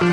Oi, 0.00 0.06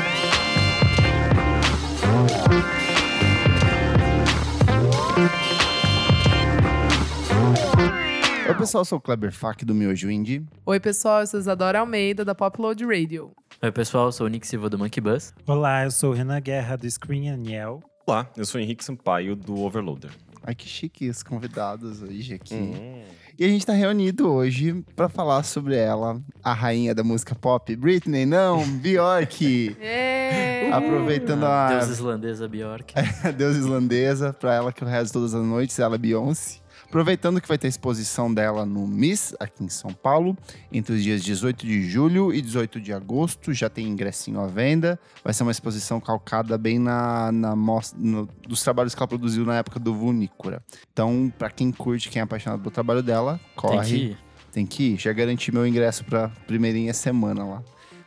pessoal, 8.58 8.82
eu 8.82 8.84
sou 8.84 8.98
o 8.98 9.00
Kleber 9.00 9.32
Fak 9.32 9.64
do 9.64 9.74
Miojo 9.74 10.10
Indie. 10.10 10.44
Oi, 10.66 10.78
pessoal, 10.78 11.20
eu 11.20 11.26
sou 11.26 11.40
Isadora 11.40 11.80
Almeida, 11.80 12.22
da 12.22 12.34
Popload 12.34 12.84
Radio. 12.84 13.32
Oi, 13.62 13.72
pessoal, 13.72 14.08
eu 14.08 14.12
sou 14.12 14.26
o 14.26 14.28
Nick 14.28 14.46
Silva 14.46 14.68
do 14.68 14.78
Monkey 14.78 15.00
Bus. 15.00 15.32
Olá, 15.46 15.84
eu 15.84 15.90
sou 15.90 16.10
o 16.10 16.14
Renan 16.14 16.38
Guerra 16.42 16.76
do 16.76 16.90
Screen 16.90 17.30
Aniel. 17.30 17.82
Olá, 18.06 18.30
eu 18.36 18.44
sou 18.44 18.60
o 18.60 18.62
Henrique 18.62 18.84
Sampaio 18.84 19.34
do 19.34 19.58
Overloader. 19.58 20.10
Ai, 20.42 20.54
que 20.54 20.68
chique 20.68 21.08
os 21.08 21.22
convidados 21.22 22.02
hoje 22.02 22.34
aqui. 22.34 22.54
Hum. 22.54 23.02
E 23.38 23.44
a 23.44 23.48
gente 23.48 23.64
tá 23.64 23.72
reunido 23.72 24.28
hoje 24.28 24.84
pra 24.96 25.08
falar 25.08 25.44
sobre 25.44 25.76
ela, 25.76 26.20
a 26.42 26.52
rainha 26.52 26.92
da 26.94 27.04
música 27.04 27.34
pop, 27.34 27.74
Britney, 27.76 28.26
não, 28.26 28.66
Bjork. 28.66 29.76
Aproveitando 30.72 31.44
a 31.44 31.68
Deus 31.68 31.88
islandesa 31.88 32.48
Bjork. 32.48 32.94
Deus 33.36 33.56
islandesa, 33.56 34.32
pra 34.32 34.54
ela 34.54 34.72
que 34.72 34.82
eu 34.82 34.88
rezo 34.88 35.12
todas 35.12 35.34
as 35.34 35.44
noites, 35.44 35.78
ela 35.78 35.94
é 35.94 35.98
Beyoncé. 35.98 36.58
Aproveitando 36.88 37.38
que 37.38 37.46
vai 37.46 37.58
ter 37.58 37.68
exposição 37.68 38.32
dela 38.32 38.64
no 38.64 38.86
MIS, 38.86 39.34
aqui 39.38 39.62
em 39.62 39.68
São 39.68 39.92
Paulo, 39.92 40.34
entre 40.72 40.94
os 40.94 41.02
dias 41.02 41.22
18 41.22 41.66
de 41.66 41.82
julho 41.88 42.32
e 42.32 42.40
18 42.40 42.80
de 42.80 42.94
agosto, 42.94 43.52
já 43.52 43.68
tem 43.68 43.86
ingressinho 43.86 44.40
à 44.40 44.46
venda. 44.46 44.98
Vai 45.22 45.34
ser 45.34 45.42
uma 45.42 45.52
exposição 45.52 46.00
calcada 46.00 46.56
bem 46.56 46.78
na, 46.78 47.30
na 47.30 47.54
mostra, 47.54 47.98
no- 48.00 48.26
dos 48.48 48.62
trabalhos 48.62 48.94
que 48.94 49.02
ela 49.02 49.06
produziu 49.08 49.44
na 49.44 49.56
época 49.58 49.78
do 49.78 49.94
Vunícora. 49.94 50.62
Então, 50.90 51.30
pra 51.38 51.50
quem 51.50 51.70
curte, 51.70 52.08
quem 52.08 52.20
é 52.20 52.22
apaixonado 52.22 52.60
pelo 52.60 52.70
trabalho 52.70 53.02
dela, 53.02 53.38
corre. 53.54 53.76
Tem 53.80 53.84
que 53.86 53.94
ir. 53.96 54.18
Tem 54.50 54.66
que 54.66 54.82
ir. 54.94 54.96
Já 54.98 55.12
garanti 55.12 55.52
meu 55.52 55.66
ingresso 55.66 56.02
pra 56.06 56.28
primeirinha 56.46 56.94
semana 56.94 57.44
lá. 57.44 57.62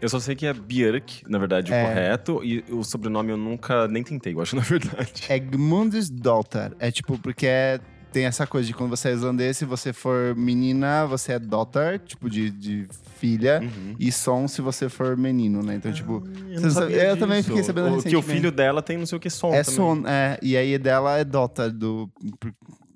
Eu 0.00 0.08
só 0.08 0.18
sei 0.20 0.34
que 0.36 0.46
é 0.46 0.54
Björk, 0.54 1.24
na 1.28 1.38
verdade, 1.38 1.70
É. 1.74 1.82
o 1.84 1.88
correto. 1.88 2.42
E 2.44 2.64
o 2.70 2.82
sobrenome 2.82 3.30
eu 3.32 3.36
nunca 3.36 3.86
nem 3.88 4.02
tentei, 4.02 4.32
eu 4.32 4.40
acho, 4.40 4.54
na 4.56 4.62
verdade. 4.62 5.24
Egmundus 5.28 6.08
Daughter. 6.08 6.72
É 6.78 6.90
tipo, 6.90 7.18
porque 7.18 7.46
é- 7.46 7.78
tem 8.12 8.24
essa 8.24 8.46
coisa 8.46 8.66
de 8.66 8.74
quando 8.74 8.90
você 8.90 9.08
é 9.08 9.12
islandês, 9.12 9.56
se 9.56 9.64
você 9.64 9.92
for 9.92 10.34
menina, 10.36 11.06
você 11.06 11.32
é 11.32 11.38
daughter, 11.38 11.98
tipo, 11.98 12.28
de, 12.30 12.50
de 12.50 12.86
filha. 13.16 13.60
Uhum. 13.62 13.94
E 13.98 14.10
som 14.12 14.46
se 14.48 14.60
você 14.62 14.88
for 14.88 15.16
menino, 15.16 15.62
né? 15.62 15.74
Então, 15.76 15.92
tipo, 15.92 16.22
Eu, 16.50 16.60
Você 16.60 16.70
sabe- 16.70 16.92
eu 16.94 17.16
também 17.16 17.42
fiquei 17.42 17.62
sabendo 17.62 17.96
o, 17.98 18.02
Que 18.02 18.16
o 18.16 18.22
filho 18.22 18.50
dela 18.52 18.80
tem 18.82 18.96
não 18.96 19.06
sei 19.06 19.16
o 19.18 19.20
que 19.20 19.30
som 19.30 19.52
é 19.52 19.62
também. 19.62 19.76
son, 19.76 20.02
é. 20.06 20.38
E 20.42 20.56
aí 20.56 20.78
dela 20.78 21.18
é 21.18 21.24
daughter 21.24 21.70
do. 21.70 22.10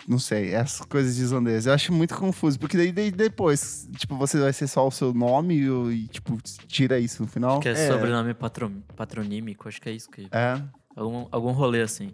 Não 0.09 0.19
sei, 0.19 0.53
essas 0.53 0.85
coisas 0.87 1.15
de 1.15 1.23
islandês. 1.23 1.65
Eu 1.67 1.73
acho 1.73 1.93
muito 1.93 2.17
confuso, 2.17 2.59
porque 2.59 2.77
daí, 2.77 2.91
daí 2.91 3.11
depois, 3.13 3.89
tipo, 3.97 4.17
você 4.17 4.37
vai 4.41 4.53
ser 4.53 4.67
só 4.67 4.87
o 4.87 4.91
seu 4.91 5.15
nome 5.15 5.55
e, 5.55 5.93
e, 5.95 6.09
tipo, 6.09 6.37
tira 6.67 6.99
isso 6.99 7.23
no 7.23 7.29
final. 7.29 7.61
Que 7.61 7.69
é, 7.69 7.73
É. 7.73 7.89
sobrenome 7.89 8.35
patro- 8.35 8.73
patronímico, 8.97 9.69
acho 9.69 9.81
que 9.81 9.89
é 9.89 9.93
isso 9.93 10.11
que. 10.11 10.27
É. 10.33 10.61
Algum, 10.97 11.27
algum 11.31 11.53
rolê 11.53 11.83
assim. 11.83 12.11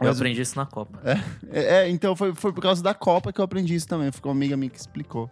Eu 0.00 0.08
Mas 0.08 0.16
aprendi 0.16 0.42
isso 0.42 0.56
na 0.56 0.66
Copa. 0.66 1.00
É, 1.50 1.60
é, 1.60 1.88
então 1.88 2.14
foi, 2.14 2.34
foi 2.34 2.52
por 2.52 2.62
causa 2.62 2.82
da 2.82 2.92
Copa 2.92 3.32
que 3.32 3.40
eu 3.40 3.44
aprendi 3.44 3.74
isso 3.74 3.88
também. 3.88 4.12
Foi 4.12 4.28
uma 4.28 4.36
amiga 4.36 4.56
minha 4.56 4.68
que 4.68 4.78
explicou. 4.78 5.30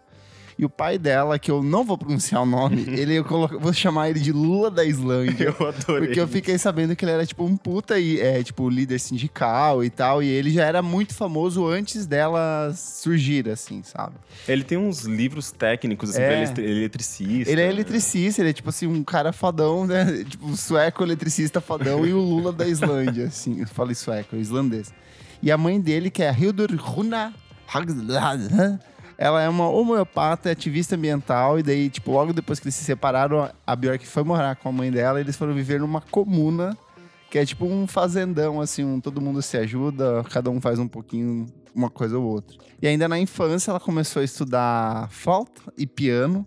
E 0.57 0.65
o 0.65 0.69
pai 0.71 0.99
dela, 0.99 1.39
que 1.39 1.51
eu 1.51 1.63
não 1.63 1.83
vou 1.85 1.99
pronunciar 1.99 2.43
o 2.43 2.47
nome, 2.47 2.83
ele 2.97 3.15
eu 3.15 3.25
colo- 3.25 3.59
vou 3.59 3.73
chamar 3.73 4.11
ele 4.11 4.21
de 4.21 4.31
Lula 4.33 4.71
da 4.71 4.85
Islândia. 4.85 5.55
Eu 5.59 5.67
adorei. 5.69 6.07
Porque 6.07 6.21
eu 6.21 6.29
fiquei 6.29 6.57
sabendo 6.59 6.95
que 6.95 7.05
ele 7.05 7.13
era 7.13 7.27
tipo 7.27 7.45
um 7.45 7.57
puta 7.57 7.99
e 7.99 8.21
é, 8.21 8.43
tipo 8.43 8.69
líder 8.69 8.99
sindical 9.01 9.83
e 9.83 9.91
tal, 9.91 10.23
e 10.23 10.29
ele 10.29 10.51
já 10.51 10.65
era 10.65 10.81
muito 10.81 11.13
famoso 11.15 11.67
antes 11.67 12.07
dela 12.07 12.73
surgir, 12.77 13.49
assim, 13.49 13.83
sabe? 13.83 14.15
Ele 14.47 14.63
tem 14.63 14.79
uns 14.79 15.03
livros 15.05 15.51
técnicos, 15.51 16.11
assim, 16.11 16.21
É. 16.23 16.27
pra 16.29 16.37
eletri- 16.37 16.65
eletricista. 16.71 17.51
Ele 17.53 17.61
é 17.61 17.69
eletricista, 17.69 18.43
ele 18.43 18.51
é 18.51 18.53
tipo 18.53 18.69
assim, 18.69 18.87
um 18.87 19.03
cara 19.03 19.33
fodão, 19.33 19.87
né? 19.87 20.25
Tipo, 20.35 20.47
um 20.47 20.57
sueco 20.57 21.03
eletricista 21.03 21.61
fodão 21.61 22.07
e 22.07 22.13
o 22.13 22.19
Lula 22.21 22.53
da 22.53 22.67
Islândia, 22.67 23.27
assim. 23.27 23.61
Eu 23.61 23.67
falei 23.67 23.95
sueco, 23.95 24.37
islandês. 24.37 24.93
E 25.43 25.51
a 25.51 25.59
mãe 25.59 25.81
dele, 25.81 26.11
que 26.11 26.23
é 26.23 26.29
a 26.29 26.33
Hildur 26.33 26.71
Runa 26.79 27.35
Hagland, 27.73 28.81
ela 29.17 29.43
é 29.43 29.49
uma 29.49 29.69
homeopata, 29.69 30.51
ativista 30.51 30.97
ambiental, 30.97 31.59
e 31.59 31.63
daí, 31.63 31.89
tipo, 31.89 32.13
logo 32.13 32.33
depois 32.33 32.59
que 32.59 32.67
eles 32.67 32.75
se 32.75 32.85
separaram, 32.85 33.51
a 33.67 33.77
Björk 33.77 34.07
foi 34.07 34.25
morar 34.25 34.57
com 34.57 34.69
a 34.69 34.73
mãe 34.73 34.91
dela, 34.91 35.19
e 35.19 35.23
eles 35.23 35.37
foram 35.37 35.55
viver 35.55 35.81
numa 35.81 36.01
comuna, 36.01 36.77
que 37.31 37.39
é 37.39 37.45
tipo 37.45 37.67
um 37.67 37.87
fazendão, 37.87 38.61
assim, 38.61 38.85
um, 38.85 39.01
todo 39.01 39.21
mundo 39.21 39.43
se 39.43 39.57
ajuda, 39.57 40.25
cada 40.31 40.51
um 40.51 40.61
faz 40.61 40.79
um 40.79 40.87
pouquinho, 40.87 41.47
uma 41.75 41.91
coisa 41.91 42.19
ou 42.19 42.25
outra. 42.25 42.57
E 42.81 42.87
ainda 42.87 43.09
na 43.09 43.19
infância, 43.19 43.71
ela 43.71 43.81
começou 43.81 44.21
a 44.21 44.25
estudar 44.25 45.09
flauta 45.11 45.63
e 45.77 45.87
piano, 45.87 46.47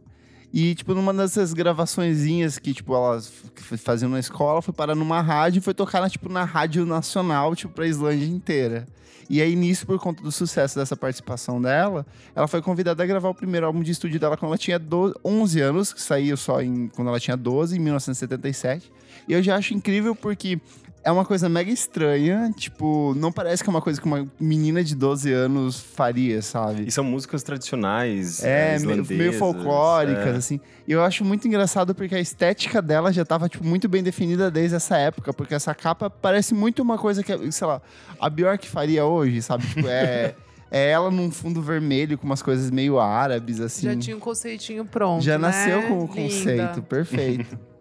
e, 0.54 0.74
tipo, 0.76 0.94
numa 0.94 1.14
dessas 1.14 1.54
gravaçõezinhas 1.54 2.58
que, 2.58 2.74
tipo, 2.74 2.96
elas 2.96 3.32
faziam 3.78 4.10
na 4.10 4.20
escola, 4.20 4.62
foi 4.62 4.74
parar 4.74 4.96
numa 4.96 5.22
rádio 5.22 5.60
e 5.60 5.62
foi 5.62 5.74
tocar, 5.74 6.02
na, 6.02 6.10
tipo, 6.10 6.30
na 6.30 6.46
rádio 6.46 6.86
nacional, 6.86 7.56
tipo, 7.56 7.74
pra 7.74 7.86
Islândia 7.86 8.26
inteira. 8.26 8.88
E 9.30 9.42
aí, 9.42 9.56
nisso, 9.56 9.86
por 9.86 10.00
conta 10.00 10.24
do 10.24 10.32
sucesso 10.32 10.78
dessa 10.80 10.96
participação 10.96 11.62
dela, 11.62 12.06
ela 12.36 12.48
foi 12.48 12.62
convidada 12.62 13.04
a 13.04 13.06
gravar 13.06 13.30
o 13.30 13.36
primeiro 13.36 13.66
álbum 13.66 13.84
de 13.84 13.92
estúdio 13.92 14.20
dela 14.20 14.38
quando 14.38 14.50
ela 14.52 14.58
tinha 14.58 14.80
do- 14.80 15.14
11 15.24 15.60
anos, 15.62 15.92
que 15.94 16.02
saiu 16.02 16.38
só 16.38 16.62
em, 16.62 16.88
quando 16.88 17.10
ela 17.10 17.20
tinha 17.20 17.36
12, 17.36 17.76
em 17.76 17.80
1977. 17.80 18.92
E 19.28 19.34
eu 19.34 19.44
já 19.44 19.56
acho 19.58 19.74
incrível 19.74 20.16
porque 20.16 20.60
é 21.08 21.12
uma 21.12 21.24
coisa 21.24 21.48
mega 21.48 21.72
estranha, 21.72 22.52
tipo, 22.58 23.14
não 23.16 23.32
parece 23.32 23.64
que 23.64 23.70
é 23.70 23.72
uma 23.72 23.82
coisa 23.82 24.00
que 24.00 24.06
uma 24.06 24.28
menina 24.38 24.84
de 24.84 24.94
12 24.94 25.32
anos 25.32 25.80
faria, 25.80 26.42
sabe? 26.42 26.86
E 26.86 26.92
são 26.92 27.02
músicas 27.02 27.44
tradicionais. 27.44 28.44
É, 28.44 28.72
meio, 28.72 28.76
islandesas, 28.76 29.18
meio 29.18 29.34
folclóricas, 29.34 30.28
é. 30.28 30.38
assim. 30.38 30.60
E 30.86 30.92
eu 30.92 31.02
acho 31.02 31.24
muito 31.24 31.48
engraçado 31.48 31.96
porque 31.96 32.14
a 32.14 32.20
estética 32.20 32.82
dela 32.82 33.14
já 33.14 33.24
tava, 33.24 33.48
tipo, 33.48 33.66
muito 33.66 33.88
bem 33.88 34.04
definida 34.04 34.52
desde 34.52 34.76
essa 34.76 34.98
época. 34.98 35.32
Porque 35.32 35.56
essa 35.56 35.74
capa 35.74 36.10
parece 36.10 36.54
muito 36.54 36.82
uma 36.82 36.98
coisa 36.98 37.24
que, 37.24 37.52
sei 37.54 37.68
lá, 37.68 37.82
a 38.20 38.30
Bjork 38.30 38.68
faria 38.68 39.06
hoje, 39.06 39.42
sabe? 39.42 39.66
Tipo, 39.66 39.88
é, 39.88 40.36
é 40.70 40.90
ela 40.90 41.10
num 41.10 41.32
fundo 41.32 41.62
vermelho 41.62 42.18
com 42.18 42.26
umas 42.26 42.42
coisas 42.42 42.70
meio 42.70 43.00
árabes, 43.00 43.62
assim. 43.62 43.86
Já 43.86 43.96
tinha 43.96 44.18
um 44.18 44.20
conceitinho 44.20 44.84
pronto. 44.84 45.24
Já 45.24 45.38
né? 45.38 45.48
nasceu 45.48 45.84
com 45.84 46.00
o 46.00 46.02
Linda. 46.02 46.14
conceito, 46.14 46.82
perfeito. 46.82 47.58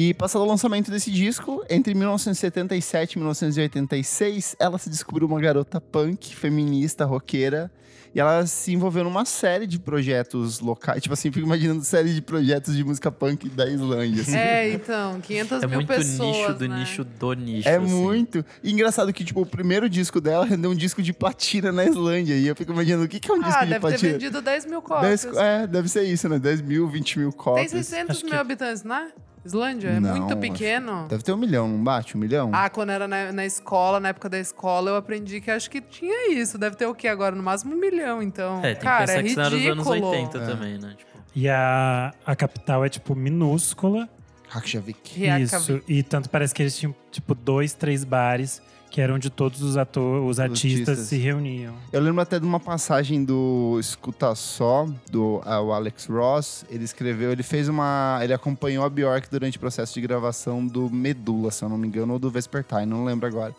E 0.00 0.14
passado 0.14 0.42
o 0.42 0.46
lançamento 0.46 0.92
desse 0.92 1.10
disco, 1.10 1.64
entre 1.68 1.92
1977 1.92 3.14
e 3.14 3.18
1986, 3.18 4.54
ela 4.60 4.78
se 4.78 4.88
descobriu 4.88 5.26
uma 5.26 5.40
garota 5.40 5.80
punk, 5.80 6.36
feminista, 6.36 7.04
roqueira. 7.04 7.68
E 8.14 8.20
ela 8.20 8.46
se 8.46 8.72
envolveu 8.72 9.02
numa 9.02 9.24
série 9.24 9.66
de 9.66 9.76
projetos 9.78 10.60
locais. 10.60 11.02
Tipo 11.02 11.14
assim, 11.14 11.32
fico 11.32 11.44
imaginando 11.44 11.82
série 11.84 12.14
de 12.14 12.22
projetos 12.22 12.76
de 12.76 12.84
música 12.84 13.10
punk 13.10 13.48
da 13.48 13.68
Islândia. 13.68 14.22
assim. 14.22 14.36
É, 14.36 14.72
então, 14.72 15.20
500 15.20 15.62
É 15.62 15.66
mil 15.66 15.76
muito 15.78 15.88
pessoas, 15.88 16.36
nicho 16.36 16.54
do 16.54 16.68
né? 16.68 16.78
nicho 16.78 17.04
do 17.04 17.32
nicho. 17.34 17.68
É 17.68 17.76
assim. 17.76 17.86
muito. 17.86 18.44
E 18.62 18.70
engraçado 18.72 19.12
que, 19.12 19.24
tipo, 19.24 19.40
o 19.42 19.46
primeiro 19.46 19.90
disco 19.90 20.20
dela 20.20 20.44
rendeu 20.46 20.70
um 20.70 20.76
disco 20.76 21.02
de 21.02 21.12
platina 21.12 21.72
na 21.72 21.84
Islândia. 21.84 22.34
E 22.34 22.46
eu 22.46 22.54
fico 22.54 22.72
imaginando 22.72 23.04
o 23.04 23.08
que, 23.08 23.18
que 23.18 23.28
é 23.30 23.34
um 23.34 23.40
disco 23.42 23.52
Ah, 23.58 23.64
de 23.64 23.70
deve 23.70 23.74
ter 23.74 23.80
platina. 23.80 24.12
vendido 24.12 24.40
10 24.42 24.66
mil 24.66 24.80
cópias. 24.80 25.24
é, 25.36 25.66
deve 25.66 25.88
ser 25.88 26.04
isso, 26.04 26.28
né? 26.28 26.38
10 26.38 26.62
mil, 26.62 26.88
20 26.88 27.18
mil 27.18 27.30
Tem 27.30 27.38
cópias. 27.38 27.70
600 27.72 28.16
Acho 28.16 28.24
mil 28.24 28.34
que- 28.34 28.40
habitantes, 28.40 28.84
né? 28.84 29.08
Islândia? 29.44 29.88
É 29.88 30.00
Não, 30.00 30.10
muito 30.16 30.32
acho- 30.32 30.36
pequeno. 30.40 31.06
Deve 31.08 31.22
ter 31.22 31.32
um 31.32 31.36
milhão, 31.36 31.68
não 31.68 31.82
bate? 31.82 32.16
Um 32.16 32.20
milhão? 32.20 32.50
Ah, 32.52 32.68
quando 32.68 32.90
era 32.90 33.06
na, 33.08 33.32
na 33.32 33.46
escola, 33.46 33.98
na 34.00 34.08
época 34.10 34.28
da 34.28 34.38
escola, 34.38 34.90
eu 34.90 34.96
aprendi 34.96 35.40
que 35.40 35.50
acho 35.50 35.70
que 35.70 35.80
tinha 35.80 36.32
isso. 36.32 36.58
Deve 36.58 36.76
ter 36.76 36.86
o 36.86 36.94
quê 36.94 37.08
agora? 37.08 37.34
No 37.34 37.42
máximo 37.42 37.74
um 37.74 37.78
milhão, 37.80 38.22
então. 38.22 38.58
É, 38.64 38.74
tem 38.74 38.82
Cara, 38.84 39.06
que 39.06 39.06
pensar 39.06 39.18
é 39.18 39.22
que 39.22 39.28
isso 39.30 39.40
era 39.40 39.50
dos 39.50 39.58
ridículo. 39.58 39.92
anos 39.94 40.08
80 40.08 40.38
É. 40.38 40.46
também, 40.46 40.78
né? 40.78 40.94
Tipo, 40.96 41.18
E 41.34 41.48
a, 41.48 42.12
a 42.26 42.36
capital 42.36 42.84
é, 42.84 42.88
tipo, 42.88 43.14
minúscula. 43.14 44.08
Reykjavik. 44.48 45.18
Reykjavik. 45.18 45.44
Isso. 45.54 45.82
E 45.86 46.02
tanto 46.02 46.30
parece 46.30 46.54
que 46.54 46.62
eles 46.62 46.76
tinham, 46.76 46.94
tipo, 47.10 47.34
dois, 47.34 47.74
três 47.74 48.02
bares 48.04 48.62
que 48.98 49.02
eram 49.02 49.14
onde 49.14 49.30
todos 49.30 49.62
os 49.62 49.76
atores, 49.76 50.28
os 50.28 50.40
artistas, 50.40 50.88
artistas. 50.88 51.06
se 51.06 51.16
reuniam. 51.18 51.72
Eu 51.92 52.00
lembro 52.00 52.20
até 52.20 52.40
de 52.40 52.44
uma 52.44 52.58
passagem 52.58 53.24
do 53.24 53.76
Escuta 53.78 54.34
Só, 54.34 54.88
do 55.08 55.40
o 55.46 55.72
Alex 55.72 56.06
Ross. 56.06 56.64
Ele 56.68 56.82
escreveu, 56.82 57.30
ele 57.30 57.44
fez 57.44 57.68
uma. 57.68 58.18
Ele 58.20 58.32
acompanhou 58.32 58.84
a 58.84 58.90
Bjork 58.90 59.30
durante 59.30 59.56
o 59.56 59.60
processo 59.60 59.94
de 59.94 60.00
gravação 60.00 60.66
do 60.66 60.90
Medula, 60.90 61.52
se 61.52 61.62
eu 61.62 61.68
não 61.68 61.78
me 61.78 61.86
engano, 61.86 62.14
ou 62.14 62.18
do 62.18 62.28
Vespertine, 62.28 62.86
não 62.86 63.04
lembro 63.04 63.28
agora. 63.28 63.54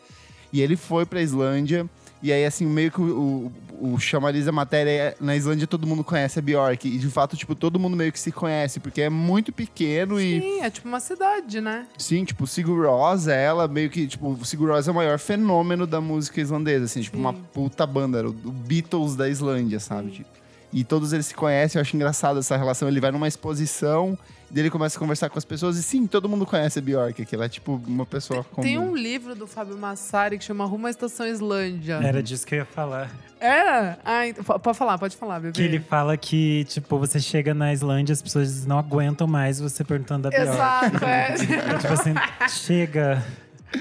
E 0.51 0.61
ele 0.61 0.75
foi 0.75 1.05
pra 1.05 1.21
Islândia 1.21 1.89
E 2.21 2.33
aí, 2.33 2.45
assim, 2.45 2.65
meio 2.65 2.91
que 2.91 2.99
o, 2.99 3.51
o, 3.79 3.93
o 3.93 3.99
chamariz 3.99 4.45
da 4.45 4.51
matéria 4.51 4.89
é, 4.89 5.15
na 5.21 5.35
Islândia 5.35 5.65
todo 5.65 5.87
mundo 5.87 6.03
conhece 6.03 6.39
a 6.39 6.41
Bjork. 6.41 6.87
E 6.87 6.97
de 6.97 7.07
fato, 7.07 7.37
tipo, 7.37 7.55
todo 7.55 7.79
mundo 7.79 7.95
meio 7.95 8.11
que 8.11 8.19
se 8.19 8.31
conhece, 8.31 8.79
porque 8.79 9.01
é 9.01 9.09
muito 9.09 9.53
pequeno 9.53 10.19
e. 10.19 10.41
Sim, 10.41 10.61
é 10.61 10.69
tipo 10.69 10.87
uma 10.87 10.99
cidade, 10.99 11.61
né? 11.61 11.87
Sim, 11.97 12.25
tipo, 12.25 12.43
o 12.43 12.47
Sigur 12.47 12.85
Rós, 12.85 13.27
ela 13.27 13.67
meio 13.67 13.89
que, 13.89 14.05
tipo, 14.05 14.31
o 14.33 14.45
Sigur 14.45 14.69
Rós 14.69 14.87
é 14.87 14.91
o 14.91 14.95
maior 14.95 15.17
fenômeno 15.17 15.87
da 15.87 16.01
música 16.01 16.41
islandesa, 16.41 16.85
assim, 16.85 17.01
tipo, 17.01 17.17
uma 17.17 17.33
Sim. 17.33 17.43
puta 17.53 17.85
banda, 17.87 18.19
era 18.19 18.27
o 18.27 18.33
Beatles 18.33 19.15
da 19.15 19.29
Islândia, 19.29 19.79
sabe? 19.79 20.11
Tipo, 20.11 20.29
e 20.71 20.83
todos 20.83 21.13
eles 21.13 21.25
se 21.27 21.33
conhecem, 21.33 21.79
eu 21.79 21.81
acho 21.81 21.95
engraçado 21.95 22.39
essa 22.39 22.55
relação. 22.57 22.87
Ele 22.87 22.99
vai 22.99 23.11
numa 23.11 23.27
exposição, 23.27 24.17
e 24.53 24.59
ele 24.59 24.69
começa 24.69 24.97
a 24.97 24.99
conversar 24.99 25.29
com 25.29 25.37
as 25.37 25.45
pessoas, 25.45 25.77
e 25.77 25.83
sim, 25.83 26.07
todo 26.07 26.27
mundo 26.29 26.45
conhece 26.45 26.79
a 26.79 26.81
Bjork, 26.81 27.25
que 27.25 27.35
ela 27.35 27.45
é 27.45 27.49
tipo 27.49 27.81
uma 27.87 28.05
pessoa 28.05 28.43
comum. 28.43 28.63
Tem 28.67 28.77
um 28.79 28.95
livro 28.95 29.35
do 29.35 29.45
Fábio 29.47 29.77
Massari 29.77 30.37
que 30.37 30.43
chama 30.43 30.65
Rumo 30.65 30.87
à 30.87 30.89
Estação 30.89 31.25
Islândia. 31.27 31.99
Era 32.03 32.21
disso 32.23 32.45
que 32.47 32.55
eu 32.55 32.59
ia 32.59 32.65
falar. 32.65 33.09
É? 33.39 33.95
Ah, 34.03 34.27
então- 34.27 34.43
po- 34.43 34.59
pode 34.59 34.77
falar, 34.77 34.97
pode 34.97 35.15
falar, 35.15 35.39
bebê. 35.39 35.53
Que 35.53 35.61
ele 35.61 35.79
fala 35.79 36.17
que, 36.17 36.65
tipo, 36.65 36.97
você 36.99 37.19
chega 37.19 37.53
na 37.53 37.71
Islândia, 37.71 38.11
as 38.13 38.21
pessoas 38.21 38.65
não 38.65 38.77
aguentam 38.79 39.27
mais 39.27 39.59
você 39.59 39.83
perguntando 39.83 40.23
da 40.23 40.29
Bjork. 40.29 40.49
Exato, 40.51 41.05
é. 41.05 41.33
É 41.33 41.77
tipo 41.79 41.93
assim, 41.93 42.13
chega. 42.49 43.23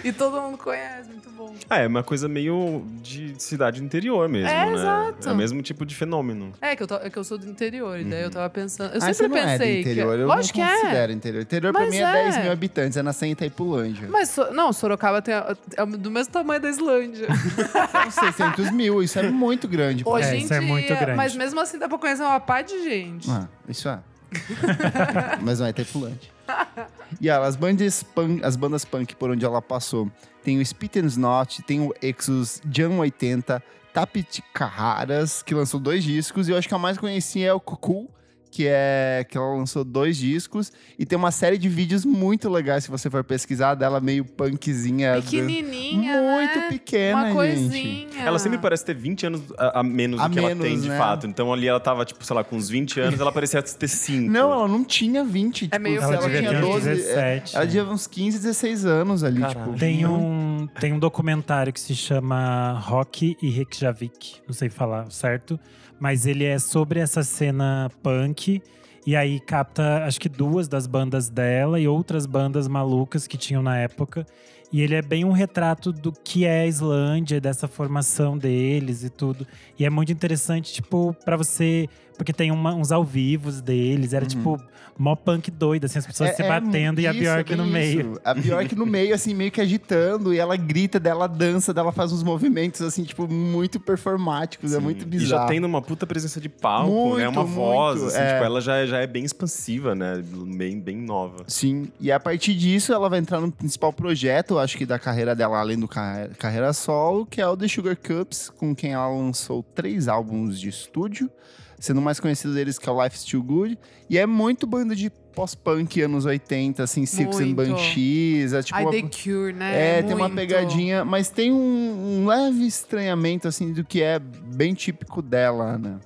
E 0.04 0.12
todo 0.12 0.40
mundo 0.40 0.58
conhece, 0.58 1.08
muito 1.08 1.30
bom. 1.30 1.54
Ah, 1.68 1.78
é 1.78 1.86
uma 1.86 2.02
coisa 2.02 2.28
meio 2.28 2.84
de 3.02 3.34
cidade 3.42 3.82
interior 3.82 4.28
mesmo, 4.28 4.48
É, 4.48 4.66
né? 4.66 4.72
exato. 4.74 5.28
É 5.28 5.32
o 5.32 5.36
mesmo 5.36 5.62
tipo 5.62 5.86
de 5.86 5.94
fenômeno. 5.94 6.52
É 6.60 6.76
que 6.76 6.82
eu, 6.82 6.86
tô- 6.86 6.96
é 6.96 7.08
que 7.08 7.16
eu 7.18 7.24
sou 7.24 7.38
do 7.38 7.48
interior, 7.48 7.98
e 7.98 8.04
daí 8.04 8.22
eu 8.22 8.30
tava 8.30 8.48
pensando. 8.50 8.92
Eu 8.94 8.98
ah, 8.98 9.06
você 9.06 9.14
sempre 9.14 9.28
não 9.40 9.48
é 9.48 9.54
do 9.54 9.58
pensei 9.58 9.80
interior, 9.80 10.14
que. 10.16 10.22
eu 10.22 10.26
Lógico 10.28 10.58
não 10.58 10.66
que 10.66 10.72
é. 10.72 10.80
considero 10.80 11.12
interior. 11.12 11.42
Interior 11.42 11.72
pra 11.72 11.80
Mas 11.82 11.90
mim 11.90 11.96
é, 11.96 12.00
é. 12.02 12.12
10 12.24 12.38
mil 12.42 12.52
habitantes, 12.52 12.96
é 12.96 13.02
nascer 13.02 13.26
em 13.26 13.30
Itaipulândia. 13.32 14.08
Mas, 14.10 14.28
So- 14.30 14.52
não, 14.52 14.72
Sorocaba 14.72 15.22
tem, 15.22 15.34
a- 15.34 15.56
é 15.76 15.86
do 15.86 16.10
mesmo 16.10 16.32
tamanho 16.32 16.60
da 16.60 16.68
Islândia. 16.68 17.28
São 18.12 18.24
600 18.24 18.70
mil, 18.72 19.02
isso 19.02 19.18
é 19.18 19.30
muito 19.30 19.66
grande. 19.68 20.04
pra 20.04 20.12
Hoje 20.12 20.28
É, 20.28 20.36
em 20.36 20.42
isso 20.44 20.52
é 20.54 20.58
dia. 20.58 20.68
muito 20.68 20.88
grande. 20.94 21.14
Mas 21.16 21.34
mesmo 21.34 21.58
assim 21.60 21.78
dá 21.78 21.88
pra 21.88 21.98
conhecer 21.98 22.22
uma 22.22 22.40
pá 22.40 22.62
de 22.62 22.82
gente. 22.84 23.30
Ah, 23.30 23.48
isso 23.68 23.88
é. 23.88 23.98
Mas 25.40 25.58
não 25.60 25.66
é 25.66 25.70
Itaipulante. 25.70 26.30
E 27.20 27.30
as 27.30 27.56
bandas, 27.56 28.02
punk, 28.02 28.44
as 28.44 28.54
bandas 28.54 28.84
punk 28.84 29.16
por 29.16 29.30
onde 29.30 29.44
ela 29.44 29.62
passou. 29.62 30.10
Tem 30.42 30.58
o 30.58 30.64
Spit 30.64 30.98
and 30.98 31.06
Snot, 31.06 31.62
tem 31.62 31.80
o 31.80 31.92
Exus 32.02 32.60
Jam 32.70 32.98
80, 32.98 33.62
Tapit 33.92 34.42
Carraras, 34.52 35.42
que 35.42 35.54
lançou 35.54 35.80
dois 35.80 36.04
discos. 36.04 36.48
E 36.48 36.52
eu 36.52 36.56
acho 36.56 36.68
que 36.68 36.74
a 36.74 36.78
mais 36.78 36.98
conhecida 36.98 37.46
é 37.46 37.52
o 37.52 37.60
Cucu, 37.60 38.08
que 38.50 38.64
é 38.66 39.24
que 39.28 39.36
ela 39.36 39.54
lançou 39.56 39.84
dois 39.84 40.16
discos. 40.16 40.72
E 40.98 41.04
tem 41.06 41.16
uma 41.18 41.30
série 41.30 41.58
de 41.58 41.68
vídeos 41.68 42.04
muito 42.04 42.48
legais, 42.48 42.84
se 42.84 42.90
você 42.90 43.08
for 43.10 43.22
pesquisar, 43.24 43.74
dela 43.74 44.00
meio 44.00 44.24
punkzinha. 44.24 45.20
Pequenininha, 45.22 46.20
Muito 46.20 46.58
né? 46.58 46.68
pequena, 46.68 47.16
Uma 47.16 47.26
gente. 47.26 47.34
coisinha. 47.36 48.20
Ela 48.24 48.38
sempre 48.38 48.58
parece 48.58 48.84
ter 48.84 48.94
20 48.94 49.26
anos 49.26 49.42
a, 49.58 49.80
a 49.80 49.82
menos 49.82 50.20
A 50.20 50.28
do 50.28 50.32
que 50.32 50.38
ela 50.38 50.48
menos, 50.48 50.64
tem 50.64 50.80
de 50.80 50.88
né? 50.88 50.98
fato. 50.98 51.26
Então 51.26 51.52
ali 51.52 51.66
ela 51.68 51.80
tava, 51.80 52.04
tipo, 52.04 52.24
sei 52.24 52.34
lá, 52.36 52.42
com 52.44 52.56
uns 52.56 52.68
20 52.68 53.00
anos, 53.00 53.20
ela 53.20 53.32
parecia 53.32 53.62
ter 53.62 53.88
5. 53.88 54.30
Não, 54.30 54.52
ela 54.52 54.68
não 54.68 54.84
tinha 54.84 55.24
20. 55.24 55.68
Tipo, 55.68 55.80
meio 55.80 55.98
se 55.98 56.04
Ela 56.04 56.14
ela 56.16 56.22
devia 56.24 56.38
tinha 56.40 56.50
ter 56.60 56.64
uns 56.66 56.70
12. 56.84 56.88
é, 56.88 56.94
17. 56.94 57.56
Ela 57.56 57.66
tinha 57.66 57.84
uns 57.84 58.06
15, 58.06 58.38
16 58.38 58.84
anos 58.84 59.24
ali, 59.24 59.40
Caralho. 59.40 59.66
tipo. 59.66 59.78
Tem 59.78 60.04
muito- 60.06 60.14
um, 60.14 60.66
tem 60.80 60.92
um 60.92 60.98
documentário 60.98 61.72
que 61.72 61.80
se 61.80 61.94
chama 61.94 62.72
Rock 62.80 63.36
e 63.42 63.50
Reykjavik, 63.50 64.36
não 64.46 64.54
sei 64.54 64.68
falar 64.68 65.10
certo, 65.10 65.58
mas 66.00 66.26
ele 66.26 66.44
é 66.44 66.58
sobre 66.58 67.00
essa 67.00 67.22
cena 67.22 67.90
punk. 68.02 68.62
E 69.06 69.16
aí 69.16 69.40
capta, 69.40 70.04
acho 70.04 70.20
que 70.20 70.28
duas 70.28 70.68
das 70.68 70.86
bandas 70.86 71.28
dela 71.28 71.80
e 71.80 71.88
outras 71.88 72.26
bandas 72.26 72.68
malucas 72.68 73.26
que 73.26 73.38
tinham 73.38 73.62
na 73.62 73.78
época. 73.78 74.26
E 74.70 74.82
ele 74.82 74.94
é 74.94 75.00
bem 75.00 75.24
um 75.24 75.32
retrato 75.32 75.90
do 75.92 76.12
que 76.12 76.44
é 76.44 76.60
a 76.60 76.66
Islândia, 76.66 77.40
dessa 77.40 77.66
formação 77.66 78.36
deles 78.36 79.02
e 79.02 79.08
tudo. 79.08 79.46
E 79.78 79.84
é 79.84 79.90
muito 79.90 80.12
interessante, 80.12 80.72
tipo, 80.72 81.16
pra 81.24 81.36
você. 81.36 81.88
Porque 82.18 82.32
tem 82.32 82.50
uma- 82.50 82.74
uns 82.74 82.92
ao 82.92 83.02
vivos 83.04 83.62
deles. 83.62 84.12
Era 84.12 84.26
tipo 84.26 84.60
mó 85.00 85.14
punk 85.14 85.48
doido, 85.48 85.84
assim, 85.84 86.00
as 86.00 86.06
pessoas 86.06 86.34
se 86.34 86.42
batendo 86.42 87.00
e 87.00 87.06
a 87.06 87.12
isso, 87.12 87.20
Bjork 87.20 87.52
é 87.52 87.56
no 87.56 87.62
bem 87.62 87.72
meio. 87.72 88.00
isso. 88.00 88.20
A 88.24 88.34
Bjork 88.34 88.74
no 88.74 88.84
meio, 88.84 89.14
assim, 89.14 89.32
meio 89.32 89.48
que 89.52 89.60
agitando, 89.60 90.34
e 90.34 90.38
ela 90.40 90.56
grita 90.56 90.98
dela, 90.98 91.28
dança, 91.28 91.72
dela 91.72 91.92
faz 91.92 92.10
uns 92.12 92.24
movimentos, 92.24 92.82
assim, 92.82 93.04
tipo, 93.04 93.28
muito 93.32 93.78
performáticos. 93.78 94.74
É 94.74 94.80
muito 94.80 95.02
E 95.02 95.06
bizarro. 95.06 95.42
já 95.42 95.46
tendo 95.46 95.66
uma 95.68 95.80
puta 95.80 96.04
presença 96.04 96.40
de 96.40 96.48
palco, 96.48 96.90
Muito, 96.90 97.18
né? 97.18 97.28
Uma 97.28 97.42
muito, 97.44 97.54
voz, 97.54 98.02
assim, 98.02 98.18
é. 98.18 98.32
tipo, 98.32 98.44
ela 98.44 98.60
já, 98.60 98.84
já 98.86 98.98
é 98.98 99.06
bem 99.06 99.24
expansiva, 99.24 99.94
né? 99.94 100.20
Bem, 100.56 100.80
bem 100.80 100.96
nova. 100.96 101.44
Sim, 101.46 101.92
e 102.00 102.10
a 102.10 102.18
partir 102.18 102.54
disso 102.56 102.92
ela 102.92 103.08
vai 103.08 103.20
entrar 103.20 103.40
no 103.40 103.52
principal 103.52 103.92
projeto, 103.92 104.58
acho 104.58 104.76
que 104.76 104.84
da 104.84 104.98
carreira 104.98 105.32
dela, 105.36 105.60
além 105.60 105.78
do 105.78 105.86
ca- 105.86 106.28
carreira 106.38 106.72
solo, 106.72 107.24
que 107.24 107.40
é 107.40 107.46
o 107.46 107.56
The 107.56 107.68
Sugar 107.68 107.96
Cups, 107.96 108.50
com 108.50 108.74
quem 108.74 108.94
ela 108.94 109.06
lançou 109.08 109.62
três 109.62 110.08
álbuns 110.08 110.58
de 110.58 110.68
estúdio, 110.68 111.30
sendo 111.78 111.98
o 111.98 112.02
mais 112.02 112.18
conhecido 112.20 112.54
deles 112.54 112.78
que 112.78 112.88
é 112.88 112.92
o 112.92 113.02
Life's 113.02 113.24
Too 113.24 113.42
Good, 113.42 113.78
e 114.10 114.18
é 114.18 114.26
muito 114.26 114.66
banda 114.66 114.94
de 114.96 115.10
pós-punk 115.10 116.00
anos 116.02 116.24
80, 116.26 116.82
assim, 116.82 117.06
Silks 117.06 117.38
and 117.38 117.44
Muito. 117.54 117.56
Banshees, 117.56 118.52
é 118.52 118.60
tipo... 118.62 118.76
Ai, 118.76 118.84
uma- 118.84 118.90
The 118.92 119.02
Cure, 119.02 119.52
né? 119.52 119.98
É, 119.98 120.02
tem 120.02 120.16
uma 120.16 120.28
Muito. 120.28 120.34
pegadinha, 120.34 121.04
mas 121.04 121.30
tem 121.30 121.52
um, 121.52 122.22
um 122.22 122.26
leve 122.26 122.66
estranhamento, 122.66 123.46
assim, 123.46 123.72
do 123.72 123.84
que 123.84 124.02
é 124.02 124.18
bem 124.18 124.74
típico 124.74 125.22
dela, 125.22 125.78
né? 125.78 125.98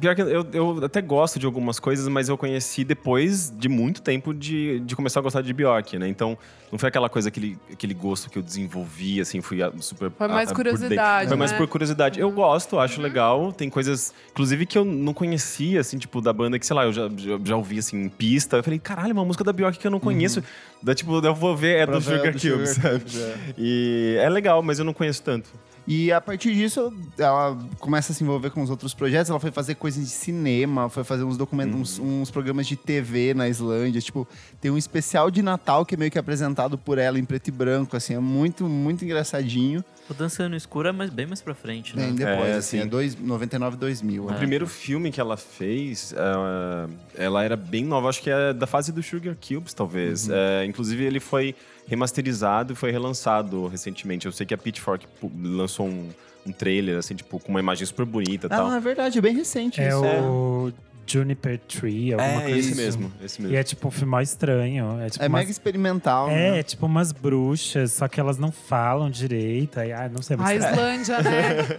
Pior 0.00 0.14
que 0.14 0.22
eu, 0.22 0.46
eu 0.52 0.84
até 0.84 1.00
gosto 1.00 1.38
de 1.38 1.46
algumas 1.46 1.78
coisas, 1.78 2.08
mas 2.08 2.28
eu 2.28 2.36
conheci 2.36 2.82
depois 2.84 3.52
de 3.56 3.68
muito 3.68 4.02
tempo 4.02 4.34
de, 4.34 4.80
de 4.80 4.96
começar 4.96 5.20
a 5.20 5.22
gostar 5.22 5.40
de 5.42 5.52
Bjork, 5.52 5.96
né? 5.98 6.08
Então, 6.08 6.36
não 6.72 6.78
foi 6.78 6.88
aquela 6.88 7.08
coisa, 7.08 7.28
aquele, 7.28 7.56
aquele 7.72 7.94
gosto 7.94 8.28
que 8.28 8.36
eu 8.36 8.42
desenvolvi, 8.42 9.20
assim, 9.20 9.40
fui 9.40 9.58
super... 9.80 10.10
Foi 10.10 10.26
mais 10.26 10.48
a- 10.48 10.52
a- 10.52 10.54
curiosidade, 10.54 11.28
Foi 11.28 11.36
mais 11.36 11.52
né? 11.52 11.56
por 11.58 11.68
curiosidade. 11.68 12.18
Eu 12.18 12.30
gosto, 12.32 12.78
acho 12.80 13.00
legal. 13.00 13.52
Tem 13.52 13.70
coisas, 13.70 14.12
inclusive, 14.32 14.66
que 14.66 14.76
eu 14.76 14.84
não 14.84 15.14
conhecia, 15.14 15.80
assim, 15.80 15.96
tipo, 15.96 16.20
da 16.20 16.32
banda 16.32 16.58
que, 16.58 16.66
sei 16.66 16.74
lá, 16.74 16.84
eu 16.84 16.92
já, 16.92 17.08
já, 17.16 17.38
já 17.44 17.56
ouvi, 17.56 17.78
assim, 17.78 18.02
em 18.02 18.08
pista. 18.08 18.56
Eu 18.56 18.64
falei, 18.64 18.80
caralho, 18.80 19.12
uma 19.12 19.24
música 19.24 19.44
da 19.44 19.52
Bjork 19.52 19.78
que 19.78 19.86
eu 19.86 19.90
não 19.92 20.00
conheço. 20.00 20.42
Da, 20.82 20.94
tipo, 20.94 21.24
eu 21.24 21.34
vou 21.34 21.56
ver, 21.56 21.76
é 21.78 21.86
Pra 21.86 21.94
do 21.94 22.00
ver 22.00 22.16
Sugar 22.18 22.32
do 22.32 22.40
Cube, 22.40 22.66
Sugar 22.66 22.92
sabe? 23.00 23.04
É. 23.16 23.36
E 23.56 24.16
é 24.18 24.28
legal, 24.28 24.60
mas 24.62 24.78
eu 24.80 24.84
não 24.84 24.92
conheço 24.92 25.22
tanto. 25.22 25.48
E 25.86 26.10
a 26.10 26.20
partir 26.20 26.54
disso, 26.54 26.92
ela 27.18 27.58
começa 27.78 28.12
a 28.12 28.14
se 28.14 28.24
envolver 28.24 28.50
com 28.50 28.62
os 28.62 28.70
outros 28.70 28.94
projetos. 28.94 29.28
Ela 29.28 29.38
foi 29.40 29.50
fazer 29.50 29.74
coisas 29.74 30.02
de 30.02 30.10
cinema, 30.10 30.88
foi 30.88 31.04
fazer 31.04 31.24
uns 31.24 31.36
documentos, 31.36 31.74
uns, 31.74 31.98
uns 31.98 32.30
programas 32.30 32.66
de 32.66 32.74
TV 32.74 33.34
na 33.34 33.48
Islândia. 33.48 34.00
Tipo, 34.00 34.26
tem 34.60 34.70
um 34.70 34.78
especial 34.78 35.30
de 35.30 35.42
Natal 35.42 35.84
que 35.84 35.94
é 35.94 35.98
meio 35.98 36.10
que 36.10 36.18
apresentado 36.18 36.78
por 36.78 36.96
ela 36.96 37.18
em 37.18 37.24
preto 37.24 37.48
e 37.48 37.50
branco, 37.50 37.96
assim, 37.96 38.14
é 38.14 38.18
muito, 38.18 38.64
muito 38.64 39.04
engraçadinho. 39.04 39.84
O 40.08 40.14
Dançando 40.14 40.50
no 40.50 40.56
Escuro 40.56 40.88
é 40.88 40.92
mais, 40.92 41.10
bem 41.10 41.26
mais 41.26 41.40
pra 41.40 41.54
frente, 41.54 41.96
né? 41.96 42.04
Bem 42.06 42.14
depois, 42.14 42.48
É, 42.48 42.54
assim, 42.56 42.78
é 42.78 42.82
sim. 42.82 42.88
dois, 42.88 43.14
99, 43.18 43.76
2000. 43.76 44.24
O 44.24 44.30
né? 44.30 44.36
primeiro 44.36 44.66
filme 44.66 45.10
que 45.10 45.20
ela 45.20 45.36
fez, 45.36 46.12
eh, 46.14 46.88
ela 47.16 47.42
era 47.42 47.56
bem 47.56 47.84
nova, 47.84 48.08
acho 48.10 48.22
que 48.22 48.28
é 48.30 48.52
da 48.52 48.66
fase 48.66 48.92
do 48.92 49.02
Sugar 49.02 49.34
Cubes, 49.36 49.72
talvez. 49.72 50.28
Eh, 50.28 50.66
inclusive, 50.66 51.04
ele 51.04 51.20
foi 51.20 51.54
remasterizado 51.86 52.72
e 52.72 52.76
foi 52.76 52.90
relançado 52.90 53.66
recentemente. 53.66 54.26
Eu 54.26 54.32
sei 54.32 54.46
que 54.46 54.54
a 54.54 54.58
Pitchfork 54.58 55.06
lançou 55.42 55.86
um, 55.86 56.08
um 56.46 56.52
trailer, 56.52 56.98
assim, 56.98 57.14
tipo, 57.14 57.38
com 57.38 57.50
uma 57.50 57.60
imagem 57.60 57.86
super 57.86 58.04
bonita 58.06 58.46
e 58.46 58.50
tal. 58.50 58.68
Ah, 58.70 58.76
é 58.76 58.80
verdade, 58.80 59.18
é 59.18 59.20
bem 59.20 59.34
recente 59.34 59.80
É 59.80 59.88
isso. 59.88 59.98
o 60.04 60.72
Juniper 61.06 61.58
Tree, 61.60 62.12
alguma 62.12 62.42
É, 62.42 62.44
coisa 62.44 62.58
esse 62.58 62.72
assim. 62.72 62.80
mesmo, 62.82 63.12
esse 63.22 63.38
E 63.40 63.42
mesmo. 63.42 63.56
é 63.58 63.62
tipo 63.62 63.88
um 63.88 63.90
filme 63.90 64.10
mó 64.10 64.20
estranho. 64.20 65.00
É, 65.00 65.10
tipo 65.10 65.24
É 65.24 65.28
umas- 65.28 65.40
mega 65.40 65.50
experimental, 65.50 66.28
É, 66.30 66.52
né? 66.52 66.58
é 66.60 66.62
tipo 66.62 66.86
umas 66.86 67.12
bruxas, 67.12 67.92
só 67.92 68.08
que 68.08 68.18
elas 68.20 68.38
não 68.38 68.50
falam 68.52 69.10
direito. 69.10 69.78
Aí, 69.80 69.92
ah, 69.92 70.08
não 70.12 70.22
sei, 70.22 70.36
mas 70.36 70.64
A 70.64 70.70
Islândia, 70.70 71.22
né? 71.22 71.32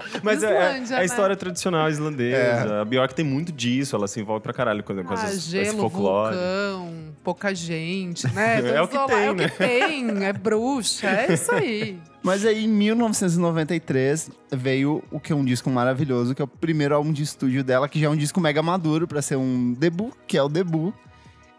Mas 0.23 0.43
é, 0.43 0.47
é 0.47 0.49
Islândia, 0.73 0.95
a 0.95 0.99
né? 0.99 1.05
história 1.05 1.35
tradicional 1.35 1.89
islandesa. 1.89 2.81
A 2.81 2.85
Bjork 2.85 3.13
tem 3.15 3.25
muito 3.25 3.51
disso, 3.51 3.95
ela 3.95 4.07
se 4.07 4.19
envolve 4.19 4.41
pra 4.41 4.53
caralho 4.53 4.83
com, 4.83 4.93
com 5.03 5.11
Ah, 5.11 5.13
essas, 5.13 5.33
esse 5.37 5.49
gelo, 5.51 5.77
folclore. 5.79 6.35
vulcão, 6.35 6.93
pouca 7.23 7.53
gente, 7.53 8.27
né? 8.33 8.61
É 8.75 8.81
o 8.81 8.87
que 8.87 8.97
tem, 8.97 9.15
lá, 9.15 9.21
É 9.21 9.31
o 9.31 9.33
né? 9.35 9.49
que 9.49 9.57
tem, 9.57 10.23
é 10.25 10.33
bruxa, 10.33 11.07
é 11.07 11.33
isso 11.33 11.51
aí. 11.53 11.97
Mas 12.25 12.43
aí, 12.43 12.65
em 12.65 12.67
1993, 12.67 14.31
veio 14.51 15.03
o 15.11 15.19
que 15.19 15.31
é 15.31 15.35
um 15.35 15.45
disco 15.45 15.69
maravilhoso, 15.69 16.33
que 16.33 16.41
é 16.41 16.45
o 16.45 16.47
primeiro 16.47 16.95
álbum 16.95 17.13
de 17.13 17.21
estúdio 17.21 17.63
dela, 17.63 17.87
que 17.87 17.99
já 17.99 18.07
é 18.07 18.09
um 18.09 18.15
disco 18.15 18.41
mega 18.41 18.63
maduro 18.63 19.07
pra 19.07 19.21
ser 19.21 19.35
um 19.35 19.73
debut, 19.73 20.11
que 20.25 20.35
é 20.35 20.41
o 20.41 20.49
debut. 20.49 20.91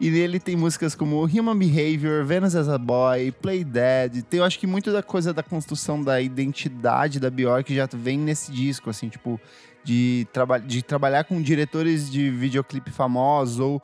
E 0.01 0.11
nele 0.11 0.41
tem 0.41 0.57
músicas 0.57 0.97
como 0.97 1.25
Human 1.25 1.57
Behavior, 1.57 2.25
Venus 2.25 2.57
as 2.57 2.69
a 2.69 2.79
Boy, 2.79 3.31
Play 3.31 3.63
Dead. 3.63 4.25
Tem, 4.25 4.39
eu 4.39 4.45
acho 4.45 4.59
que 4.59 4.67
muito 4.67 4.93
da 4.93 5.05
coisa 5.05 5.33
da 5.33 5.41
construção 5.41 6.03
da 6.03 6.21
identidade 6.21 7.21
da 7.21 7.31
Bjork 7.31 7.73
já 7.73 7.89
vem 7.93 8.19
nesse 8.19 8.51
disco, 8.51 8.91
assim, 8.91 9.09
tipo, 9.09 9.41
de, 9.85 10.27
traba 10.33 10.59
de 10.59 10.83
trabalhar 10.83 11.23
com 11.23 11.41
diretores 11.41 12.11
de 12.11 12.29
videoclipe 12.29 12.91
famosos 12.91 13.61
ou 13.61 13.81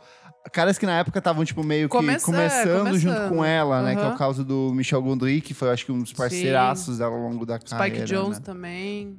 caras 0.51 0.79
que 0.79 0.87
na 0.87 0.99
época 0.99 1.19
estavam, 1.19 1.45
tipo, 1.45 1.63
meio 1.63 1.89
que 1.89 1.97
Começa- 1.97 2.25
começando, 2.27 2.89
é, 2.89 2.99
junto 2.99 3.15
começando. 3.15 3.29
com 3.29 3.45
ela, 3.45 3.83
né? 3.83 3.95
Que 3.95 4.01
é 4.01 4.05
o 4.05 4.09
Aham. 4.09 4.17
caso 4.17 4.45
do 4.45 4.73
Michel 4.75 5.03
Gondry, 5.03 5.41
que 5.41 5.55
foi, 5.55 5.71
acho 5.71 5.85
que, 5.87 5.93
um 5.93 6.01
dos 6.01 6.13
parceiraços 6.13 6.99
dela 6.99 7.15
ao 7.15 7.21
longo 7.23 7.45
da 7.47 7.57
Spike 7.57 7.77
carreira. 7.77 8.05
Jones 8.07 8.39
né? 8.39 8.45
também. 8.45 9.17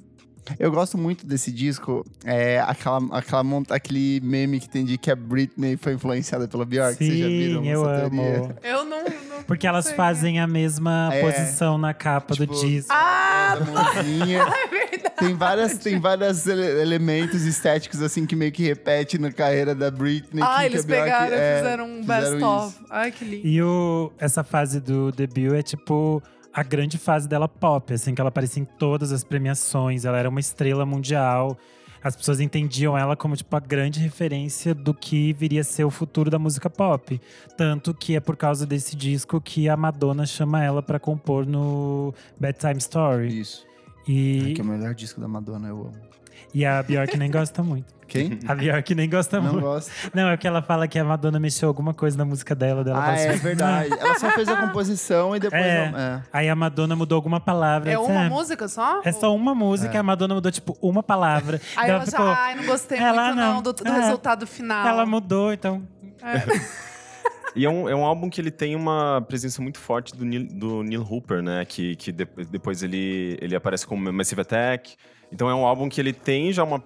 Eu 0.60 0.70
gosto 0.74 0.98
muito 0.98 1.26
desse 1.26 1.50
disco. 1.54 2.06
É 2.26 2.60
aquela, 2.60 3.00
aquela 3.18 3.42
monta, 3.46 3.74
aquele 3.74 4.20
meme 4.22 4.60
que 4.60 4.68
tem 4.68 4.84
de 4.84 4.98
que 4.98 5.10
a 5.10 5.16
Britney 5.16 5.78
foi 5.78 5.94
influenciada 5.94 6.50
pela 6.50 6.66
Bjork. 6.66 6.98
Vocês 6.98 7.18
já 7.18 7.28
viram 7.28 7.62
Sim, 7.64 7.70
eu 7.70 7.90
essa 7.90 8.00
teoria? 8.10 8.36
amo. 8.40 8.56
Eu 8.62 8.84
não. 8.84 9.04
não 9.06 9.44
Porque 9.48 9.66
elas 9.66 9.86
sei. 9.86 9.96
fazem 9.96 10.42
a 10.42 10.46
mesma 10.48 11.10
É. 11.14 11.22
posição 11.22 11.78
na 11.78 11.94
capa 11.94 12.34
Tipo, 12.34 12.54
do 12.54 12.60
disco. 12.60 12.92
Ah, 12.92 13.56
Da 13.58 13.72
mãozinha. 13.72 14.44
é. 15.24 15.28
Tem 15.28 15.36
várias, 15.36 15.78
tem 15.78 16.00
vários 16.00 16.46
ele- 16.48 16.82
elementos 16.82 17.44
estéticos 17.44 18.02
assim 18.02 18.26
que 18.26 18.36
meio 18.36 18.52
que 18.52 18.64
repete 18.64 19.18
na 19.18 19.32
carreira 19.32 19.74
da 19.74 19.90
Britney. 19.90 20.44
Ah, 20.46 20.66
eles 20.66 20.86
pegaram 20.86 21.36
é, 21.36 21.54
e 21.54 21.58
fizeram 21.58 21.86
um 21.86 22.02
fizeram 22.02 22.32
best-of. 22.40 22.76
isso. 22.76 22.86
Ai, 22.90 23.12
que 23.12 23.26
lindo. 23.26 23.48
E 23.48 23.62
o, 23.62 24.12
essa 24.18 24.44
fase 24.44 24.80
do 24.80 25.12
debut 25.12 25.54
é 25.54 25.62
tipo 25.62 26.22
a 26.54 26.62
grande 26.62 26.98
fase 26.98 27.28
dela 27.28 27.48
pop, 27.48 27.94
assim, 27.94 28.14
que 28.14 28.22
ela 28.22 28.28
aparecia 28.30 28.62
em 28.62 28.66
todas 28.66 29.12
as 29.12 29.24
premiações, 29.24 30.06
ela 30.06 30.18
era 30.20 30.30
uma 30.30 30.40
estrela 30.40 30.86
mundial. 30.86 31.58
As 32.04 32.18
pessoas 32.18 32.42
entendiam 32.42 32.98
ela 32.98 33.16
como 33.16 33.34
tipo 33.36 33.56
a 33.56 33.62
grande 33.62 33.98
referência 34.02 34.76
do 34.76 34.94
que 34.94 35.32
viria 35.32 35.62
a 35.62 35.64
ser 35.64 35.86
o 35.86 35.90
futuro 35.90 36.30
da 36.30 36.38
música 36.38 36.70
pop. 36.70 37.20
Tanto 37.58 37.94
que 37.94 38.16
é 38.16 38.20
por 38.20 38.36
causa 38.36 38.66
desse 38.68 38.94
disco 38.94 39.40
que 39.40 39.70
a 39.70 39.78
Madonna 39.78 40.26
chama 40.26 40.62
ela 40.62 40.84
pra 40.84 41.00
compor 41.00 41.46
no 41.48 42.14
Bedtime 42.38 42.78
Story. 42.78 43.40
Isso. 43.40 43.66
E, 44.08 44.42
Ai, 44.48 44.54
que 44.54 44.62
é 44.62 44.64
o 44.64 44.68
melhor 44.68 44.94
disco 44.94 45.20
da 45.22 45.28
Madonna, 45.28 45.68
eu 45.70 45.80
amo. 45.82 45.94
e 46.54 46.66
a 46.66 46.82
Bjork 46.84 47.18
nem 47.18 47.32
gosta 47.32 47.64
muito. 47.64 47.94
Quem? 48.06 48.38
A 48.48 48.54
Bjork 48.54 48.94
nem 48.94 49.10
gosta 49.10 49.38
Não 49.40 49.54
muito. 49.54 49.62
gosto. 49.62 49.90
Não, 50.14 50.30
é 50.30 50.38
que 50.38 50.46
ela 50.48 50.62
fala 50.62 50.88
que 50.88 51.00
a 51.00 51.04
Madonna 51.04 51.40
mexeu 51.40 51.68
alguma 51.68 51.94
coisa 51.96 52.16
na 52.18 52.26
música 52.26 52.54
dela. 52.54 52.84
dela 52.84 53.00
Ah, 53.00 53.02
fala 53.06 53.18
é 53.18 53.30
assim, 53.30 53.40
verdade. 53.40 53.94
Ela 54.00 54.20
só 54.20 54.30
fez 54.32 54.48
a 54.50 54.58
composição 54.58 55.36
e 55.36 55.40
depois. 55.40 55.64
É. 55.64 55.90
não- 55.90 55.98
é. 56.00 56.22
Aí 56.32 56.48
a 56.50 56.56
Madonna 56.56 56.96
mudou 56.96 57.16
alguma 57.16 57.40
palavra. 57.40 57.90
É 57.92 57.98
uma 57.98 58.26
"Ah, 58.26 58.30
música 58.30 58.68
só? 58.68 59.02
É 59.04 59.12
só 59.12 59.34
uma 59.34 59.56
música, 59.56 60.00
a 60.00 60.04
Madonna 60.04 60.36
mudou, 60.36 60.52
tipo, 60.52 60.78
uma 60.82 61.02
palavra. 61.02 61.60
Aí 61.76 61.90
Ela 61.90 62.00
ela 62.02 62.06
ficou- 62.06 62.26
ai, 62.28 62.56
não 62.56 62.66
gostei 62.66 63.00
Ela 63.00 63.24
muito 63.24 63.36
não, 63.38 63.54
não. 63.56 63.62
do, 63.64 63.74
do 63.74 63.88
É. 63.88 64.02
resultado 64.02 64.46
final. 64.46 64.86
Ela 64.86 65.06
mudou, 65.08 65.52
então. 65.54 65.82
E 67.56 67.66
é 67.66 67.70
um, 67.70 67.88
é 67.88 67.96
um 67.96 68.04
álbum 68.04 68.30
que 68.30 68.42
ele 68.42 68.50
tem 68.52 68.76
uma 68.76 69.22
presença 69.28 69.62
muito 69.62 69.78
forte 69.80 70.16
do 70.16 70.26
Neil, 70.26 70.48
do 70.48 70.82
Neil 70.84 71.04
Hooper, 71.04 71.42
né? 71.42 71.64
Que, 71.66 71.96
que 71.96 72.12
de- 72.12 72.26
depois 72.50 72.82
ele, 72.82 73.38
ele 73.42 73.56
aparece 73.56 73.86
como 73.86 74.12
Massive 74.12 74.42
Attack. 74.42 74.96
Então 75.32 75.50
é 75.50 75.56
um 75.56 75.66
álbum 75.66 75.88
que 75.90 76.02
ele 76.02 76.14
tem 76.14 76.52
já 76.52 76.64
uma. 76.64 76.84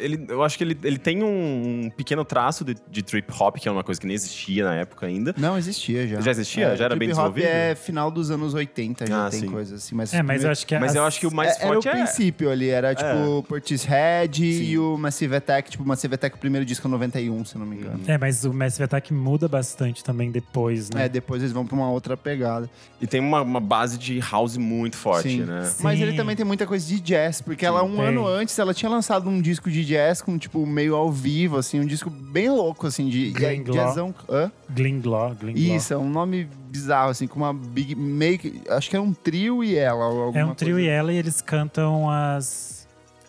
Ele, 0.00 0.24
eu 0.28 0.42
acho 0.42 0.56
que 0.58 0.64
ele, 0.64 0.78
ele 0.84 0.98
tem 0.98 1.22
um, 1.22 1.84
um 1.86 1.90
pequeno 1.90 2.24
traço 2.24 2.64
de, 2.64 2.76
de 2.90 3.02
trip 3.02 3.32
hop, 3.38 3.56
que 3.56 3.68
é 3.68 3.72
uma 3.72 3.82
coisa 3.82 4.00
que 4.00 4.06
nem 4.06 4.14
existia 4.14 4.64
na 4.64 4.74
época 4.76 5.06
ainda. 5.06 5.34
Não, 5.36 5.56
existia 5.58 6.06
já. 6.06 6.20
Já 6.20 6.30
existia? 6.30 6.76
Já 6.76 6.84
era 6.86 6.96
bem 6.96 7.08
trip 7.08 7.20
hop 7.20 7.34
desenvolvido? 7.34 7.46
é 7.46 7.74
final 7.74 8.10
dos 8.10 8.30
anos 8.30 8.54
80, 8.54 9.06
já 9.06 9.26
Ah, 9.26 9.30
tem 9.30 9.40
sim. 9.40 9.46
coisa 9.48 9.76
assim. 9.76 9.94
Mas, 9.94 10.12
É, 10.14 10.22
mas 10.22 10.44
eu 10.44 10.50
acho 10.50 10.66
que 10.66 10.78
Mas 10.78 10.90
as- 10.90 10.96
eu 10.96 11.04
acho 11.04 11.20
que 11.20 11.26
o 11.26 11.34
mais 11.34 11.56
é, 11.58 11.62
era 11.64 11.70
o 11.70 11.82
forte 11.82 11.88
é. 11.88 11.92
princípio 11.92 12.50
ali, 12.50 12.68
era 12.68 12.94
tipo 12.94 13.42
Portishead 13.48 14.44
e 14.44 14.78
o 14.78 14.96
Massive 14.96 15.36
Attack, 15.36 15.70
tipo, 15.70 15.84
Massive 15.84 16.14
Attack, 16.14 16.36
o 16.36 16.38
primeiro 16.38 16.64
disco 16.64 16.86
é 16.86 16.90
91, 16.90 17.44
se 17.44 17.54
eu 17.56 17.60
não 17.60 17.66
me 17.66 17.76
engano. 17.76 18.00
É, 18.06 18.16
mas 18.18 18.44
o 18.44 18.52
Massive 18.52 18.84
Attack 18.84 19.12
muda 19.12 19.48
bastante 19.48 20.02
também 20.04 20.30
depois, 20.30 20.90
né? 20.90 21.04
É, 21.06 21.08
depois 21.08 21.42
eles 21.42 21.52
vão 21.52 21.66
pra 21.66 21.74
uma 21.76 21.90
outra 21.90 22.16
pegada. 22.16 22.68
E 23.00 23.06
tem 23.06 23.20
uma, 23.20 23.42
uma 23.42 23.60
base 23.60 23.98
de 23.98 24.18
house 24.20 24.56
muito 24.56 24.96
forte, 24.96 25.28
Sim. 25.28 25.40
né? 25.42 25.72
Mas 25.80 25.98
Sim. 25.98 26.04
ele 26.04 26.16
também 26.16 26.34
tem 26.36 26.44
muita 26.44 26.66
coisa 26.66 26.86
de 26.86 27.00
jazz, 27.00 27.40
porque 27.40 27.64
ela, 27.66 27.82
um 27.82 27.96
tem. 27.96 28.06
ano 28.06 28.26
antes, 28.26 28.58
ela 28.58 28.72
tinha 28.74 28.88
lançado 28.90 29.28
um 29.28 29.40
disco 29.50 29.70
de 29.70 29.84
jazz 29.84 30.20
com, 30.20 30.36
tipo, 30.38 30.64
meio 30.66 30.94
ao 30.94 31.10
vivo, 31.10 31.56
assim, 31.56 31.80
um 31.80 31.86
disco 31.86 32.10
bem 32.10 32.50
louco, 32.50 32.86
assim, 32.86 33.08
de 33.08 33.32
jazzão. 33.72 34.14
Hã? 34.28 34.50
Glenn 34.70 35.00
Glaw, 35.00 35.34
Glenn 35.34 35.54
Glaw. 35.54 35.76
Isso, 35.76 35.92
é 35.94 35.96
um 35.96 36.10
nome 36.10 36.48
bizarro, 36.68 37.10
assim, 37.10 37.26
com 37.26 37.36
uma 37.40 37.54
big. 37.54 37.94
Meio 37.94 38.38
que- 38.38 38.60
Acho 38.68 38.90
que 38.90 38.96
é 38.96 39.00
um 39.00 39.12
trio 39.14 39.62
e 39.62 39.76
ela. 39.76 40.04
É 40.34 40.44
um 40.44 40.54
trio 40.54 40.74
coisa. 40.74 40.86
e 40.86 40.88
ela 40.90 41.12
e 41.12 41.16
eles 41.16 41.40
cantam 41.40 42.10
as. 42.10 42.86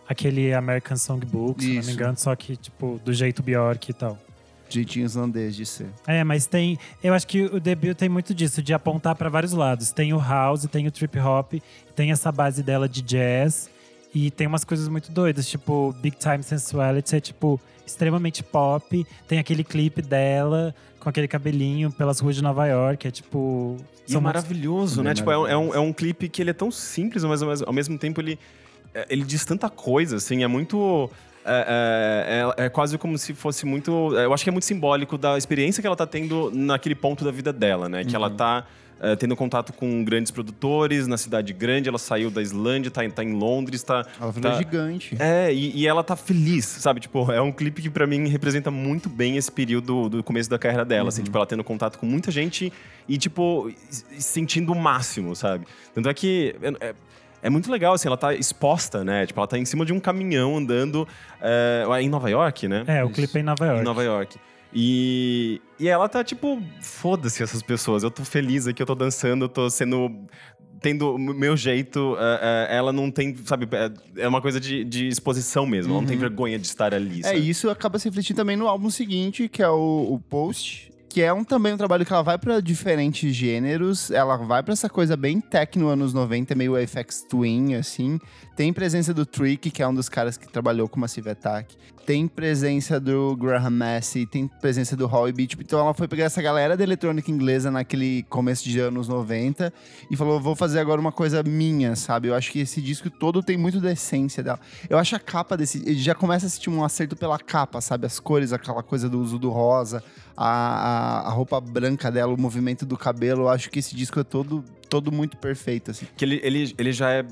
Aquele 0.09 0.53
American 0.53 0.95
Songbook, 0.97 1.61
se 1.63 1.73
não 1.75 1.83
me 1.83 1.91
engano, 1.91 2.17
só 2.17 2.33
que, 2.35 2.55
tipo, 2.55 2.99
do 3.03 3.13
jeito 3.13 3.43
Bjork 3.43 3.91
e 3.91 3.93
tal. 3.93 4.17
Jeitinho 4.69 5.05
islandês 5.05 5.55
de 5.55 5.65
ser. 5.65 5.87
É, 6.05 6.23
mas 6.23 6.45
tem. 6.45 6.77
Eu 7.03 7.13
acho 7.13 7.27
que 7.27 7.43
o 7.43 7.59
debut 7.59 7.95
tem 7.95 8.09
muito 8.09 8.33
disso, 8.33 8.61
de 8.61 8.73
apontar 8.73 9.15
pra 9.15 9.29
vários 9.29 9.51
lados. 9.53 9.91
Tem 9.91 10.13
o 10.13 10.19
house, 10.19 10.65
tem 10.71 10.87
o 10.87 10.91
trip 10.91 11.17
hop, 11.19 11.53
tem 11.95 12.11
essa 12.11 12.31
base 12.31 12.61
dela 12.63 12.87
de 12.87 13.01
jazz. 13.01 13.69
E 14.19 14.31
tem 14.31 14.47
umas 14.47 14.63
coisas 14.63 14.87
muito 14.87 15.11
doidas, 15.11 15.47
tipo, 15.47 15.93
Big 16.01 16.17
Time 16.17 16.41
Sensuality 16.41 17.15
é, 17.15 17.19
tipo, 17.19 17.61
extremamente 17.85 18.41
pop. 18.41 19.05
Tem 19.27 19.37
aquele 19.37 19.63
clipe 19.63 20.01
dela 20.01 20.73
com 20.99 21.07
aquele 21.07 21.27
cabelinho 21.27 21.91
pelas 21.91 22.19
ruas 22.19 22.35
de 22.35 22.41
Nova 22.41 22.65
York, 22.65 23.07
é 23.07 23.11
tipo. 23.11 23.77
E 24.09 24.15
é 24.15 24.19
maravilhoso, 24.19 25.03
né? 25.03 25.11
Bem 25.11 25.15
Tipo, 25.17 25.29
é 25.31 25.37
um, 25.37 25.47
é, 25.47 25.55
um, 25.55 25.73
é 25.75 25.79
um 25.79 25.93
clipe 25.93 26.27
que 26.29 26.41
ele 26.41 26.49
é 26.49 26.53
tão 26.53 26.71
simples, 26.71 27.23
mas 27.23 27.43
ao 27.43 27.49
mesmo, 27.49 27.67
ao 27.67 27.73
mesmo 27.73 27.95
tempo 27.99 28.19
ele, 28.19 28.39
é, 28.91 29.05
ele 29.07 29.23
diz 29.23 29.45
tanta 29.45 29.69
coisa, 29.69 30.15
assim, 30.15 30.43
é 30.43 30.47
muito. 30.47 31.11
É, 31.45 32.55
é- 32.57 32.63
é- 32.63 32.65
é 32.65 32.69
quase 32.69 32.97
como 32.97 33.19
se 33.19 33.35
fosse 33.35 33.67
muito. 33.67 33.91
Eu 34.15 34.33
acho 34.33 34.43
que 34.43 34.49
é 34.49 34.51
muito 34.51 34.65
simbólico 34.65 35.15
da 35.15 35.37
experiência 35.37 35.79
que 35.79 35.85
ela 35.85 35.95
tá 35.95 36.07
tendo 36.07 36.49
naquele 36.51 36.95
ponto 36.95 37.23
da 37.23 37.29
vida 37.29 37.53
dela, 37.53 37.87
né? 37.87 38.03
Que 38.03 38.15
ela 38.15 38.31
tá 38.31 38.65
é, 38.99 39.15
tendo 39.15 39.35
contato 39.35 39.71
com 39.73 40.03
grandes 40.03 40.31
produtores 40.31 41.05
na 41.07 41.17
cidade 41.17 41.53
grande, 41.53 41.87
ela 41.89 41.97
saiu 41.99 42.29
da 42.31 42.41
Islândia, 42.41 42.89
tá, 42.89 43.05
em- 43.05 43.09
tá 43.09 43.23
em 43.23 43.33
Londres, 43.33 43.83
tá. 43.83 44.05
Ela 44.19 44.31
virou 44.31 44.51
tá- 44.51 44.57
gigante. 44.57 45.15
É, 45.19 45.53
e, 45.53 45.77
e 45.81 45.87
ela 45.87 46.03
tá 46.03 46.15
feliz, 46.15 46.65
sabe? 46.65 46.99
Tipo, 46.99 47.31
é 47.31 47.41
um 47.41 47.51
clipe 47.51 47.81
que 47.81 47.89
pra 47.89 48.07
mim 48.07 48.27
representa 48.27 48.71
muito 48.71 49.07
bem 49.09 49.37
esse 49.37 49.51
período 49.51 50.09
do 50.09 50.23
começo 50.23 50.49
da 50.49 50.57
carreira 50.57 50.83
dela, 50.85 51.09
assim, 51.09 51.23
tipo, 51.23 51.37
ela 51.37 51.45
tendo 51.45 51.63
contato 51.63 51.97
com 51.99 52.05
muita 52.05 52.31
gente 52.31 52.71
e, 53.07 53.17
tipo, 53.17 53.71
sentindo 54.17 54.71
o 54.71 54.75
máximo, 54.75 55.35
sabe? 55.35 55.65
Tanto 55.93 56.09
é 56.09 56.13
que 56.13 56.55
é, 56.81 56.95
é 57.43 57.49
muito 57.49 57.71
legal, 57.71 57.93
assim, 57.93 58.07
ela 58.07 58.17
tá 58.17 58.33
exposta, 58.33 59.03
né? 59.03 59.25
Tipo, 59.25 59.39
ela 59.39 59.47
tá 59.47 59.57
em 59.57 59.65
cima 59.65 59.85
de 59.85 59.93
um 59.93 59.99
caminhão 59.99 60.57
andando 60.57 61.07
é, 61.41 61.83
em 62.01 62.09
Nova 62.09 62.29
York, 62.29 62.67
né? 62.67 62.83
É, 62.87 63.03
o 63.03 63.09
clipe 63.09 63.37
é 63.37 63.41
em 63.41 63.43
Nova 63.43 63.65
York. 63.65 63.81
Em 63.81 63.83
Nova 63.85 64.03
York. 64.03 64.37
E, 64.79 65.59
e 65.79 65.87
ela 65.87 66.07
tá 66.07 66.23
tipo, 66.23 66.61
foda-se 66.79 67.41
essas 67.41 67.63
pessoas. 67.63 68.03
Eu 68.03 68.11
tô 68.11 68.23
feliz 68.23 68.67
aqui, 68.67 68.79
eu 68.79 68.85
tô 68.85 68.93
dançando, 68.93 69.45
eu 69.45 69.49
tô 69.49 69.67
sendo. 69.71 70.11
Tendo 70.79 71.15
o 71.15 71.17
meu 71.17 71.57
jeito, 71.57 72.15
é, 72.19 72.67
é, 72.69 72.77
ela 72.77 72.93
não 72.93 73.09
tem, 73.09 73.35
sabe, 73.43 73.67
é- 73.71 74.21
é 74.21 74.27
uma 74.27 74.39
coisa 74.39 74.59
de, 74.59 74.83
de 74.83 75.07
exposição 75.07 75.65
mesmo. 75.65 75.91
Ela 75.91 76.01
não 76.01 76.07
tem 76.07 76.15
vergonha 76.19 76.59
de 76.59 76.67
estar 76.67 76.93
ali. 76.93 77.21
É, 77.21 77.23
sabe? 77.23 77.39
e 77.39 77.49
isso 77.49 77.67
acaba 77.71 77.97
se 77.97 78.07
refletindo 78.07 78.37
também 78.37 78.55
no 78.55 78.67
álbum 78.67 78.91
seguinte, 78.91 79.49
que 79.49 79.63
é 79.63 79.69
o, 79.69 80.07
o 80.13 80.19
Post, 80.29 80.91
que 81.09 81.23
é 81.23 81.33
um, 81.33 81.43
também 81.43 81.73
um 81.73 81.77
trabalho 81.77 82.05
que 82.05 82.13
ela 82.13 82.21
vai 82.21 82.37
pra 82.37 82.59
diferentes 82.59 83.35
gêneros, 83.35 84.11
ela 84.11 84.37
vai 84.37 84.61
pra 84.61 84.73
essa 84.73 84.87
coisa 84.87 85.17
bem 85.17 85.41
techno 85.41 85.87
anos 85.87 86.13
90, 86.13 86.53
meio 86.53 86.75
FX 86.87 87.23
Twin, 87.27 87.73
assim. 87.73 88.19
Tem 88.57 88.73
presença 88.73 89.13
do 89.13 89.23
Trick, 89.23 89.69
que 89.69 89.83
é 89.83 89.87
um 89.87 89.93
dos 89.93 90.09
caras 90.09 90.35
que 90.35 90.47
trabalhou 90.51 90.89
com 90.89 90.99
Massive 90.99 91.29
Attack. 91.29 91.77
Tem 92.07 92.27
presença 92.27 92.99
do 92.99 93.35
Graham 93.35 93.69
Massey, 93.69 94.25
tem 94.25 94.47
presença 94.47 94.95
do 94.95 95.05
Howie 95.05 95.31
Beach. 95.31 95.55
Então 95.59 95.79
ela 95.79 95.93
foi 95.93 96.07
pegar 96.07 96.23
essa 96.25 96.41
galera 96.41 96.75
da 96.75 96.83
eletrônica 96.83 97.29
inglesa 97.29 97.69
naquele 97.69 98.23
começo 98.23 98.63
de 98.67 98.79
anos 98.79 99.07
90 99.07 99.71
e 100.09 100.17
falou: 100.17 100.41
vou 100.41 100.55
fazer 100.55 100.79
agora 100.79 100.99
uma 100.99 101.11
coisa 101.11 101.43
minha, 101.43 101.95
sabe? 101.95 102.29
Eu 102.29 102.33
acho 102.33 102.51
que 102.51 102.57
esse 102.57 102.81
disco 102.81 103.11
todo 103.11 103.43
tem 103.43 103.57
muito 103.57 103.79
da 103.79 103.91
essência 103.91 104.41
dela. 104.41 104.59
Eu 104.89 104.97
acho 104.97 105.15
a 105.15 105.19
capa 105.19 105.55
desse. 105.55 105.77
Ele 105.85 105.99
já 105.99 106.15
começa 106.15 106.47
a 106.47 106.49
sentir 106.49 106.71
um 106.71 106.83
acerto 106.83 107.15
pela 107.15 107.37
capa, 107.37 107.79
sabe? 107.79 108.07
As 108.07 108.19
cores, 108.19 108.51
aquela 108.51 108.81
coisa 108.81 109.07
do 109.07 109.21
uso 109.21 109.37
do 109.37 109.51
rosa, 109.51 110.03
a, 110.35 110.47
a, 110.47 111.27
a 111.27 111.29
roupa 111.29 111.61
branca 111.61 112.09
dela, 112.09 112.33
o 112.33 112.41
movimento 112.41 112.87
do 112.87 112.97
cabelo. 112.97 113.43
Eu 113.43 113.49
acho 113.49 113.69
que 113.69 113.77
esse 113.77 113.95
disco 113.95 114.19
é 114.19 114.23
todo, 114.23 114.65
todo 114.89 115.11
muito 115.11 115.37
perfeito, 115.37 115.91
assim. 115.91 116.07
Que 116.17 116.25
ele, 116.25 116.41
ele, 116.43 116.73
ele 116.75 116.91
já 116.91 117.11
é. 117.11 117.23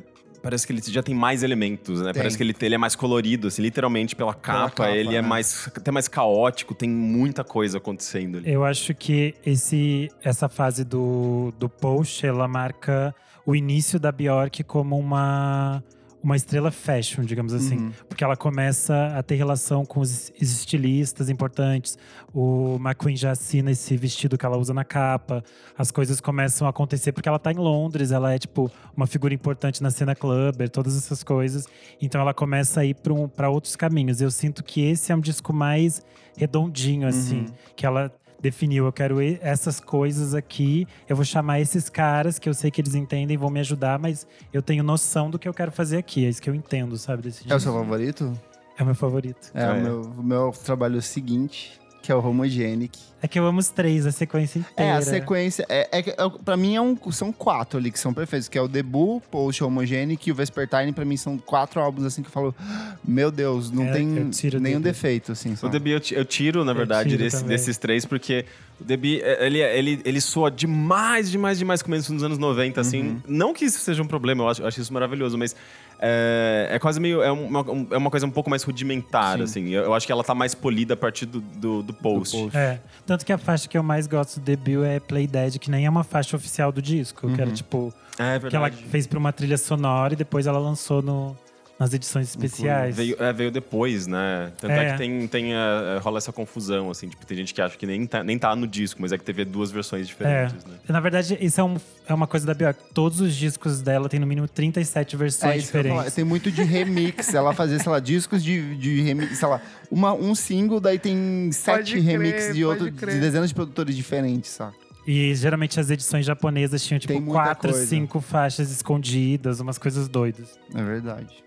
Parece 0.45 0.67
que 0.67 0.73
ele 0.73 0.81
já 0.85 1.01
tem 1.01 1.15
mais 1.15 1.41
elementos, 1.41 2.01
né? 2.01 2.13
Tem. 2.13 2.21
Parece 2.21 2.37
que 2.37 2.43
ele, 2.43 2.55
ele 2.61 2.75
é 2.75 2.77
mais 2.77 2.95
colorido, 2.95 3.47
assim, 3.47 3.63
literalmente 3.63 4.15
pela 4.15 4.31
capa. 4.31 4.69
capa, 4.69 4.91
ele 4.91 5.15
é 5.15 5.21
né? 5.23 5.27
mais. 5.27 5.67
até 5.75 5.89
mais 5.89 6.07
caótico, 6.07 6.75
tem 6.75 6.87
muita 6.87 7.43
coisa 7.43 7.79
acontecendo 7.79 8.37
ali. 8.37 8.51
Eu 8.51 8.63
acho 8.63 8.93
que 8.93 9.33
esse, 9.43 10.07
essa 10.23 10.47
fase 10.47 10.83
do, 10.83 11.51
do 11.57 11.67
post, 11.67 12.23
ela 12.27 12.47
marca 12.47 13.11
o 13.43 13.55
início 13.55 13.99
da 13.99 14.11
Bjork 14.11 14.63
como 14.65 14.99
uma, 14.99 15.83
uma 16.25 16.35
estrela 16.35 16.71
fashion, 16.71 17.23
digamos 17.23 17.53
assim. 17.53 17.77
Uhum. 17.77 17.91
Porque 18.09 18.23
ela 18.23 18.35
começa 18.35 19.13
a 19.15 19.21
ter 19.21 19.35
relação 19.35 19.85
com 19.85 19.99
os 19.99 20.31
estilistas 20.41 21.29
importantes. 21.29 21.99
O 22.33 22.77
McQueen 22.79 23.15
já 23.15 23.29
assina 23.29 23.69
esse 23.69 23.95
vestido 23.95 24.35
que 24.35 24.43
ela 24.43 24.57
usa 24.57 24.73
na 24.73 24.83
capa. 24.83 25.43
As 25.77 25.91
coisas 25.91 26.19
começam 26.19 26.65
a 26.65 26.71
acontecer 26.71 27.11
porque 27.11 27.29
ela 27.29 27.37
tá 27.37 27.51
em 27.51 27.57
Londres, 27.57 28.11
ela 28.11 28.33
é 28.33 28.39
tipo 28.39 28.71
uma 28.97 29.05
figura 29.05 29.35
importante 29.35 29.83
na 29.83 29.91
cena 29.91 30.15
clubber, 30.15 30.67
todas 30.67 30.97
essas 30.97 31.23
coisas. 31.23 31.67
Então 32.01 32.19
ela 32.19 32.33
começa 32.33 32.81
a 32.81 32.85
ir 32.85 32.95
para 32.95 33.13
um, 33.13 33.29
outros 33.51 33.75
caminhos. 33.75 34.19
Eu 34.19 34.31
sinto 34.31 34.63
que 34.63 34.81
esse 34.83 35.11
é 35.11 35.15
um 35.15 35.19
disco 35.21 35.53
mais 35.53 36.01
redondinho, 36.35 37.07
assim, 37.07 37.41
Uhum. 37.41 37.45
que 37.75 37.85
ela 37.85 38.11
definiu, 38.45 38.85
eu 38.85 38.93
quero 38.93 39.19
essas 39.41 39.79
coisas 39.79 40.35
aqui, 40.35 40.87
eu 41.09 41.15
vou 41.15 41.25
chamar 41.25 41.59
esses 41.59 41.89
caras 41.89 42.37
que 42.37 42.47
eu 42.47 42.53
sei 42.53 42.69
que 42.69 42.79
eles 42.79 42.93
entendem, 42.93 43.35
vão 43.37 43.49
me 43.49 43.59
ajudar, 43.59 43.97
mas 43.97 44.27
eu 44.53 44.61
tenho 44.61 44.83
noção 44.83 45.31
do 45.31 45.39
que 45.39 45.47
eu 45.47 45.53
quero 45.53 45.71
fazer 45.71 45.97
aqui, 45.97 46.25
é 46.25 46.29
isso 46.29 46.39
que 46.41 46.49
eu 46.49 46.53
entendo, 46.53 46.95
sabe, 46.97 47.23
desse 47.23 47.51
É 47.51 47.55
o 47.55 47.59
seu 47.59 47.73
favorito? 47.73 48.31
É 48.77 48.83
o 48.83 48.85
meu 48.85 48.93
favorito. 48.95 49.49
É, 49.53 49.63
Ah, 49.63 49.73
o, 49.73 49.75
é. 49.75 49.81
meu, 49.81 50.01
o 50.01 50.23
meu 50.23 50.53
trabalho 50.63 51.01
seguinte, 51.01 51.79
que 52.05 52.11
é 52.11 52.15
o 52.15 52.19
Homogenic. 52.23 52.99
É 53.21 53.27
que 53.27 53.39
eu 53.39 53.45
amo 53.47 53.57
os 53.59 53.69
três, 53.69 54.05
a 54.05 54.11
sequência 54.11 54.59
inteira. 54.59 54.91
É, 54.91 54.93
a 54.95 55.01
sequência. 55.01 55.65
É, 55.67 55.89
é, 55.91 56.03
que- 56.03 56.11
é, 56.11 56.15
pra 56.43 56.55
mim 56.55 56.75
é 56.75 56.81
um, 56.81 56.95
são 57.11 57.31
quatro 57.31 57.79
ali 57.79 57.89
que 57.89 57.99
são 57.99 58.13
perfeitos, 58.13 58.47
que 58.47 58.55
é 58.57 58.61
o 58.61 58.67
Debut, 58.67 59.23
Post, 59.31 59.63
Homogenic 59.63 60.29
e 60.29 60.31
o 60.31 60.35
Vespertine. 60.35 60.91
Pra 60.93 61.03
mim 61.03 61.17
são 61.17 61.35
quatro 61.37 61.81
álbuns 61.81 62.05
assim 62.05 62.21
que 62.21 62.27
eu 62.27 62.31
falo, 62.31 62.53
"Ah, 62.59 62.95
meu 63.03 63.31
Deus, 63.31 63.71
não 63.71 63.85
É, 63.85 63.93
tem 63.93 64.05
o 64.07 64.29
nenhum 64.59 64.79
Debut. 64.79 64.83
defeito, 64.83 65.31
assim. 65.31 65.53
O 65.53 65.57
sabe? 65.57 65.71
Debbie 65.73 65.91
eu, 65.91 66.01
eu 66.11 66.25
tiro, 66.25 66.63
na 66.63 66.73
verdade, 66.73 67.09
tiro 67.09 67.23
desse- 67.23 67.43
desses 67.43 67.77
três, 67.77 68.05
porque 68.05 68.45
O 68.77 68.83
Debi, 68.83 69.21
é, 69.21 69.45
ele, 69.45 69.59
ele, 69.61 70.01
ele 70.03 70.19
soa 70.19 70.51
demais, 70.51 71.31
demais, 71.31 71.57
demais 71.57 71.81
começo 71.81 72.13
nos 72.13 72.23
anos 72.23 72.37
90, 72.37 72.81
assim. 72.81 73.01
Uhum. 73.01 73.21
Não 73.25 73.53
que 73.53 73.63
isso 73.63 73.79
seja 73.79 74.03
um 74.03 74.07
problema, 74.07 74.43
eu 74.43 74.49
acho, 74.49 74.61
eu 74.63 74.67
acho 74.67 74.81
isso 74.81 74.91
maravilhoso, 74.93 75.37
mas 75.37 75.55
é, 75.99 76.67
é 76.71 76.79
quase 76.79 76.99
meio. 76.99 77.21
É 77.21 77.31
uma, 77.31 77.61
um- 77.69 77.87
é 77.91 77.97
uma 77.97 78.09
coisa 78.09 78.25
um 78.25 78.31
pouco 78.31 78.49
mais 78.49 78.63
rudimentar, 78.63 79.37
Sim. 79.37 79.43
assim. 79.43 79.69
Eu, 79.69 79.83
eu 79.83 79.93
acho 79.93 80.05
que 80.05 80.11
ela 80.11 80.23
tá 80.23 80.35
mais 80.35 80.53
polida 80.55 80.93
a 80.93 80.97
partir 80.97 81.25
do, 81.25 81.39
do, 81.39 81.81
do 81.83 81.93
post. 81.93 82.35
post. 82.37 82.57
É. 82.57 82.79
Tanto 83.05 83.25
que 83.25 83.31
a 83.33 83.37
faixa 83.37 83.67
que 83.67 83.77
eu 83.77 83.83
mais 83.83 84.07
gosto 84.07 84.39
do 84.39 84.43
debut 84.43 84.83
é 84.85 84.99
Play 84.99 85.27
Dead, 85.27 85.57
que 85.57 85.69
nem 85.71 85.85
é 85.85 85.89
uma 85.89 86.03
faixa 86.03 86.35
oficial 86.35 86.71
do 86.71 86.81
disco, 86.81 87.29
que 87.33 87.41
era 87.41 87.51
tipo. 87.51 87.93
É 88.17 88.39
Que 88.39 88.55
ela 88.55 88.71
fez 88.71 89.05
pra 89.07 89.19
uma 89.19 89.33
trilha 89.33 89.57
sonora 89.57 90.13
e 90.13 90.15
depois 90.15 90.47
ela 90.47 90.57
lançou 90.59 91.01
no, 91.01 91.35
nas 91.77 91.93
edições 91.93 92.29
especiais. 92.29 92.95
Veio, 92.95 93.17
é, 93.21 93.33
veio 93.33 93.51
depois, 93.51 94.07
né? 94.07 94.53
Tanto 94.57 94.71
é, 94.71 94.87
É. 94.87 94.91
que 94.93 94.97
tem, 94.97 95.27
tem, 95.27 95.53
é, 95.53 95.97
rola 96.01 96.17
essa 96.19 96.31
confusão, 96.31 96.89
assim. 96.89 97.09
Tipo, 97.09 97.25
tem 97.25 97.35
gente 97.35 97.53
que 97.53 97.61
acha 97.61 97.77
que 97.77 97.85
nem 97.85 98.05
tá, 98.07 98.23
nem 98.23 98.39
tá 98.39 98.55
no 98.55 98.65
disco, 98.65 99.01
mas 99.01 99.11
é 99.11 99.17
que 99.17 99.23
teve 99.25 99.43
duas 99.43 99.71
versões 99.71 100.03
É. 100.03 100.05
diferentes, 100.05 100.63
né? 100.65 100.75
Na 100.87 100.99
verdade, 101.01 101.37
isso 101.41 101.59
é, 101.59 101.63
um, 101.63 101.75
é 102.07 102.13
uma 102.13 102.27
coisa 102.27 102.45
da 102.45 102.53
Bjork. 102.53 102.79
Todos 102.93 103.19
os 103.19 103.35
discos 103.35 103.81
dela 103.81 104.07
tem 104.07 104.19
no 104.21 104.25
mínimo 104.25 104.47
37 104.47 105.17
versões 105.17 105.53
É 105.55 105.57
diferentes. 105.57 106.13
Tem 106.13 106.23
muito 106.23 106.49
de 106.49 106.63
remix. 106.63 107.33
Ela 107.33 107.53
fazia, 107.53 107.77
sei 107.77 107.91
lá, 107.91 107.99
discos 107.99 108.41
de, 108.41 108.75
de 108.77 109.01
remix, 109.01 109.37
sei 109.37 109.47
lá, 109.49 109.61
uma, 109.91 110.13
um 110.13 110.33
single, 110.33 110.79
daí 110.79 110.97
tem 110.97 111.51
sete 111.51 111.99
remixes 111.99 112.55
de, 112.55 112.63
outro, 112.63 112.89
de 112.89 113.19
dezenas 113.19 113.49
de 113.49 113.55
produtores 113.55 113.95
diferentes, 113.95 114.51
saca? 114.51 114.75
E 115.07 115.35
geralmente 115.35 115.79
as 115.79 115.89
edições 115.91 116.25
japonesas 116.25 116.83
tinham 116.83 116.97
tipo 116.99 117.21
quatro, 117.23 117.69
coisa. 117.71 117.85
cinco 117.85 118.19
faixas 118.21 118.71
escondidas, 118.71 119.59
umas 119.59 119.77
coisas 119.77 120.07
doidas. 120.07 120.57
É 120.73 120.81
verdade. 120.81 121.43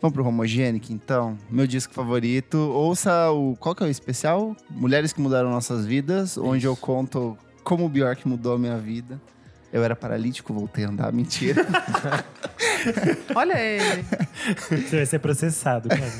Vamos 0.00 0.14
pro 0.14 0.26
Homogenic, 0.26 0.92
então. 0.92 1.36
Meu 1.50 1.66
disco 1.66 1.92
favorito. 1.92 2.56
Ouça 2.56 3.30
o. 3.30 3.54
Qual 3.56 3.74
que 3.74 3.82
é 3.82 3.86
o 3.86 3.90
especial? 3.90 4.56
Mulheres 4.70 5.12
que 5.12 5.20
mudaram 5.20 5.50
nossas 5.50 5.84
vidas, 5.84 6.38
onde 6.38 6.66
eu 6.66 6.74
conto 6.74 7.36
como 7.62 7.84
o 7.84 7.88
Bjork 7.88 8.26
mudou 8.26 8.54
a 8.54 8.58
minha 8.58 8.78
vida. 8.78 9.20
Eu 9.72 9.84
era 9.84 9.94
paralítico, 9.94 10.52
voltei 10.52 10.84
a 10.84 10.88
andar. 10.88 11.12
Mentira. 11.14 11.66
Olha 13.34 13.58
ele. 13.60 14.04
Você 14.68 14.96
vai 14.96 15.06
ser 15.06 15.18
processado, 15.18 15.88
cara. 15.88 16.12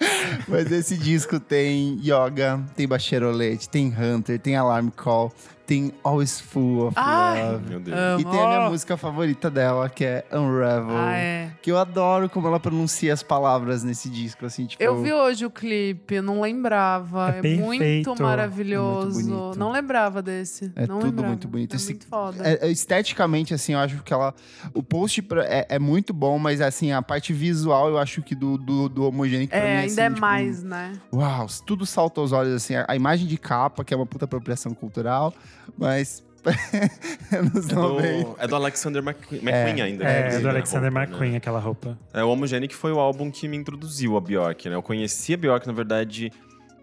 Mas 0.48 0.70
esse 0.72 0.96
disco 0.96 1.38
tem 1.40 1.98
Yoga, 2.02 2.60
tem 2.76 2.86
Bachelorette, 2.88 3.68
tem 3.68 3.88
Hunter, 3.96 4.38
tem 4.38 4.56
Alarm 4.56 4.88
Call, 4.90 5.32
tem 5.66 5.92
Always 6.02 6.40
Full 6.40 6.86
of 6.86 6.94
Ai, 6.96 7.52
Love. 7.52 7.68
Meu 7.68 7.80
Deus. 7.80 7.98
Amo. 7.98 8.20
E 8.20 8.24
tem 8.24 8.40
a 8.42 8.46
minha 8.48 8.70
música 8.70 8.96
favorita 8.96 9.50
dela, 9.50 9.88
que 9.90 10.02
é 10.04 10.24
Unravel. 10.32 10.96
Ah, 10.96 11.12
é. 11.16 11.50
Que 11.60 11.70
eu 11.70 11.76
adoro 11.76 12.26
como 12.30 12.46
ela 12.48 12.58
pronuncia 12.58 13.12
as 13.12 13.22
palavras 13.22 13.82
nesse 13.82 14.08
disco, 14.08 14.46
assim, 14.46 14.64
tipo... 14.64 14.82
Eu 14.82 15.02
vi 15.02 15.12
hoje 15.12 15.44
o 15.44 15.50
clipe, 15.50 16.14
eu 16.14 16.22
não 16.22 16.40
lembrava. 16.40 17.26
É 17.26 17.38
É, 17.38 17.42
perfeito. 17.42 17.64
muito 17.66 18.22
maravilhoso. 18.22 19.20
É 19.20 19.22
muito 19.24 19.58
não 19.58 19.70
lembrava 19.70 20.22
desse. 20.22 20.72
É 20.74 20.86
não 20.86 21.00
tudo 21.00 21.06
lembrava. 21.10 21.28
muito 21.28 21.48
bonito. 21.48 21.72
É 21.74 21.76
Esse- 21.76 21.90
muito 21.90 22.06
foda. 22.06 22.48
É, 22.48 22.66
é, 22.66 22.70
esteticamente, 22.70 23.52
assim, 23.52 23.74
eu 23.74 23.78
acho 23.80 24.02
que 24.02 24.12
ela. 24.12 24.34
O 24.72 24.82
post 24.82 25.22
é, 25.44 25.66
é 25.68 25.78
muito 25.78 26.14
bom, 26.14 26.38
mas 26.38 26.62
assim, 26.62 26.92
a 26.92 27.02
parte 27.02 27.34
visual 27.34 27.90
eu 27.90 27.98
acho 27.98 28.22
que 28.22 28.34
do, 28.34 28.56
do, 28.56 28.88
do 28.88 29.06
Homogenic 29.06 29.48
pra 29.50 29.58
É, 29.58 29.62
mim, 29.62 29.80
ainda 29.82 30.06
assim, 30.06 30.16
é 30.16 30.17
tipo, 30.18 30.26
mais, 30.26 30.62
né? 30.62 30.92
Uau, 31.12 31.46
tudo 31.66 31.86
salta 31.86 32.20
aos 32.20 32.32
olhos, 32.32 32.54
assim. 32.54 32.74
A, 32.74 32.84
a 32.88 32.96
imagem 32.96 33.26
de 33.26 33.38
capa, 33.38 33.84
que 33.84 33.92
é 33.92 33.96
uma 33.96 34.06
puta 34.06 34.24
apropriação 34.24 34.74
cultural, 34.74 35.32
mas. 35.76 36.22
É 37.30 37.42
90. 37.42 37.74
do, 37.74 38.36
é 38.38 38.46
do 38.46 38.56
Alexander 38.56 39.02
McQueen, 39.02 39.42
McQueen 39.42 39.82
ainda. 39.82 40.04
É, 40.04 40.30
né? 40.30 40.36
é 40.36 40.40
do 40.40 40.48
Alexander 40.48 40.90
roupa, 40.90 41.04
McQueen, 41.04 41.30
né? 41.32 41.36
aquela 41.36 41.58
roupa. 41.58 41.98
É, 42.14 42.24
o 42.24 42.30
Homogenic 42.30 42.74
foi 42.74 42.90
o 42.90 42.98
álbum 42.98 43.30
que 43.30 43.46
me 43.46 43.56
introduziu 43.56 44.16
a 44.16 44.20
Bjork, 44.20 44.66
né? 44.66 44.74
Eu 44.74 44.82
conheci 44.82 45.34
a 45.34 45.36
Bjork, 45.36 45.66
na 45.66 45.74
verdade, 45.74 46.32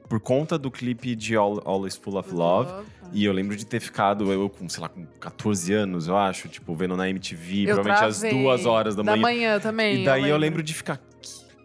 por 0.08 0.20
conta 0.20 0.58
do 0.58 0.70
clipe 0.70 1.16
de 1.16 1.36
All, 1.36 1.62
Always 1.66 1.96
Full 1.96 2.18
of 2.18 2.32
Love. 2.32 2.86
E 3.12 3.24
eu 3.26 3.32
lembro 3.32 3.56
de 3.56 3.66
ter 3.66 3.80
ficado, 3.80 4.32
eu 4.32 4.50
com, 4.50 4.68
sei 4.68 4.82
lá, 4.82 4.90
com 4.90 5.06
14 5.20 5.74
anos, 5.74 6.08
eu 6.08 6.18
acho, 6.18 6.48
tipo, 6.50 6.76
vendo 6.76 6.98
na 6.98 7.10
MTV, 7.10 7.70
Eu 7.70 7.76
provavelmente 7.76 8.04
às 8.04 8.22
duas 8.22 8.66
horas 8.66 8.96
da 8.96 9.04
manhã. 9.04 9.60
também. 9.60 10.02
E 10.02 10.06
daí 10.06 10.30
eu 10.30 10.38
lembro 10.38 10.62
de 10.62 10.74
ficar. 10.74 11.00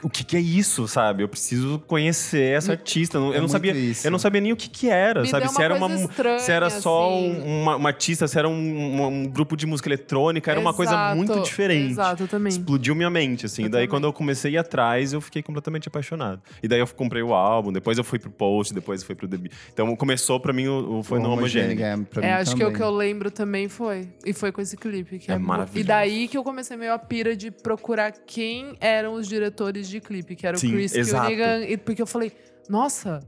"Que- 0.00 0.07
O 0.07 0.11
que, 0.11 0.25
que 0.25 0.37
é 0.37 0.40
isso, 0.40 0.88
sabe? 0.88 1.23
Eu 1.23 1.28
preciso 1.28 1.78
conhecer 1.87 2.57
essa 2.57 2.73
artista. 2.73 3.19
Eu 3.19 3.21
não, 3.23 3.35
É 3.35 3.40
não 3.40 3.49
sabia. 3.49 3.73
isso. 3.73 4.07
Eu 4.07 4.11
não 4.11 4.19
sabia 4.19 4.40
nem 4.40 4.52
o 4.52 4.57
que, 4.57 4.69
que 4.69 4.88
era, 4.88 5.23
Me 5.23 5.28
sabe? 5.28 5.45
deu 5.47 5.52
Se 5.54 5.62
era 5.62 5.75
uma, 5.75 5.95
estranha, 5.95 6.38
se 6.38 6.50
era 6.50 6.71
só 6.71 7.09
assim. 7.14 7.40
um- 7.42 7.62
uma, 7.62 7.76
uma 7.76 7.88
artista, 7.90 8.26
se 8.26 8.38
era 8.38 8.49
um, 8.49 8.52
um- 8.52 9.07
um 9.07 9.26
grupo 9.28 9.57
de 9.57 9.66
música 9.66 9.88
eletrônica, 9.88 10.50
era 10.50 10.59
uma 10.61 10.73
coisa 10.75 10.92
Exato, 10.92 11.16
muito 11.16 11.40
diferente. 11.42 11.92
Exato, 11.92 12.26
também. 12.26 12.50
Explodiu 12.50 12.95
minha 12.95 13.11
mente, 13.11 13.47
assim. 13.47 13.64
Eu 13.64 13.69
daí, 13.69 13.80
também. 13.83 13.88
quando 13.88 14.04
eu 14.04 14.12
comecei 14.12 14.52
a 14.52 14.54
ir 14.54 14.59
atrás, 14.59 15.13
eu 15.13 15.21
fiquei 15.21 15.43
completamente 15.43 15.89
apaixonado. 15.89 16.41
E 16.63 16.69
daí 16.69 16.80
eu 16.80 16.86
comprei 16.89 17.23
o 17.23 17.34
álbum, 17.34 17.73
depois 17.73 17.99
eu 17.99 18.04
fui 18.04 18.19
pro 18.19 18.30
post, 18.30 18.73
depois 18.75 19.00
eu 19.02 19.06
fui 19.06 19.15
pro 19.15 19.28
debut. 19.28 19.52
Então 19.73 19.95
começou 19.97 20.41
pra 20.41 20.52
mim, 20.52 20.67
o, 20.67 20.99
o- 20.99 21.02
foi 21.02 21.19
O 21.19 21.23
no 21.23 21.30
Homogenic. 21.32 21.82
é, 21.82 21.97
pra 21.97 22.26
É, 22.26 22.32
acho 22.34 22.52
que 22.56 22.63
o 22.63 22.67
também. 22.67 22.76
que 22.76 22.82
eu 22.82 22.91
lembro 22.91 23.30
também 23.30 23.69
foi. 23.69 24.08
E 24.25 24.32
foi 24.32 24.50
com 24.52 24.60
esse 24.60 24.76
clipe. 24.76 25.19
Que 25.19 25.30
É 25.30 25.34
é 25.34 25.39
maravilhoso. 25.39 25.78
E 25.80 25.84
daí 25.84 26.28
que 26.28 26.36
eu 26.39 26.43
comecei 26.45 26.76
meio 26.76 26.93
a 26.95 26.99
pira 26.99 27.36
de 27.36 27.50
procurar 27.50 28.13
quem 28.26 28.75
eram 28.80 29.15
os 29.15 29.28
diretores 29.28 29.90
de 29.91 30.00
clipe, 30.00 30.37
que 30.37 30.47
era 30.47 30.57
o 30.57 30.61
Sim, 30.61 30.71
Chris 30.71 30.95
exato. 30.95 31.31
E 31.33 31.76
porque 31.76 32.00
eu 32.00 32.07
falei, 32.07 32.33
nossa, 32.69 33.21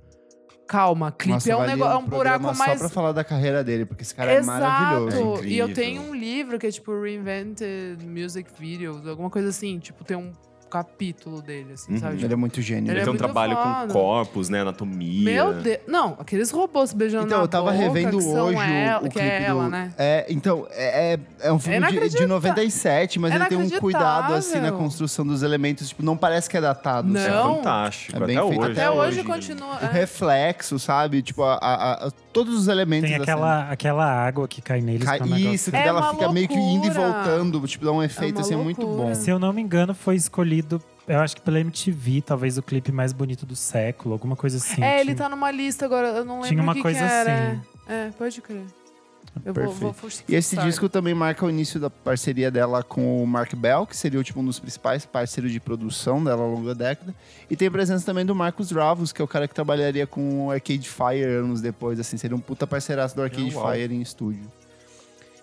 calma, 0.66 1.12
clipe 1.12 1.34
Nossa, 1.34 1.52
é 1.52 1.56
um, 1.56 1.66
negócio, 1.66 1.92
é 1.92 1.98
um 1.98 2.06
buraco 2.06 2.44
Só 2.44 2.54
mais. 2.54 2.78
pra 2.78 2.88
falar 2.88 3.12
da 3.12 3.22
carreira 3.22 3.62
dele, 3.62 3.84
porque 3.84 4.02
esse 4.02 4.14
cara 4.14 4.32
é 4.32 4.38
Exato. 4.38 4.60
maravilhoso. 4.60 5.44
É 5.44 5.46
e 5.46 5.58
eu 5.58 5.72
tenho 5.74 6.02
um 6.02 6.14
livro 6.14 6.58
que 6.58 6.66
é 6.66 6.70
tipo 6.70 6.98
Reinvented 6.98 8.06
Music 8.06 8.50
Videos, 8.58 9.06
alguma 9.06 9.28
coisa 9.28 9.48
assim. 9.48 9.78
Tipo, 9.78 10.04
tem 10.04 10.16
um 10.16 10.32
capítulo 10.72 11.42
dele, 11.42 11.74
assim, 11.74 11.92
Uhum. 11.92 11.98
sabe? 11.98 12.24
Ele 12.24 12.32
é 12.32 12.36
muito 12.36 12.62
gênio. 12.62 12.84
Ele 12.84 12.92
Ele 12.92 13.00
é 13.00 13.04
tem 13.04 13.12
um 13.12 13.16
trabalho 13.16 13.54
foda. 13.56 13.86
com 13.86 13.92
corpos, 13.92 14.48
né? 14.48 14.62
Anatomia. 14.62 15.22
Meu 15.24 15.52
Deus. 15.54 15.78
Não, 15.86 16.16
aqueles 16.18 16.50
robôs 16.50 16.92
beijando 16.94 17.26
Então, 17.26 17.38
na 17.38 17.44
eu 17.44 17.48
tava 17.48 17.70
boca, 17.72 17.76
revendo 17.76 18.16
hoje 18.16 18.56
o- 18.56 18.60
ela, 18.62 18.98
o, 18.98 19.02
que 19.02 19.08
clipe 19.10 19.26
é 19.28 19.42
ela, 19.44 19.64
do... 19.64 19.70
né? 19.70 19.92
É, 19.98 20.26
então, 20.30 20.66
é, 20.70 21.14
é- 21.14 21.48
é 21.48 21.52
um 21.52 21.58
filme 21.58 21.78
de, 21.78 21.86
de 21.86 21.92
inacreditável. 21.92 22.28
97, 22.28 23.18
mas 23.18 23.32
É 23.32 23.36
ele 23.36 23.44
tem 23.46 23.58
um 23.58 23.70
cuidado, 23.70 24.32
assim, 24.34 24.58
na 24.60 24.72
construção 24.72 25.26
dos 25.26 25.42
elementos. 25.42 25.88
Tipo, 25.90 26.02
não 26.02 26.16
parece 26.16 26.48
que 26.48 26.56
é 26.56 26.60
datado. 26.60 27.06
Não. 27.08 27.20
É 27.20 27.28
sabe? 27.30 27.54
fantástico. 27.56 28.16
É 28.22 28.26
bem 28.26 28.36
até 28.38 28.48
feito 28.48 28.60
hoje. 28.62 28.72
Até 28.72 28.80
Até 28.86 28.90
hoje 28.90 29.08
hoje, 29.20 29.24
continua. 29.24 29.76
O 29.82 29.84
é. 29.84 29.90
reflexo, 29.92 30.78
sabe? 30.78 31.20
Tipo, 31.22 31.42
a- 31.42 31.58
a- 31.60 32.06
a- 32.06 32.12
todos 32.32 32.54
os 32.54 32.68
elementos 32.68 33.08
Tem 33.08 33.18
da 33.18 33.22
aquela, 33.24 33.70
aquela 33.70 34.04
água 34.26 34.48
que 34.48 34.60
cai 34.62 34.80
neles. 34.80 35.08
cena. 35.08 35.18
que 35.18 35.32
é 35.32 35.34
um 35.48 35.52
Isso, 35.52 35.70
que 35.70 35.76
É 35.76 35.82
dela 35.84 36.00
uma 36.00 36.10
fica 36.10 36.32
meio 36.32 36.48
que 36.48 36.54
indo 36.54 36.86
e 36.86 36.90
loucura. 36.90 37.12
voltando. 37.12 37.66
Tipo, 37.66 37.84
dá 37.84 37.92
um 37.92 38.02
efeito, 38.02 38.36
uma 38.36 38.40
assim, 38.40 38.56
muito 38.56 38.80
loucura. 38.86 39.08
bom. 39.08 39.14
Se 39.14 39.30
eu 39.30 39.38
não 39.38 39.52
me 39.52 39.60
engano, 39.62 39.94
foi 39.94 40.16
escolhido, 40.16 40.80
eu 41.06 41.20
acho 41.20 41.36
que 41.36 41.42
pela 41.42 41.60
MTV, 41.60 42.22
talvez 42.22 42.56
o 42.58 42.62
clipe 42.62 42.90
mais 42.92 43.12
bonito 43.12 43.44
do 43.46 43.54
século, 43.56 44.12
alguma 44.14 44.34
coisa 44.36 44.56
assim. 44.56 44.82
É, 44.82 45.00
ele 45.00 45.14
tá 45.14 45.28
numa 45.28 45.50
lista 45.50 45.84
agora, 45.84 46.08
eu 46.08 46.24
não 46.24 46.36
lembro 46.36 46.48
Tinha 46.48 46.62
uma 46.62 46.74
que 46.74 46.82
coisa 46.82 46.98
que 46.98 47.04
era. 47.04 47.48
assim. 47.50 47.60
É, 47.88 48.10
pode 48.16 48.40
crer. 48.40 48.62
Eu 49.44 49.52
vou, 49.52 49.64
Perfeito. 49.64 49.80
vou 49.80 49.92
fuçar. 49.92 50.24
E 50.28 50.34
esse 50.34 50.56
disco 50.58 50.88
também 50.88 51.14
marca 51.14 51.44
o 51.44 51.50
início 51.50 51.80
da 51.80 51.88
parceria 51.88 52.50
dela 52.50 52.82
com 52.82 53.22
o 53.22 53.26
Mark 53.26 53.54
Bell, 53.54 53.86
que 53.86 53.96
seria 53.96 54.22
tipo, 54.22 54.40
um 54.40 54.44
dos 54.44 54.58
principais 54.60 55.06
parceiros 55.06 55.50
de 55.50 55.58
produção 55.58 56.22
dela 56.22 56.42
ao 56.42 56.50
longo 56.50 56.66
da 56.66 56.74
década. 56.74 57.14
E 57.50 57.56
tem 57.56 57.68
a 57.68 57.70
presença 57.70 58.04
também 58.04 58.26
do 58.26 58.34
Marcos 58.34 58.70
Ravos, 58.70 59.12
que 59.12 59.22
é 59.22 59.24
o 59.24 59.28
cara 59.28 59.48
que 59.48 59.54
trabalharia 59.54 60.06
com 60.06 60.46
o 60.46 60.50
Arcade 60.50 60.88
Fire 60.88 61.24
anos 61.24 61.60
depois, 61.60 61.98
assim, 61.98 62.16
seria 62.16 62.36
um 62.36 62.40
puta 62.40 62.66
parceiraço 62.66 63.16
do 63.16 63.22
Arcade 63.22 63.52
Oh, 63.54 63.58
uau. 63.58 63.72
Fire 63.72 63.94
em 63.94 64.02
estúdio. 64.02 64.44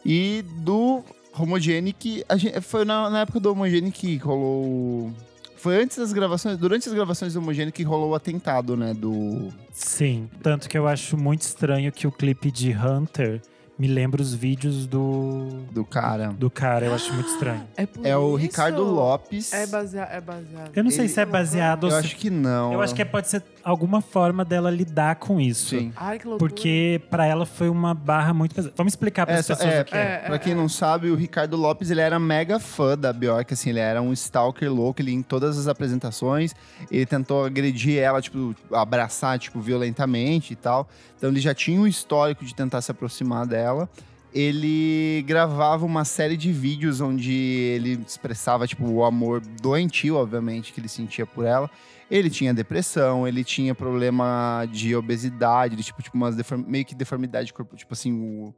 E 0.05 0.45
do 0.59 1.03
Homogenic, 1.37 2.23
a 2.29 2.37
gente, 2.37 2.61
foi 2.61 2.85
na, 2.85 3.09
na 3.09 3.21
época 3.21 3.39
do 3.39 3.51
Homogenic 3.51 3.91
que 3.91 4.17
rolou... 4.17 5.11
Foi 5.57 5.81
antes 5.81 5.97
das 5.97 6.13
gravações, 6.13 6.57
durante 6.57 6.87
as 6.87 6.95
gravações 6.95 7.33
do 7.33 7.39
Homogenic 7.39 7.75
que 7.75 7.83
rolou 7.83 8.11
o 8.11 8.15
atentado, 8.15 8.77
né, 8.77 8.93
do... 8.93 9.49
Sim, 9.73 10.29
tanto 10.41 10.69
que 10.69 10.77
eu 10.77 10.87
acho 10.87 11.17
muito 11.17 11.41
estranho 11.41 11.91
que 11.91 12.07
o 12.07 12.11
clipe 12.13 12.49
de 12.49 12.71
Hunter 12.71 13.41
me 13.79 13.87
lembra 13.87 14.21
os 14.21 14.33
vídeos 14.33 14.85
do, 14.85 15.63
do 15.71 15.85
cara. 15.85 16.27
do 16.37 16.49
cara. 16.49 16.85
Eu 16.85 16.93
acho 16.93 17.13
muito 17.13 17.29
estranho. 17.29 17.63
É, 17.77 17.85
por 17.85 18.05
É 18.05 18.17
o 18.17 18.27
isso? 18.35 18.37
Ricardo 18.47 18.83
Lopes. 18.83 19.53
É 19.53 19.65
baseado. 19.65 20.11
É 20.11 20.19
baseado. 20.19 20.71
Eu 20.75 20.83
não 20.83 20.91
sei 20.91 21.01
Ele- 21.05 21.09
se 21.09 21.21
é 21.21 21.25
baseado 21.25 21.83
ou 21.85 21.89
Eu 21.89 21.99
se... 22.01 22.05
acho 22.07 22.15
que 22.17 22.29
não. 22.29 22.73
Eu 22.73 22.81
acho 22.81 22.93
que 22.93 23.01
é- 23.01 23.05
pode 23.05 23.29
ser 23.29 23.41
alguma 23.69 24.01
forma 24.01 24.43
dela 24.43 24.69
lidar 24.69 25.15
com 25.15 25.39
isso. 25.39 25.69
Sim. 25.77 25.93
Ai, 25.95 26.19
que 26.19 26.27
loucura. 26.27 26.49
Porque 26.49 27.01
pra 27.09 27.25
ela 27.25 27.45
foi 27.45 27.69
uma 27.69 27.93
barra 27.93 28.33
muito 28.33 28.55
pesada. 28.55 28.73
Vamos 28.75 28.93
explicar 28.93 29.25
para 29.25 29.35
É, 29.35 29.39
as 29.39 29.47
pessoas 29.47 29.73
é, 29.73 29.81
o 29.81 29.85
que 29.85 29.95
é. 29.95 29.99
é. 29.99 30.17
Pra 30.25 30.39
quem 30.39 30.53
não 30.55 30.67
sabe, 30.67 31.09
o 31.09 31.15
Ricardo 31.15 31.55
Lopes 31.57 31.89
ele 31.91 32.01
era 32.01 32.19
mega 32.19 32.59
fã 32.59 32.97
da 32.97 33.11
Bjork, 33.13 33.53
assim, 33.53 33.69
ele 33.69 33.79
era 33.79 34.01
um 34.01 34.11
stalker 34.13 34.71
louco, 34.71 35.01
ele 35.01 35.11
em 35.13 35.21
todas 35.21 35.57
as 35.57 35.67
apresentações, 35.67 36.53
ele 36.89 37.05
tentou 37.05 37.45
agredir 37.45 37.97
ela, 37.99 38.21
tipo, 38.21 38.55
abraçar, 38.71 39.37
tipo, 39.39 39.59
violentamente 39.59 40.53
e 40.53 40.55
tal. 40.55 40.87
Então 41.17 41.29
ele 41.29 41.39
já 41.39 41.53
tinha 41.53 41.79
um 41.79 41.87
histórico 41.87 42.45
de 42.45 42.55
tentar 42.55 42.81
se 42.81 42.91
aproximar 42.91 43.45
dela. 43.45 43.89
Ele 44.33 45.23
gravava 45.27 45.85
uma 45.85 46.05
série 46.05 46.37
de 46.37 46.51
vídeos 46.51 47.01
onde 47.01 47.33
ele 47.33 47.99
expressava, 48.05 48.67
tipo, 48.67 48.85
o 48.87 49.03
amor 49.03 49.41
doentio, 49.61 50.15
obviamente, 50.17 50.71
que 50.71 50.79
ele 50.79 50.87
sentia 50.87 51.25
por 51.25 51.45
ela. 51.45 51.69
Ele 52.09 52.29
tinha 52.29 52.53
depressão, 52.53 53.27
ele 53.27 53.43
tinha 53.43 53.75
problema 53.75 54.65
de 54.71 54.95
obesidade, 54.95 55.75
ele, 55.75 55.83
tipo, 55.83 56.01
tipo 56.01 56.17
umas 56.17 56.35
meio 56.65 56.83
que 56.83 56.95
deformidade 56.95 57.53
corpo, 57.53 57.75
tipo 57.75 57.93
assim, 57.93 58.11
o, 58.13 58.53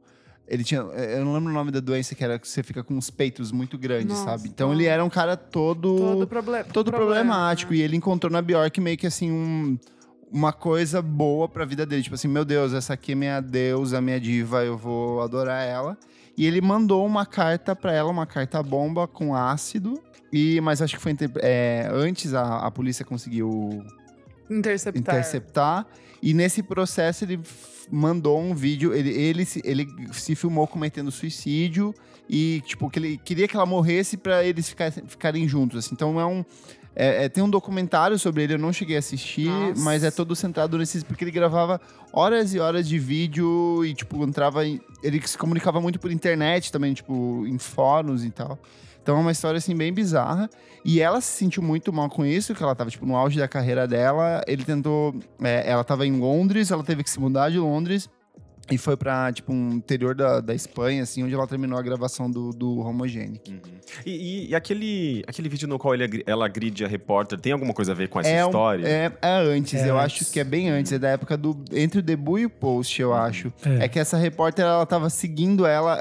ele 0.48 0.64
tinha, 0.64 0.80
eu 0.80 1.24
não 1.24 1.34
lembro 1.34 1.50
o 1.50 1.54
nome 1.54 1.70
da 1.70 1.80
doença 1.80 2.14
que 2.14 2.24
era 2.24 2.38
que 2.38 2.48
você 2.48 2.62
fica 2.62 2.82
com 2.82 2.96
os 2.96 3.10
peitos 3.10 3.52
muito 3.52 3.76
grandes, 3.76 4.08
Nossa, 4.08 4.24
sabe? 4.24 4.48
Então 4.48 4.68
nossa. 4.68 4.80
ele 4.80 4.88
era 4.88 5.04
um 5.04 5.10
cara 5.10 5.36
todo 5.36 5.96
Todo, 5.96 6.26
proble 6.26 6.64
todo 6.64 6.90
problemático 6.90 7.72
né? 7.72 7.78
e 7.78 7.82
ele 7.82 7.96
encontrou 7.96 8.32
na 8.32 8.40
Bjork 8.40 8.80
meio 8.80 8.96
que 8.96 9.06
assim 9.06 9.30
um 9.30 9.78
uma 10.32 10.52
coisa 10.52 11.02
boa 11.02 11.46
pra 11.46 11.66
vida 11.66 11.84
dele. 11.84 12.02
Tipo 12.02 12.14
assim, 12.14 12.26
meu 12.26 12.44
Deus, 12.44 12.72
essa 12.72 12.94
aqui 12.94 13.12
é 13.12 13.14
minha 13.14 13.40
deusa, 13.40 14.00
minha 14.00 14.18
diva, 14.18 14.64
eu 14.64 14.78
vou 14.78 15.20
adorar 15.20 15.62
ela. 15.62 15.96
E 16.36 16.46
ele 16.46 16.62
mandou 16.62 17.04
uma 17.04 17.26
carta 17.26 17.76
pra 17.76 17.92
ela, 17.92 18.10
uma 18.10 18.24
carta 18.24 18.62
bomba 18.62 19.06
com 19.06 19.34
ácido. 19.34 20.02
E, 20.32 20.60
mas 20.60 20.80
acho 20.80 20.96
que 20.96 21.02
foi 21.02 21.14
é, 21.42 21.88
antes 21.92 22.32
a, 22.34 22.58
a 22.66 22.70
polícia 22.70 23.04
conseguiu 23.04 23.84
Interceptar. 24.50 25.00
interceptar. 25.14 25.86
E 26.22 26.32
nesse 26.34 26.62
processo 26.62 27.24
ele 27.24 27.40
mandou 27.90 28.40
um 28.40 28.54
vídeo, 28.54 28.94
ele, 28.94 29.10
ele, 29.10 29.44
se, 29.44 29.60
ele 29.64 29.86
se 30.12 30.34
filmou 30.34 30.66
cometendo 30.66 31.10
suicídio 31.10 31.94
e, 32.28 32.62
tipo, 32.64 32.88
que 32.88 32.98
ele 32.98 33.18
queria 33.18 33.48
que 33.48 33.56
ela 33.56 33.66
morresse 33.66 34.16
pra 34.16 34.44
eles 34.44 34.68
ficar- 34.68 34.92
ficarem 34.92 35.46
juntos. 35.48 35.78
assim. 35.84 35.94
Então 35.94 36.18
é 36.20 36.24
um. 36.24 36.44
é- 36.94 37.24
é, 37.24 37.28
tem 37.28 37.42
um 37.42 37.50
documentário 37.50 38.18
sobre 38.18 38.44
ele, 38.44 38.54
eu 38.54 38.58
não 38.58 38.72
cheguei 38.72 38.96
a 38.96 38.98
assistir, 39.00 39.48
Nossa. 39.48 39.82
mas 39.82 40.04
é 40.04 40.10
todo 40.10 40.34
centrado 40.36 40.78
nesses. 40.78 41.02
Porque 41.02 41.24
ele 41.24 41.30
gravava 41.30 41.80
horas 42.12 42.54
e 42.54 42.58
horas 42.60 42.86
de 42.88 42.98
vídeo 42.98 43.84
e, 43.84 43.92
tipo, 43.94 44.22
entrava. 44.24 44.64
em- 44.66 44.80
ele 45.02 45.20
se 45.26 45.36
comunicava 45.36 45.80
muito 45.80 45.98
por 45.98 46.10
internet 46.12 46.70
também, 46.70 46.94
tipo, 46.94 47.44
em 47.46 47.58
fóruns 47.58 48.24
e 48.24 48.30
tal. 48.30 48.58
Então 49.02 49.16
é 49.16 49.20
uma 49.20 49.32
história, 49.32 49.58
assim, 49.58 49.76
bem 49.76 49.92
bizarra. 49.92 50.48
E 50.84 51.00
ela 51.00 51.20
se 51.20 51.36
sentiu 51.36 51.62
muito 51.62 51.92
mal 51.92 52.08
com 52.08 52.24
isso, 52.24 52.54
que 52.54 52.62
ela 52.62 52.74
tava, 52.74 52.90
tipo, 52.90 53.04
no 53.04 53.16
auge 53.16 53.38
da 53.38 53.48
carreira 53.48 53.86
dela. 53.86 54.42
Ele 54.46 54.64
tentou. 54.64 55.14
é, 55.42 55.68
ela 55.68 55.82
tava 55.82 56.06
em 56.06 56.18
Londres, 56.18 56.70
ela 56.70 56.84
teve 56.84 57.02
que 57.02 57.10
se 57.10 57.20
mudar 57.20 57.50
de 57.50 57.58
Londres. 57.58 58.08
E 58.70 58.78
foi 58.78 58.96
pra, 58.96 59.30
tipo, 59.32 59.52
um 59.52 59.72
interior 59.72 60.14
da, 60.14 60.40
da 60.40 60.54
Espanha, 60.54 61.02
assim, 61.02 61.22
onde 61.24 61.34
ela 61.34 61.46
terminou 61.46 61.76
a 61.78 61.82
gravação 61.82 62.30
do, 62.30 62.50
do 62.50 62.78
Homogenic. 62.78 63.50
Uhum. 63.50 63.58
E, 64.06 64.10
e- 64.10 64.48
e 64.50 64.54
aquele, 64.54 65.24
aquele 65.26 65.48
vídeo 65.48 65.66
no 65.68 65.78
qual 65.78 65.94
ele, 65.94 66.22
ela 66.26 66.46
agride 66.46 66.84
a 66.84 66.88
repórter, 66.88 67.38
tem 67.40 67.52
alguma 67.52 67.74
coisa 67.74 67.90
a 67.92 67.94
ver 67.94 68.08
com 68.08 68.20
essa 68.20 68.28
é, 68.28 68.44
um- 68.44 68.48
história? 68.48 68.86
é, 68.86 69.12
é 69.20 69.28
antes, 69.40 69.74
É 69.74 69.90
eu 69.90 69.98
antes. 69.98 70.22
acho 70.22 70.32
que 70.32 70.38
é 70.40 70.44
bem 70.44 70.70
antes, 70.70 70.92
é 70.92 70.98
da 70.98 71.08
época 71.08 71.36
do. 71.36 71.56
Entre 71.72 71.98
o 71.98 72.02
debut 72.02 72.40
e 72.42 72.46
o 72.46 72.50
post, 72.50 73.02
eu 73.02 73.12
acho. 73.12 73.52
É. 73.66 73.84
É 73.84 73.88
que 73.88 73.98
essa 73.98 74.16
repórter, 74.16 74.64
ela 74.64 74.86
tava 74.86 75.10
seguindo 75.10 75.66
ela. 75.66 76.00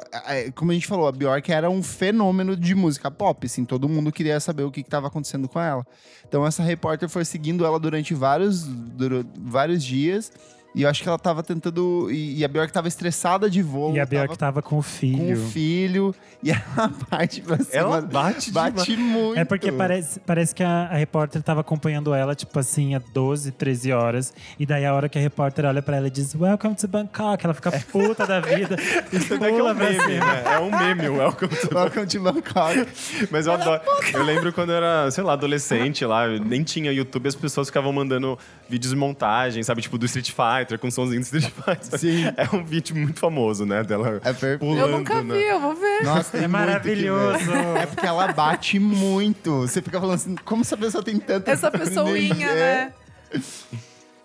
Como 0.56 0.70
a 0.72 0.74
gente 0.74 0.86
falou, 0.88 1.08
a 1.08 1.12
Bjork 1.12 1.52
era 1.52 1.70
um 1.70 1.82
fenômeno 1.82 2.56
de 2.56 2.76
música 2.76 3.10
pop, 3.10 3.46
assim. 3.48 3.66
Todo 3.66 3.90
mundo 3.90 4.12
queria 4.12 4.40
saber 4.40 4.64
o 4.64 4.72
que, 4.72 4.84
que 4.84 4.90
tava 4.90 5.08
acontecendo 5.08 5.50
com 5.50 5.60
ela. 5.60 5.86
Então 6.28 6.46
essa 6.46 6.62
repórter 6.64 7.10
foi 7.10 7.26
seguindo 7.26 7.66
ela 7.66 7.80
durante 7.80 8.14
vários, 8.14 8.64
dura- 8.64 9.26
vários 9.40 9.84
dias. 9.84 10.32
E 10.74 10.84
eu 10.84 10.90
acho 10.90 11.04
que 11.04 11.10
ela 11.10 11.20
tava 11.20 11.44
tentando. 11.44 12.10
E, 12.12 12.40
e 12.40 12.46
a 12.46 12.48
Bjork 12.48 12.72
tava 12.72 12.88
estressada 12.88 13.50
de 13.50 13.62
voo. 13.62 13.94
E 13.94 14.00
a 14.00 14.06
Bjork 14.06 14.38
tava 14.38 14.52
tava 14.52 14.62
com 14.62 14.76
o 14.76 14.78
com 14.78 14.84
filho. 14.84 15.38
o 15.38 15.50
filho. 15.50 16.16
E 16.44 16.52
ela 16.52 16.90
parte 17.10 17.42
pra 17.42 17.58
cima. 17.58 17.70
Ela 17.72 18.02
bate, 18.02 18.52
bate 18.52 18.96
muito. 18.98 19.40
É 19.40 19.44
porque 19.46 19.72
parece, 19.72 20.20
parece 20.22 20.56
que 20.56 20.64
a, 20.64 20.88
a 20.88 20.96
repórter 20.96 21.42
tava 21.44 21.62
acompanhando 21.62 22.14
ela, 22.14 22.34
tipo 22.34 22.58
assim, 22.58 22.96
há 22.96 23.02
12, 23.14 23.52
13 23.52 23.92
horas. 23.92 24.34
E 24.60 24.66
daí 24.66 24.86
a 24.86 24.94
hora 24.94 25.10
que 25.10 25.18
a 25.18 25.22
repórter 25.22 25.66
olha 25.66 25.82
pra 25.82 25.98
ela 25.98 26.08
e 26.08 26.10
diz, 26.10 26.34
Welcome 26.36 26.76
to 26.76 26.88
Bangkok, 26.88 27.44
ela 27.44 27.54
fica 27.54 27.72
puta 27.92 28.26
da 28.26 28.40
vida. 28.40 28.76
Isso 29.12 29.38
que 29.38 29.44
é 29.44 29.50
pula 29.50 29.72
um 29.72 29.76
meme, 29.76 29.98
né? 29.98 30.44
É 30.46 30.60
um 30.60 30.72
meme, 30.72 31.10
o 31.10 31.18
Welcome 31.18 31.56
to 31.56 31.76
Welcome 31.76 32.08
to 32.08 32.20
Bangkok. 32.22 32.88
Mas 33.30 33.46
eu 33.46 33.54
adoro. 33.54 33.82
Eu 34.14 34.24
lembro 34.24 34.54
quando 34.54 34.72
eu 34.72 34.78
era, 34.78 35.12
sei 35.12 35.24
lá, 35.24 35.34
adolescente 35.34 36.06
lá, 36.06 36.28
nem 36.28 36.64
tinha 36.64 36.92
YouTube, 36.92 37.28
as 37.28 37.36
pessoas 37.36 37.68
ficavam 37.68 37.92
mandando 37.92 38.38
vídeos 38.70 38.92
de 38.92 38.98
montagem, 38.98 39.62
sabe? 39.64 39.82
Tipo 39.82 39.98
do 39.98 40.06
Street 40.06 40.32
Fighter, 40.32 40.61
com 40.80 40.90
somzinho 40.92 41.20
do 41.20 41.24
Street 41.24 41.46
Fighter. 41.52 42.00
Sim. 42.00 42.26
É 42.38 42.56
um 42.56 42.64
vídeo 42.64 42.96
muito 42.96 43.20
famoso, 43.20 43.66
né? 43.66 43.84
Dela 43.84 44.18
É 44.18 44.20
perfeito. 44.20 44.60
pulando. 44.60 44.80
Eu 44.80 44.98
nunca 44.98 45.22
né? 45.24 45.34
vi, 45.36 45.44
eu 45.44 45.60
vou 45.60 45.76
ver. 45.76 46.04
Nossa, 46.04 46.32
tem 46.38 46.44
É 46.44 46.48
maravilhoso. 46.48 47.52
É 47.80 47.86
porque 47.86 48.06
ela 48.06 48.32
bate 48.32 48.80
muito. 48.80 49.62
Você 49.62 49.82
fica 49.82 50.00
falando 50.00 50.16
assim, 50.16 50.36
como 50.46 50.62
essa 50.62 50.78
pessoa 50.78 51.04
tem 51.04 51.18
tanta 51.20 51.52
Essa 51.52 51.70
pessoinha, 51.72 52.48
É. 52.52 52.56
né? 52.86 52.94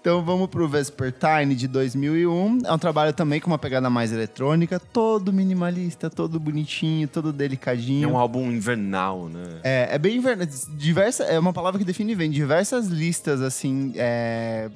Então 0.00 0.24
vamos 0.24 0.46
pro 0.48 0.68
Vespertine 0.68 1.52
de 1.56 1.66
2001. 1.66 2.58
É 2.64 2.72
um 2.72 2.78
trabalho 2.78 3.12
também 3.12 3.40
com 3.40 3.50
uma 3.50 3.58
pegada 3.58 3.90
mais 3.90 4.12
eletrônica, 4.12 4.78
todo 4.78 5.32
minimalista, 5.32 6.08
todo 6.08 6.38
bonitinho, 6.38 7.08
todo 7.08 7.30
É 7.30 7.32
delicadinho. 7.32 8.10
um 8.10 8.16
álbum 8.16 8.48
invernal, 8.52 9.28
né? 9.28 9.58
É, 9.64 9.88
é 9.96 9.98
bem 9.98 10.16
inverno. 10.18 10.46
Diversa, 10.76 11.24
é 11.24 11.36
uma 11.36 11.52
palavra 11.52 11.76
que 11.80 11.84
define 11.84 12.14
bem. 12.14 12.30
Diversas 12.30 12.86
listas, 12.86 13.40
assim, 13.42 13.94
é, 13.96 14.70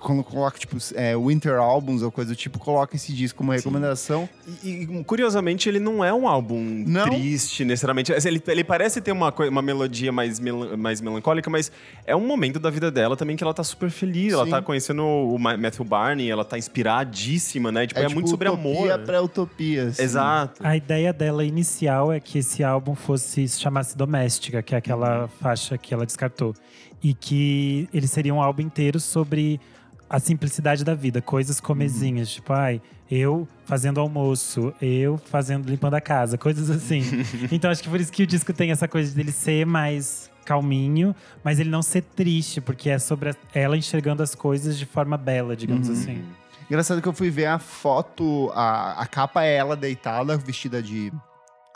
quando 0.00 0.22
coloca, 0.22 0.58
tipo, 0.58 0.76
é, 0.94 1.16
Winter 1.16 1.54
Albums 1.58 2.02
ou 2.02 2.12
coisa 2.12 2.32
do 2.32 2.36
tipo, 2.36 2.58
coloca 2.58 2.94
esse 2.96 3.12
disco 3.12 3.38
como 3.38 3.52
recomendação. 3.52 4.28
E, 4.62 4.68
e, 4.68 5.04
curiosamente, 5.04 5.68
ele 5.68 5.78
não 5.80 6.04
é 6.04 6.12
um 6.12 6.28
álbum 6.28 6.60
Não. 6.86 7.06
triste, 7.06 7.64
necessariamente. 7.64 8.12
Ele, 8.12 8.42
ele 8.46 8.62
parece 8.64 9.00
ter 9.00 9.10
uma, 9.12 9.32
uma 9.48 9.62
melodia 9.62 10.12
mais, 10.12 10.38
melan- 10.38 10.76
mais 10.76 11.00
melancólica, 11.00 11.48
mas 11.48 11.72
é 12.06 12.14
um 12.14 12.26
momento 12.26 12.60
da 12.60 12.68
vida 12.70 12.90
dela 12.90 13.16
também 13.16 13.36
que 13.36 13.42
ela 13.42 13.54
tá 13.54 13.64
super 13.64 13.90
feliz. 13.90 14.32
Ela 14.34 14.44
Sim. 14.44 14.50
tá 14.50 14.62
conhecendo 14.62 15.02
o 15.04 15.38
Ma- 15.38 15.56
Matthew 15.56 15.84
Barney, 15.84 16.30
ela 16.30 16.44
tá 16.44 16.58
inspiradíssima, 16.58 17.70
né? 17.72 17.86
Tipo, 17.86 18.00
é, 18.00 18.08
muito 18.08 18.28
sobre 18.30 18.48
utopia 18.48 18.94
amor. 18.94 19.04
pra 19.06 19.22
utopia. 19.22 19.88
assim. 19.88 20.02
Exato. 20.02 20.60
A 20.64 20.76
ideia 20.76 21.12
dela 21.12 21.44
inicial 21.44 22.12
é 22.12 22.20
que 22.20 22.38
esse 22.38 22.62
álbum 22.62 22.94
fosse 22.94 23.46
se 23.48 23.60
chamasse 23.60 23.96
Doméstica, 23.96 24.62
que 24.62 24.74
é 24.74 24.78
aquela 24.78 25.28
faixa 25.40 25.76
que 25.78 25.92
ela 25.94 26.04
descartou. 26.06 26.54
E 27.02 27.14
que 27.14 27.88
ele 27.92 28.06
seria 28.06 28.34
um 28.34 28.40
álbum 28.42 28.62
inteiro 28.62 28.98
sobre 28.98 29.60
a 30.08 30.20
simplicidade 30.20 30.84
da 30.84 30.94
vida, 30.94 31.20
coisas 31.20 31.60
comezinhas, 31.60 32.30
tipo, 32.30 32.52
ai, 32.52 32.80
eu 33.10 33.46
fazendo 33.64 34.00
almoço, 34.00 34.72
eu 34.80 35.18
fazendo 35.18 35.68
limpando 35.68 35.94
a 35.94 36.00
casa, 36.00 36.38
coisas 36.38 36.70
assim. 36.70 37.02
então 37.50 37.70
acho 37.70 37.82
que 37.82 37.88
por 37.88 38.00
isso 38.00 38.12
que 38.12 38.22
o 38.22 38.26
disco 38.26 38.52
tem 38.52 38.70
essa 38.70 38.86
coisa 38.86 39.14
dele 39.14 39.32
ser 39.32 39.66
mais 39.66 40.30
calminho, 40.44 41.14
mas 41.42 41.58
ele 41.58 41.70
não 41.70 41.82
ser 41.82 42.02
triste, 42.02 42.60
porque 42.60 42.88
é 42.88 42.98
sobre 42.98 43.34
ela 43.52 43.76
enxergando 43.76 44.22
as 44.22 44.34
coisas 44.34 44.78
de 44.78 44.86
forma 44.86 45.16
bela, 45.16 45.56
digamos 45.56 45.90
assim. 45.90 46.24
Engraçado 46.70 47.00
que 47.00 47.08
eu 47.08 47.12
fui 47.12 47.30
ver 47.30 47.46
a 47.46 47.58
foto, 47.58 48.50
a, 48.54 49.00
a 49.00 49.06
capa 49.06 49.44
é 49.44 49.54
ela 49.54 49.76
deitada, 49.76 50.36
vestida 50.36 50.82
de. 50.82 51.12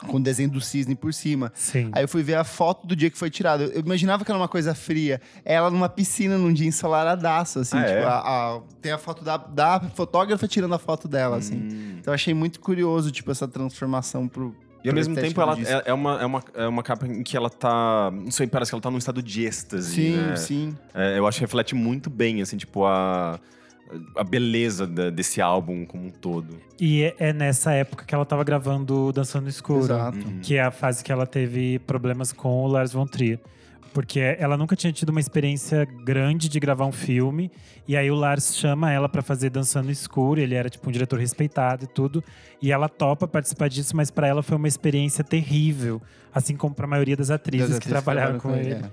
Com 0.07 0.17
o 0.17 0.21
desenho 0.21 0.51
do 0.51 0.61
cisne 0.61 0.95
por 0.95 1.13
cima. 1.13 1.53
Sim. 1.55 1.91
Aí 1.93 2.03
eu 2.05 2.09
fui 2.09 2.23
ver 2.23 2.35
a 2.35 2.45
foto 2.45 2.87
do 2.87 2.97
dia 2.97 3.11
que 3.11 3.19
foi 3.19 3.31
tirado. 3.31 3.65
Eu 3.65 3.81
imaginava 3.81 4.25
que 4.25 4.31
era 4.31 4.39
uma 4.39 4.49
coisa 4.49 4.75
fria. 4.75 5.21
Ela 5.45 5.71
numa 5.71 5.89
piscina 5.89 6.39
num 6.39 6.53
dia 6.53 6.67
ensolaradaço, 6.67 7.59
assim. 7.61 7.77
Ah, 7.77 7.83
tipo, 7.85 7.99
é? 7.99 8.05
a- 8.05 8.19
a- 8.19 8.61
tem 8.81 8.93
a 8.93 8.99
foto 8.99 9.23
da, 9.25 9.37
da 9.37 9.81
fotógrafa 9.95 10.47
tirando 10.49 10.75
a 10.75 10.79
foto 10.79 11.07
dela, 11.07 11.37
assim. 11.37 11.57
Hum. 11.57 11.97
Então 12.01 12.13
eu 12.13 12.15
achei 12.15 12.33
muito 12.35 12.61
curioso, 12.61 13.11
tipo, 13.11 13.31
essa 13.31 13.47
transformação 13.47 14.27
pro. 14.29 14.55
E 14.83 14.89
ao 14.89 14.95
mesmo 14.95 15.15
tempo, 15.15 15.39
ela 15.43 15.55
é, 15.61 15.83
é 15.91 15.93
uma, 15.93 16.23
é, 16.23 16.25
uma, 16.25 16.45
é 16.55 16.67
uma 16.67 16.83
capa 16.83 17.07
em 17.07 17.23
que 17.23 17.37
ela 17.37 17.51
tá. 17.51 18.11
Não 18.11 18.31
sei, 18.31 18.47
parece 18.47 18.71
que 18.71 18.75
ela 18.75 18.81
tá 18.81 18.91
num 18.91 18.97
estado 18.97 19.23
de 19.23 19.45
êxtase. 19.45 19.95
Sim, 19.95 20.17
né? 20.17 20.37
sim. 20.37 20.75
É, 20.95 21.19
eu 21.19 21.27
acho 21.27 21.37
que 21.37 21.45
reflete 21.45 21.75
muito 21.75 22.09
bem, 22.09 22.41
assim, 22.41 22.57
tipo, 22.57 22.87
a, 22.87 23.39
a 24.17 24.25
beleza 24.25 24.87
da- 24.87 25.11
desse 25.11 25.41
álbum 25.41 25.85
como 25.85 26.07
um 26.07 26.11
todo. 26.11 26.59
E 26.81 27.03
é- 27.03 27.15
é 27.19 27.33
nessa 27.33 27.73
época 27.73 28.05
que 28.05 28.15
ela 28.15 28.25
tava 28.25 28.45
gravando 28.45 29.13
Dançando 29.13 29.45
no 29.45 29.49
Escuro. 29.49 29.81
Exato. 29.81 30.19
Que 30.43 30.57
é 30.57 30.63
a 30.63 30.71
fase 30.71 31.03
que 31.05 31.11
ela 31.13 31.27
teve 31.27 31.79
problemas 31.81 32.33
com 32.33 32.63
o 32.63 32.67
Lars 32.67 32.93
von 32.93 33.07
Trier. 33.07 33.39
Porque 33.93 34.21
ela 34.39 34.57
nunca 34.57 34.77
tinha 34.77 34.93
tido 34.93 35.09
uma 35.09 35.19
experiência 35.19 35.85
grande 35.85 36.49
de 36.49 36.61
gravar 36.61 36.87
um 36.87 36.93
filme. 36.93 37.51
E 37.89 37.97
aí 37.97 38.09
o 38.09 38.15
Lars 38.15 38.55
chama 38.57 38.93
ela 38.93 39.09
pra 39.09 39.21
fazer 39.21 39.51
Dançando 39.51 39.87
no 39.87 39.91
Escuro. 39.91 40.39
Ele 40.41 40.55
era 40.55 40.71
tipo 40.71 40.89
um 40.89 40.93
diretor 40.93 41.19
respeitado 41.19 41.85
e 41.85 41.87
tudo. 41.89 42.23
E 42.63 42.71
ela 42.71 42.89
topa 42.89 43.27
participar 43.27 43.69
disso, 43.69 43.97
mas 43.97 44.09
pra 44.09 44.29
ela 44.29 44.45
foi 44.45 44.57
uma 44.57 44.69
experiência 44.69 45.25
terrível. 45.25 46.01
Assim 46.33 46.55
como 46.57 46.73
pra 46.73 46.87
maioria 46.87 47.17
das 47.17 47.31
atrizes 47.31 47.69
Das 47.71 47.79
que 47.81 47.89
atrizes 47.89 48.05
trabalharam 48.05 48.39
com 48.39 48.55
ele. 48.55 48.75
é. 48.75 48.91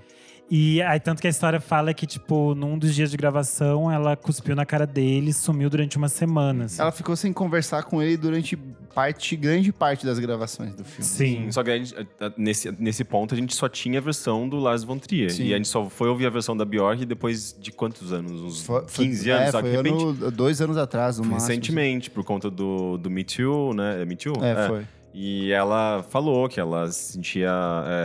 E 0.50 0.80
aí, 0.80 0.98
tanto 0.98 1.20
que 1.20 1.26
a 1.26 1.30
história 1.30 1.60
fala 1.60 1.92
que, 1.92 2.06
tipo, 2.06 2.54
num 2.54 2.78
dos 2.78 2.94
dias 2.94 3.10
de 3.10 3.16
gravação, 3.18 3.90
ela 3.92 4.16
cuspiu 4.16 4.56
na 4.56 4.64
cara 4.64 4.86
dele 4.86 5.28
e 5.28 5.32
sumiu 5.34 5.68
durante 5.68 5.98
uma 5.98 6.08
semana. 6.08 6.64
assim. 6.64 6.80
Ela 6.80 6.90
ficou 6.90 7.14
sem 7.16 7.32
conversar 7.34 7.82
com 7.82 8.02
ele 8.02 8.16
durante 8.16 8.56
parte, 8.94 9.36
grande 9.36 9.70
parte 9.72 10.06
das 10.06 10.18
gravações 10.18 10.74
do 10.74 10.84
filme. 10.84 11.04
Sim. 11.04 11.52
Só 11.52 11.62
que 11.62 11.70
a 11.70 11.76
gente, 11.76 11.94
nesse, 12.36 12.72
nesse 12.78 13.04
ponto 13.04 13.34
a 13.34 13.36
gente 13.36 13.54
só 13.54 13.68
tinha 13.68 13.98
a 13.98 14.02
versão 14.02 14.48
do 14.48 14.56
Lars 14.58 14.82
von 14.84 14.98
Trier. 14.98 15.30
Sim. 15.30 15.44
E 15.48 15.52
a 15.52 15.56
gente 15.58 15.68
só 15.68 15.84
foi 15.88 16.08
ouvir 16.08 16.26
a 16.26 16.30
versão 16.30 16.56
da 16.56 16.64
Bjork 16.64 17.04
depois 17.04 17.54
de 17.60 17.70
quantos 17.70 18.10
anos? 18.12 18.40
Uns 18.40 18.62
Foi- 18.62 18.84
foi- 18.88 19.04
15 19.04 19.30
anos, 19.30 19.48
é, 19.48 19.50
só 19.52 19.62
que 19.62 19.68
foi 19.70 19.82
de 19.82 19.90
repente. 19.90 20.02
ano- 20.02 20.30
dois 20.30 20.60
anos 20.62 20.78
atrás, 20.78 21.18
no 21.18 21.24
máximo. 21.26 21.46
Recentemente, 21.48 22.10
por 22.10 22.24
conta 22.24 22.50
do, 22.50 22.96
do 22.96 23.10
Me 23.10 23.22
Too, 23.22 23.74
né? 23.74 24.00
É 24.00 24.04
Me 24.06 24.16
Too? 24.16 24.32
É, 24.42 24.66
foi. 24.66 24.86
E 25.20 25.50
ela 25.50 26.04
falou 26.10 26.48
que 26.48 26.60
ela 26.60 26.88
se 26.92 27.14
sentia. 27.14 27.50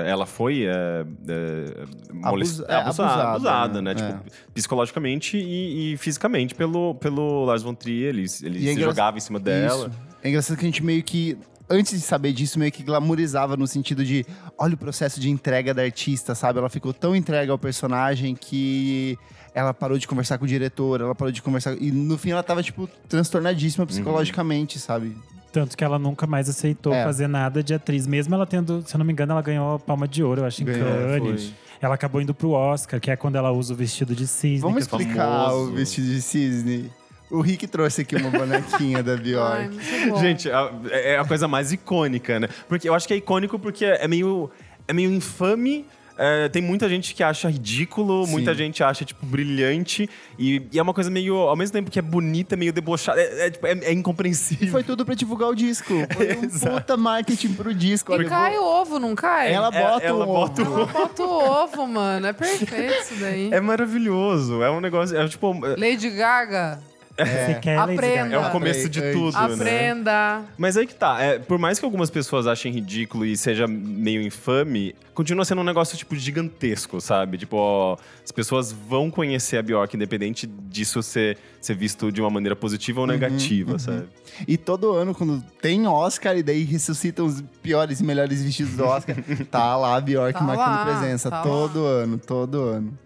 é, 0.05 0.09
ela 0.09 0.25
foi 0.25 0.65
é, 0.65 1.05
é, 1.27 1.85
molest- 2.11 2.61
Abus- 2.61 2.69
é, 2.69 2.75
abusa- 2.75 3.03
abusada, 3.05 3.23
abusada, 3.29 3.81
né? 3.83 3.93
né? 3.93 4.01
É. 4.25 4.29
Tipo, 4.29 4.51
psicologicamente 4.55 5.37
e, 5.37 5.93
e 5.93 5.97
fisicamente 5.97 6.55
pelo, 6.55 6.95
pelo 6.95 7.45
Lars 7.45 7.61
von 7.61 7.75
Trier. 7.75 8.09
Ele, 8.09 8.25
ele 8.41 8.57
é 8.57 8.61
se 8.61 8.71
engra- 8.71 8.85
jogava 8.85 9.17
em 9.17 9.21
cima 9.21 9.39
dela. 9.39 9.89
Isso. 9.89 9.99
É 10.23 10.29
engraçado 10.29 10.57
que 10.57 10.63
a 10.63 10.67
gente 10.67 10.83
meio 10.83 11.03
que, 11.03 11.37
antes 11.69 11.91
de 11.93 12.01
saber 12.01 12.33
disso, 12.33 12.57
meio 12.57 12.71
que 12.71 12.81
glamourizava 12.81 13.55
no 13.55 13.67
sentido 13.67 14.03
de 14.03 14.25
olha 14.57 14.73
o 14.73 14.77
processo 14.77 15.19
de 15.19 15.29
entrega 15.29 15.71
da 15.71 15.83
artista, 15.83 16.33
sabe? 16.33 16.57
Ela 16.57 16.69
ficou 16.69 16.93
tão 16.93 17.15
entregue 17.15 17.51
ao 17.51 17.59
personagem 17.59 18.33
que 18.33 19.15
ela 19.53 19.71
parou 19.71 19.99
de 19.99 20.07
conversar 20.07 20.39
com 20.39 20.45
o 20.45 20.47
diretor, 20.47 20.99
ela 20.99 21.13
parou 21.13 21.31
de 21.31 21.43
conversar. 21.43 21.75
E 21.79 21.91
no 21.91 22.17
fim 22.17 22.31
ela 22.31 22.41
tava, 22.41 22.63
tipo, 22.63 22.89
transtornadíssima 23.07 23.85
psicologicamente, 23.85 24.79
sabe? 24.79 25.15
Tanto 25.53 25.77
que 25.77 25.83
ela 25.83 25.97
nunca 25.99 26.25
mais 26.27 26.49
aceitou 26.49 26.91
É. 26.93 27.03
fazer 27.03 27.27
nada 27.27 27.61
de 27.63 27.73
atriz. 27.75 28.05
Mesmo 28.07 28.33
ela 28.35 28.45
tendo, 28.45 28.81
se 28.85 28.93
eu 28.95 28.97
não 28.97 29.05
me 29.05 29.13
engano, 29.13 29.31
ela 29.33 29.41
ganhou 29.41 29.75
a 29.75 29.79
palma 29.79 30.07
de 30.07 30.23
ouro, 30.23 30.41
eu 30.41 30.45
acho, 30.45 30.61
em 30.63 30.65
Ganhou, 30.65 30.87
Cannes. 31.19 31.43
foi. 31.45 31.53
Ela 31.79 31.93
acabou 31.95 32.19
indo 32.21 32.33
pro 32.33 32.49
Oscar, 32.51 32.99
que 32.99 33.11
é 33.11 33.15
quando 33.15 33.35
ela 33.35 33.51
usa 33.51 33.73
o 33.73 33.75
vestido 33.77 34.15
de 34.15 34.25
cisne. 34.25 34.59
Vamos 34.59 34.87
que 34.87 34.95
é 34.95 34.97
explicar 34.99 35.27
famoso. 35.49 35.71
o 35.71 35.73
vestido 35.75 36.07
de 36.07 36.21
cisne. 36.21 36.91
O 37.29 37.39
Rick 37.41 37.67
trouxe 37.67 38.01
aqui 38.01 38.15
uma 38.15 38.29
bonequinha 38.29 39.01
da 39.03 39.13
Ai, 39.13 39.17
Bjork. 39.19 40.09
bom. 40.09 40.19
Gente, 40.19 40.49
a- 40.51 40.71
é 40.91 41.17
a 41.19 41.25
coisa 41.25 41.47
mais 41.47 41.71
icônica, 41.71 42.39
né? 42.39 42.47
Porque 42.67 42.87
eu 42.89 42.93
acho 42.93 43.07
que 43.07 43.13
é 43.13 43.17
icônico 43.17 43.57
porque 43.59 43.85
é 43.85 44.07
meio, 44.07 44.49
é 44.87 44.93
meio 44.93 45.11
infame. 45.11 45.85
É, 46.17 46.49
tem 46.49 46.61
muita 46.61 46.87
gente 46.89 47.13
que 47.15 47.23
acha 47.23 47.49
ridículo, 47.49 48.25
Sim. 48.25 48.31
muita 48.31 48.53
gente 48.53 48.83
acha, 48.83 49.03
tipo, 49.05 49.25
brilhante. 49.25 50.09
E, 50.37 50.61
e 50.71 50.79
é 50.79 50.81
uma 50.81 50.93
coisa 50.93 51.09
meio, 51.09 51.35
ao 51.35 51.55
mesmo 51.55 51.73
tempo 51.73 51.89
que 51.91 51.99
é 51.99 52.01
bonita, 52.01 52.55
meio 52.55 52.71
debochada. 52.73 53.19
É, 53.21 53.47
é, 53.47 53.49
tipo, 53.51 53.65
é- 53.67 53.71
é 53.83 53.91
E 53.91 53.95
incompreensível. 53.95 54.69
foi 54.69 54.83
tudo 54.83 55.05
pra 55.05 55.15
divulgar 55.15 55.49
o 55.49 55.55
disco. 55.55 55.93
Foi 56.13 56.37
um 56.37 56.49
puta 56.75 56.95
marketing 56.97 57.53
pro 57.53 57.73
disco. 57.73 58.11
E 58.11 58.15
Olha, 58.15 58.29
cai 58.29 58.57
o 58.57 58.63
ovo, 58.63 58.99
não 58.99 59.15
cai? 59.15 59.51
Ela 59.51 59.67
É, 59.73 59.81
bota 59.81 60.05
ela 60.05 60.23
o 60.23 60.27
bota 60.27 60.61
ovo. 60.61 60.71
o 60.71 60.75
Ela 60.77 60.85
bota 60.85 61.23
o 61.23 61.29
ovo, 61.63 61.87
mano. 61.87 62.27
É 62.27 62.33
perfeito 62.33 62.75
isso 63.01 63.15
daí. 63.19 63.49
É 63.51 63.59
maravilhoso. 63.59 64.61
É 64.63 64.69
um 64.71 64.79
negócio. 64.79 65.17
É 65.17 65.27
tipo. 65.27 65.53
Lady 65.77 66.09
Gaga, 66.09 66.79
Você 67.17 67.59
quer 67.61 67.77
Aprenda. 67.77 68.35
É 68.35 68.39
o 68.39 68.49
começo 68.51 68.89
de 68.89 69.01
tudo, 69.11 69.37
né? 69.37 69.53
aprenda. 69.53 70.41
Mas 70.57 70.75
aí 70.77 70.87
que 70.87 70.95
tá. 70.95 71.21
É, 71.21 71.37
por 71.37 71.59
mais 71.59 71.77
que 71.77 71.85
algumas 71.85 72.09
pessoas 72.09 72.47
achem 72.47 72.71
ridículo 72.71 73.25
e 73.25 73.37
seja 73.37 73.67
meio 73.67 74.21
infame, 74.21 74.95
continua 75.13 75.45
sendo 75.45 75.61
um 75.61 75.63
negócio, 75.63 75.95
tipo, 75.95 76.15
gigantesco, 76.15 76.99
sabe? 76.99 77.37
Tipo, 77.37 77.57
ó, 77.57 77.97
as 78.23 78.31
pessoas 78.31 78.71
vão 78.71 79.11
conhecer 79.11 79.57
a 79.57 79.61
Bjork, 79.61 79.95
independente 79.95 80.47
disso 80.47 81.03
ser, 81.03 81.37
ser 81.61 81.75
visto 81.75 82.11
de 82.11 82.19
uma 82.19 82.31
maneira 82.31 82.55
positiva 82.55 83.01
ou 83.01 83.07
negativa, 83.07 83.77
sabe? 83.77 84.07
E 84.47 84.57
todo 84.57 84.93
ano, 84.93 85.13
quando 85.13 85.43
tem 85.61 85.85
Oscar, 85.87 86.35
e 86.35 86.41
daí 86.41 86.63
ressuscitam 86.63 87.25
os 87.27 87.43
piores 87.61 87.99
e 87.99 88.03
melhores 88.03 88.43
vestidos 88.43 88.75
do 88.75 88.85
Oscar, 88.85 89.15
tá 89.51 89.75
lá 89.77 89.97
a 89.97 90.01
Bjork 90.01 90.33
Tá 90.33 90.41
marcando 90.41 90.75
lá, 90.75 90.85
presença. 90.99 91.29
tá 91.29 91.43
todo 91.43 91.85
ano, 91.85 92.17
todo 92.17 92.63
ano. 92.63 92.97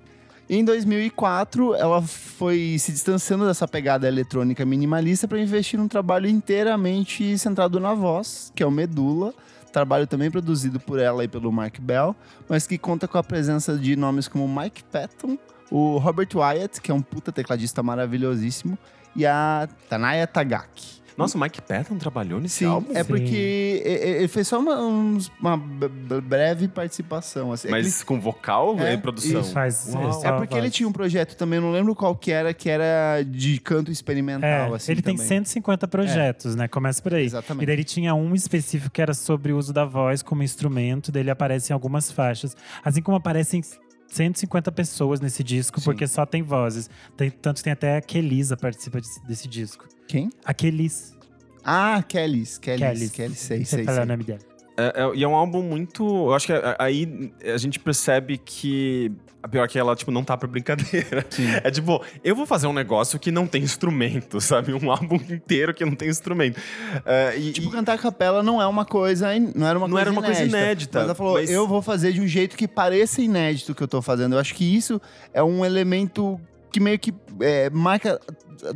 Em 0.49 0.63
2004, 0.63 1.75
ela 1.75 2.01
foi 2.01 2.77
se 2.79 2.93
distanciando 2.93 3.45
dessa 3.45 3.67
pegada 3.67 4.07
eletrônica 4.07 4.65
minimalista 4.65 5.27
para 5.27 5.41
investir 5.41 5.77
num 5.77 5.89
trabalho 5.89 6.29
inteiramente 6.29 7.38
centrado 7.38 7.81
na 7.81 7.93
voz, 7.93 8.49
que 8.55 8.63
é 8.63 8.65
o 8.65 8.71
Medula. 8.71 9.33
Trabalho 9.73 10.07
também 10.07 10.31
produzido 10.31 10.79
por 10.79 10.99
ela 10.99 11.21
e 11.25 11.27
pelo 11.27 11.51
Mark 11.51 11.77
Bell, 11.81 12.15
mas 12.47 12.65
que 12.65 12.77
conta 12.77 13.10
com 13.10 13.17
a 13.17 13.23
presença 13.23 13.77
de 13.77 13.97
nomes 13.97 14.29
como 14.29 14.47
Mike 14.47 14.86
Patton, 14.86 15.38
o 15.69 15.97
Robert 15.97 16.29
Wyatt, 16.33 16.79
que 16.79 16.91
é 16.91 16.93
um 16.93 17.01
puta 17.01 17.29
tecladista 17.29 17.83
maravilhosíssimo, 17.83 18.77
e 19.17 19.25
a 19.25 19.67
Tanaya 19.89 20.25
Tagaki. 20.25 20.96
Nossa, 21.17 21.36
o 21.38 21.41
Mike 21.41 21.62
Patton 21.63 21.97
trabalhou 21.97 22.39
nesse 22.39 22.60
Sim, 22.60 22.65
álbum? 22.65 22.91
é 22.93 23.03
Sim. 23.03 23.08
porque 23.10 23.82
ele 23.84 24.27
fez 24.27 24.47
só 24.47 24.60
uma, 24.60 24.80
uns- 24.80 25.32
uma 25.39 25.58
breve 25.58 26.67
participação. 26.67 27.51
Assim. 27.51 27.67
É 27.67 27.71
Mas 27.71 28.03
com 28.03 28.19
vocal 28.19 28.80
É, 28.80 28.95
produção? 28.97 29.41
Isso, 29.41 29.51
faz. 29.51 29.89
Uau. 29.93 30.03
ele- 30.19 30.27
é 30.27 30.32
porque 30.34 30.56
ele 30.58 30.69
tinha 30.69 30.88
um 30.88 30.91
projeto 30.91 31.36
também, 31.36 31.58
eu 31.58 31.63
não 31.63 31.71
lembro 31.71 31.95
qual 31.95 32.15
que 32.15 32.32
era, 32.32 32.53
que 32.53 32.69
era 32.69 33.23
de 33.23 33.60
canto 33.60 33.91
experimental, 33.91 34.73
É, 34.73 34.75
assim, 34.75 34.91
ele 34.91 35.01
tem 35.01 35.15
também. 35.15 35.27
150 35.27 35.88
projetos, 35.88 36.56
né? 36.56 36.67
Começa 36.67 37.01
por 37.01 37.13
aí. 37.13 37.25
Exatamente. 37.25 37.63
E 37.63 37.65
daí 37.65 37.75
ele 37.75 37.84
tinha 37.84 38.13
um 38.13 38.36
específico 38.36 38.91
que 38.91 39.01
era 39.01 39.13
sobre 39.13 39.51
o 39.51 39.58
uso 39.58 39.73
da 39.73 39.86
voz 39.86 40.21
como 40.21 40.43
instrumento, 40.43 41.12
dele 41.12 41.32
aparece 41.32 41.71
em 41.71 41.73
algumas 41.73 42.12
faixas. 42.12 42.56
Assim 42.84 43.01
como 43.01 43.17
aparecem 43.17 43.62
150 44.08 44.71
pessoas 44.71 45.19
nesse 45.19 45.43
disco, 45.43 45.80
Sim. 45.80 45.86
porque 45.86 46.08
só 46.08 46.25
tem 46.25 46.43
vozes. 46.43 46.89
Tem, 47.17 47.30
tanto 47.30 47.58
que 47.58 47.63
tem 47.63 47.73
até 47.73 47.97
a 47.97 48.01
Kelisa 48.01 48.56
participa 48.56 48.99
desse, 49.01 49.25
desse 49.25 49.47
disco. 49.47 49.86
Quem? 50.08 50.30
A 50.46 50.54
Kelis. 50.54 51.15
Ah, 51.63 52.02
Kellys. 52.08 52.58
Kellys, 52.58 52.80
Kelly. 52.82 53.10
Kellys, 53.10 53.39
sei, 53.39 53.65
Você 53.65 53.76
sei, 53.78 53.84
fala 53.86 53.98
sei. 53.98 54.04
o 54.06 54.08
nome 54.08 54.24
dela. 54.24 54.39
É, 54.80 55.04
é- 55.04 55.15
e 55.15 55.24
é 55.24 55.28
um 55.28 55.36
álbum 55.36 55.62
muito. 55.63 56.06
Eu 56.06 56.34
acho 56.34 56.46
que 56.46 56.54
a- 56.54 56.76
aí 56.80 57.32
a 57.43 57.58
gente 57.58 57.80
percebe 57.80 58.38
que. 58.38 59.12
A 59.41 59.48
pior 59.48 59.67
que 59.67 59.78
ela, 59.78 59.96
tipo, 59.96 60.12
não 60.12 60.24
tá 60.24 60.36
pra 60.36 60.48
brincadeira. 60.48 61.26
É 61.63 61.72
tipo, 61.72 62.04
eu 62.24 62.36
vou 62.36 62.46
fazer 62.46 62.67
um 62.67 62.74
negócio 62.74 63.17
que 63.20 63.32
não 63.32 63.48
tem 63.48 63.63
instrumento, 63.63 64.39
sabe? 64.41 64.74
Um 64.74 64.91
álbum 64.91 65.15
inteiro 65.15 65.74
que 65.74 65.84
não 65.86 65.96
tem 65.96 66.10
instrumento. 66.10 66.60
É, 67.06 67.38
e, 67.38 67.52
Tipo, 67.54 67.70
e- 67.70 67.72
cantar 67.72 67.93
a 67.93 67.98
capela 67.98 68.41
não 68.43 68.62
é 68.62 68.67
uma 68.67 68.84
coisa, 68.86 69.28
não 69.56 69.67
era 69.67 69.78
uma 69.78 69.88
Não 69.88 69.93
coisa 69.96 70.02
era 70.02 70.12
uma 70.12 70.22
coisa 70.24 70.41
inédita. 70.41 70.58
inédita, 70.58 71.00
Mas 71.00 71.06
ela 71.06 71.15
falou, 71.15 71.34
mas- 71.34 71.50
eu 71.50 71.67
vou 71.67 71.82
fazer 71.82 72.12
de 72.13 72.22
um 72.22 72.28
jeito 72.28 72.56
que 72.58 72.67
pareça 72.67 73.22
inédito 73.22 73.72
o 73.72 73.76
que 73.76 73.82
eu 73.84 73.88
tô 73.88 74.02
fazendo. 74.02 74.36
Eu 74.36 74.39
acho 74.39 74.54
que 74.54 74.63
isso 74.76 75.02
é 75.34 75.41
um 75.41 75.63
elemento 75.65 76.39
que 76.72 76.80
meio 76.80 77.00
que 77.00 77.13
é, 77.41 77.69
marca 77.69 78.19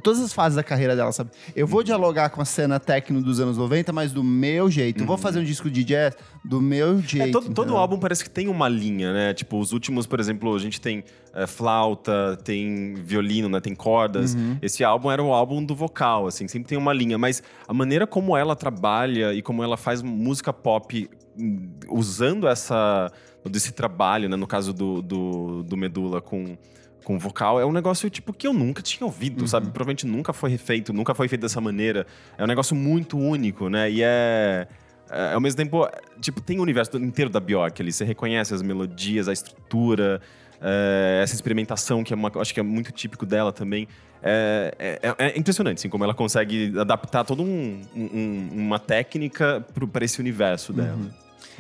todas 0.04 0.20
as 0.22 0.32
fases 0.34 0.56
da 0.56 0.64
carreira 0.64 0.96
dela, 0.96 1.12
sabe? 1.12 1.32
Eu 1.56 1.66
vou 1.66 1.82
dialogar 1.84 2.30
com 2.30 2.42
a 2.42 2.46
cena 2.46 2.80
techno 2.80 3.22
dos 3.22 3.40
anos 3.40 3.58
90, 3.58 3.92
mas 3.92 4.12
do 4.12 4.24
meu 4.24 4.70
jeito. 4.70 5.02
Eu 5.02 5.08
vou 5.08 5.18
fazer 5.18 5.40
um 5.40 5.44
disco 5.44 5.70
de 5.70 5.84
jazz 5.84 6.16
do 6.46 6.62
meu 6.62 7.00
É, 7.00 7.02
jeito. 7.02 7.32
todo, 7.32 7.46
todo 7.46 7.66
entendeu? 7.66 7.78
álbum 7.78 7.98
parece 7.98 8.24
que 8.24 8.30
tem 8.30 8.48
uma 8.48 8.70
linha, 8.70 9.12
né? 9.12 9.34
Tipo, 9.34 9.60
os 9.60 9.72
últimos, 9.72 10.06
por 10.06 10.20
exemplo, 10.20 10.54
a 10.56 10.60
gente 10.60 10.80
tem 10.80 11.04
é, 11.34 11.48
flauta, 11.48 12.38
tem 12.44 12.94
violino, 12.96 13.50
né? 13.50 13.60
Tem 13.60 13.74
cordas. 13.74 14.36
Uhum. 14.36 14.58
Esse 14.62 14.84
álbum 14.84 15.10
era 15.12 15.24
o 15.24 15.34
álbum 15.34 15.64
do 15.64 15.74
vocal, 15.76 16.28
assim, 16.28 16.48
sempre 16.48 16.70
tem 16.70 16.78
uma 16.78 16.94
linha. 16.94 17.18
Mas 17.18 17.42
a 17.68 17.74
maneira 17.74 18.06
como 18.06 18.38
ela 18.38 18.56
trabalha 18.56 19.34
e 19.34 19.42
como 19.42 19.64
ela 19.64 19.78
faz 19.78 20.02
música 20.02 20.54
pop 20.54 21.10
hum, 21.38 21.70
usando 21.90 22.48
essa 22.48 23.12
desse 23.50 23.72
trabalho, 23.72 24.30
né? 24.30 24.36
No 24.36 24.46
caso 24.46 24.72
do, 24.72 25.02
do, 25.02 25.64
do 25.64 25.76
Medula 25.76 26.22
com 26.22 26.56
com 27.04 27.18
vocal, 27.18 27.60
é 27.60 27.66
um 27.66 27.72
negócio, 27.72 28.10
tipo, 28.10 28.32
que 28.34 28.46
eu 28.48 28.54
nunca 28.54 28.82
tinha 28.82 29.06
ouvido, 29.06 29.48
sabe? 29.48 29.68
Provavelmente 29.68 30.06
nunca 30.06 30.32
foi 30.34 30.50
refeito, 30.50 30.94
nunca 30.94 31.14
foi 31.16 31.28
feito 31.28 31.42
dessa 31.42 31.60
maneira. 31.60 32.06
É 32.38 32.44
um 32.44 32.48
negócio 32.48 32.76
muito 32.76 33.18
único, 33.18 33.70
né? 33.70 33.90
E 33.90 34.04
é... 34.04 34.68
é, 35.10 35.34
ao 35.34 35.42
mesmo 35.42 35.58
tempo, 35.58 35.88
tipo, 36.20 36.40
tem 36.42 36.60
o 36.60 36.62
universo 36.62 36.96
inteiro 36.98 37.30
da 37.32 37.40
Bjork 37.40 37.82
ali. 37.82 37.92
Você 37.92 38.04
reconhece 38.06 38.54
as 38.54 38.62
melodias, 38.62 39.28
a 39.28 39.34
estrutura, 39.34 40.22
é, 40.62 41.22
essa 41.24 41.34
experimentação 41.34 42.04
que 42.04 42.14
é 42.14 42.16
uma, 42.16 42.32
acho 42.40 42.54
que 42.54 42.60
é 42.60 42.64
muito 42.64 42.92
típico 42.92 43.26
dela 43.26 43.52
também. 43.52 43.88
É, 44.24 45.00
é- 45.02 45.16
é 45.18 45.38
impressionante, 45.40 45.80
assim, 45.80 45.90
como 45.90 46.04
ela 46.04 46.14
consegue 46.14 46.72
adaptar 46.80 47.24
toda 47.24 47.42
um- 47.42 47.82
um- 47.96 48.50
uma 48.54 48.78
técnica 48.78 49.66
para 49.92 50.06
esse 50.06 50.20
universo 50.20 50.72
dela. 50.72 51.00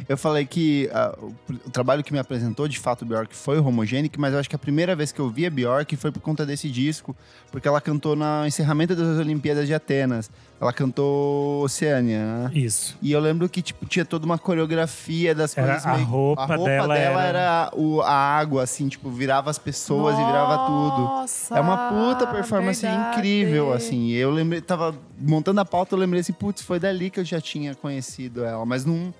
Eu 0.08 0.18
falei 0.18 0.46
que 0.46 0.90
ah, 0.94 1.18
o, 1.22 1.70
trabalho 1.72 2.04
que 2.04 2.12
me 2.14 2.20
apresentou, 2.20 2.68
de 2.68 2.80
fato, 2.80 3.06
Bjork 3.06 3.36
foi 3.36 3.60
o 3.60 3.66
Homogenic, 3.66 4.20
mas 4.20 4.34
eu 4.34 4.40
acho 4.40 4.50
que 4.50 4.56
a 4.56 4.60
primeira 4.60 4.96
vez 4.96 5.12
que 5.12 5.20
eu 5.20 5.30
vi 5.30 5.46
a 5.46 5.50
Bjork 5.50 5.96
foi 5.96 6.12
por 6.12 6.20
conta 6.22 6.46
desse 6.46 6.70
disco, 6.70 7.16
porque 7.52 7.68
ela 7.68 7.80
cantou 7.82 8.16
no 8.16 8.46
encerramento 8.46 8.96
das 8.96 9.18
Olimpíadas 9.20 9.68
de 9.68 9.74
Atenas. 9.74 10.30
Ela 10.60 10.72
cantou 10.72 11.64
Oceânia, 11.64 12.20
né? 12.20 12.52
Isso. 12.54 12.96
E 13.02 13.12
eu 13.12 13.20
lembro 13.20 13.50
que, 13.50 13.62
tipo, 13.64 13.86
tinha 13.88 14.06
toda 14.06 14.26
uma 14.26 14.38
coreografia 14.38 15.34
das 15.34 15.58
Era- 15.58 15.68
coisas 15.68 15.86
a 15.88 15.94
meio... 15.96 16.06
roupa 16.06 16.42
a 16.44 16.46
roupa 16.46 16.64
dela 16.66 16.94
dela, 16.96 17.24
era- 17.24 17.40
era, 17.40 17.72
o, 17.74 18.02
a 18.02 18.12
água, 18.14 18.62
assim, 18.64 18.88
tipo, 18.88 19.10
virava 19.10 19.50
as 19.50 19.58
pessoas 19.58 20.14
e 20.20 20.24
virava 20.24 20.58
tudo. 20.68 21.02
Nossa, 21.04 21.58
É 21.58 21.60
uma 21.62 21.90
puta 21.90 22.28
performance 22.28 22.82
verdade. 22.82 23.18
incrível, 23.18 23.74
assim. 23.74 24.12
Eu 24.12 24.30
lembrei, 24.32 24.62
tava 24.62 24.96
montando 25.18 25.60
a 25.62 25.66
pauta, 25.66 25.96
eu 25.96 26.00
lembrei 26.00 26.22
assim, 26.22 26.34
putz, 26.34 26.62
foi 26.62 26.80
dali 26.80 27.10
que 27.10 27.20
eu 27.20 27.26
já 27.26 27.42
tinha 27.42 27.74
conhecido 27.74 28.44
ela. 28.44 28.66
Mas 28.66 28.86
não. 28.86 29.12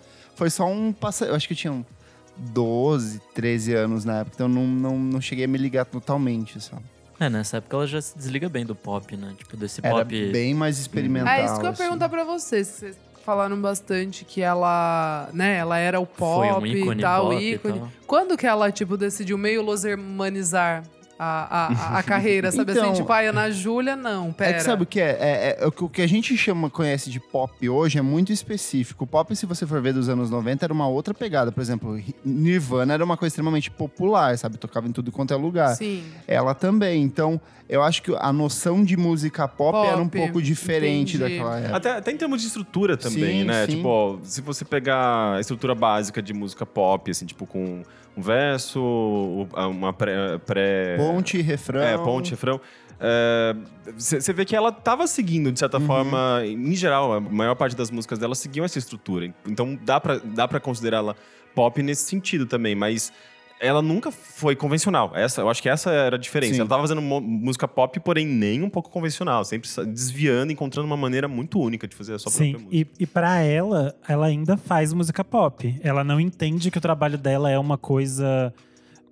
Foi 0.42 0.50
só 0.50 0.66
um 0.66 0.92
passo. 0.92 1.24
Eu 1.24 1.36
acho 1.36 1.48
que 1.48 1.54
eu 1.54 1.58
tinha 1.58 1.86
12, 2.36 3.22
13 3.36 3.76
anos 3.76 4.04
na 4.04 4.22
época, 4.22 4.34
então 4.34 4.48
não, 4.48 4.66
não, 4.66 4.98
não 4.98 5.22
cheguei 5.22 5.46
a 5.46 5.48
me 5.48 5.56
ligar 5.56 5.86
totalmente, 5.86 6.60
sabe? 6.60 6.82
É, 7.20 7.30
nessa 7.30 7.58
época 7.58 7.76
ela 7.76 7.86
já 7.86 8.02
se 8.02 8.18
desliga 8.18 8.50
bem 8.50 8.66
do 8.66 8.74
pop, 8.74 9.16
né? 9.16 9.36
Tipo, 9.38 9.56
desse 9.56 9.82
Era 9.84 9.98
pop. 9.98 10.32
bem 10.32 10.56
mais 10.56 10.80
experimental. 10.80 11.32
É 11.32 11.46
isso 11.46 11.54
que 11.54 11.60
eu 11.60 11.66
ia 11.66 11.70
assim. 11.70 11.84
perguntar 11.84 12.10
pra 12.10 12.24
vocês. 12.24 12.68
Vocês 12.70 12.98
falaram 13.24 13.62
bastante 13.62 14.26
que 14.26 14.42
ela, 14.42 15.30
né, 15.32 15.58
ela 15.58 15.78
era 15.78 16.00
o 16.00 16.08
pop 16.08 16.48
Foi 16.48 16.52
um 16.60 16.66
ícone 16.66 17.00
e 17.00 17.04
tal, 17.04 17.30
pop 17.30 17.36
e 17.36 17.54
ícone. 17.54 17.80
tal. 17.80 17.92
Quando 18.08 18.36
que 18.36 18.48
ela, 18.48 18.72
tipo, 18.72 18.98
decidiu 18.98 19.38
meio 19.38 19.62
losermanizar 19.62 20.82
a, 21.24 21.68
a, 21.96 22.00
a 22.00 22.04
carreira, 22.04 22.52
sabe 22.52 22.72
Então- 22.72 22.92
assim? 22.92 23.02
Tipo, 23.02 23.12
a 23.14 23.20
Ana 23.20 23.52
Júlia, 23.52 23.96
não, 23.96 24.34
pera. 24.34 24.52
É 24.52 24.54
que 24.56 24.64
sabe 24.64 24.84
o 24.84 24.86
que 24.86 25.00
é? 25.00 25.18
É- 25.20 25.58
é- 25.62 25.68
o 25.68 25.72
que- 25.72 25.84
O 25.84 25.90
que 25.90 26.02
a 26.02 26.08
gente 26.08 26.36
chama, 26.36 26.70
conhece 26.70 27.10
de 27.12 27.20
pop 27.20 27.70
hoje 27.70 28.00
é 28.00 28.02
muito 28.02 28.32
específico. 28.34 29.04
O 29.04 29.08
pop, 29.08 29.36
se 29.36 29.46
você 29.46 29.68
for 29.68 29.80
ver 29.82 29.94
dos 29.94 30.10
anos 30.10 30.30
90, 30.32 30.66
era 30.66 30.74
uma 30.74 30.88
outra 30.88 31.14
pegada. 31.14 31.52
Por 31.52 31.62
exemplo, 31.62 32.00
Nirvana 32.26 32.94
era 32.94 33.04
uma 33.06 33.16
coisa 33.18 33.32
extremamente 33.32 33.70
popular, 33.70 34.38
sabe? 34.38 34.58
Tocava 34.58 34.88
em 34.88 34.92
tudo 34.92 35.12
quanto 35.12 35.34
é 35.34 35.38
lugar. 35.38 35.76
Sim. 35.76 36.04
Ela 36.28 36.54
também. 36.56 37.04
Então, 37.04 37.40
eu 37.70 37.82
acho 37.84 38.02
que 38.02 38.14
a 38.18 38.34
noção 38.34 38.84
de 38.84 38.98
música 38.98 39.48
pop, 39.48 39.72
Pop, 39.88 40.02
um 40.02 40.10
pouco 40.10 40.42
diferente 40.42 41.18
entendi. 41.18 41.36
daquela 41.38 41.60
época. 41.60 41.76
Até, 41.78 41.92
até 41.98 42.12
em 42.12 42.18
termos 42.18 42.42
de 42.42 42.48
estrutura 42.48 42.98
também, 42.98 43.42
Sim, 43.42 43.44
né? 43.46 43.66
sim. 43.66 43.76
Tipo, 43.78 43.88
ó, 43.88 44.18
se 44.24 44.42
você 44.42 44.66
pegar 44.66 45.36
a 45.36 45.40
estrutura 45.40 45.76
básica 45.76 46.22
de 46.22 46.34
música 46.34 46.66
pop, 46.66 47.10
assim, 47.12 47.26
tipo, 47.26 47.46
com 47.46 47.84
um 48.16 48.22
verso, 48.22 49.48
uma 49.70 49.94
pré... 49.94 50.38
pré 50.40 50.98
Ponte, 50.98 51.42
refrão. 51.42 51.82
É, 51.82 51.98
ponte, 51.98 52.32
refrão. 52.32 52.60
Você 53.98 54.34
vê 54.34 54.46
que 54.46 54.56
ela 54.56 54.72
tava 54.72 55.08
seguindo, 55.08 55.52
de 55.52 55.60
certa 55.60 55.78
Uhum. 55.80 55.86
forma, 55.88 56.42
em 56.46 56.76
geral, 56.76 57.14
a 57.14 57.20
maior 57.20 57.56
parte 57.56 57.76
das 57.76 57.90
músicas 57.90 58.20
dela 58.20 58.36
seguiam 58.36 58.66
essa 58.66 58.78
estrutura. 58.80 59.34
Então 59.48 59.78
dá 59.84 60.00
pra, 60.00 60.18
dá 60.24 60.48
pra 60.48 60.60
considerá-la 60.60 61.16
pop 61.56 61.82
nesse 61.84 62.04
sentido 62.06 62.46
também, 62.46 62.76
mas 62.76 63.12
ela 63.62 63.82
nunca 63.82 64.12
foi 64.12 64.56
convencional. 64.56 65.12
Essa, 65.16 65.42
eu 65.42 65.50
acho 65.50 65.62
que 65.62 65.70
essa 65.70 65.92
era 65.92 66.16
a 66.16 66.20
diferença. 66.20 66.56
Sim. 66.56 66.60
Ela 66.62 66.70
tava 66.70 66.82
fazendo 66.82 67.02
música 67.02 67.68
pop, 67.68 68.00
porém 68.00 68.26
nem 68.26 68.64
um 68.64 68.70
pouco 68.70 68.90
convencional. 68.90 69.46
Sempre 69.46 69.70
desviando, 69.88 70.52
encontrando 70.52 70.88
uma 70.88 70.98
maneira 70.98 71.28
muito 71.28 71.60
única 71.60 71.88
de 71.88 71.96
fazer 71.96 72.16
a 72.16 72.20
sua 72.20 72.32
Sim, 72.32 72.54
própria 72.54 72.66
música. 72.66 72.92
e, 73.00 73.04
e 73.04 73.08
para 73.08 73.40
ela, 73.42 73.96
ela 74.08 74.26
ainda 74.26 74.58
faz 74.58 74.92
música 74.92 75.24
pop. 75.24 75.80
Ela 75.84 76.04
não 76.04 76.20
entende 76.20 76.72
que 76.72 76.78
o 76.80 76.82
trabalho 76.82 77.20
dela 77.20 77.52
é 77.52 77.60
uma 77.60 77.78
coisa 77.78 78.52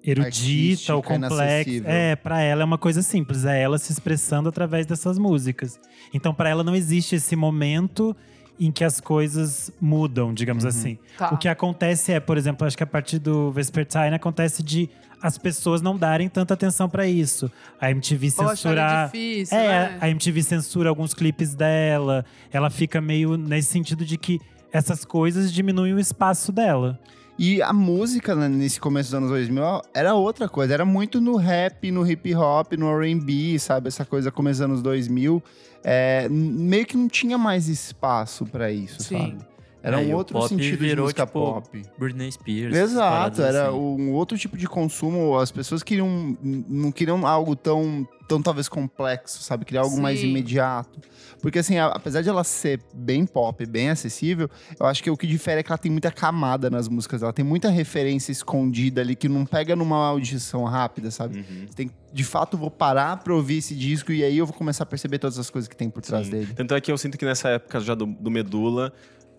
erudita 0.03 0.93
ou 0.93 0.99
Artística, 0.99 1.01
complexa. 1.03 1.35
inacessível. 1.35 1.91
É, 1.91 2.15
para 2.15 2.41
ela 2.41 2.61
é 2.63 2.65
uma 2.65 2.77
coisa 2.77 3.01
simples, 3.01 3.45
é 3.45 3.61
ela 3.61 3.77
se 3.77 3.91
expressando 3.91 4.49
através 4.49 4.85
dessas 4.85 5.19
músicas. 5.19 5.79
Então, 6.13 6.33
para 6.33 6.49
ela 6.49 6.63
não 6.63 6.75
existe 6.75 7.15
esse 7.15 7.35
momento 7.35 8.15
em 8.59 8.71
que 8.71 8.83
as 8.83 8.99
coisas 8.99 9.71
mudam, 9.79 10.33
digamos 10.33 10.63
Uhum. 10.63 10.69
assim. 10.69 10.97
Tá. 11.17 11.33
O 11.33 11.37
que 11.37 11.47
acontece 11.47 12.11
é, 12.11 12.19
por 12.19 12.37
exemplo, 12.37 12.67
acho 12.67 12.75
que 12.77 12.83
a 12.83 12.87
partir 12.87 13.19
do 13.19 13.51
Vespertine 13.51 14.13
acontece 14.13 14.61
de 14.61 14.89
as 15.21 15.37
pessoas 15.37 15.81
não 15.81 15.97
darem 15.97 16.29
tanta 16.29 16.53
atenção 16.53 16.89
para 16.89 17.05
isso. 17.07 17.51
A 17.79 17.91
MTV 17.91 18.27
acharem 18.27 18.49
censurar 18.55 19.05
difícil, 19.07 19.57
é, 19.57 19.67
né? 19.67 19.97
a 19.99 20.09
MTV 20.09 20.43
censura 20.43 20.89
alguns 20.89 21.13
clipes 21.13 21.53
dela. 21.55 22.23
Ela 22.51 22.69
fica 22.69 23.01
meio 23.01 23.35
nesse 23.37 23.69
sentido 23.71 24.05
de 24.05 24.17
que 24.17 24.39
essas 24.71 25.03
coisas 25.03 25.51
diminuem 25.51 25.93
o 25.93 25.99
espaço 25.99 26.51
dela. 26.51 26.99
E 27.37 27.61
a 27.61 27.71
música, 27.71 28.35
né, 28.35 28.49
nesse 28.49 28.81
começo 28.81 29.09
dos 29.11 29.15
anos 29.15 29.29
2000, 29.29 29.63
era 29.93 30.13
outra 30.13 30.49
coisa. 30.49 30.73
Era 30.73 30.83
muito 30.83 31.21
no 31.21 31.37
rap, 31.37 31.89
no 31.89 32.05
hip 32.09 32.35
hop, 32.35 32.73
no 32.73 32.87
R&B, 33.01 33.57
sabe? 33.59 33.87
Essa 33.87 34.03
coisa 34.03 34.29
começo 34.29 34.59
dos 34.59 34.65
anos 34.65 34.81
2000. 34.81 35.41
É, 35.83 36.27
meio 36.29 36.85
que 36.85 36.97
não 36.97 37.07
tinha 37.07 37.37
mais 37.37 37.67
espaço 37.67 38.45
pra 38.45 38.71
isso, 38.71 39.01
Sim. 39.03 39.17
sabe? 39.17 39.37
Era 39.81 40.01
É, 40.01 40.05
um 40.05 40.13
outro 40.15 40.37
pop 40.37 40.49
sentido 40.49 40.71
de 40.71 40.75
virou, 40.77 41.05
música 41.05 41.25
tipo, 41.25 41.39
pop. 41.39 41.81
Britney 41.97 42.31
Spears. 42.31 42.75
Exato, 42.75 43.41
era 43.41 43.69
assim. 43.69 43.77
um 43.77 44.11
outro 44.13 44.37
tipo 44.37 44.57
de 44.57 44.67
consumo. 44.67 45.37
As 45.37 45.51
pessoas 45.51 45.81
queriam, 45.83 46.37
não 46.43 46.91
queriam 46.91 47.25
algo 47.25 47.55
tão, 47.55 48.05
tão 48.27 48.41
talvez 48.41 48.67
complexo, 48.67 49.41
sabe? 49.41 49.63
Queriam 49.63 49.83
algo 49.85 49.99
mais 50.01 50.19
Sim. 50.19 50.27
imediato. 50.31 50.99
Porque 51.41 51.59
assim, 51.59 51.77
a- 51.77 51.87
apesar 51.87 52.21
de 52.21 52.27
ela 52.27 52.43
ser 52.43 52.81
bem 52.93 53.25
pop, 53.25 53.65
bem 53.65 53.89
acessível, 53.89 54.49
eu 54.77 54.85
acho 54.85 55.01
que 55.01 55.09
o 55.09 55.15
que 55.15 55.25
difere 55.25 55.61
é 55.61 55.63
que 55.63 55.71
ela 55.71 55.77
tem 55.77 55.89
muita 55.91 56.11
camada 56.11 56.69
nas 56.69 56.89
músicas. 56.89 57.23
Ela 57.23 57.31
tem 57.31 57.45
muita 57.45 57.69
referência 57.69 58.33
escondida 58.33 58.99
ali 58.99 59.15
que 59.15 59.29
não 59.29 59.45
pega 59.45 59.77
numa 59.77 59.95
audição 60.07 60.65
rápida, 60.65 61.09
sabe? 61.09 61.39
Uhum. 61.39 61.65
Tem, 61.73 61.89
de 62.11 62.23
fato, 62.25 62.55
eu 62.57 62.59
vou 62.59 62.69
parar 62.69 63.15
pra 63.23 63.33
ouvir 63.33 63.59
esse 63.59 63.73
disco 63.73 64.11
e 64.11 64.25
aí 64.25 64.37
eu 64.37 64.45
vou 64.45 64.53
começar 64.53 64.83
a 64.83 64.85
perceber 64.85 65.19
todas 65.19 65.39
as 65.39 65.49
coisas 65.49 65.69
que 65.69 65.75
tem 65.77 65.89
por 65.89 66.01
trás 66.01 66.25
Sim. 66.25 66.31
dele. 66.33 66.53
Tanto 66.53 66.75
é 66.75 66.81
que 66.81 66.91
eu 66.91 66.97
sinto 66.97 67.17
que 67.17 67.23
nessa 67.23 67.47
época 67.47 67.79
já 67.79 67.95
do, 67.95 68.05
do 68.05 68.29
Medula, 68.29 68.91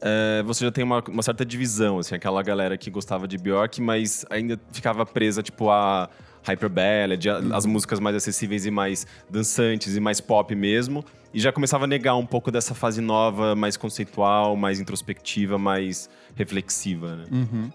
é, 0.03 0.43
você 0.45 0.65
já 0.65 0.71
tem 0.73 0.83
uma, 0.85 1.03
uma 1.09 1.23
certa 1.23 1.45
divisão, 1.45 1.99
assim, 1.99 2.15
aquela 2.15 2.43
galera 2.43 2.77
que 2.79 2.91
gostava 2.91 3.27
de 3.29 3.37
Bjork, 3.39 3.81
mas 3.81 4.25
ainda 4.31 4.59
ficava 4.73 5.05
presa, 5.07 5.43
tipo, 5.43 5.71
a 5.71 6.09
Hyperballad, 6.43 7.27
a- 7.29 7.57
as 7.57 7.67
músicas 7.67 8.01
mais 8.01 8.17
acessíveis 8.17 8.65
e 8.67 8.71
mais 8.71 9.07
dançantes 9.29 9.95
e 9.97 10.01
mais 10.01 10.21
pop 10.21 10.55
mesmo. 10.55 11.05
E 11.33 11.39
já 11.39 11.53
começava 11.53 11.85
a 11.85 11.87
negar 11.87 12.17
um 12.17 12.27
pouco 12.27 12.51
dessa 12.51 12.75
fase 12.75 13.01
nova, 13.01 13.55
mais 13.55 13.77
conceitual, 13.77 14.57
mais 14.57 14.81
introspectiva, 14.81 15.59
mais 15.59 16.09
reflexiva, 16.35 17.15
né? 17.17 17.25
Uhum. 17.31 17.71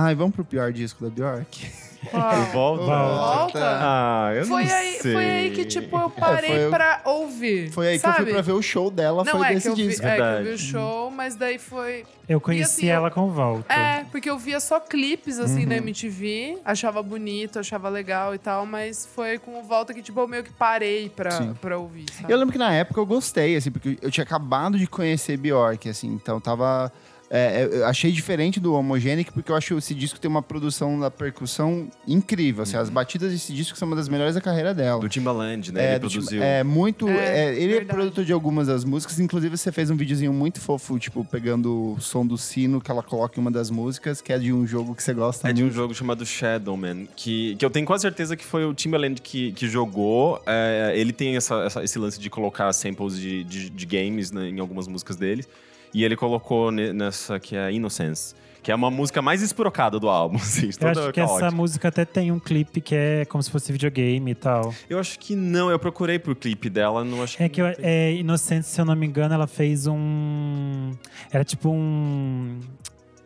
Ai, 0.00 0.14
vamos 0.14 0.34
pro 0.34 0.44
pior 0.44 0.72
disco 0.72 1.02
da 1.04 1.10
Bjork. 1.10 1.66
Qual? 2.10 2.42
Volta? 2.52 2.84
Volta? 2.84 3.58
Ah, 3.64 4.30
eu 4.32 4.46
Foi 4.46 4.64
não 4.64 4.72
aí, 4.74 4.92
sei. 5.00 5.12
foi 5.12 5.24
aí 5.24 5.50
que, 5.50 5.64
tipo, 5.64 5.96
eu 5.98 6.08
parei 6.10 6.50
foi- 6.60 6.70
pra 6.70 7.00
ouvir. 7.04 7.72
Foi 7.72 7.88
aí 7.88 7.98
sabe? 7.98 8.14
que 8.14 8.20
eu 8.20 8.24
fui 8.26 8.32
pra 8.34 8.42
ver 8.42 8.52
o 8.52 8.62
show 8.62 8.88
dela, 8.92 9.24
Não, 9.24 9.32
foi 9.32 9.46
é 9.46 9.48
que, 9.48 9.54
desse 9.54 9.68
eu 9.68 9.74
vi, 9.74 9.88
disco. 9.88 10.06
é 10.06 10.14
que 10.14 10.20
eu 10.20 10.26
vi 10.26 10.32
Verdade. 10.44 10.48
o 10.54 10.58
show, 10.58 11.10
mas 11.10 11.34
daí 11.34 11.58
foi. 11.58 12.04
Eu 12.28 12.40
conheci 12.40 12.62
assim, 12.82 12.86
eu- 12.86 12.94
ela 12.94 13.10
com 13.10 13.28
volta. 13.32 13.74
É, 13.74 14.04
porque 14.12 14.30
eu 14.30 14.38
via 14.38 14.60
só 14.60 14.78
clipes, 14.78 15.40
assim, 15.40 15.62
Uhum. 15.64 15.68
na 15.70 15.76
MTV. 15.78 16.58
Achava 16.64 17.02
bonito, 17.02 17.58
achava 17.58 17.88
legal 17.88 18.32
e 18.32 18.38
tal. 18.38 18.64
Mas 18.64 19.04
foi 19.04 19.36
com 19.38 19.58
o 19.58 19.64
Volta 19.64 19.92
que, 19.92 20.00
tipo, 20.00 20.20
eu 20.20 20.28
meio 20.28 20.44
que 20.44 20.52
parei 20.52 21.08
pra, 21.08 21.32
Sim. 21.32 21.54
pra 21.60 21.76
ouvir, 21.78 22.06
sabe? 22.12 22.32
Eu 22.32 22.38
lembro 22.38 22.52
que 22.52 22.58
na 22.58 22.72
época 22.72 23.00
eu 23.00 23.06
gostei, 23.06 23.56
assim, 23.56 23.72
porque 23.72 23.98
eu 24.00 24.10
tinha 24.10 24.22
acabado 24.24 24.78
de 24.78 24.86
conhecer 24.86 25.36
Bjork, 25.36 25.88
assim, 25.88 26.06
então 26.12 26.40
tava. 26.40 26.92
É, 27.30 27.68
eu 27.70 27.86
achei 27.86 28.10
diferente 28.10 28.58
do 28.58 28.72
Homogenic, 28.74 29.32
porque 29.32 29.52
eu 29.52 29.56
acho 29.56 29.68
que 29.68 29.78
esse 29.78 29.94
disco 29.94 30.18
tem 30.18 30.30
uma 30.30 30.42
produção 30.42 30.98
da 30.98 31.10
percussão 31.10 31.88
incrível. 32.06 32.62
Assim, 32.62 32.76
As 32.76 32.88
batidas 32.88 33.32
desse 33.32 33.52
disco 33.52 33.76
são 33.76 33.86
uma 33.86 33.96
das 33.96 34.08
melhores 34.08 34.34
da 34.34 34.40
carreira 34.40 34.72
dela. 34.74 35.00
Do 35.00 35.08
Timbaland, 35.08 35.70
né? 35.72 35.84
É, 35.84 35.90
Ele 35.92 36.00
produziu. 36.00 36.42
é 36.42 36.64
muito. 36.64 37.08
É, 37.08 37.46
é, 37.50 37.54
ele 37.54 37.64
é 37.72 37.76
verdade. 37.78 37.98
produtor 37.98 38.24
de 38.24 38.32
algumas 38.32 38.66
das 38.68 38.84
músicas. 38.84 39.18
Inclusive, 39.20 39.56
você 39.56 39.70
fez 39.70 39.90
um 39.90 39.96
videozinho 39.96 40.32
muito 40.32 40.60
fofo, 40.60 40.98
tipo, 40.98 41.24
pegando 41.24 41.94
o 41.96 42.00
som 42.00 42.26
do 42.26 42.38
sino 42.38 42.80
que 42.80 42.90
ela 42.90 43.02
coloca 43.02 43.38
em 43.38 43.42
uma 43.42 43.50
das 43.50 43.70
músicas, 43.70 44.20
que 44.20 44.32
é 44.32 44.38
de 44.38 44.52
um 44.52 44.66
jogo 44.66 44.94
que 44.94 45.02
você 45.02 45.12
gosta 45.12 45.48
É 45.48 45.52
de 45.52 45.62
um 45.62 45.66
muito. 45.66 45.74
jogo 45.76 45.94
chamado 45.94 46.24
Shadowman, 46.24 47.06
que, 47.14 47.56
que 47.56 47.64
eu 47.64 47.70
tenho 47.70 47.84
quase 47.86 48.02
certeza 48.02 48.36
que 48.36 48.44
foi 48.44 48.64
o 48.64 48.72
Timbaland 48.72 49.20
que, 49.20 49.52
que 49.52 49.68
jogou. 49.68 50.40
É, 50.46 50.92
ele 50.96 51.12
tem 51.12 51.36
essa, 51.36 51.54
essa- 51.64 51.84
esse 51.84 51.98
lance 51.98 52.18
de 52.18 52.30
colocar 52.30 52.72
samples 52.72 53.18
de, 53.18 53.44
de, 53.44 53.68
de 53.70 53.86
games 53.86 54.30
né, 54.30 54.48
em 54.48 54.58
algumas 54.60 54.86
músicas 54.88 55.16
dele. 55.16 55.44
E 55.94 56.04
ele 56.04 56.16
colocou 56.16 56.70
ne- 56.70 56.92
nessa 56.92 57.38
que 57.40 57.56
é 57.56 57.72
Innocence, 57.72 58.34
que 58.62 58.70
é 58.70 58.74
uma 58.74 58.90
música 58.90 59.22
mais 59.22 59.40
espirocada 59.42 59.98
do 59.98 60.08
álbum. 60.08 60.36
Assim, 60.42 60.68
Eu 60.80 60.88
acho 60.88 61.12
que 61.12 61.20
essa 61.20 61.50
música 61.50 61.88
até 61.88 62.04
tem 62.04 62.30
um 62.30 62.38
clipe 62.38 62.80
que 62.80 62.94
é 62.94 63.24
como 63.24 63.42
se 63.42 63.50
fosse 63.50 63.72
videogame 63.72 64.30
e 64.30 64.34
tal. 64.34 64.74
Eu 64.90 64.98
acho 64.98 65.18
que 65.18 65.34
não, 65.34 65.70
eu 65.70 65.78
procurei 65.78 66.18
pro 66.18 66.34
clipe 66.36 66.68
dela, 66.68 67.04
não 67.04 67.22
acho 67.22 67.42
É 67.42 67.48
que 67.48 67.60
eu- 67.62 67.66
é, 67.78 68.12
Inocente, 68.14 68.66
se 68.66 68.80
eu 68.80 68.84
não 68.84 68.94
me 68.94 69.06
engano, 69.06 69.32
ela 69.34 69.46
fez 69.46 69.86
um. 69.86 70.92
Era 71.30 71.44
tipo 71.44 71.70
um. 71.70 72.58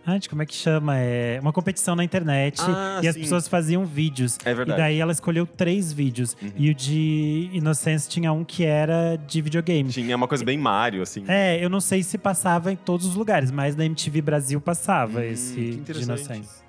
Ah, 0.05 0.19
de 0.19 0.29
como 0.29 0.43
é 0.43 0.47
que 0.47 0.55
chama? 0.55 0.99
É 0.99 1.39
uma 1.41 1.53
competição 1.53 1.95
na 1.95 2.03
internet. 2.03 2.61
Ah, 2.61 3.01
e 3.03 3.07
as 3.07 3.15
sim. 3.15 3.21
pessoas 3.21 3.47
faziam 3.47 3.85
vídeos. 3.87 4.37
É 4.45 4.53
verdade. 4.53 4.81
E 4.81 4.83
daí 4.83 4.99
ela 4.99 5.13
escolheu 5.13 5.47
três 5.47 5.93
vídeos. 5.93 6.37
Uhum. 6.43 6.51
E 6.57 6.71
o 6.71 6.75
de 6.75 7.49
Inocência 7.53 8.11
tinha 8.11 8.33
um 8.33 8.45
que 8.45 8.65
era 8.65 9.15
de 9.17 9.41
videogame. 9.41 9.91
Tinha 9.91 10.17
uma 10.17 10.27
coisa 10.27 10.45
bem 10.45 10.59
Mario, 10.59 11.03
assim. 11.03 11.25
É, 11.29 11.65
eu 11.65 11.71
não 11.71 11.81
sei 11.81 12.03
se 12.03 12.19
passava 12.19 12.73
em 12.73 12.77
todos 12.77 13.07
os 13.07 13.15
lugares, 13.15 13.51
mas 13.53 13.77
na 13.77 13.85
MTV 13.85 14.21
Brasil 14.23 14.61
passava 14.61 15.21
Hum, 15.21 15.23
esse 15.23 15.55
de 15.55 15.71
interessante. 15.79 16.05
Inocência. 16.21 16.63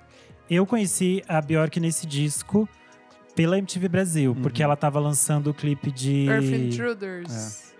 Eu 0.48 0.64
conheci 0.64 1.22
a 1.26 1.40
Bjork 1.40 1.80
nesse 1.80 2.06
disco 2.06 2.68
pela 3.34 3.58
MTV 3.58 3.88
Brasil, 3.88 4.30
Uhum. 4.30 4.42
porque 4.42 4.62
ela 4.62 4.76
tava 4.76 5.00
lançando 5.00 5.50
o 5.50 5.54
clipe 5.54 5.90
de. 5.90 6.26
Earth 6.26 6.44
Intruders. 6.44 7.73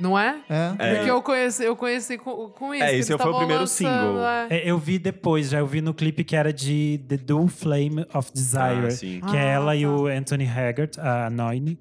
Não 0.00 0.18
é? 0.18 0.40
É. 0.48 0.74
É. 0.78 0.94
Porque 0.96 1.10
eu 1.10 1.22
conheci, 1.22 1.64
eu 1.64 1.76
conheci 1.76 2.16
com, 2.18 2.48
com 2.48 2.74
isso. 2.74 2.82
É, 2.84 2.96
esse 2.96 3.16
foi 3.16 3.30
o 3.30 3.36
primeiro 3.36 3.60
lançando, 3.62 3.88
single. 4.08 4.24
é. 4.26 4.46
É, 4.50 4.70
eu 4.70 4.78
vi 4.78 4.98
depois, 4.98 5.50
já 5.50 5.58
eu 5.58 5.66
vi 5.66 5.80
no 5.80 5.92
clipe 5.92 6.24
que 6.24 6.34
era 6.34 6.52
de 6.52 7.00
The 7.06 7.18
Dual 7.18 7.46
Flame 7.48 8.06
of 8.14 8.32
Desire. 8.32 8.86
Ah, 8.86 8.90
sim. 8.90 9.20
Que 9.20 9.36
é 9.36 9.40
Ah, 9.40 9.44
ela 9.44 9.76
e 9.76 9.82
tá. 9.82 9.90
o 9.90 10.06
Anthony 10.06 10.48
Haggart, 10.48 10.98
a 10.98 11.28
Noine. 11.30 11.78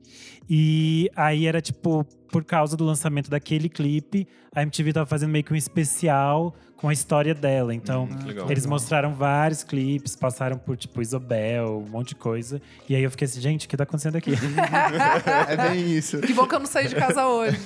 E 0.50 1.10
aí 1.16 1.46
era 1.46 1.62
tipo, 1.62 2.04
por 2.32 2.44
causa 2.44 2.76
do 2.76 2.84
lançamento 2.84 3.30
daquele 3.30 3.70
clipe, 3.70 4.28
a 4.54 4.62
MTV 4.64 4.94
tava 4.94 5.06
fazendo 5.06 5.30
meio 5.30 5.44
que 5.44 5.54
um 5.54 5.56
especial 5.56 6.54
com 6.80 6.88
a 6.88 6.94
história 6.94 7.36
dela. 7.36 7.74
Então, 7.76 8.06
Hum, 8.06 8.26
legal. 8.28 8.50
eles 8.50 8.66
mostraram 8.66 9.14
vários 9.14 9.64
clipes, 9.64 10.16
passaram 10.16 10.58
por 10.58 10.78
tipo 10.78 11.02
Isabel, 11.02 11.84
um 11.86 11.90
monte 11.90 12.10
de 12.10 12.16
coisa. 12.16 12.62
E 12.88 12.96
aí 12.96 13.04
eu 13.04 13.12
fiquei 13.12 13.26
assim, 13.26 13.42
gente, 13.42 13.66
o 13.66 13.70
que 13.70 13.76
tá 13.76 13.84
acontecendo 13.84 14.16
aqui? 14.16 14.32
É 15.50 15.58
bem 15.70 15.92
isso. 15.92 16.20
Que 16.22 16.34
bom 16.34 16.48
que 16.48 16.56
eu 16.56 16.60
não 16.60 16.66
saí 16.66 16.88
de 16.88 16.96
casa 16.96 17.28
hoje. 17.28 17.58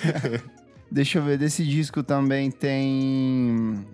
Deixa 0.91 1.19
eu 1.19 1.23
ver, 1.23 1.38
desse 1.38 1.63
disco 1.63 2.02
também 2.04 2.49
tem 2.52 3.86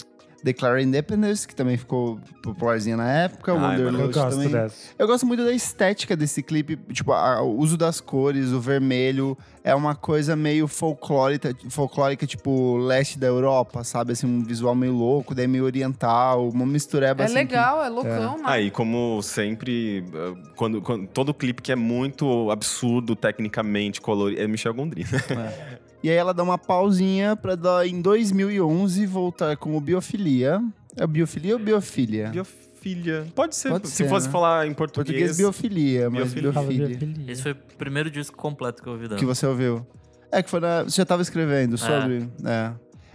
Declare 0.44 0.82
Independence, 0.82 1.48
que 1.48 1.54
também 1.54 1.76
ficou 1.78 2.20
popularzinha 2.42 2.96
na 2.96 3.12
época. 3.12 3.52
Ah, 3.54 3.74
é 3.76 3.80
eu 3.80 3.92
também. 4.36 4.50
dessa. 4.50 4.76
Eu 4.98 5.06
gosto 5.08 5.26
muito 5.26 5.44
da 5.44 5.52
estética 5.52 6.16
desse 6.16 6.42
clipe, 6.42 6.78
tipo, 6.94 7.12
a- 7.12 7.42
o 7.42 7.58
uso 7.58 7.76
das 7.78 8.00
cores, 8.00 8.52
o 8.52 8.60
vermelho, 8.62 9.38
é 9.64 9.76
uma 9.76 9.94
coisa 9.96 10.36
meio 10.36 10.68
folclórica, 10.68 11.54
folclórica 11.70 12.26
tipo 12.26 12.78
leste 12.78 13.20
da 13.20 13.28
Europa, 13.28 13.84
sabe? 13.84 14.14
Assim, 14.14 14.26
um 14.28 14.44
visual 14.44 14.74
meio 14.74 14.94
louco, 14.94 15.36
daí 15.36 15.48
meio 15.48 15.66
oriental, 15.66 16.48
uma 16.50 16.66
mistureba 16.66 17.24
É 17.24 17.26
assim. 17.26 17.34
legal, 17.36 17.84
é 17.84 17.90
loucão, 17.90 18.38
né? 18.38 18.44
Ah, 18.46 18.60
e 18.62 18.72
como 18.72 19.22
sempre, 19.22 20.06
eh, 20.14 20.34
quando, 20.56 20.82
quando- 20.82 21.08
todo 21.08 21.34
clipe 21.34 21.62
que 21.62 21.72
é 21.72 21.76
muito 21.76 22.50
absurdo 22.50 23.16
tecnicamente, 23.16 24.00
colorido, 24.00 24.42
é 24.42 24.48
Michel 24.48 24.74
Gondry, 24.74 25.04
que- 25.04 25.16
é. 25.16 25.80
E 26.02 26.10
aí 26.10 26.16
ela 26.16 26.34
dá 26.34 26.42
uma 26.44 26.58
pausinha 26.58 27.36
pra 27.36 27.56
dar, 27.56 27.86
em 27.88 28.02
2011 28.02 29.06
voltar 29.06 29.58
com 29.58 29.76
o 29.76 29.82
Biofilia. 29.82 30.62
É 30.96 31.06
Biofilia 31.06 31.54
ou 31.56 31.60
Biofilia? 31.60 32.30
Biofilia. 32.30 33.28
Pode 33.36 33.56
ser, 33.56 33.70
Pode 33.70 33.88
se 33.90 33.96
ser, 33.96 34.10
fosse 34.10 34.28
né? 34.28 34.32
falar 34.32 34.66
em 34.68 34.74
Português 34.74 35.08
português. 35.08 35.38
Biofilia, 35.38 36.10
mas 36.10 36.34
Biofilia. 36.34 36.88
Biofilia. 36.88 37.32
Esse 37.32 37.44
foi 37.44 37.52
o 37.52 37.56
primeiro 37.78 38.10
disco 38.10 38.38
completo 38.38 38.82
que 38.82 38.88
eu 38.88 38.94
ouvi 38.94 39.08
dela. 39.08 39.20
Que 39.20 39.26
você 39.26 39.46
ouviu. 39.46 39.86
É 40.32 40.42
que 40.42 40.50
foi 40.50 40.60
na. 40.60 40.84
Você 40.84 40.98
já 40.98 41.06
tava 41.06 41.22
escrevendo 41.22 41.78
sobre. 41.78 42.30
É. 42.46 42.72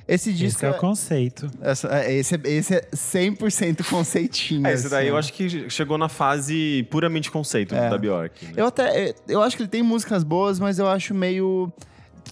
Esse 0.06 0.34
disco. 0.34 0.58
Esse 0.58 0.66
é 0.66 0.70
o 0.70 0.74
conceito. 0.74 1.50
essa- 1.62 1.88
é, 1.88 2.12
esse, 2.12 2.34
é- 2.34 2.40
esse 2.44 2.74
é 2.74 2.80
100% 2.92 3.82
conceitinho. 3.88 4.66
É, 4.66 4.74
esse 4.74 4.90
daí 4.90 5.04
assim. 5.04 5.08
eu 5.10 5.16
acho 5.16 5.32
que 5.32 5.70
chegou 5.70 5.96
na 5.96 6.10
fase 6.10 6.86
puramente 6.90 7.30
conceito 7.30 7.74
É. 7.74 7.88
da 7.88 7.96
Bjork. 7.96 8.44
né? 8.44 8.52
Eu 8.56 8.66
até. 8.66 9.14
Eu 9.26 9.40
acho 9.40 9.56
que 9.56 9.62
ele 9.62 9.70
tem 9.70 9.82
músicas 9.82 10.22
boas, 10.22 10.58
mas 10.60 10.78
eu 10.78 10.86
acho 10.86 11.14
meio. 11.14 11.72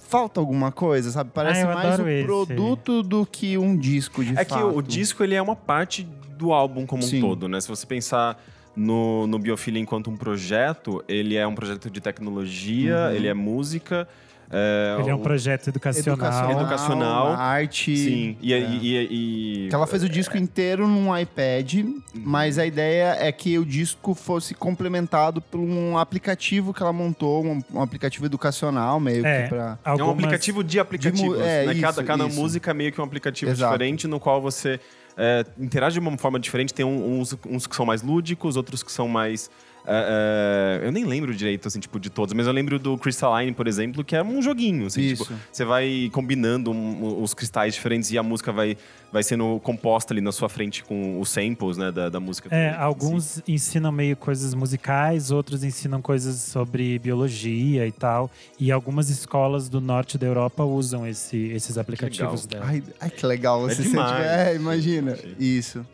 Falta 0.00 0.40
alguma 0.40 0.70
coisa, 0.72 1.10
sabe? 1.10 1.30
Parece 1.32 1.62
Ah, 1.62 1.74
mais 1.74 1.98
um 2.00 2.08
esse. 2.08 2.24
produto 2.24 3.02
do 3.02 3.24
que 3.26 3.56
um 3.58 3.76
disco, 3.76 4.24
de 4.24 4.32
É 4.32 4.44
fato. 4.44 4.54
que 4.58 4.62
o 4.78 4.82
disco 4.82 5.22
ele 5.24 5.34
é 5.34 5.42
uma 5.42 5.56
parte 5.56 6.06
do 6.38 6.52
álbum 6.52 6.86
como 6.86 7.02
Sim. 7.02 7.18
um 7.18 7.20
todo, 7.20 7.48
né? 7.48 7.60
Se 7.60 7.68
você 7.68 7.86
pensar 7.86 8.42
no, 8.74 9.26
no 9.26 9.38
Biofilia 9.38 9.80
enquanto 9.80 10.10
um 10.10 10.16
projeto, 10.16 11.02
ele 11.08 11.36
é 11.36 11.46
um 11.46 11.54
projeto 11.54 11.90
de 11.90 12.00
tecnologia, 12.00 12.96
Uhum. 13.08 13.14
ele 13.14 13.28
é 13.28 13.34
música. 13.34 14.08
É, 14.54 14.96
Ele 15.00 15.08
é 15.08 15.14
um 15.14 15.18
projeto 15.18 15.68
educacional. 15.68 16.50
Educacional. 16.50 17.28
arte. 17.28 17.96
Sim, 17.96 18.36
e, 18.40 18.52
É. 18.52 18.58
e, 18.60 18.76
e- 18.86 19.64
e- 19.64 19.68
Que 19.70 19.74
ela 19.74 19.86
fez 19.86 20.02
o 20.02 20.08
disco 20.08 20.36
inteiro 20.36 20.86
num 20.86 21.16
iPad, 21.16 21.74
mas 22.14 22.58
a 22.58 22.66
ideia 22.66 23.16
é 23.18 23.32
que 23.32 23.58
o 23.58 23.64
disco 23.64 24.14
fosse 24.14 24.54
complementado 24.54 25.40
por 25.40 25.58
um 25.58 25.96
aplicativo 25.96 26.74
que 26.74 26.82
ela 26.82 26.92
montou, 26.92 27.42
um, 27.44 27.62
um 27.72 27.80
aplicativo 27.80 28.26
educacional 28.26 29.00
meio 29.00 29.24
É. 29.26 29.44
que 29.44 29.48
pra. 29.48 29.78
É 29.84 29.88
um 29.88 29.92
Algumas- 29.92 30.12
aplicativo 30.16 30.62
de 30.62 30.78
aplicativos. 30.78 31.40
é, 31.40 31.66
né? 31.66 31.74
cada 31.80 31.90
isso, 31.90 32.04
cada 32.04 32.26
isso. 32.26 32.38
música 32.40 32.70
é 32.70 32.74
meio 32.74 32.92
que 32.92 33.00
um 33.00 33.04
aplicativo 33.04 33.50
Exato. 33.50 33.72
diferente, 33.72 34.06
no 34.06 34.20
qual 34.20 34.40
você 34.42 34.78
é, 35.16 35.44
interage 35.58 35.94
de 35.94 36.06
uma 36.06 36.16
forma 36.16 36.40
diferente. 36.40 36.72
Tem 36.72 36.86
um- 36.86 37.20
uns, 37.20 37.36
uns 37.46 37.66
que 37.66 37.76
são 37.76 37.84
mais 37.84 38.00
lúdicos, 38.02 38.56
outros 38.56 38.82
que 38.82 38.90
são 38.90 39.06
mais. 39.06 39.50
É, 39.86 40.80
é, 40.82 40.86
eu 40.86 40.92
nem 40.92 41.04
lembro 41.04 41.34
direito, 41.34 41.66
assim, 41.68 41.80
tipo, 41.80 41.98
de 41.98 42.08
todos, 42.10 42.32
mas 42.34 42.46
eu 42.46 42.52
lembro 42.52 42.78
do 42.78 42.96
Crystalline, 42.98 43.52
por 43.52 43.66
exemplo, 43.66 44.04
que 44.04 44.14
é 44.16 44.22
um 44.22 44.40
joguinho. 44.42 44.86
Assim, 44.86 45.00
Isso. 45.02 45.24
tipo, 45.24 45.36
você 45.50 45.64
vai 45.64 46.10
combinando 46.12 46.70
um- 46.70 47.22
os 47.22 47.34
cristais 47.34 47.74
diferentes 47.74 48.10
e 48.10 48.18
a 48.18 48.22
música 48.22 48.52
vai, 48.52 48.76
vai 49.12 49.22
sendo 49.22 49.58
composta 49.62 50.12
ali 50.14 50.20
na 50.20 50.32
sua 50.32 50.48
frente 50.48 50.84
com 50.84 51.20
os 51.20 51.28
samples, 51.28 51.76
né, 51.76 51.90
da, 51.92 52.08
da 52.08 52.20
música. 52.20 52.48
É, 52.54 52.70
também, 52.70 52.84
alguns 52.84 53.42
ensinam 53.46 53.90
meio 53.92 54.16
coisas 54.16 54.54
musicais, 54.54 55.30
outros 55.30 55.64
ensinam 55.64 56.00
coisas 56.00 56.36
sobre 56.36 56.98
biologia 56.98 57.86
e 57.86 57.92
tal. 57.92 58.30
E 58.58 58.70
algumas 58.72 59.10
escolas 59.10 59.68
do 59.68 59.80
norte 59.80 60.16
da 60.16 60.26
Europa 60.26 60.64
usam 60.64 61.06
esse- 61.06 61.48
esses 61.52 61.76
aplicativos 61.78 62.46
dela. 62.46 62.64
Ai, 62.68 62.82
ai, 63.00 63.10
que 63.10 63.26
legal 63.26 63.60
você 63.60 63.72
É 63.80 63.84
se 63.84 63.90
demais. 63.90 64.12
tiver. 64.12 64.48
É, 64.52 64.54
imagina. 64.54 65.18
Isso. 65.38 65.84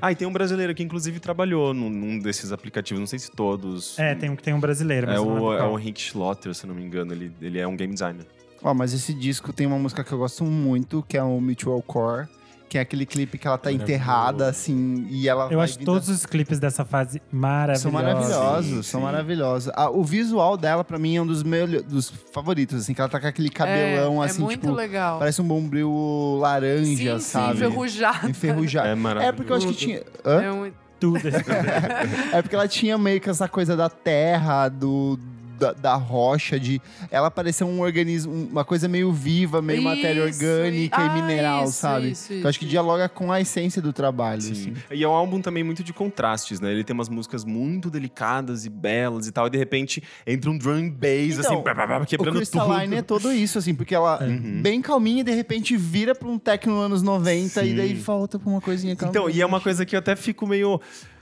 Ah, 0.00 0.12
e 0.12 0.14
tem 0.16 0.26
um 0.26 0.32
brasileiro 0.32 0.74
que 0.74 0.82
inclusive 0.82 1.18
trabalhou 1.20 1.72
num, 1.74 1.88
num 1.88 2.18
desses 2.18 2.52
aplicativos, 2.52 3.00
não 3.00 3.06
sei 3.06 3.18
se 3.18 3.30
todos. 3.30 3.98
É, 3.98 4.14
tem 4.14 4.28
um 4.30 4.36
que 4.36 4.42
tem 4.42 4.52
um 4.54 4.60
brasileiro, 4.60 5.06
mas 5.06 5.16
É 5.16 5.20
o, 5.20 5.52
é 5.54 5.58
qual. 5.58 5.72
o 5.74 5.78
Henrique 5.78 6.00
Schlotter, 6.00 6.54
se 6.54 6.66
não 6.66 6.74
me 6.74 6.82
engano. 6.84 7.12
Ele, 7.12 7.32
ele 7.40 7.58
é 7.58 7.66
um 7.66 7.76
game 7.76 7.92
designer. 7.92 8.26
Ó, 8.62 8.74
mas 8.74 8.92
esse 8.92 9.14
disco 9.14 9.52
tem 9.52 9.66
uma 9.66 9.78
música 9.78 10.02
que 10.02 10.10
eu 10.12 10.18
gosto 10.18 10.44
muito, 10.44 11.04
que 11.08 11.16
é 11.16 11.22
o 11.22 11.40
Mutual 11.40 11.80
Core. 11.82 12.26
Que 12.68 12.76
é 12.76 12.82
aquele 12.82 13.06
clipe 13.06 13.38
que 13.38 13.46
ela 13.46 13.56
tá 13.56 13.72
enterrada, 13.72 14.46
assim, 14.48 15.06
e 15.08 15.26
ela 15.26 15.44
Eu 15.50 15.56
vai 15.56 15.64
acho 15.64 15.78
vindo- 15.78 15.86
todos 15.86 16.08
os 16.10 16.26
clipes 16.26 16.58
dessa 16.58 16.84
fase 16.84 17.22
maravilhosos. 17.32 17.82
São 17.82 17.90
maravilhosos, 17.92 18.66
Sim, 18.66 18.82
são 18.82 19.00
sim. 19.00 19.04
maravilhosos. 19.06 19.72
Ah, 19.74 19.88
o 19.90 20.04
visual 20.04 20.56
dela, 20.56 20.84
pra 20.84 20.98
mim, 20.98 21.16
é 21.16 21.22
um 21.22 21.26
dos 21.26 21.42
meus 21.42 21.82
dos 21.84 22.12
favoritos, 22.32 22.80
assim, 22.82 22.92
que 22.92 23.00
ela 23.00 23.08
tá 23.08 23.18
com 23.18 23.26
aquele 23.26 23.48
cabelão, 23.48 24.22
é, 24.22 24.26
assim, 24.26 24.42
é 24.42 24.44
muito 24.44 24.60
tipo, 24.60 24.72
legal. 24.74 25.18
parece 25.18 25.40
um 25.40 25.48
bombril 25.48 26.36
laranja, 26.40 27.18
sim, 27.18 27.24
sabe? 27.24 27.46
sim, 27.52 27.54
enferrujado. 27.64 28.28
Enferrujado. 28.28 28.88
É 28.88 28.94
maravilhoso. 28.94 29.28
É 29.28 29.32
porque 29.34 29.50
eu 29.52 29.56
acho 29.56 29.66
que 29.68 29.74
tinha. 29.74 30.02
Hã? 30.24 30.42
É 30.42 30.52
um- 30.52 30.72
Tudo. 31.00 31.20
É 32.32 32.42
porque 32.42 32.54
ela 32.56 32.66
tinha 32.68 32.98
meio 32.98 33.20
que 33.20 33.30
essa 33.30 33.48
coisa 33.48 33.76
da 33.76 33.88
terra, 33.88 34.68
do. 34.68 35.18
Da, 35.58 35.72
da 35.72 35.94
rocha, 35.96 36.58
de. 36.58 36.80
Ela 37.10 37.30
parecia 37.30 37.66
um 37.66 37.80
organismo, 37.80 38.32
uma 38.32 38.64
coisa 38.64 38.86
meio 38.86 39.12
viva, 39.12 39.60
meio 39.60 39.82
matéria 39.82 40.28
Isso, 40.28 40.38
orgânica 40.44 41.00
e- 41.02 41.04
e 41.04 41.08
ah, 41.08 41.12
mineral, 41.14 41.64
isso, 41.64 41.72
sabe? 41.72 42.10
isso, 42.12 42.28
Que 42.28 42.40
eu 42.42 42.48
acho 42.48 42.58
que 42.58 42.66
dialoga 42.66 43.08
com 43.08 43.32
a 43.32 43.40
essência 43.40 43.82
do 43.82 43.92
trabalho. 43.92 44.40
Sim. 44.40 44.52
assim. 44.52 44.74
E 44.92 45.02
é 45.02 45.08
um 45.08 45.12
álbum 45.12 45.40
também 45.40 45.64
muito 45.64 45.82
de 45.82 45.92
contrastes, 45.92 46.60
né? 46.60 46.70
Ele 46.72 46.84
tem 46.84 46.94
umas 46.94 47.08
músicas 47.08 47.44
muito 47.44 47.90
delicadas 47.90 48.64
e 48.64 48.70
belas 48.70 49.26
e 49.26 49.32
tal, 49.32 49.46
e 49.46 49.50
de 49.50 49.58
repente 49.58 50.02
entra 50.26 50.50
um 50.50 50.56
drum 50.56 50.74
and 50.74 50.90
bass, 50.90 51.38
Então, 51.38 51.52
assim, 51.54 51.62
blá, 51.62 51.74
blá, 51.74 51.86
blá, 51.86 51.98
O 52.02 52.06
quebrando 52.06 52.36
Crystalline 52.36 52.84
tudo. 52.86 52.94
é 52.98 53.02
todo 53.02 53.32
isso, 53.32 53.58
assim, 53.58 53.74
porque 53.74 53.94
ela 53.94 54.18
Uhum. 54.22 54.62
bem 54.62 54.80
calminha 54.80 55.20
e 55.22 55.24
de 55.24 55.32
repente 55.32 55.76
vira 55.76 56.14
pra 56.14 56.28
um 56.28 56.38
techno 56.38 56.78
anos 56.78 57.02
90 57.02 57.64
e 57.64 57.70
Sim. 57.70 57.76
daí 57.76 57.94
volta 57.94 58.38
pra 58.38 58.48
uma 58.50 58.60
coisinha 58.60 58.94
calma. 58.94 59.10
Então, 59.10 59.28
e 59.28 59.40
é 59.40 59.46
uma 59.46 59.60
coisa 59.60 59.84
que 59.84 59.94
eu 59.96 59.98
até 59.98 60.14
fico 60.14 60.46
meio. 60.46 60.80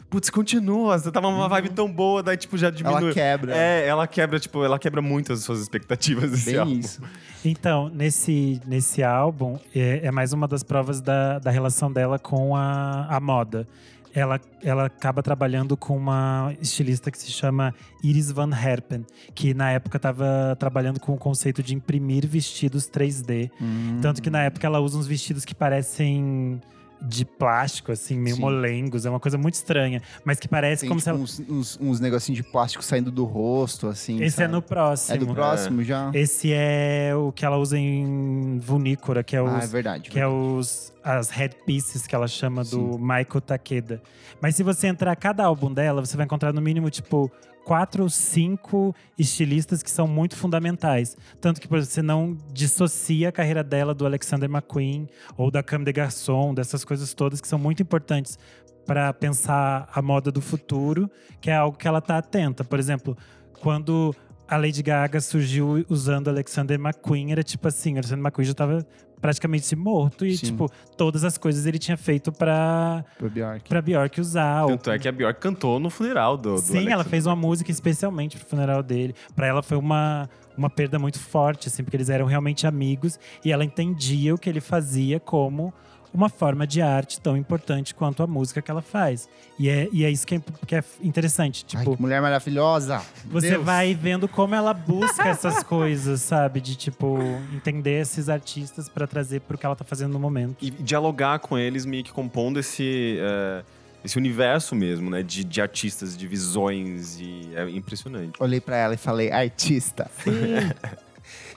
Putz, 0.09 0.31
continua, 0.31 0.99
você 0.99 1.11
tava 1.11 1.31
numa 1.31 1.49
vibe 1.49 1.71
tão 1.71 1.91
boa, 1.91 2.23
daí 2.23 2.37
tipo 2.37 2.57
já 2.57 2.71
diminui. 2.71 3.05
Ela 3.05 3.13
quebra. 3.13 3.57
É, 3.57 3.87
ela 3.87 4.07
quebra, 4.07 4.39
tipo, 4.39 4.63
ela 4.63 4.79
quebra 4.79 5.03
muito 5.03 5.33
as 5.33 5.41
suas 5.41 5.61
expectativas 5.61 6.31
desse 6.31 6.51
Bem 6.51 6.59
álbum. 6.61 6.73
isso. 6.73 7.03
Então, 7.45 7.89
nesse, 7.89 8.61
nesse 8.67 9.03
álbum, 9.03 9.59
é, 9.75 10.07
é 10.07 10.11
mais 10.11 10.33
uma 10.33 10.47
das 10.47 10.63
provas 10.63 11.01
da, 11.01 11.39
da 11.39 11.51
relação 11.51 11.93
dela 11.93 12.19
com 12.19 12.55
a, 12.55 13.07
a 13.09 13.21
moda. 13.21 13.67
Ela, 14.15 14.41
ela 14.63 14.87
acaba 14.87 15.23
trabalhando 15.23 15.77
com 15.77 15.95
uma 15.95 16.55
estilista 16.61 17.11
que 17.11 17.19
se 17.19 17.31
chama 17.31 17.75
Iris 18.03 18.31
Van 18.33 18.51
Herpen, 18.51 19.05
que 19.35 19.53
na 19.53 19.71
época 19.73 19.99
estava 19.99 20.57
trabalhando 20.59 20.99
com 20.99 21.13
o 21.13 21.19
conceito 21.19 21.63
de 21.63 21.75
imprimir 21.75 22.27
vestidos 22.27 22.89
3D. 22.89 23.51
Hum. 23.61 23.99
Tanto 24.01 24.23
que 24.23 24.31
na 24.31 24.43
época 24.45 24.67
ela 24.67 24.81
usa 24.81 24.97
uns 24.97 25.07
vestidos 25.07 25.45
que 25.45 25.55
parecem 25.55 26.63
de 27.01 27.25
plástico, 27.25 27.93
assim, 27.93 28.17
meio 28.19 28.37
Sim. 28.37 28.43
molengos. 28.43 29.05
É 29.07 29.11
uma 29.11 29.21
coisa 29.21 29.37
muito 29.39 29.55
estranha. 29.55 30.03
Mas 30.25 30.39
que 30.39 30.49
parece 30.49 30.81
Tem 30.83 30.89
como 30.89 31.01
tipo, 31.01 31.05
se 31.05 31.11
ela. 31.11 31.19
uns, 31.19 31.41
uns, 31.49 31.79
uns 31.81 32.01
negocinhos 32.01 32.37
de 32.37 32.43
plástico 32.43 32.83
saindo 32.83 33.11
do 33.11 33.25
rosto, 33.25 33.89
assim. 33.89 34.17
Esse 34.23 34.43
é 34.43 34.45
sabe? 34.45 34.53
no 34.53 34.63
próximo. 34.63 35.15
É 35.15 35.19
do 35.19 35.35
próximo 35.35 35.83
já? 35.83 36.11
Esse 36.15 36.53
é 36.53 37.13
o 37.15 37.31
que 37.33 37.45
ela 37.45 37.57
usa 37.57 37.79
em 37.79 38.59
Vunícora, 38.59 39.23
que 39.23 39.37
é 39.37 39.43
os, 39.43 39.53
Ah, 39.53 39.61
é 39.63 39.67
verdade. 39.67 40.11
que 40.11 40.19
é 40.19 40.27
os 40.27 40.93
as 41.05 41.31
headpieces 41.31 42.05
que 42.05 42.17
ela 42.17 42.27
chama 42.27 42.65
do 42.65 42.99
Michael 42.99 43.41
Takeda. 43.41 44.03
Mas 44.41 44.57
se 44.57 44.65
você 44.65 44.89
entrar 44.89 45.15
cada 45.15 45.45
álbum 45.45 45.73
dela, 45.73 46.05
você 46.05 46.17
vai 46.17 46.27
encontrar 46.27 46.53
no 46.53 46.61
mínimo 46.61 46.91
tipo 46.91 47.31
quatro 47.67 48.05
ou 48.05 48.09
cinco 48.09 48.95
estilistas 49.19 49.83
que 49.83 49.91
são 49.91 50.07
muito 50.07 50.37
fundamentais. 50.37 51.17
Tanto 51.41 51.61
que 51.61 51.67
você 51.67 52.01
não 52.01 52.39
dissocia 52.53 53.31
a 53.31 53.33
carreira 53.33 53.65
dela 53.65 53.93
do 53.93 54.07
Alexander 54.07 54.49
McQueen 54.49 55.09
ou 55.37 55.51
da 55.51 55.65
Comme 55.65 55.85
des 55.85 55.93
Garçons, 55.93 56.55
dessas 56.55 56.85
coisas 56.85 57.13
todas 57.13 57.41
que 57.41 57.49
são 57.49 57.59
muito 57.59 57.83
importantes 57.83 58.39
para 58.87 59.13
pensar 59.13 59.89
a 59.93 60.01
moda 60.01 60.31
do 60.31 60.41
futuro, 60.41 61.11
que 61.41 61.51
é 61.51 61.57
algo 61.57 61.77
que 61.77 61.89
ela 61.89 62.01
tá 62.01 62.19
atenta. 62.19 62.63
Por 62.63 62.79
exemplo, 62.79 63.19
quando 63.61 64.15
a 64.47 64.57
Lady 64.57 64.81
Gaga 64.81 65.21
surgiu 65.21 65.85
usando 65.89 66.29
Alexander 66.29 66.79
McQueen, 66.79 67.33
era 67.33 67.43
tipo 67.43 67.67
assim, 67.67 67.95
Alexander 67.95 68.25
McQueen 68.25 68.47
já 68.47 68.55
tava 68.55 68.87
praticamente 69.21 69.75
morto 69.75 70.25
e 70.27 70.37
Sim. 70.37 70.47
tipo, 70.47 70.71
todas 70.97 71.25
as 71.25 71.37
coisas 71.39 71.67
ele 71.67 71.79
tinha 71.79 71.97
feito 71.97 72.31
pra, 72.31 73.05
Pro 73.19 73.31
Bjork. 73.31 73.69
pra 73.69 73.81
Bjork 73.83 74.21
usar. 74.21 74.63
ou- 74.65 74.69
Tanto 74.71 74.91
é 74.91 74.99
que 74.99 75.09
a 75.09 75.13
Bjork 75.13 75.41
cantou 75.41 75.79
no 75.81 75.91
funeral 75.91 76.37
do, 76.37 76.55
do 76.57 76.59
Sim, 76.61 76.89
ela 76.89 77.05
fez 77.05 77.27
uma 77.27 77.37
música 77.37 77.71
especialmente 77.71 78.37
pro 78.37 78.47
funeral 78.47 78.83
dele. 78.83 79.15
Pra 79.35 79.47
ela 79.47 79.63
foi 79.63 79.77
uma, 79.77 80.29
uma 80.57 80.69
perda 80.71 80.99
muito 80.99 81.19
forte, 81.19 81.69
assim, 81.69 81.83
porque 81.83 81.97
eles 81.97 82.09
eram 82.11 82.27
realmente 82.27 82.67
amigos 82.67 83.19
e 83.45 83.51
ela 83.53 83.65
entendia 83.65 84.35
o 84.35 84.39
que 84.39 84.49
ele 84.49 84.61
fazia 84.61 85.19
como 85.19 85.73
uma 86.17 86.29
forma 86.29 86.67
de 86.67 86.81
arte 86.81 87.21
tão 87.21 87.37
importante 87.37 87.95
quanto 87.95 88.23
a 88.23 88.27
música 88.27 88.63
que 88.63 88.71
ela 88.71 88.83
faz. 88.83 89.29
E 89.59 89.69
é, 89.69 89.89
e 89.93 90.05
é 90.05 90.11
isso 90.11 90.27
que 90.27 90.37
é, 90.37 90.41
que 90.67 90.75
é 90.75 90.83
interessante. 91.03 91.65
Ai, 91.75 91.79
Tipo, 91.81 91.97
que 91.97 92.03
mulher 92.03 92.21
maravilhosa! 92.23 93.03
você 93.27 93.51
Deus. 93.51 93.65
vai 93.65 93.95
vendo 93.95 94.27
como 94.27 94.55
ela 94.55 94.73
busca 94.75 95.29
essas 95.29 95.63
coisas, 95.65 96.21
sabe? 96.23 96.61
De, 96.61 96.75
tipo, 96.77 97.19
entender 97.55 98.01
esses 98.01 98.29
artistas 98.29 98.89
pra 98.89 99.07
trazer 99.07 99.41
pro 99.43 99.57
que 99.59 99.67
ela 99.67 99.77
tá 99.77 99.85
fazendo 99.85 100.13
no 100.15 100.19
momento. 100.21 100.57
E 100.65 100.71
dialogar 100.71 101.39
com 101.39 101.57
eles, 101.59 101.85
meio 101.85 102.03
que 102.03 102.13
compondo 102.13 102.59
esse, 102.59 103.19
é, 103.21 103.63
esse 104.05 104.17
universo 104.17 104.75
mesmo, 104.75 105.11
né? 105.11 105.23
De, 105.23 105.45
de 105.45 105.61
artistas, 105.61 106.17
de 106.17 106.27
visões. 106.27 107.19
E 107.21 107.51
é 107.55 107.69
impressionante. 107.71 108.33
Olhei 108.41 108.61
pra 108.61 108.77
ela 108.77 108.95
e 108.95 108.97
falei, 108.99 109.31
artista. 109.31 110.11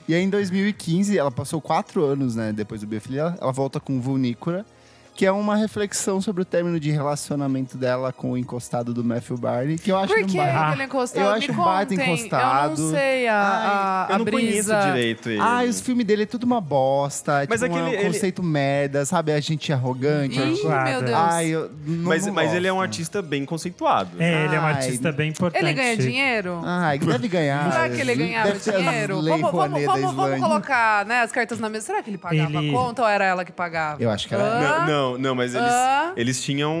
e 0.08 0.14
aí, 0.14 0.22
em 0.22 0.30
2015, 0.30 1.16
ela 1.16 1.30
passou 1.30 1.60
quatro 1.60 2.04
anos, 2.04 2.34
né? 2.34 2.52
Depois 2.52 2.80
do 2.80 2.86
Biofilia, 2.86 3.36
ela 3.40 3.52
volta 3.52 3.78
com 3.78 4.00
Vulnícora, 4.00 4.66
que 5.20 5.26
é 5.26 5.30
uma 5.32 5.54
reflexão 5.54 6.18
sobre 6.18 6.40
o 6.40 6.44
término 6.46 6.80
de 6.80 6.90
relacionamento 6.90 7.76
dela 7.76 8.10
com 8.10 8.30
o 8.30 8.38
encostado 8.38 8.94
do 8.94 9.04
Matthew 9.04 9.36
Barney, 9.36 9.76
que 9.76 9.92
eu 9.92 9.98
acho 9.98 10.14
Por 10.14 10.24
que 10.24 10.40
um 10.40 10.42
ba- 10.42 10.72
ele 10.72 10.84
encostado? 10.84 11.22
eu 11.26 11.30
Me 11.32 11.36
acho 11.36 11.52
um 11.52 11.56
baita 11.62 11.92
encostado. 11.94 12.72
Eu 12.72 12.78
não 12.84 12.90
sei 12.90 13.28
a, 13.28 13.34
a, 13.34 14.06
eu 14.08 14.14
a 14.14 14.18
não 14.18 14.24
brisa. 14.24 14.72
conheço 14.76 14.86
direito 14.94 15.28
ele. 15.28 15.38
Ah, 15.42 15.62
os 15.68 15.78
filmes 15.82 16.06
dele 16.06 16.22
é 16.22 16.26
tudo 16.26 16.44
uma 16.44 16.58
bosta. 16.58 17.42
É 17.42 17.46
Mas 17.50 17.60
tipo 17.60 17.74
que 17.74 17.78
um 17.78 17.88
ele- 17.88 18.02
conceito 18.02 18.42
merda, 18.42 19.04
sabe? 19.04 19.30
A 19.32 19.40
gente 19.40 19.70
é 19.70 19.74
arrogante. 19.74 20.38
Ih, 20.40 20.64
meu 20.66 21.02
Deus. 21.02 21.18
Ai, 21.18 21.48
eu 21.48 21.70
não, 21.86 22.08
mas, 22.08 22.24
não 22.24 22.32
mas 22.32 22.54
ele 22.54 22.66
é 22.66 22.72
um 22.72 22.80
artista 22.80 23.20
bem 23.20 23.44
conceituado. 23.44 24.12
É, 24.18 24.46
ele 24.46 24.56
é 24.56 24.58
um 24.58 24.64
Ai. 24.64 24.72
artista 24.72 25.12
bem 25.12 25.28
importante. 25.28 25.62
Ele 25.62 25.74
ganha 25.74 25.96
dinheiro? 25.98 26.62
Ai, 26.64 26.98
deve 26.98 27.28
ganhar. 27.28 27.70
Será 27.70 27.90
que 27.90 28.00
ele 28.00 28.14
ganhava 28.14 28.52
dinheiro? 28.54 29.16
Vamos, 29.22 29.52
vamos, 29.52 29.84
vamos, 29.84 30.14
vamos 30.14 30.40
colocar 30.40 31.04
né, 31.04 31.20
as 31.20 31.30
cartas 31.30 31.60
na 31.60 31.68
mesa. 31.68 31.84
Será 31.84 32.02
que 32.02 32.08
ele 32.08 32.16
pagava 32.16 32.48
Ele- 32.58 32.70
a 32.70 32.72
conta 32.72 33.02
ou 33.02 33.08
era 33.08 33.26
ela 33.26 33.44
que 33.44 33.52
pagava? 33.52 34.02
Eu 34.02 34.08
acho 34.10 34.26
que 34.26 34.34
era- 34.34 34.44
Hã? 34.44 34.86
Não, 34.86 35.09
não, 35.09 35.09
não, 35.18 35.34
mas 35.34 35.54
eles, 35.54 35.70
Hã? 35.72 36.12
eles 36.16 36.42
tinham 36.42 36.72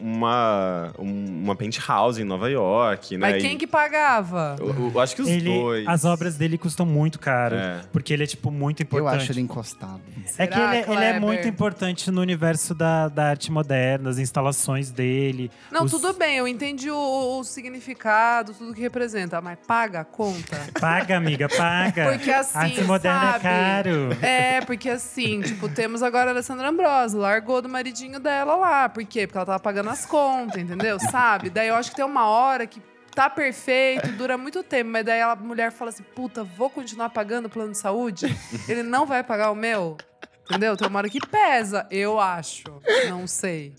uma, 0.00 0.92
um- 0.98 1.42
uma 1.44 1.56
penthouse 1.56 2.20
em 2.20 2.24
Nova 2.24 2.50
York, 2.50 3.16
né? 3.16 3.32
Mas 3.32 3.42
quem 3.42 3.54
E- 3.54 3.56
que 3.56 3.66
pagava? 3.66 4.56
Eu, 4.58 4.90
eu 4.94 5.00
acho 5.00 5.14
que 5.16 5.22
os 5.22 5.28
Ele, 5.28 5.44
dois. 5.52 5.86
as 5.86 6.04
obras 6.04 6.36
dele 6.36 6.58
custam 6.58 6.86
muito 6.86 7.18
caro, 7.18 7.56
É. 7.56 7.80
porque 7.92 8.12
ele 8.12 8.24
é 8.24 8.26
tipo 8.26 8.50
muito 8.50 8.80
Eu 8.80 8.84
importante. 8.84 9.22
acho 9.22 9.32
ele 9.32 9.40
encostado. 9.40 10.00
É 10.38 10.46
que 10.46 10.54
Será, 10.54 10.76
ele, 10.76 10.90
ele 10.92 11.04
é 11.04 11.20
muito 11.20 11.46
importante 11.48 12.10
no 12.10 12.20
universo 12.20 12.74
da, 12.74 13.08
da 13.08 13.28
arte 13.30 13.50
moderna, 13.50 14.10
as 14.10 14.18
instalações 14.18 14.90
dele. 14.90 15.50
Não, 15.70 15.84
os- 15.84 15.90
tudo 15.90 16.12
bem, 16.12 16.36
eu 16.36 16.48
entendi 16.48 16.90
o, 16.90 17.38
o 17.38 17.44
significado, 17.44 18.52
tudo 18.54 18.74
que 18.74 18.80
representa, 18.80 19.40
mas 19.40 19.58
paga 19.66 20.00
a 20.00 20.04
conta? 20.04 20.56
Paga, 20.80 21.16
amiga, 21.16 21.48
paga. 21.48 22.10
Porque 22.16 22.30
assim, 22.30 22.58
arte 22.58 22.84
moderna 22.84 23.32
sabe? 23.32 23.36
é 23.36 23.40
caro. 23.40 24.16
É, 24.22 24.60
porque 24.62 24.88
assim, 24.88 25.40
tipo, 25.40 25.68
temos 25.68 26.02
agora 26.02 26.30
a 26.30 26.32
Alessandra 26.32 26.68
Ambrosio, 26.68 27.18
largou 27.20 27.45
largou 27.46 27.62
do 27.62 27.68
maridinho 27.68 28.18
dela 28.18 28.56
lá. 28.56 28.88
Por 28.88 29.04
quê? 29.04 29.26
Porque 29.26 29.38
ela 29.38 29.46
tava 29.46 29.60
pagando 29.60 29.88
as 29.88 30.04
contas, 30.04 30.60
entendeu? 30.60 30.98
Sabe? 30.98 31.48
Daí 31.48 31.68
eu 31.68 31.76
acho 31.76 31.90
que 31.90 31.96
tem 31.96 32.04
uma 32.04 32.26
hora 32.26 32.66
que 32.66 32.82
tá 33.14 33.30
perfeito, 33.30 34.08
dura 34.12 34.36
muito 34.36 34.62
tempo, 34.64 34.90
mas 34.90 35.04
daí 35.04 35.20
a 35.22 35.36
mulher 35.36 35.70
fala 35.70 35.90
assim: 35.90 36.02
puta, 36.02 36.42
vou 36.42 36.68
continuar 36.68 37.10
pagando 37.10 37.46
o 37.46 37.50
plano 37.50 37.70
de 37.70 37.78
saúde? 37.78 38.26
Ele 38.68 38.82
não 38.82 39.06
vai 39.06 39.22
pagar 39.22 39.52
o 39.52 39.54
meu? 39.54 39.96
Entendeu? 40.44 40.76
Tem 40.76 40.88
uma 40.88 40.98
hora 40.98 41.08
que 41.08 41.20
pesa, 41.20 41.86
eu 41.90 42.18
acho. 42.18 42.64
Não 43.08 43.26
sei. 43.26 43.74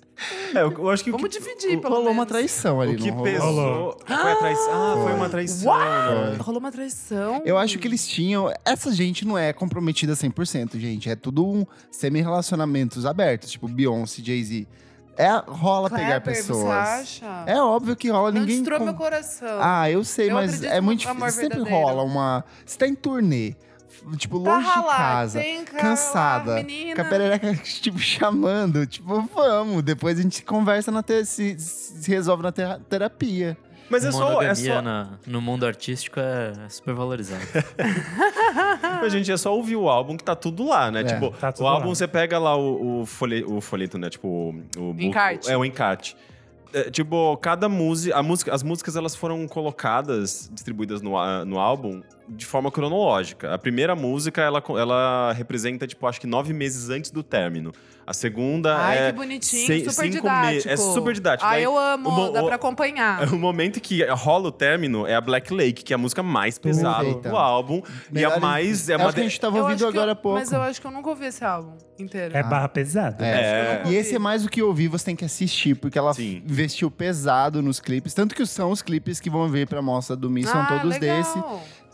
É, 0.55 0.61
eu, 0.61 0.71
eu 0.71 0.89
acho 0.89 1.03
que 1.03 1.09
o 1.11 1.13
Vamos 1.13 1.29
que, 1.29 1.39
dividir, 1.39 1.79
pelo 1.79 1.93
Rolou 1.95 2.07
uma 2.11 2.13
menos. 2.25 2.27
traição 2.29 2.81
ali, 2.81 2.95
o 2.95 2.97
que 2.97 3.11
não 3.11 3.17
rolou? 3.17 3.31
pesou. 3.33 3.51
Rolou. 3.53 3.97
Foi 4.05 4.31
a 4.31 4.35
traição. 4.35 4.73
Ah, 4.73 5.03
foi 5.03 5.13
uma 5.13 5.29
traição. 5.29 6.31
né? 6.31 6.37
Rolou 6.39 6.59
uma 6.59 6.71
traição. 6.71 7.41
Eu 7.45 7.57
acho 7.57 7.77
que 7.77 7.87
eles 7.87 8.07
tinham. 8.07 8.51
Essa 8.65 8.91
gente 8.91 9.25
não 9.25 9.37
é 9.37 9.53
comprometida 9.53 10.13
100%, 10.13 10.77
gente. 10.79 11.09
É 11.09 11.15
tudo 11.15 11.45
um 11.45 11.65
semi-relacionamentos 11.91 13.05
abertos, 13.05 13.51
tipo 13.51 13.67
Beyoncé, 13.67 14.21
Jay-Z. 14.23 14.67
É, 15.19 15.29
rola 15.47 15.89
pegar 15.89 16.21
Kleber, 16.21 16.35
pessoas. 16.35 16.59
Você 16.59 16.67
acha? 17.25 17.43
É 17.47 17.59
óbvio 17.59 17.95
que 17.95 18.07
rola, 18.09 18.31
Não 18.31 18.41
ninguém. 18.41 18.57
destrua 18.57 18.77
com- 18.79 18.85
meu 18.85 18.93
coração. 18.93 19.57
Ah, 19.59 19.89
eu 19.89 20.03
sei, 20.03 20.29
Eu 20.29 20.35
mas 20.35 20.53
acredito 20.55 20.71
é 20.73 20.77
no 20.79 20.83
muito 20.85 21.09
amor 21.09 21.27
difícil. 21.27 21.41
Sempre 21.41 21.57
verdadeiro. 21.63 21.87
rola 21.87 22.03
uma. 22.03 22.45
Você 22.65 22.77
tá 22.77 22.87
em 22.87 22.93
turnê, 22.93 23.55
tipo, 24.15 24.39
Tá 24.41 24.55
longe 24.57 24.67
de 24.67 24.83
casa, 24.97 25.43
cara 25.65 25.81
cansada, 25.81 26.55
lá, 26.55 26.61
com 26.95 27.01
a 27.01 27.05
perereca, 27.05 27.53
tipo, 27.63 27.99
chamando. 27.99 28.85
Tipo, 28.85 29.21
vamos. 29.33 29.83
Depois 29.83 30.17
a 30.19 30.21
gente 30.21 30.43
conversa 30.43 30.91
na 30.91 31.03
te... 31.03 31.25
se, 31.25 31.57
se 31.59 32.09
resolve 32.11 32.43
na 32.43 32.51
tera- 32.51 32.79
terapia. 32.89 33.57
Mas 33.89 34.03
é 34.03 34.11
só, 34.11 34.41
é 34.41 34.53
só. 34.53 34.81
na- 34.81 35.11
no 35.25 35.39
mundo 35.41 35.65
artístico 35.65 36.19
é 36.19 36.51
super 36.69 36.93
valorizado. 36.93 37.41
A 39.01 39.07
gente 39.09 39.31
é 39.31 39.37
só 39.37 39.55
ouvir 39.55 39.75
o 39.77 39.87
álbum 39.89 40.17
que 40.17 40.23
tá 40.23 40.35
tudo 40.35 40.65
lá, 40.67 40.91
né? 40.91 41.01
É, 41.01 41.03
tipo, 41.05 41.31
tá 41.31 41.53
o 41.59 41.67
álbum 41.67 41.87
lá. 41.89 41.95
você 41.95 42.07
pega 42.07 42.37
lá 42.37 42.55
o, 42.57 43.01
o, 43.01 43.05
folhe- 43.05 43.45
o 43.45 43.61
folheto, 43.61 43.97
né? 43.97 44.09
Tipo, 44.09 44.27
o. 44.27 44.81
o 44.91 44.95
Encarte. 44.99 45.49
É 45.49 45.57
o 45.57 45.63
encarte. 45.63 46.17
É, 46.73 46.89
tipo, 46.91 47.37
cada 47.37 47.69
música, 47.69 48.17
a 48.17 48.21
música. 48.21 48.53
As 48.53 48.61
músicas 48.61 48.97
elas 48.97 49.15
foram 49.15 49.47
colocadas, 49.47 50.49
distribuídas 50.51 51.01
no, 51.01 51.17
á- 51.17 51.45
no 51.45 51.57
álbum 51.57 52.01
de 52.29 52.45
forma 52.45 52.69
cronológica. 52.71 53.53
A 53.53 53.57
primeira 53.57 53.95
música, 53.95 54.41
ela, 54.41 54.63
ela 54.69 55.31
representa, 55.33 55.87
tipo, 55.87 56.05
acho 56.07 56.19
que 56.19 56.27
nove 56.27 56.53
meses 56.53 56.89
antes 56.89 57.11
do 57.11 57.23
término. 57.23 57.71
A 58.05 58.13
segunda 58.13 58.77
Ai, 58.77 58.97
é. 58.99 59.11
que 59.11 59.17
bonitinho, 59.17 59.79
super 59.91 59.91
cinco 59.91 60.13
me- 60.15 60.21
didático. 60.21 60.69
É 60.69 60.77
super 60.77 61.13
didático. 61.13 61.45
Ah, 61.45 61.51
Daí, 61.51 61.63
eu 61.63 61.77
amo, 61.77 62.09
o 62.09 62.31
dá 62.31 62.41
o- 62.41 62.45
pra 62.45 62.55
acompanhar. 62.55 63.27
O 63.33 63.37
momento 63.37 63.81
que 63.81 64.01
rola 64.05 64.47
o 64.47 64.51
término 64.51 65.05
é 65.05 65.13
a 65.13 65.19
Black 65.19 65.53
Lake, 65.53 65.83
que 65.83 65.91
é 65.93 65.95
a 65.95 65.97
música 65.97 66.23
mais 66.23 66.57
pesada 66.57 67.13
do 67.15 67.35
álbum. 67.35 67.81
e 68.09 68.13
Melhores- 68.13 68.37
a 68.37 68.39
mais. 68.39 68.89
É 68.89 68.93
Eu 68.93 68.97
uma 68.99 69.05
acho 69.07 69.15
que 69.15 69.19
a 69.19 69.23
gente 69.23 69.39
tava 69.41 69.57
ouvindo 69.59 69.75
acho 69.75 69.87
agora 69.87 70.07
eu- 70.07 70.13
há 70.13 70.15
pouco. 70.15 70.39
Mas 70.39 70.51
eu 70.53 70.61
acho 70.61 70.79
que 70.79 70.87
eu 70.87 70.91
nunca 70.91 71.09
ouvi 71.09 71.25
esse 71.25 71.43
álbum 71.43 71.73
inteiro. 71.99 72.37
É 72.37 72.41
barra 72.43 72.69
pesada. 72.69 73.25
É. 73.25 73.29
É. 73.29 73.83
E 73.87 73.95
esse 73.95 74.15
é 74.15 74.19
mais 74.19 74.43
do 74.43 74.49
que 74.49 74.63
ouvir, 74.63 74.87
você 74.87 75.03
tem 75.03 75.15
que 75.15 75.25
assistir, 75.25 75.75
porque 75.75 75.99
ela 75.99 76.13
Sim. 76.13 76.41
investiu 76.47 76.89
pesado 76.89 77.61
nos 77.61 77.81
clipes. 77.81 78.13
Tanto 78.13 78.33
que 78.35 78.45
são 78.45 78.71
os 78.71 78.81
clipes 78.81 79.19
que 79.19 79.29
vão 79.29 79.49
vir 79.49 79.67
pra 79.67 79.81
mostra 79.81 80.15
do 80.15 80.29
Mi, 80.29 80.45
são 80.45 80.61
Ah, 80.61 80.65
todos 80.65 80.97
legal. 80.97 81.17
desse. 81.17 81.43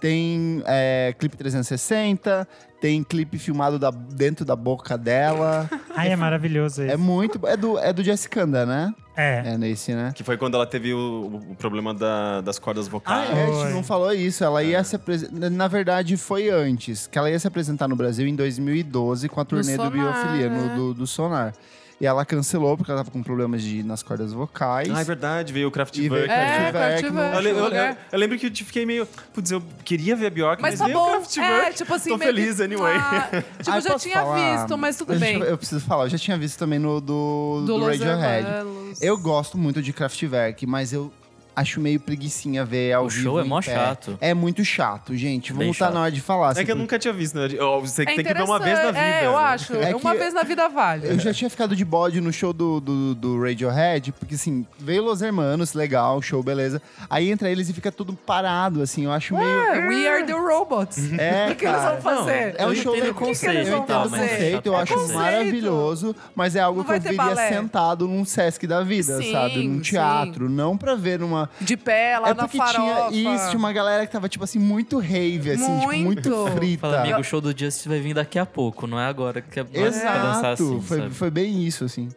Tem 0.04 0.62
é, 0.66 1.16
clipe 1.18 1.38
360, 1.38 2.45
tem 2.82 3.01
clipe 3.01 3.38
filmado 3.39 3.80
da- 3.80 3.89
dentro 3.89 4.43
da 4.43 4.54
boca 4.54 4.97
dela. 4.97 5.70
Ai, 5.95 6.12
é 6.12 6.16
maravilhoso 6.18 6.84
esse. 6.84 6.91
é 6.91 6.97
muito. 6.97 7.39
É 7.47 7.56
do, 7.56 7.80
é 7.80 7.93
do 7.93 8.04
Jessicanda, 8.04 8.66
né? 8.66 8.93
É. 9.16 9.54
É 9.54 9.58
nesse, 9.58 9.93
né? 9.93 10.12
Que 10.14 10.22
foi 10.22 10.36
quando 10.36 10.56
ela 10.56 10.66
teve 10.68 10.93
o, 10.93 11.41
o 11.51 11.56
problema 11.56 11.93
da- 11.93 12.41
das 12.41 12.60
cordas 12.60 12.88
Ah, 12.88 12.89
vocais. 12.91 13.30
é, 13.30 13.43
a 13.45 13.45
gente 13.64 13.74
não 13.76 13.82
falou 13.82 14.12
isso. 14.12 14.43
Ela 14.43 14.62
ia 14.62 14.84
se 14.84 14.97
apresentar. 14.97 15.49
Na 15.49 15.68
verdade, 15.70 16.18
foi 16.18 16.49
antes. 16.49 17.08
Que 17.08 17.18
ela 17.18 17.30
ia 17.32 17.39
se 17.39 17.47
apresentar 17.47 17.88
no 17.88 17.95
Brasil 17.95 18.28
em 18.28 18.36
2012 18.36 19.30
com 19.30 19.39
a 19.39 19.45
turnê 19.45 19.78
do 19.78 19.84
Sonar, 19.84 19.91
Biofilia, 19.91 20.49
no- 20.49 20.76
do, 20.76 20.93
do 20.95 21.08
Sonar. 21.08 21.54
E 22.04 22.06
ela 22.06 22.26
cancelou 22.26 22.76
porque 22.76 22.91
ela 22.91 22.99
tava 22.99 23.12
com 23.12 23.24
problemas 23.24 23.62
de, 23.62 23.82
nas 23.82 24.04
cordas 24.04 24.34
vocais. 24.34 24.89
Ah, 24.93 24.99
é 24.99 25.04
verdade, 25.06 25.54
veio 25.54 25.70
o 25.70 25.72
Kraftwerk. 25.72 26.10
Veio 26.10 26.30
É, 26.30 26.70
Kraftwerk 26.70 27.04
Eu, 27.34 27.39
le- 27.41 27.49
eu- 27.51 27.64
lugar. 27.64 27.91
eu- 27.91 27.97
eu 28.12 28.20
lembro 28.20 28.38
que 28.38 28.47
eu 28.47 28.51
fiquei 28.54 28.86
meio. 28.86 29.08
Putz, 29.34 29.51
eu 29.51 29.64
queria 29.86 30.14
ver 30.14 30.26
a 30.26 30.30
Bjork, 30.30 30.62
mas, 30.62 30.72
Mas 30.74 30.80
tá 30.80 30.86
veio 30.88 30.97
o 30.97 31.01
bom. 31.01 31.12
Kraftwerk. 31.12 31.66
É, 31.66 31.72
tipo 31.72 31.93
assim, 31.93 32.10
Tô 32.10 32.18
meio 32.18 32.34
feliz 32.36 32.58
que- 32.58 32.64
anyway. 32.64 32.93
Ah, 32.97 33.22
tipo, 33.58 33.72
Ah, 33.72 33.78
eu 33.78 33.82
já 33.82 33.89
posso 33.91 34.04
tinha 34.06 34.20
falar? 34.20 34.58
visto, 34.58 34.78
mas 34.78 34.97
tudo 34.97 35.08
Deixa 35.18 35.26
bem. 35.26 35.38
Eu, 35.39 35.45
eu 35.45 35.58
preciso 35.58 35.80
falar, 35.86 36.04
eu 36.04 36.10
já 36.10 36.18
tinha 36.18 36.38
visto 36.38 36.60
também 36.60 36.78
no 36.78 36.99
do, 36.99 37.64
do, 37.66 37.78
Los 37.78 37.88
Radiohead. 37.97 38.47
Hermanos. 38.49 39.01
Eu 39.01 39.18
gosto 39.18 39.58
muito 39.58 39.82
de 39.82 39.93
Kraftwerk, 39.93 40.68
mas 40.68 40.91
eu 40.91 41.10
acho 41.56 41.80
meio 41.80 41.99
preguicinha 41.99 42.66
ver 42.66 42.93
ao 42.93 43.06
O 43.06 43.10
vivo 43.10 43.24
show 43.24 43.39
é 43.39 43.43
mó 43.43 43.62
pé. 43.62 43.74
chato. 43.74 44.18
É 44.22 44.34
muito 44.34 44.64
chato, 44.66 45.16
gente. 45.16 45.51
Bem 45.54 45.60
Vamos 45.60 45.76
estar 45.76 45.86
chato. 45.86 45.93
na 45.95 46.01
hora 46.01 46.12
de 46.12 46.22
falar. 46.22 46.47
É 46.47 46.51
assim, 46.51 46.66
que 46.66 46.72
eu 46.72 46.76
nunca 46.76 46.97
tinha 46.99 47.14
visto, 47.14 47.36
né? 47.38 47.47
Você 47.82 48.01
É 48.04 48.06
tem 48.06 48.24
que 48.24 48.34
ver 48.34 48.43
uma 48.43 48.60
vez 48.60 48.78
na 48.78 48.86
vida. 48.88 48.99
É, 48.99 49.26
eu 49.26 49.32
né? 49.32 49.38
acho. 49.38 49.74
É 49.76 49.95
uma 49.95 50.12
que- 50.14 50.18
vez 50.20 50.34
na 50.34 50.43
vida 50.43 50.68
vale. 50.70 51.08
Eu 51.08 51.20
já 51.20 51.34
tinha 51.34 51.49
ficado 51.49 51.76
de 51.76 51.86
bode 51.86 52.20
no 52.22 52.32
show 52.34 52.51
do, 52.54 52.80
do, 52.80 53.16
do 53.16 53.41
Radiohead, 53.41 54.12
porque 54.14 54.36
assim, 54.36 54.66
veio 54.80 55.04
Los 55.04 55.22
Hermanos, 55.22 55.74
legal, 55.74 56.22
show, 56.22 56.41
beleza. 56.43 56.82
Aí 57.10 57.30
entra 57.32 57.49
eles 57.49 57.70
e 57.70 57.74
fica 57.74 57.91
tudo 57.91 58.14
parado, 58.14 58.82
assim, 58.82 59.06
eu 59.06 59.12
acho 59.12 59.36
meio. 59.36 59.88
We 59.89 60.08
are 60.08 60.24
the 60.26 60.34
robots. 60.34 60.97
É, 61.24 61.51
O 61.51 61.56
que 61.56 61.66
eles 61.66 61.82
vão 61.84 62.01
fazer? 62.01 62.56
É 62.58 62.66
um 62.66 62.74
show 62.76 62.93
entendo 62.95 63.06
de 63.06 63.10
o 63.12 63.14
conceito 63.16 63.56
eles 63.56 63.68
Eu 63.68 63.74
vão 63.76 63.84
entendo 63.84 64.06
o 64.06 64.10
fazer? 64.10 64.30
conceito, 64.30 64.66
eu 64.68 64.74
É 64.74 64.82
acho 64.82 64.93
conceito. 64.93 65.20
maravilhoso, 65.20 66.16
mas 66.36 66.56
é 66.56 66.60
algo 66.60 66.84
que 66.84 66.91
eu 66.91 66.99
viria 67.01 67.18
balé. 67.18 67.49
sentado 67.49 68.08
num 68.08 68.26
Sesc 68.26 68.66
da 68.68 68.82
vida, 68.84 69.18
Sim, 69.22 69.32
sabe? 69.32 69.68
Num 69.68 69.80
teatro, 69.80 70.49
não 70.49 70.78
pra 70.78 70.95
ver 70.95 71.20
numa. 71.20 71.42
De 71.61 71.77
pé, 71.77 72.17
lá 72.19 72.29
é 72.29 72.33
na 72.33 72.47
farofa. 72.47 73.09
tinha 73.11 73.35
isso, 73.35 73.49
tinha 73.49 73.59
uma 73.59 73.71
galera 73.73 74.05
que 74.05 74.11
tava, 74.11 74.27
tipo 74.29 74.43
assim, 74.43 74.59
muito 74.59 74.97
rave, 74.99 75.51
assim, 75.51 75.79
tipo, 75.79 75.93
muito 75.93 76.29
Muito. 76.29 76.47
frita. 76.55 76.81
Fala, 76.81 77.01
amigo, 77.01 77.19
o 77.19 77.23
show 77.23 77.39
do 77.41 77.49
Justice 77.57 77.87
vai 77.87 77.99
vir 77.99 78.13
daqui 78.13 78.37
a 78.39 78.45
pouco, 78.45 78.85
não 78.87 78.99
é 78.99 79.05
agora 79.05 79.41
que 79.41 79.59
é 79.59 79.63
pra 79.63 79.81
dançar 79.81 80.17
Exato, 80.17 80.63
assim, 80.63 80.81
foi, 80.81 80.97
sabe? 80.99 81.13
foi 81.13 81.31
bem 81.31 81.63
isso, 81.65 81.85
assim. 81.85 82.09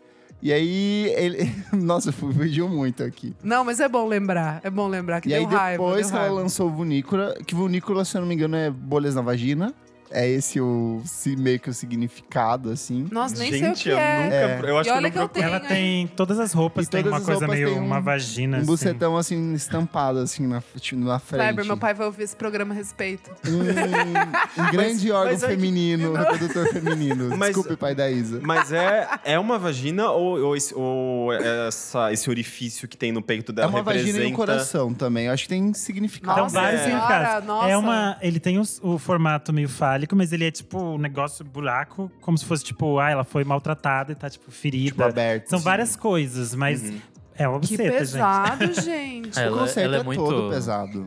E 0.42 0.52
aí, 0.52 1.12
ele. 1.16 1.50
Nossa, 1.72 2.12
fugiu 2.12 2.68
muito 2.68 3.02
aqui. 3.02 3.34
Não, 3.42 3.64
mas 3.64 3.80
é 3.80 3.88
bom 3.88 4.06
lembrar. 4.06 4.60
É 4.62 4.68
bom 4.70 4.86
lembrar 4.86 5.20
que 5.20 5.28
e 5.28 5.32
deu 5.32 5.38
aí, 5.40 5.44
raiva. 5.54 5.82
depois 5.82 6.02
deu 6.02 6.10
que 6.10 6.14
ela 6.14 6.24
raiva. 6.26 6.40
lançou 6.42 6.68
o 6.68 6.70
Vunícola, 6.70 7.34
que 7.46 7.54
Vunícola, 7.54 8.04
se 8.04 8.16
eu 8.16 8.20
não 8.20 8.28
me 8.28 8.34
engano, 8.34 8.54
é 8.54 8.70
bolhas 8.70 9.14
na 9.14 9.22
vagina. 9.22 9.74
É 10.10 10.28
esse 10.28 10.60
o 10.60 11.02
meio 11.38 11.58
que 11.58 11.68
o 11.68 11.74
significado, 11.74 12.70
assim. 12.70 13.06
Nossa, 13.10 13.36
nem 13.36 13.50
sei 13.50 13.60
o 13.60 13.64
Gente, 13.66 13.82
que 13.84 13.88
eu 13.90 13.98
é. 13.98 14.22
nunca. 14.56 14.66
Eu 14.68 14.78
acho 14.78 14.88
E 14.88 14.92
olha 14.92 15.10
que 15.10 15.18
eu 15.18 15.28
que 15.28 15.40
não 15.40 15.48
eu 15.48 15.48
tenho. 15.48 15.48
Ela 15.48 15.60
tem 15.60 16.06
todas 16.08 16.38
as 16.38 16.52
roupas, 16.52 16.86
E 16.86 16.90
tem 16.90 17.02
uma 17.06 17.20
coisa 17.20 17.46
meio 17.48 17.76
um- 17.76 17.84
uma 17.84 18.00
vagina. 18.00 18.56
Um 18.56 18.60
assim. 18.60 18.66
bucetão, 18.66 19.16
assim, 19.16 19.54
estampado, 19.54 20.18
assim, 20.20 20.46
na, 20.46 20.62
tipo, 20.78 21.00
na 21.04 21.18
frente. 21.18 21.40
Kleber, 21.42 21.64
meu 21.64 21.76
pai 21.76 21.92
vai 21.94 22.06
ouvir 22.06 22.22
esse 22.22 22.36
programa 22.36 22.72
a 22.72 22.76
respeito. 22.76 23.30
Um, 23.46 24.62
um 24.62 24.70
grande 24.70 25.10
órgão 25.10 25.32
mas 25.32 25.42
é 25.42 25.46
que- 25.48 25.54
feminino, 25.54 26.12
reprodutor 26.14 26.66
feminino. 26.72 27.36
Mas- 27.36 27.48
Desculpe, 27.54 27.76
pai 27.76 27.94
da 27.94 28.10
Isa. 28.10 28.40
Mas 28.42 28.72
é, 28.72 29.08
é 29.24 29.38
uma 29.38 29.58
vagina 29.58 30.10
ou, 30.10 30.40
ou, 30.40 30.56
esse, 30.56 30.74
ou 30.74 31.32
essa, 31.32 32.12
esse 32.12 32.28
orifício 32.30 32.86
que 32.88 32.96
tem 32.96 33.12
no 33.12 33.22
peito 33.22 33.52
É 33.52 33.54
dela 33.56 33.68
uma 33.68 33.78
representa... 33.78 34.06
vagina 34.12 34.24
e 34.28 34.32
um 34.32 34.36
coração 34.36 34.94
também. 34.94 35.26
Eu 35.26 35.32
acho 35.32 35.42
que 35.44 35.48
tem 35.48 35.72
significado. 35.74 36.32
Então, 36.32 36.44
Nossa 36.44 36.60
vários 36.60 36.80
é. 36.80 36.84
significados. 36.84 37.46
nossa. 37.46 37.68
É 37.70 37.76
uma, 37.76 38.16
ele 38.20 38.38
tem 38.40 38.58
os- 38.58 38.80
o 38.82 38.98
formato 38.98 39.52
meio 39.52 39.68
fálico, 39.96 40.14
mas 40.14 40.32
ele 40.32 40.44
é 40.46 40.50
tipo 40.50 40.78
um 40.78 40.98
negócio 40.98 41.44
buraco, 41.44 42.10
como 42.20 42.36
se 42.36 42.44
fosse 42.44 42.62
tipo, 42.62 42.98
ah, 42.98 43.10
ela 43.10 43.24
foi 43.24 43.44
maltratada 43.44 44.12
e 44.12 44.14
tá 44.14 44.28
tipo 44.28 44.50
ferida. 44.50 44.90
Tipo, 44.90 45.02
aberto. 45.04 45.48
São 45.48 45.58
várias 45.58 45.96
coisas, 45.96 46.54
mas 46.54 46.92
é 47.34 47.48
uma 47.48 47.58
Que 47.60 47.76
buceta, 47.76 47.82
gente. 47.90 47.98
pesado, 47.98 48.72
gente. 48.80 49.38
É, 49.38 49.42
O 49.42 49.46
Ela- 49.46 49.58
conceito 49.60 49.84
ela 49.86 49.96
é 49.96 50.00
é, 50.00 50.02
muito- 50.02 50.24
todo 50.24 50.50
pesado. 50.50 51.06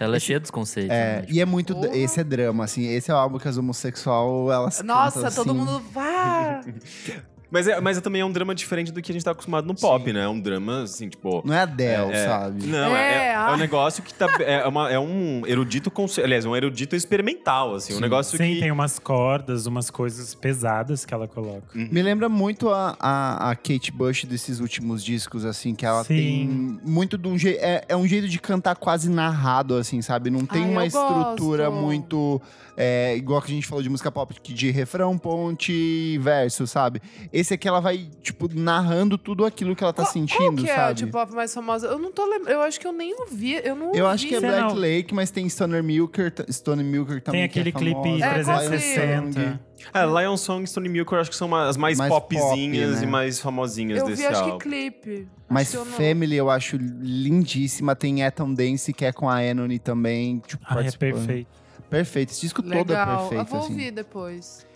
Ela 0.00 0.16
é 0.16 0.20
cheia 0.20 0.38
dos 0.38 0.52
conceitos. 0.52 0.92
É, 0.94 1.22
né? 1.22 1.26
e 1.28 1.40
é 1.40 1.44
muito. 1.44 1.74
Porra. 1.74 1.88
Esse 1.96 2.20
é 2.20 2.24
drama, 2.24 2.62
assim. 2.62 2.86
Esse 2.86 3.10
é 3.10 3.14
o 3.14 3.16
álbum 3.16 3.36
que 3.36 3.48
as 3.48 3.56
homossexual 3.58 4.52
elas 4.52 4.80
Nossa, 4.84 5.22
cantam, 5.22 5.44
todo 5.44 5.50
assim. 5.50 5.58
mundo 5.58 5.82
vá. 5.92 6.60
Mas, 7.50 7.66
é, 7.66 7.80
mas 7.80 7.96
é 7.96 8.00
também 8.00 8.20
é 8.20 8.24
um 8.24 8.30
drama 8.32 8.54
diferente 8.54 8.92
do 8.92 9.00
que 9.00 9.10
a 9.10 9.14
gente 9.14 9.24
tá 9.24 9.30
acostumado 9.30 9.66
no 9.66 9.74
pop, 9.74 10.12
né? 10.12 10.24
É 10.24 10.28
um 10.28 10.38
drama, 10.38 10.82
assim, 10.82 11.08
tipo... 11.08 11.42
Não 11.46 11.54
é 11.54 11.60
Adele, 11.60 12.12
é- 12.12 12.26
sabe? 12.26 12.66
Não, 12.66 12.94
é, 12.96 13.00
É, 13.00 13.14
é, 13.14 13.26
é 13.28 13.34
ah. 13.34 13.52
um 13.54 13.56
negócio 13.56 14.02
que 14.02 14.12
tá. 14.12 14.26
É, 14.40 14.66
uma- 14.66 14.90
é 14.90 14.98
um 14.98 15.42
erudito. 15.46 15.90
Aliás, 16.22 16.44
um 16.44 16.54
erudito 16.54 16.94
experimental, 16.94 17.74
assim. 17.74 17.94
Um 17.94 18.00
negócio 18.00 18.36
Sim, 18.36 18.54
que. 18.54 18.60
tem 18.60 18.70
umas 18.70 18.98
cordas, 18.98 19.66
umas 19.66 19.88
coisas 19.90 20.34
pesadas 20.34 21.04
que 21.06 21.14
ela 21.14 21.26
coloca. 21.26 21.66
Me 21.74 22.02
lembra 22.02 22.28
muito 22.28 22.68
a, 22.70 22.94
a, 23.00 23.50
a 23.50 23.56
Kate 23.56 23.90
Bush 23.92 24.24
desses 24.24 24.60
últimos 24.60 25.02
discos, 25.02 25.44
assim, 25.44 25.74
que 25.74 25.86
ela 25.86 26.04
Sim. 26.04 26.14
tem 26.16 26.80
muito 26.84 27.16
de 27.16 27.28
um 27.28 27.38
jeito. 27.38 27.60
É, 27.62 27.84
é 27.88 27.96
um 27.96 28.06
jeito 28.06 28.28
de 28.28 28.38
cantar 28.38 28.76
quase 28.76 29.08
narrado, 29.10 29.74
assim, 29.76 30.02
sabe? 30.02 30.28
Não 30.30 30.44
tem 30.44 30.64
Ai, 30.64 30.70
uma 30.70 30.86
estrutura 30.86 31.68
gosto. 31.70 31.82
muito. 31.82 32.42
é, 32.76 33.16
igual 33.16 33.42
que 33.42 33.50
a 33.50 33.54
gente 33.54 33.66
falou 33.66 33.82
de 33.82 33.88
música 33.88 34.10
pop, 34.12 34.34
de 34.40 34.70
refrão, 34.70 35.18
ponte 35.18 35.72
e 35.72 36.18
verso, 36.18 36.64
sabe? 36.66 37.00
Esse 37.38 37.54
aqui 37.54 37.68
ela 37.68 37.80
vai, 37.80 38.08
tipo, 38.22 38.48
narrando 38.52 39.16
tudo 39.16 39.44
aquilo 39.44 39.76
que 39.76 39.84
ela 39.84 39.92
tá 39.92 40.02
Qual- 40.02 40.12
sentindo, 40.12 40.38
Qual 40.38 40.54
que 40.56 40.68
é 40.70 40.74
sabe? 40.74 40.90
a 40.90 40.92
de 40.92 41.06
pop 41.06 41.32
mais 41.34 41.52
famosa? 41.54 41.86
Eu 41.86 41.98
não 41.98 42.10
tô 42.10 42.24
lembrando. 42.24 42.50
Eu 42.54 42.62
acho 42.62 42.80
que 42.80 42.86
eu 42.86 42.92
nem 42.92 43.14
ouvi. 43.20 43.54
Eu 43.64 43.76
não 43.76 43.92
Eu 43.94 44.04
ouvi. 44.04 44.14
acho 44.14 44.26
que 44.26 44.34
é 44.34 44.40
Black 44.40 44.60
não- 44.60 44.74
Lake, 44.74 45.14
mas 45.14 45.30
tem 45.30 45.48
Stoner 45.48 45.82
Milker, 45.82 46.32
Stone 46.50 46.82
Milker 46.82 47.20
também. 47.22 47.40
Tem 47.40 47.44
aquele 47.44 47.70
que 47.70 47.76
é 47.78 47.80
clipe 47.80 47.94
famosa, 48.02 48.24
É, 48.24 48.44
qual 48.44 48.58
Lion 48.60 48.68
360. 48.70 49.32
Song. 49.40 49.58
É, 49.94 50.04
Lion 50.22 50.36
Song 50.36 50.64
e 50.64 50.66
Stone 50.66 50.88
Milk 50.88 51.12
eu 51.12 51.20
acho 51.20 51.30
que 51.30 51.36
são 51.36 51.54
as 51.54 51.76
mais, 51.76 51.96
Mais 51.98 52.10
popzinhas 52.12 52.88
pop, 52.90 52.96
né? 53.00 53.02
e 53.04 53.06
mais 53.06 53.40
famosinhas 53.40 54.00
Eu 54.00 54.06
desse 54.06 54.22
vi, 54.22 54.26
acho 54.28 54.40
álbum. 54.42 54.58
que 54.58 54.68
clipe. 54.68 55.28
Mas 55.48 55.68
Acho 55.68 55.70
que 55.70 55.76
eu 55.76 55.84
não- 55.84 55.92
Family 55.92 56.36
eu 56.36 56.50
acho 56.50 56.76
lindíssima. 56.76 57.94
Tem 57.96 58.22
Eton 58.22 58.52
Dance, 58.52 58.92
que 58.92 59.04
é 59.04 59.12
com 59.12 59.28
a 59.28 59.42
Enony 59.44 59.78
também. 59.78 60.42
Tipo, 60.46 60.64
Ah, 60.66 60.72
é 60.72 60.74
participando. 60.76 61.12
perfeito. 61.14 61.48
Perfeito. 61.88 62.30
Esse 62.32 62.40
disco 62.42 62.62
todo 62.62 62.72
é 62.74 62.78
Legal. 62.78 63.06
perfeito, 63.28 63.40
eu 63.40 63.44
vou 63.46 63.60
assim. 63.60 63.72
ouvir 63.72 63.90
depois. 63.92 64.66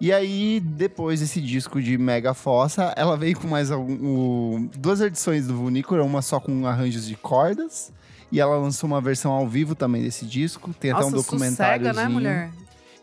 E 0.00 0.12
aí, 0.12 0.60
depois 0.60 1.20
desse 1.20 1.42
disco 1.42 1.80
de 1.80 1.98
Mega 1.98 2.32
Fossa, 2.32 2.94
ela 2.96 3.18
veio 3.18 3.38
com 3.38 3.46
mais 3.46 3.70
algum, 3.70 4.66
duas 4.78 5.00
edições 5.02 5.46
do 5.46 5.54
Vunícora, 5.54 6.02
uma 6.02 6.22
só 6.22 6.40
com 6.40 6.66
arranjos 6.66 7.06
de 7.06 7.16
cordas. 7.16 7.92
E 8.32 8.40
ela 8.40 8.56
lançou 8.56 8.88
uma 8.88 9.00
versão 9.00 9.32
ao 9.32 9.46
vivo 9.46 9.74
também 9.74 10.02
desse 10.02 10.24
disco. 10.24 10.72
Tem 10.72 10.90
até 10.90 11.02
Nossa, 11.02 11.14
um 11.14 11.18
documentário. 11.18 11.84
sossega, 11.84 11.92
né, 11.92 12.08
mulher? 12.08 12.50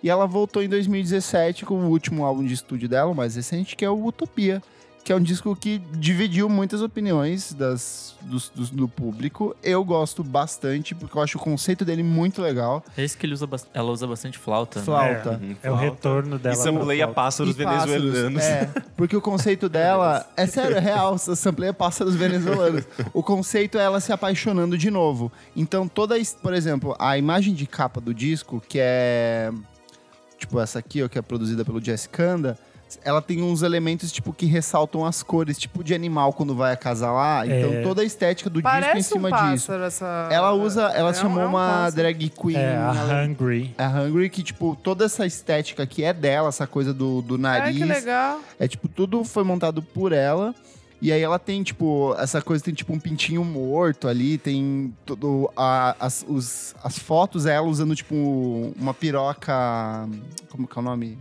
E 0.01 0.09
ela 0.09 0.25
voltou 0.25 0.63
em 0.63 0.69
2017 0.69 1.65
com 1.65 1.75
o 1.75 1.89
último 1.89 2.25
álbum 2.25 2.43
de 2.43 2.53
estúdio 2.53 2.89
dela, 2.89 3.11
o 3.11 3.15
mais 3.15 3.35
recente, 3.35 3.75
que 3.75 3.85
é 3.85 3.89
o 3.89 4.05
Utopia. 4.05 4.63
Que 5.07 5.13
é 5.13 5.15
um 5.15 5.21
disco 5.21 5.55
que 5.55 5.77
dividiu 5.93 6.49
muitas 6.49 6.81
opiniões 6.81 7.53
das, 7.53 8.13
dos- 8.23 8.49
dos- 8.53 8.69
do 8.69 8.89
público. 8.89 9.55
Eu 9.63 9.81
gosto 9.85 10.21
bastante, 10.21 10.93
porque 10.93 11.17
eu 11.17 11.21
acho 11.21 11.37
o 11.37 11.41
conceito 11.41 11.85
dele 11.85 12.03
muito 12.03 12.41
legal. 12.41 12.83
É 12.97 13.05
isso 13.05 13.17
que 13.17 13.25
ele 13.25 13.33
usa, 13.33 13.47
ela 13.73 13.89
usa 13.89 14.05
bastante 14.05 14.37
flauta. 14.37 14.79
né? 14.79 14.85
Flauta. 14.85 15.39
Uhum, 15.41 15.51
É 15.63 15.71
o 15.71 15.77
flauta. 15.77 15.79
retorno 15.85 16.37
dela. 16.37 16.55
E 16.55 16.57
sampleia 16.57 17.07
pássaros 17.07 17.57
E 17.57 17.63
pássaros, 17.63 17.93
venezuelanos. 18.03 18.43
É, 18.43 18.65
porque 18.97 19.15
o 19.15 19.21
conceito 19.21 19.69
dela. 19.69 20.29
É 20.35 20.45
sério, 20.45 20.75
é 20.75 20.81
real. 20.81 21.15
Sampleia 21.17 21.71
pássaros 21.71 22.13
venezuelanos. 22.13 22.83
O 23.13 23.23
conceito 23.23 23.77
é 23.77 23.83
ela 23.83 24.01
se 24.01 24.11
apaixonando 24.11 24.77
de 24.77 24.91
novo. 24.91 25.31
Então, 25.55 25.87
toda. 25.87 26.15
Por 26.43 26.53
exemplo, 26.53 26.97
a 26.99 27.17
imagem 27.17 27.53
de 27.53 27.65
capa 27.65 28.01
do 28.01 28.13
disco, 28.13 28.61
que 28.67 28.77
é. 28.81 29.53
Tipo, 30.37 30.59
essa 30.59 30.79
aqui, 30.79 31.01
ó, 31.01 31.07
que 31.07 31.17
é 31.17 31.21
produzida 31.21 31.63
pelo 31.63 31.81
Jess 31.81 32.07
Kanda. 32.07 32.59
Ela 33.03 33.21
tem 33.21 33.41
uns 33.41 33.61
elementos, 33.63 34.11
tipo, 34.11 34.31
que 34.31 34.45
ressaltam 34.45 35.05
as 35.05 35.21
cores, 35.21 35.57
tipo 35.57 35.83
de 35.83 35.93
animal 35.93 36.31
quando 36.33 36.55
vai 36.55 36.71
acasalar. 36.73 37.45
Então, 37.45 37.73
É. 37.73 37.81
toda 37.81 38.01
a 38.01 38.05
estética 38.05 38.49
do 38.49 38.61
disco 38.61 38.77
em 38.77 38.81
Parece 38.81 39.13
um 39.13 39.17
cima 39.17 39.51
disso. 39.51 39.71
essa... 39.73 40.29
Ela 40.31 40.53
usa. 40.53 40.83
Ela 40.93 41.09
É 41.09 41.13
chamou 41.13 41.41
é 41.43 41.45
um 41.45 41.49
uma 41.49 41.67
pássaro. 41.67 41.95
drag 41.95 42.29
queen. 42.29 42.55
É, 42.57 42.77
a 42.77 42.93
ela- 42.95 43.23
Hungry. 43.25 43.75
a 43.77 43.87
Hungry, 43.87 44.29
que, 44.29 44.41
tipo, 44.43 44.75
toda 44.81 45.05
essa 45.05 45.25
estética 45.25 45.83
aqui 45.83 46.03
é 46.03 46.13
dela, 46.13 46.49
essa 46.49 46.65
coisa 46.67 46.93
do, 46.93 47.21
do 47.21 47.37
nariz. 47.37 47.77
que 47.77 47.83
legal. 47.83 48.39
É 48.59 48.67
tipo, 48.67 48.87
tudo 48.87 49.23
foi 49.23 49.43
montado 49.43 49.81
por 49.81 50.11
ela. 50.11 50.53
E 50.99 51.11
aí 51.11 51.21
ela 51.21 51.37
tem, 51.37 51.61
tipo, 51.61 52.15
essa 52.17 52.41
coisa, 52.41 52.63
tem 52.63 52.73
tipo 52.73 52.91
um 52.91 52.99
pintinho 52.99 53.43
morto 53.45 54.07
ali, 54.07 54.37
tem 54.37 54.91
tudo. 55.05 55.47
a- 55.55 55.95
as, 55.99 56.25
os- 56.27 56.73
as 56.83 56.97
fotos 56.97 57.45
é 57.45 57.53
ela 57.53 57.67
usando, 57.67 57.93
tipo, 57.95 58.15
uma 58.79 58.93
piroca. 58.95 59.53
Como 60.49 60.67
que 60.67 60.77
é 60.77 60.81
o 60.81 60.83
nome? 60.83 61.17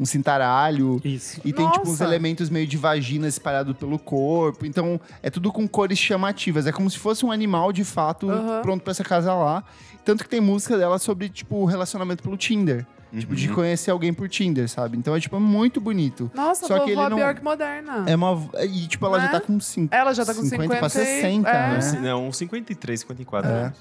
Um 0.00 0.06
cintaralho. 0.06 0.98
Isso. 1.04 1.40
E 1.44 1.52
tem, 1.52 1.68
tipo, 1.70 1.82
uns 1.82 1.90
Nossa. 1.90 2.04
elementos 2.04 2.48
meio 2.48 2.66
de 2.66 2.78
vagina 2.78 3.28
espalhado 3.28 3.74
pelo 3.74 3.98
corpo. 3.98 4.64
Então, 4.64 4.98
é 5.22 5.28
tudo 5.28 5.52
com 5.52 5.68
cores 5.68 5.98
chamativas. 5.98 6.66
É 6.66 6.72
como 6.72 6.88
se 6.90 6.98
fosse 6.98 7.24
um 7.26 7.30
animal, 7.30 7.70
de 7.70 7.84
fato, 7.84 8.30
Aham. 8.30 8.62
pronto 8.62 8.82
pra 8.82 8.94
se 8.94 9.02
acasalar. 9.02 9.62
Tanto 10.02 10.24
que 10.24 10.30
tem 10.30 10.40
música 10.40 10.78
dela 10.78 10.98
sobre, 10.98 11.28
tipo, 11.28 11.66
relacionamento 11.66 12.22
pelo 12.22 12.36
Tinder. 12.38 12.86
Tipo, 13.12 13.34
de 13.34 13.48
conhecer 13.48 13.90
alguém 13.90 14.14
por 14.14 14.28
Tinder, 14.28 14.68
sabe? 14.68 14.96
Então 14.96 15.14
é, 15.16 15.20
tipo, 15.20 15.34
é 15.34 15.40
muito 15.40 15.80
bonito. 15.80 16.30
Nossa, 16.32 16.66
Só 16.68 16.78
que 16.78 16.92
ele 16.92 17.08
não- 17.08 17.16
Bjork 17.16 17.42
moderna. 17.42 18.04
É 18.06 18.14
uma. 18.14 18.40
E, 18.62 18.86
tipo, 18.86 19.04
ela 19.04 19.18
já 19.18 19.26
Né? 19.26 19.32
tá 19.32 19.40
com 19.40 19.58
5. 19.58 19.92
Ela 19.94 20.14
já 20.14 20.24
tá 20.24 20.32
com 20.32 20.42
50 20.44 20.76
pra 20.76 20.88
50 20.88 21.10
e- 21.10 21.20
60, 21.20 21.48
é. 21.50 21.78
né? 21.78 22.00
Não, 22.02 22.28
uns 22.28 22.36
53, 22.36 23.00
54 23.00 23.50
É. 23.50 23.52
anos. 23.64 23.78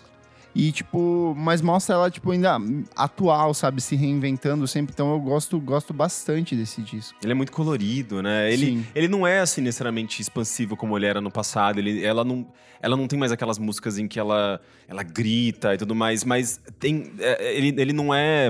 E, 0.54 0.72
tipo, 0.72 1.36
mas 1.38 1.62
mostra 1.62 1.96
ela, 1.96 2.12
tipo, 2.12 2.32
ainda 2.32 2.58
atual, 2.96 3.54
sabe? 3.54 3.82
Se 3.82 3.96
reinventando 3.96 4.68
sempre. 4.68 4.94
Então 4.94 5.14
eu 5.14 5.20
gosto, 5.20 5.60
gosto 5.60 5.94
bastante 5.94 6.56
desse 6.56 6.82
disco. 6.82 7.18
Ele 7.22 7.32
é 7.32 7.36
muito 7.36 7.52
colorido, 7.52 8.22
né? 8.22 8.52
Ele, 8.52 8.66
Sim. 8.66 8.86
ele 8.96 9.08
não 9.08 9.26
é 9.26 9.40
assim 9.40 9.62
necessariamente 9.62 10.22
expansivo 10.22 10.76
como 10.76 10.98
ele 10.98 11.06
era 11.06 11.22
no 11.22 11.30
passado. 11.30 11.80
Ele, 11.80 12.04
ela, 12.04 12.24
não, 12.24 12.48
ela 12.82 12.98
não 12.98 13.08
tem 13.08 13.18
mais 13.18 13.32
aquelas 13.32 13.60
músicas 13.60 13.98
em 13.98 14.08
que 14.08 14.20
ela, 14.20 14.60
ela 14.88 15.04
grita 15.04 15.74
e 15.74 15.78
tudo 15.78 15.94
mais, 15.94 16.24
mas 16.24 16.60
tem, 16.80 17.12
é, 17.20 17.56
ele, 17.56 17.80
ele 17.80 17.94
não 17.94 18.14
é 18.14 18.50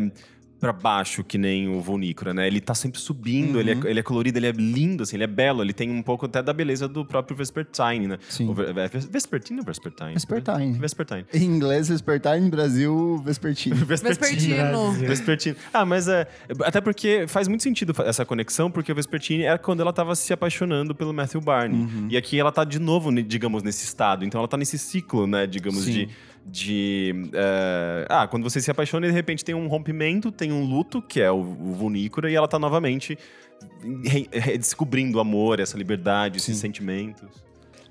pra 0.60 0.74
baixo 0.74 1.24
que 1.24 1.38
nem 1.38 1.68
o 1.70 1.80
Vulnícora, 1.80 2.34
né? 2.34 2.46
Ele 2.48 2.60
tá 2.60 2.74
sempre 2.76 3.00
subindo, 3.00 3.60
ele, 3.60 3.72
é, 3.72 3.78
ele 3.86 4.00
é 4.00 4.04
colorido, 4.04 4.38
ele 4.38 4.48
é 4.48 4.52
lindo, 4.52 5.04
assim, 5.04 5.16
ele 5.16 5.24
é 5.24 5.28
belo, 5.28 5.64
ele 5.64 5.72
tem 5.74 5.90
um 5.90 6.02
pouco 6.02 6.26
até 6.26 6.42
da 6.44 6.52
beleza 6.52 6.88
do 6.88 7.06
próprio 7.06 7.36
Vespertine, 7.38 8.08
né? 8.08 8.18
Sim. 8.28 8.54
É 8.76 8.88
Ves- 8.90 9.06
Vespertine 9.06 9.60
ou 9.60 9.66
Vespertine? 9.66 10.14
Vespertine. 10.14 10.78
Vespertine. 10.78 11.26
Em 11.34 11.44
inglês, 11.44 11.88
Vespertine, 11.88 12.50
Brasil, 12.50 13.22
Vespertine. 13.24 13.76
Vespertino. 13.86 14.56
Brasil. 14.56 15.08
Vespertine. 15.08 15.56
Ah, 15.74 15.86
mas 15.86 16.08
é. 16.08 16.28
Até 16.64 16.82
porque 16.82 17.26
faz 17.28 17.48
muito 17.48 17.64
sentido 17.64 17.94
essa 18.06 18.26
conexão, 18.26 18.70
porque 18.70 18.92
o 18.92 18.96
Vespertine 18.96 19.44
era 19.44 19.58
quando 19.58 19.80
ela 19.82 19.94
tava 19.94 20.16
se 20.16 20.34
apaixonando 20.34 20.94
pelo 20.94 21.14
Matthew 21.14 21.42
Barney. 21.42 21.88
E 22.10 22.18
aqui 22.18 22.40
ela 22.40 22.52
tá 22.52 22.64
de 22.64 22.80
novo, 22.80 23.12
digamos, 23.24 23.64
nesse 23.64 23.86
estado. 23.86 24.26
Então 24.26 24.40
ela 24.40 24.48
tá 24.48 24.58
nesse 24.58 24.78
ciclo, 24.78 25.26
né, 25.26 25.48
digamos, 25.48 25.84
Sim. 25.86 25.92
de. 25.92 26.10
De 26.46 27.30
é, 27.34 28.06
Ah, 28.10 28.28
quando 28.28 28.44
você 28.44 28.60
se 28.62 28.72
apaixona 28.72 29.06
e 29.06 29.10
de 29.10 29.16
repente 29.16 29.44
tem 29.46 29.56
um 29.56 29.68
rompimento, 29.68 30.32
tem 30.32 30.52
um 30.52 30.64
luto, 30.64 31.02
que 31.02 31.22
é 31.22 31.32
o, 31.32 31.40
o 31.40 31.74
Vunícora, 31.74 32.30
e 32.30 32.36
ela 32.36 32.48
tá 32.48 32.58
novamente 32.58 33.18
redescobrindo 34.32 35.18
o 35.18 35.22
amor, 35.22 35.60
essa 35.60 35.78
liberdade, 35.78 36.38
esses 36.38 36.56
Sim. 36.56 36.62
sentimentos. 36.62 37.30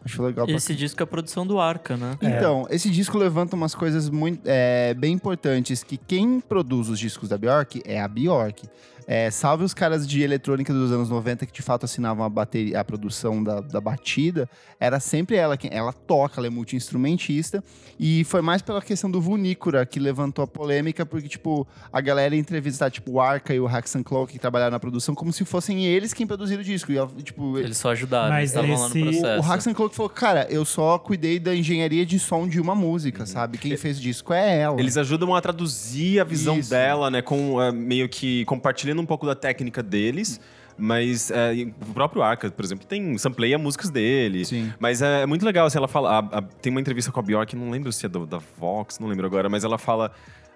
Acho 0.04 0.22
legal 0.22 0.46
pra 0.46 0.54
Esse 0.54 0.74
disco 0.74 1.02
é 1.02 1.04
a 1.04 1.06
produção 1.06 1.46
do 1.46 1.60
Arca, 1.60 1.96
né? 1.96 2.16
Então, 2.22 2.66
esse 2.70 2.88
disco 2.88 3.18
levanta 3.18 3.56
umas 3.56 3.74
coisas 3.74 4.08
muito 4.08 4.40
é, 4.44 4.94
bem 4.94 5.12
importantes, 5.12 5.82
que 5.82 5.96
quem 5.96 6.40
produz 6.40 6.88
os 6.88 6.98
discos 6.98 7.28
da 7.28 7.36
Bjork 7.36 7.82
é 7.84 8.00
a 8.00 8.08
Bjork. 8.08 8.62
É, 9.10 9.30
salve 9.30 9.64
os 9.64 9.72
caras 9.72 10.06
de 10.06 10.22
eletrônica 10.22 10.70
dos 10.70 10.92
anos 10.92 11.08
90 11.08 11.46
que 11.46 11.52
de 11.52 11.62
fato 11.62 11.84
assinavam 11.84 12.22
a, 12.26 12.28
bateria, 12.28 12.78
a 12.78 12.84
produção 12.84 13.42
da, 13.42 13.62
da 13.62 13.80
batida. 13.80 14.46
Era 14.78 15.00
sempre 15.00 15.34
ela 15.36 15.56
quem 15.56 15.70
ela 15.72 15.94
toca, 15.94 16.38
ela 16.38 16.46
é 16.46 16.50
multi-instrumentista. 16.50 17.64
E 17.98 18.22
foi 18.24 18.42
mais 18.42 18.60
pela 18.60 18.82
questão 18.82 19.10
do 19.10 19.18
Vunícora 19.18 19.86
que 19.86 19.98
levantou 19.98 20.44
a 20.44 20.46
polêmica, 20.46 21.06
porque, 21.06 21.26
tipo, 21.26 21.66
a 21.90 22.00
galera 22.02 22.34
ia 22.34 22.40
entrevistar, 22.40 22.90
tipo, 22.90 23.12
o 23.12 23.20
Arca 23.20 23.54
e 23.54 23.58
o 23.58 23.66
Haxan 23.66 24.02
Clow, 24.02 24.26
que 24.26 24.38
trabalharam 24.38 24.72
na 24.72 24.78
produção, 24.78 25.14
como 25.14 25.32
se 25.32 25.42
fossem 25.44 25.86
eles 25.86 26.12
quem 26.12 26.26
produziram 26.26 26.60
o 26.60 26.64
disco. 26.64 26.92
E, 26.92 27.22
tipo, 27.22 27.58
Eles 27.58 27.78
só 27.78 27.90
ajudaram, 27.92 28.28
Mas 28.28 28.54
eles 28.54 28.68
estavam 28.68 28.70
lá 28.70 28.88
no 28.88 29.10
esse- 29.10 29.20
processo. 29.20 29.48
o 29.48 29.52
Haxan 29.52 29.72
Cloak 29.74 29.94
falou, 29.96 30.10
cara, 30.10 30.46
eu 30.50 30.64
só 30.66 30.98
cuidei 30.98 31.38
da 31.38 31.54
engenharia 31.56 32.04
de 32.04 32.18
som 32.18 32.46
de 32.46 32.60
uma 32.60 32.74
música, 32.74 33.24
sabe? 33.24 33.56
Quem 33.56 33.74
fez 33.76 33.98
o 33.98 34.00
disco 34.02 34.34
é 34.34 34.60
ela. 34.60 34.78
Eles 34.78 34.96
ajudam 34.98 35.34
a 35.34 35.40
traduzir 35.40 36.20
a 36.20 36.24
visão 36.24 36.58
Isso. 36.58 36.70
dela, 36.70 37.10
né? 37.10 37.22
Com 37.22 37.60
é, 37.60 37.72
meio 37.72 38.06
que 38.06 38.44
compartilhando 38.44 38.97
um 39.00 39.06
pouco 39.06 39.26
da 39.26 39.34
técnica 39.34 39.82
deles. 39.82 40.40
Mas 40.80 41.28
é, 41.32 41.52
o 41.82 41.92
próprio 41.92 42.22
Arca, 42.22 42.48
por 42.52 42.64
exemplo, 42.64 42.86
tem 42.86 43.18
sampleia 43.18 43.58
músicas 43.58 43.90
dele. 43.90 44.44
Sim. 44.44 44.72
Mas 44.78 45.02
é, 45.02 45.26
muito 45.26 45.44
legal 45.44 45.68
se 45.68 45.76
ela 45.76 45.88
fala. 45.88 46.20
a- 46.20 46.38
a- 46.38 46.42
tem 46.42 46.70
uma 46.70 46.80
entrevista 46.80 47.10
com 47.10 47.18
a 47.18 47.22
Bjork, 47.22 47.56
não 47.56 47.68
lembro 47.70 47.90
se 47.92 48.06
é 48.06 48.08
do- 48.08 48.24
da 48.26 48.38
Vox, 48.56 49.00
não 49.00 49.08
lembro 49.08 49.26
agora, 49.26 49.48
mas 49.48 49.64
ela 49.64 49.76
fala. 49.76 50.12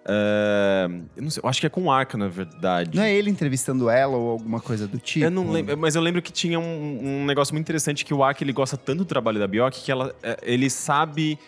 é, 0.07 0.88
eu 1.16 1.22
não 1.22 1.30
sei, 1.30 1.40
eu 1.45 1.49
acho 1.49 1.61
que 1.61 1.66
é 1.66 1.70
com 1.70 1.82
o 1.84 1.90
Arca, 1.90 2.16
na 2.18 2.28
verdade. 2.28 2.97
Não 2.97 3.03
é 3.05 3.12
ele 3.12 3.30
entrevistando 3.30 3.88
ela 3.90 4.16
ou 4.16 4.30
alguma 4.30 4.61
coisa 4.61 4.86
do 4.86 4.99
tipo? 4.99 5.24
Eu 5.26 5.30
não 5.30 5.51
lembro, 5.51 5.76
mas 5.78 5.95
eu 5.97 6.03
lembro 6.03 6.20
que 6.22 6.32
tinha 6.32 6.59
um, 6.59 6.99
um 7.22 7.24
negócio 7.24 7.55
muito 7.55 7.64
interessante 7.64 8.05
que 8.05 8.12
o 8.14 8.22
Ark 8.22 8.43
ele 8.43 8.53
gosta 8.53 8.76
tanto 8.76 8.99
do 8.99 9.05
trabalho 9.05 9.38
da 9.40 9.47
Bjork 9.47 9.80
que 9.80 9.90
ela, 9.93 10.14
é, 10.22 10.38
ele 10.43 10.68
sabe 10.70 11.38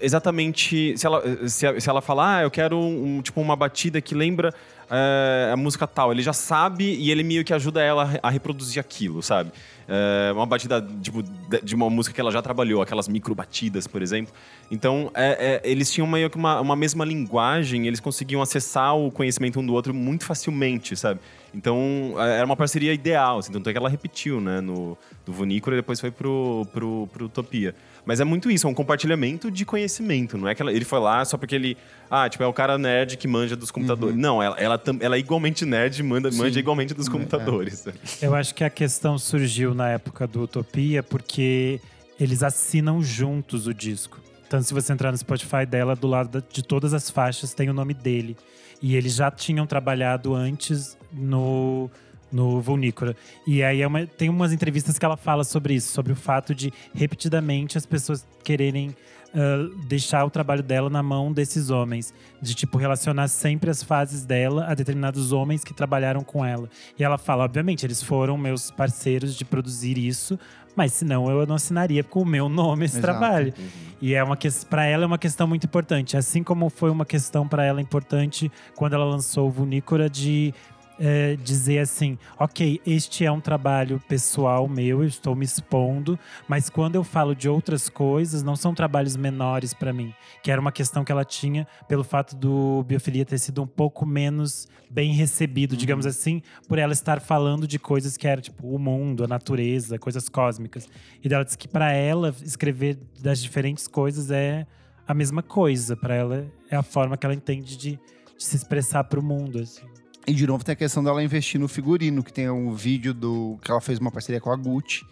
exatamente 0.00 0.96
se 0.98 1.06
ela 1.06 1.22
se, 1.48 1.80
se 1.80 1.88
ela 1.90 2.00
falar, 2.00 2.38
ah, 2.38 2.42
eu 2.42 2.50
quero 2.50 2.78
um, 2.78 3.22
tipo 3.22 3.40
uma 3.40 3.56
batida 3.56 4.00
que 4.00 4.14
lembra 4.14 4.52
é, 4.90 5.50
a 5.52 5.56
música 5.56 5.86
tal, 5.86 6.12
ele 6.12 6.22
já 6.22 6.32
sabe 6.32 6.84
e 6.84 7.10
ele 7.10 7.22
meio 7.22 7.44
que 7.44 7.52
ajuda 7.52 7.82
ela 7.82 8.02
a 8.02 8.06
re- 8.06 8.20
a 8.22 8.30
reproduzir 8.30 8.80
aquilo, 8.80 9.22
sabe? 9.22 9.50
É, 9.86 10.32
uma 10.32 10.46
batida 10.46 10.80
tipo, 11.02 11.22
de 11.62 11.74
uma 11.74 11.90
música 11.90 12.14
que 12.14 12.20
ela 12.20 12.30
já 12.30 12.40
trabalhou, 12.40 12.80
aquelas 12.80 13.06
micro 13.06 13.34
batidas, 13.34 13.86
por 13.86 14.00
exemplo. 14.00 14.32
Então, 14.70 15.10
é, 15.14 15.60
é, 15.64 15.70
eles 15.70 15.92
tinham 15.92 16.06
meio 16.06 16.30
que 16.30 16.36
uma, 16.36 16.60
uma 16.60 16.74
mesma 16.74 17.04
linguagem, 17.04 17.86
eles 17.86 18.00
conseguiam 18.00 18.40
acessar 18.40 18.96
o 18.96 19.10
conhecimento 19.10 19.60
um 19.60 19.66
do 19.66 19.74
outro 19.74 19.92
muito 19.92 20.24
facilmente, 20.24 20.96
sabe? 20.96 21.20
Então, 21.54 22.14
é, 22.16 22.38
era 22.38 22.46
uma 22.46 22.56
parceria 22.56 22.92
ideal, 22.94 23.38
assim, 23.38 23.52
tanto 23.52 23.68
é 23.68 23.72
que 23.72 23.78
ela 23.78 23.88
repetiu, 23.90 24.40
né, 24.40 24.60
no, 24.60 24.96
do 25.24 25.32
Vunícora 25.32 25.76
e 25.76 25.78
depois 25.80 26.00
foi 26.00 26.10
pro, 26.10 26.66
pro, 26.72 27.08
pro 27.12 27.26
Utopia. 27.26 27.74
Mas 28.06 28.20
é 28.20 28.24
muito 28.24 28.50
isso, 28.50 28.66
é 28.66 28.70
um 28.70 28.74
compartilhamento 28.74 29.50
de 29.50 29.64
conhecimento, 29.64 30.36
não 30.36 30.46
é 30.46 30.54
que 30.54 30.60
ela- 30.60 30.72
ele 30.72 30.84
foi 30.84 30.98
lá 30.98 31.24
só 31.24 31.38
porque 31.38 31.54
ele, 31.54 31.76
ah, 32.10 32.28
tipo, 32.28 32.42
é 32.44 32.46
o 32.46 32.52
cara 32.52 32.76
nerd 32.76 33.16
que 33.16 33.26
manja 33.26 33.56
dos 33.56 33.70
computadores. 33.70 34.14
Não, 34.16 34.42
ela, 34.42 34.56
ela, 34.58 34.82
ela 35.00 35.16
é 35.16 35.18
igualmente 35.18 35.64
nerd, 35.64 36.02
manda, 36.02 36.30
manja 36.32 36.58
igualmente 36.60 36.92
dos 36.92 37.08
computadores. 37.08 37.84
Eu 38.20 38.34
acho 38.34 38.54
que 38.54 38.62
a 38.62 38.68
questão 38.70 39.16
surgiu 39.18 39.74
na 39.74 39.88
época 39.88 40.26
do 40.26 40.42
Utopia 40.42 41.02
porque 41.02 41.80
eles 42.20 42.42
assinam 42.42 43.02
juntos 43.02 43.66
o 43.66 43.72
disco. 43.74 44.20
Então, 44.46 44.62
se 44.62 44.72
você 44.74 44.92
entrar 44.92 45.10
no 45.10 45.18
Spotify 45.18 45.64
dela, 45.66 45.96
do 45.96 46.06
lado 46.06 46.44
de 46.52 46.62
todas 46.62 46.92
as 46.94 47.10
faixas 47.10 47.54
tem 47.54 47.70
o 47.70 47.72
nome 47.72 47.94
dele. 47.94 48.36
E 48.82 48.94
eles 48.96 49.14
já 49.14 49.30
tinham 49.30 49.66
trabalhado 49.66 50.34
antes 50.34 50.96
no, 51.10 51.90
no 52.34 52.60
Vulnícora. 52.60 53.16
E 53.46 53.62
aí 53.62 53.80
é 53.80 53.86
uma- 53.86 54.06
tem 54.06 54.28
umas 54.28 54.52
entrevistas 54.52 54.98
que 54.98 55.04
ela 55.04 55.16
fala 55.16 55.44
sobre 55.44 55.74
isso, 55.74 55.92
sobre 55.92 56.12
o 56.12 56.16
fato 56.16 56.54
de 56.54 56.72
repetidamente 56.94 57.78
as 57.78 57.86
pessoas 57.86 58.26
quererem 58.42 58.94
ah, 59.36 59.68
deixar 59.88 60.24
o 60.24 60.30
trabalho 60.30 60.62
dela 60.62 60.88
na 60.88 61.02
mão 61.02 61.32
desses 61.32 61.68
homens. 61.68 62.14
De, 62.40 62.54
tipo, 62.54 62.78
relacionar 62.78 63.26
sempre 63.26 63.68
as 63.68 63.82
fases 63.82 64.24
dela 64.24 64.66
a 64.68 64.74
determinados 64.74 65.32
homens 65.32 65.64
que 65.64 65.74
trabalharam 65.74 66.22
com 66.22 66.44
ela. 66.44 66.68
E 66.96 67.02
ela 67.02 67.18
fala, 67.18 67.42
obviamente, 67.44 67.84
eles 67.84 68.00
foram 68.00 68.38
meus 68.38 68.70
parceiros 68.70 69.34
de 69.34 69.44
produzir 69.44 69.98
isso, 69.98 70.38
mas 70.76 70.92
senão 70.92 71.28
eu 71.28 71.44
não 71.48 71.56
assinaria 71.56 72.04
com 72.04 72.22
o 72.22 72.24
meu 72.24 72.48
nome 72.48 72.84
esse 72.84 72.98
Exato. 72.98 73.18
trabalho. 73.18 73.52
E 74.00 74.14
é 74.14 74.22
uma 74.22 74.36
que 74.36 74.48
para 74.70 74.84
ela 74.86 75.02
é 75.02 75.06
uma 75.06 75.18
questão 75.18 75.48
muito 75.48 75.64
importante, 75.66 76.16
assim 76.16 76.44
como 76.44 76.70
foi 76.70 76.90
uma 76.90 77.04
questão 77.04 77.48
para 77.48 77.64
ela 77.64 77.80
importante 77.80 78.52
quando 78.76 78.92
ela 78.92 79.04
lançou 79.04 79.48
o 79.48 79.50
Vunícora 79.50 80.08
de 80.08 80.54
é, 80.98 81.36
dizer 81.36 81.78
assim: 81.78 82.18
ok, 82.38 82.80
este 82.86 83.24
é 83.24 83.32
um 83.32 83.40
trabalho 83.40 84.00
pessoal 84.08 84.68
meu, 84.68 85.02
eu 85.02 85.08
estou 85.08 85.34
me 85.34 85.44
expondo, 85.44 86.18
mas 86.48 86.70
quando 86.70 86.94
eu 86.96 87.04
falo 87.04 87.34
de 87.34 87.48
outras 87.48 87.88
coisas, 87.88 88.42
não 88.42 88.56
são 88.56 88.74
trabalhos 88.74 89.16
menores 89.16 89.74
para 89.74 89.92
mim. 89.92 90.12
Que 90.42 90.50
era 90.50 90.60
uma 90.60 90.72
questão 90.72 91.04
que 91.04 91.12
ela 91.12 91.24
tinha 91.24 91.66
pelo 91.88 92.04
fato 92.04 92.36
do 92.36 92.82
biofilia 92.84 93.24
ter 93.24 93.38
sido 93.38 93.62
um 93.62 93.66
pouco 93.66 94.06
menos 94.06 94.68
bem 94.90 95.12
recebido, 95.12 95.76
digamos 95.76 96.06
assim, 96.06 96.40
por 96.68 96.78
ela 96.78 96.92
estar 96.92 97.20
falando 97.20 97.66
de 97.66 97.78
coisas 97.80 98.16
que 98.16 98.28
era 98.28 98.40
tipo 98.40 98.68
o 98.68 98.78
mundo, 98.78 99.24
a 99.24 99.26
natureza, 99.26 99.98
coisas 99.98 100.28
cósmicas. 100.28 100.88
E 101.22 101.28
dela 101.28 101.44
disse 101.44 101.58
que 101.58 101.66
para 101.66 101.92
ela 101.92 102.34
escrever 102.42 102.98
das 103.20 103.42
diferentes 103.42 103.88
coisas 103.88 104.30
é 104.30 104.66
a 105.06 105.12
mesma 105.12 105.42
coisa, 105.42 105.96
para 105.96 106.14
ela 106.14 106.46
é 106.70 106.76
a 106.76 106.82
forma 106.82 107.16
que 107.16 107.26
ela 107.26 107.34
entende 107.34 107.76
de, 107.76 107.98
de 108.36 108.44
se 108.44 108.56
expressar 108.56 109.04
para 109.04 109.18
o 109.18 109.22
mundo, 109.22 109.58
assim. 109.58 109.93
E 110.26 110.32
de 110.32 110.46
novo 110.46 110.64
tem 110.64 110.72
a 110.72 110.76
questão 110.76 111.04
dela 111.04 111.22
investir 111.22 111.60
no 111.60 111.68
figurino, 111.68 112.24
que 112.24 112.32
tem 112.32 112.48
um 112.48 112.72
vídeo 112.72 113.12
do 113.12 113.58
que 113.62 113.70
ela 113.70 113.80
fez 113.80 113.98
uma 113.98 114.10
parceria 114.10 114.40
com 114.40 114.50
a 114.50 114.56
Gucci, 114.56 115.04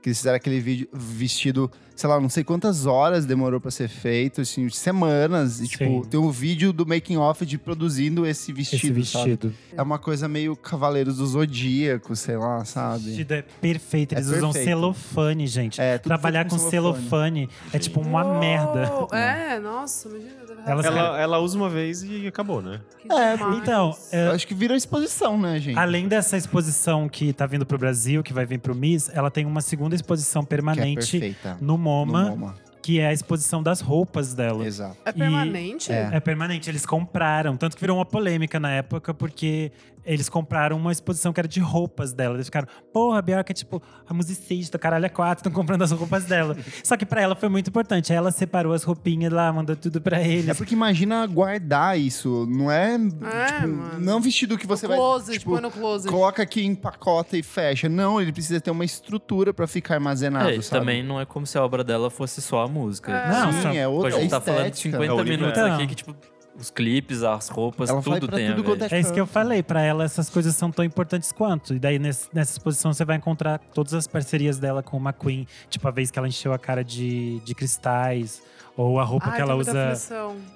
que 0.00 0.08
eles 0.08 0.18
fizeram 0.18 0.36
aquele 0.36 0.60
vídeo 0.60 0.88
vestido, 0.92 1.70
sei 2.00 2.08
lá, 2.08 2.18
não 2.18 2.30
sei 2.30 2.42
quantas 2.42 2.86
horas 2.86 3.26
demorou 3.26 3.60
pra 3.60 3.70
ser 3.70 3.88
feito, 3.88 4.40
assim, 4.40 4.68
semanas. 4.70 5.60
E, 5.60 5.68
tipo, 5.68 5.84
Sim. 5.84 6.02
tem 6.08 6.18
um 6.18 6.30
vídeo 6.30 6.72
do 6.72 6.86
making 6.86 7.18
off 7.18 7.44
de 7.44 7.58
produzindo 7.58 8.26
esse 8.26 8.52
vestido, 8.54 8.98
Esse 9.00 9.12
sabe? 9.12 9.30
vestido. 9.32 9.54
É 9.76 9.82
uma 9.82 9.98
coisa 9.98 10.26
meio 10.26 10.56
Cavaleiros 10.56 11.18
do 11.18 11.26
Zodíaco, 11.26 12.16
sei 12.16 12.36
lá, 12.38 12.60
O 12.60 12.64
sabe? 12.64 13.04
vestido 13.04 13.34
é 13.34 13.42
perfeito. 13.60 14.14
Eles 14.14 14.28
É 14.32 14.36
usam 14.36 14.50
perfeito. 14.50 14.64
celofane, 14.68 15.46
gente. 15.46 15.78
É, 15.80 15.98
tudo 15.98 16.08
Trabalhar 16.08 16.44
com 16.44 16.50
com 16.56 16.70
celofane, 16.70 17.48
é 17.72 17.78
tipo 17.78 18.00
uma 18.00 18.24
Uou! 18.24 18.38
merda. 18.40 18.90
É, 19.12 19.58
nossa, 19.60 20.08
imagina. 20.08 20.40
Elas-. 20.66 20.84
Ela, 20.86 21.20
ela 21.20 21.38
usa 21.38 21.56
uma 21.56 21.68
vez 21.70 22.02
e 22.02 22.26
acabou, 22.26 22.60
né? 22.62 22.80
Que 23.00 23.10
É, 23.12 23.36
demais. 23.36 23.58
Então, 23.58 23.96
é, 24.12 24.26
Eu 24.28 24.32
acho 24.32 24.46
que 24.46 24.54
vira 24.54 24.74
exposição, 24.76 25.38
né, 25.38 25.58
gente? 25.58 25.78
além 25.78 26.06
dessa 26.08 26.36
exposição 26.36 27.08
que 27.08 27.32
tá 27.32 27.46
vindo 27.46 27.64
pro 27.66 27.78
Brasil, 27.78 28.22
que 28.22 28.32
vai 28.32 28.44
vir 28.46 28.58
pro 28.58 28.74
Miss, 28.74 29.10
ela 29.12 29.30
tem 29.30 29.44
uma 29.46 29.60
segunda 29.60 29.94
exposição 29.94 30.42
que 30.42 30.46
é 30.52 30.56
permanente 30.56 31.18
perfeita. 31.18 31.56
MoMA, 31.90 32.22
No 32.24 32.36
MoMA. 32.36 32.54
que 32.82 32.98
é 33.00 33.06
a 33.08 33.12
exposição 33.12 33.62
das 33.62 33.80
roupas 33.80 34.34
dela. 34.34 34.64
Exato. 34.66 34.96
É 35.04 35.12
permanente? 35.12 35.92
É. 35.92 36.10
É 36.12 36.20
permanente, 36.20 36.70
eles 36.70 36.86
compraram. 36.86 37.56
Tanto 37.56 37.74
que 37.76 37.80
virou 37.80 37.98
uma 37.98 38.06
polêmica 38.06 38.58
na 38.60 38.70
época, 38.70 39.12
porque 39.12 39.72
eles 40.12 40.28
compraram 40.28 40.76
uma 40.76 40.92
exposição 40.92 41.32
que 41.32 41.40
era 41.40 41.46
de 41.48 41.60
roupas 41.60 42.12
dela. 42.12 42.34
Eles 42.34 42.46
ficaram, 42.46 42.66
porra, 42.92 43.18
a 43.18 43.22
Bjork 43.22 43.50
é 43.50 43.54
tipo 43.54 43.82
a 44.08 44.12
musicista, 44.14 44.78
caralho, 44.78 45.06
é 45.06 45.08
quatro, 45.08 45.40
estão 45.40 45.52
comprando 45.52 45.82
as 45.82 45.90
roupas 45.92 46.24
dela. 46.24 46.56
Só 46.82 46.96
que 46.96 47.06
pra 47.06 47.20
ela 47.22 47.34
foi 47.36 47.48
muito 47.48 47.68
importante. 47.68 48.12
Ela 48.12 48.30
separou 48.30 48.72
as 48.72 48.82
roupinhas 48.82 49.32
lá, 49.32 49.52
mandou 49.52 49.76
tudo 49.76 50.00
pra 50.00 50.20
eles. 50.20 50.48
É 50.48 50.54
porque 50.54 50.74
imagina 50.74 51.24
guardar 51.26 51.98
isso, 51.98 52.46
não 52.50 52.70
é, 52.70 52.98
tipo, 52.98 53.68
mano. 53.68 54.00
não 54.00 54.18
é 54.18 54.20
vestido 54.20 54.58
que 54.58 54.66
você 54.66 54.88
no 54.88 54.94
closet, 54.94 55.26
vai, 55.28 55.38
tipo, 55.38 55.50
põe 55.52 55.60
no 55.60 55.70
closet. 55.70 56.10
coloca 56.10 56.42
aqui 56.42 56.64
em 56.64 56.74
pacota 56.74 57.36
e 57.36 57.42
fecha. 57.42 57.88
Não, 57.88 58.20
ele 58.20 58.32
precisa 58.32 58.60
ter 58.60 58.70
uma 58.70 58.84
estrutura 58.84 59.52
pra 59.54 59.66
ficar 59.66 59.94
armazenado, 59.94 60.50
É, 60.50 60.60
sabe? 60.62 60.80
também 60.80 61.02
não 61.02 61.20
é 61.20 61.24
como 61.24 61.46
se 61.46 61.56
a 61.56 61.64
obra 61.64 61.84
dela 61.84 62.10
fosse 62.10 62.40
só 62.42 62.62
a 62.64 62.68
música. 62.68 63.12
É. 63.12 63.28
Não, 63.30 63.52
Sim, 63.52 63.62
só- 63.62 63.68
é 63.72 63.84
Pô, 63.84 63.90
outra 63.92 64.16
a 64.16 64.20
gente 64.20 64.30
tá 64.30 64.40
falando 64.40 64.62
de 64.62 64.76
estética. 64.76 64.96
50 64.98 65.12
É 65.12 65.14
o 65.14 65.24
minutos 65.24 65.58
aqui 65.62 65.86
que, 65.86 65.94
tipo, 65.94 66.16
os 66.58 66.70
clipes, 66.70 67.22
as 67.22 67.48
roupas, 67.48 67.88
Ela 67.90 68.02
tudo 68.02 68.28
tem 68.28 68.48
tudo 68.54 68.60
a 68.60 68.64
quanto 68.64 68.80
ver. 68.80 68.92
é 68.94 68.96
É 68.98 69.00
isso 69.00 69.12
que 69.12 69.20
eu 69.20 69.26
falei, 69.26 69.62
pra 69.62 69.80
ela 69.82 70.04
essas 70.04 70.28
coisas 70.28 70.54
são 70.54 70.70
tão 70.70 70.84
importantes 70.84 71.32
quanto. 71.32 71.74
E 71.74 71.78
daí 71.78 71.98
nesse- 71.98 72.28
nessa 72.32 72.52
exposição 72.52 72.92
você 72.92 73.04
vai 73.04 73.16
encontrar 73.16 73.58
todas 73.74 73.94
as 73.94 74.06
parcerias 74.06 74.58
dela 74.58 74.82
com 74.82 74.96
uma 74.96 75.12
Queen, 75.12 75.46
tipo 75.68 75.86
a 75.88 75.90
vez 75.90 76.10
que 76.10 76.18
ela 76.18 76.28
encheu 76.28 76.52
a 76.52 76.58
cara 76.58 76.82
de, 76.84 77.40
de 77.40 77.54
cristais, 77.54 78.42
ou 78.76 78.98
a 78.98 79.04
roupa 79.04 79.26
Ai, 79.28 79.36
que 79.36 79.42
ela 79.42 79.54
usa 79.54 79.92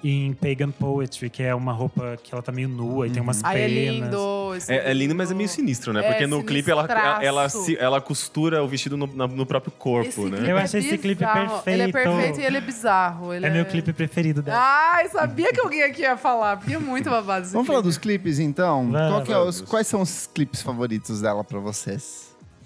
em 0.03 0.33
Pagan 0.33 0.71
Poetry, 0.71 1.29
que 1.29 1.43
é 1.43 1.53
uma 1.53 1.71
roupa 1.73 2.17
que 2.23 2.33
ela 2.33 2.41
tá 2.41 2.51
meio 2.51 2.67
nua 2.67 3.07
e 3.07 3.11
tem 3.11 3.21
umas 3.21 3.43
Ai, 3.43 3.61
é 3.61 3.67
penas. 3.67 3.93
lindo. 4.05 4.55
esse 4.55 4.71
É, 4.73 4.89
é 4.89 4.93
lindo, 4.93 5.13
mas 5.15 5.31
é 5.31 5.33
meio 5.33 5.49
sinistro, 5.49 5.93
né? 5.93 5.99
É, 6.03 6.07
Porque 6.09 6.25
no 6.27 6.43
clipe 6.43 6.71
ela, 6.71 6.85
ela, 6.89 7.23
ela, 7.23 7.49
se- 7.49 7.77
ela 7.77 8.01
costura 8.01 8.63
o 8.63 8.67
vestido 8.67 8.97
no, 8.97 9.05
no 9.07 9.45
próprio 9.45 9.71
corpo, 9.71 10.07
Esse 10.09 10.21
né? 10.25 10.51
Eu 10.51 10.57
é 10.57 10.63
achei 10.63 10.79
esse 10.79 10.97
clipe 10.97 11.23
bizarro. 11.23 11.61
Ele 11.65 11.81
é 11.83 11.91
perfeito. 11.91 12.15
perfeito 12.15 12.39
e 12.39 12.45
ele 12.45 12.57
é 12.57 12.61
bizarro. 12.61 13.33
Ele 13.33 13.45
É 13.45 13.49
meu 13.49 13.65
clipe 13.65 13.93
preferido 13.93 14.41
dela. 14.41 14.57
Ai, 14.59 15.07
sabia 15.09 15.51
que 15.53 15.59
alguém 15.59 15.83
aqui 15.83 16.01
ia 16.01 16.17
falar, 16.17 16.57
porque 16.57 16.73
é 16.73 16.79
muito 16.79 17.09
babado 17.09 17.43
esse 17.45 17.53
Vamos 17.53 17.67
falar 17.67 17.79
clipe. 17.79 17.89
dos 17.89 17.97
clipes, 17.97 18.39
então? 18.39 18.89
Vamos. 18.91 19.09
Qual 19.11 19.23
que 19.23 19.33
é 19.33 19.37
os- 19.37 19.61
quais 19.61 19.87
são 19.87 20.01
os 20.01 20.27
clipes 20.27 20.61
favoritos 20.61 21.21
dela 21.21 21.43
pra 21.43 21.59
vocês? 21.59 22.24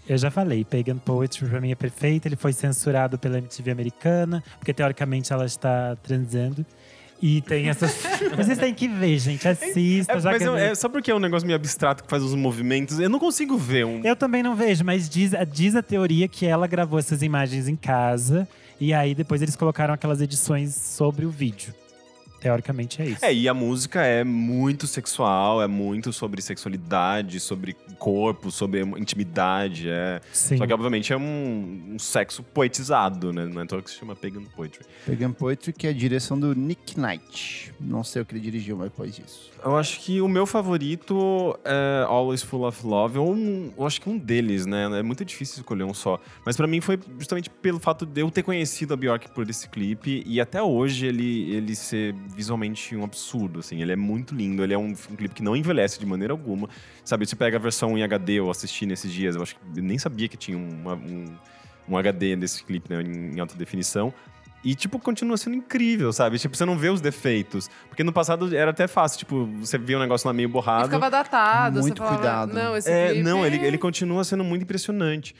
Eu 0.10 0.18
já 0.18 0.32
falei, 0.32 0.66
Pagan 0.66 0.98
Poetry 0.98 1.48
pra 1.48 1.62
mim 1.62 1.72
é 1.72 1.76
perfeito. 1.76 2.26
Ele 2.28 2.36
foi 2.36 2.52
censurado 2.52 3.18
pela 3.20 3.38
MTV 3.38 3.70
americana, 3.70 4.44
porque 4.58 4.74
teoricamente 4.74 5.32
ela 5.32 5.46
está 5.46 5.96
transando. 6.02 6.66
E 7.22 7.42
tem 7.42 7.70
essas. 7.70 7.94
Vocês 8.36 8.58
têm 8.58 8.74
que 8.74 8.88
ver, 8.88 9.20
gente. 9.20 9.48
Assista. 9.48 10.14
É, 10.14 10.20
já 10.20 10.32
mas 10.32 10.42
eu- 10.42 10.58
é 10.58 10.74
só 10.74 10.90
porque 10.90 11.12
é 11.12 11.16
um 11.16 11.20
negócio 11.20 11.46
meio 11.46 11.58
abstrato 11.58 12.04
que 12.04 12.10
faz 12.10 12.24
os 12.24 12.34
movimentos. 12.34 12.98
Eu 13.00 13.10
não 13.10 13.20
consigo 13.20 13.56
ver 13.58 13.86
um. 13.86 14.02
Eu 14.04 14.16
também 14.16 14.42
não 14.42 14.56
vejo, 14.56 14.84
mas 14.84 15.08
diz, 15.08 15.32
diz 15.52 15.76
a 15.76 15.84
teoria 15.84 16.28
que 16.28 16.46
ela 16.46 16.66
gravou 16.66 16.98
essas 16.98 17.22
imagens 17.22 17.68
em 17.68 17.76
casa. 17.76 18.48
E 18.80 18.94
aí 18.94 19.14
depois 19.14 19.42
eles 19.42 19.56
colocaram 19.58 19.94
aquelas 19.94 20.22
edições 20.22 20.74
sobre 20.74 21.26
o 21.26 21.30
vídeo. 21.30 21.74
Teoricamente 22.40 23.02
é 23.02 23.06
isso. 23.06 23.26
É, 23.26 23.34
e 23.34 23.48
a 23.48 23.54
música 23.54 24.02
é 24.02 24.24
muito 24.24 24.88
sexual, 24.88 25.62
é 25.62 25.68
muito 25.68 26.14
sobre 26.14 26.42
sexualidade, 26.42 27.40
sobre 27.40 27.76
corpo, 27.98 28.52
sobre 28.52 28.82
intimidade. 28.82 29.90
É... 29.90 30.22
Sim. 30.32 30.58
Só 30.58 30.66
que, 30.66 30.74
obviamente, 30.74 31.12
é 31.12 31.18
um, 31.18 31.94
um 31.94 32.00
sexo 32.00 32.42
poetizado, 32.42 33.34
né? 33.34 33.46
Não 33.46 33.62
é 33.62 33.66
todo 33.66 33.84
que 33.84 33.92
se 33.92 33.98
chama 33.98 34.16
Pagan 34.16 34.44
Poetry. 34.56 34.86
Pagan 35.06 35.32
Poetry, 35.32 35.74
que 35.74 35.88
é 35.88 35.90
a 35.90 35.94
direção 35.94 36.40
do 36.40 36.56
Nick 36.56 37.00
Knight. 37.00 37.74
Não 37.80 38.04
sei 38.04 38.22
o 38.22 38.26
que 38.26 38.34
ele 38.34 38.42
dirigiu, 38.42 38.78
mas 38.78 38.90
depois 38.90 39.16
disso. 39.16 39.52
Eu 39.64 39.76
acho 39.76 40.00
que 40.00 40.22
o 40.22 40.28
meu 40.28 40.46
favorito 40.46 41.60
é 41.66 42.06
Always 42.08 42.42
Full 42.42 42.66
of 42.66 42.86
Love. 42.86 43.18
Ou 43.18 43.34
um, 43.34 43.74
eu 43.78 43.86
acho 43.86 44.00
que 44.00 44.10
um 44.10 44.18
deles, 44.18 44.66
né? 44.66 45.00
É 45.00 45.04
muito 45.04 45.26
difícil 45.26 45.58
escolher 45.58 45.84
um 45.84 45.94
só. 45.94 46.20
Mas 46.46 46.56
pra 46.56 46.68
mim 46.68 46.80
foi 46.80 46.98
justamente 47.18 47.50
pelo 47.50 47.80
fato 47.80 48.06
de 48.06 48.22
eu 48.22 48.32
ter 48.32 48.44
conhecido 48.44 48.94
a 48.94 48.98
Bjork 48.98 49.30
por 49.32 49.50
esse 49.50 49.68
clipe. 49.68 50.24
E 50.26 50.40
até 50.40 50.62
hoje 50.62 51.06
ele, 51.06 51.52
ele 51.54 51.76
ser 51.76 52.14
visualmente 52.36 52.96
um 52.96 53.04
absurdo, 53.04 53.60
assim. 53.60 53.82
Ele 53.82 53.92
é 53.92 53.96
muito 53.96 54.34
lindo. 54.36 54.64
Ele 54.64 54.74
é 54.74 54.78
um, 54.78 54.88
um 54.90 55.16
clipe 55.16 55.36
que 55.36 55.44
não 55.44 55.56
envelhece 55.56 56.00
de 56.00 56.06
maneira 56.06 56.34
alguma. 56.34 56.70
Sabe, 57.04 57.26
você 57.26 57.36
pega 57.36 57.58
a 57.58 57.60
versão 57.60 57.98
em 57.98 58.04
HD, 58.04 58.34
eu 58.34 58.50
assisti 58.50 58.86
nesses 58.86 59.12
dias. 59.12 59.36
Eu 59.36 59.42
acho 59.42 59.56
que 59.56 59.62
eu 59.80 59.84
nem 59.84 59.98
sabia 59.98 60.28
que 60.28 60.38
tinha 60.38 60.58
uma- 60.58 60.96
um, 60.96 61.26
um 61.88 61.98
HD 61.98 62.36
nesse 62.36 62.64
clipe, 62.64 62.94
né? 62.94 63.02
Em, 63.02 63.36
em 63.36 63.40
alta 63.40 63.56
definição. 63.56 64.14
E, 64.62 64.76
tipo, 64.76 65.00
continua 65.00 65.38
sendo 65.38 65.56
incrível, 65.56 66.12
sabe? 66.12 66.38
Tipo, 66.38 66.56
você 66.58 66.66
não 66.66 66.78
vê 66.78 66.90
os 66.90 67.00
defeitos. 67.00 67.70
Porque 67.88 68.04
no 68.04 68.12
passado 68.12 68.54
era 68.54 68.72
até 68.72 68.88
fácil, 68.88 69.20
tipo, 69.20 69.46
você 69.62 69.78
via 69.78 69.96
um 69.98 70.02
negócio 70.02 70.28
lá 70.28 70.34
meio 70.34 70.50
E 70.50 70.52
borrado. 70.52 70.84
ficava 70.86 71.10
datado. 71.10 71.80
Muito 71.80 71.94
você 71.98 71.98
falava, 72.04 72.18
cuidado. 72.18 72.54
Não, 72.54 72.76
esse 72.76 72.92
É, 72.92 73.08
clipe... 73.12 73.24
não, 73.24 73.46
ele, 73.46 73.58
ele 73.66 73.78
continua 73.78 74.22
sendo 74.26 74.44
muito 74.44 74.64
impressionante. 74.64 75.34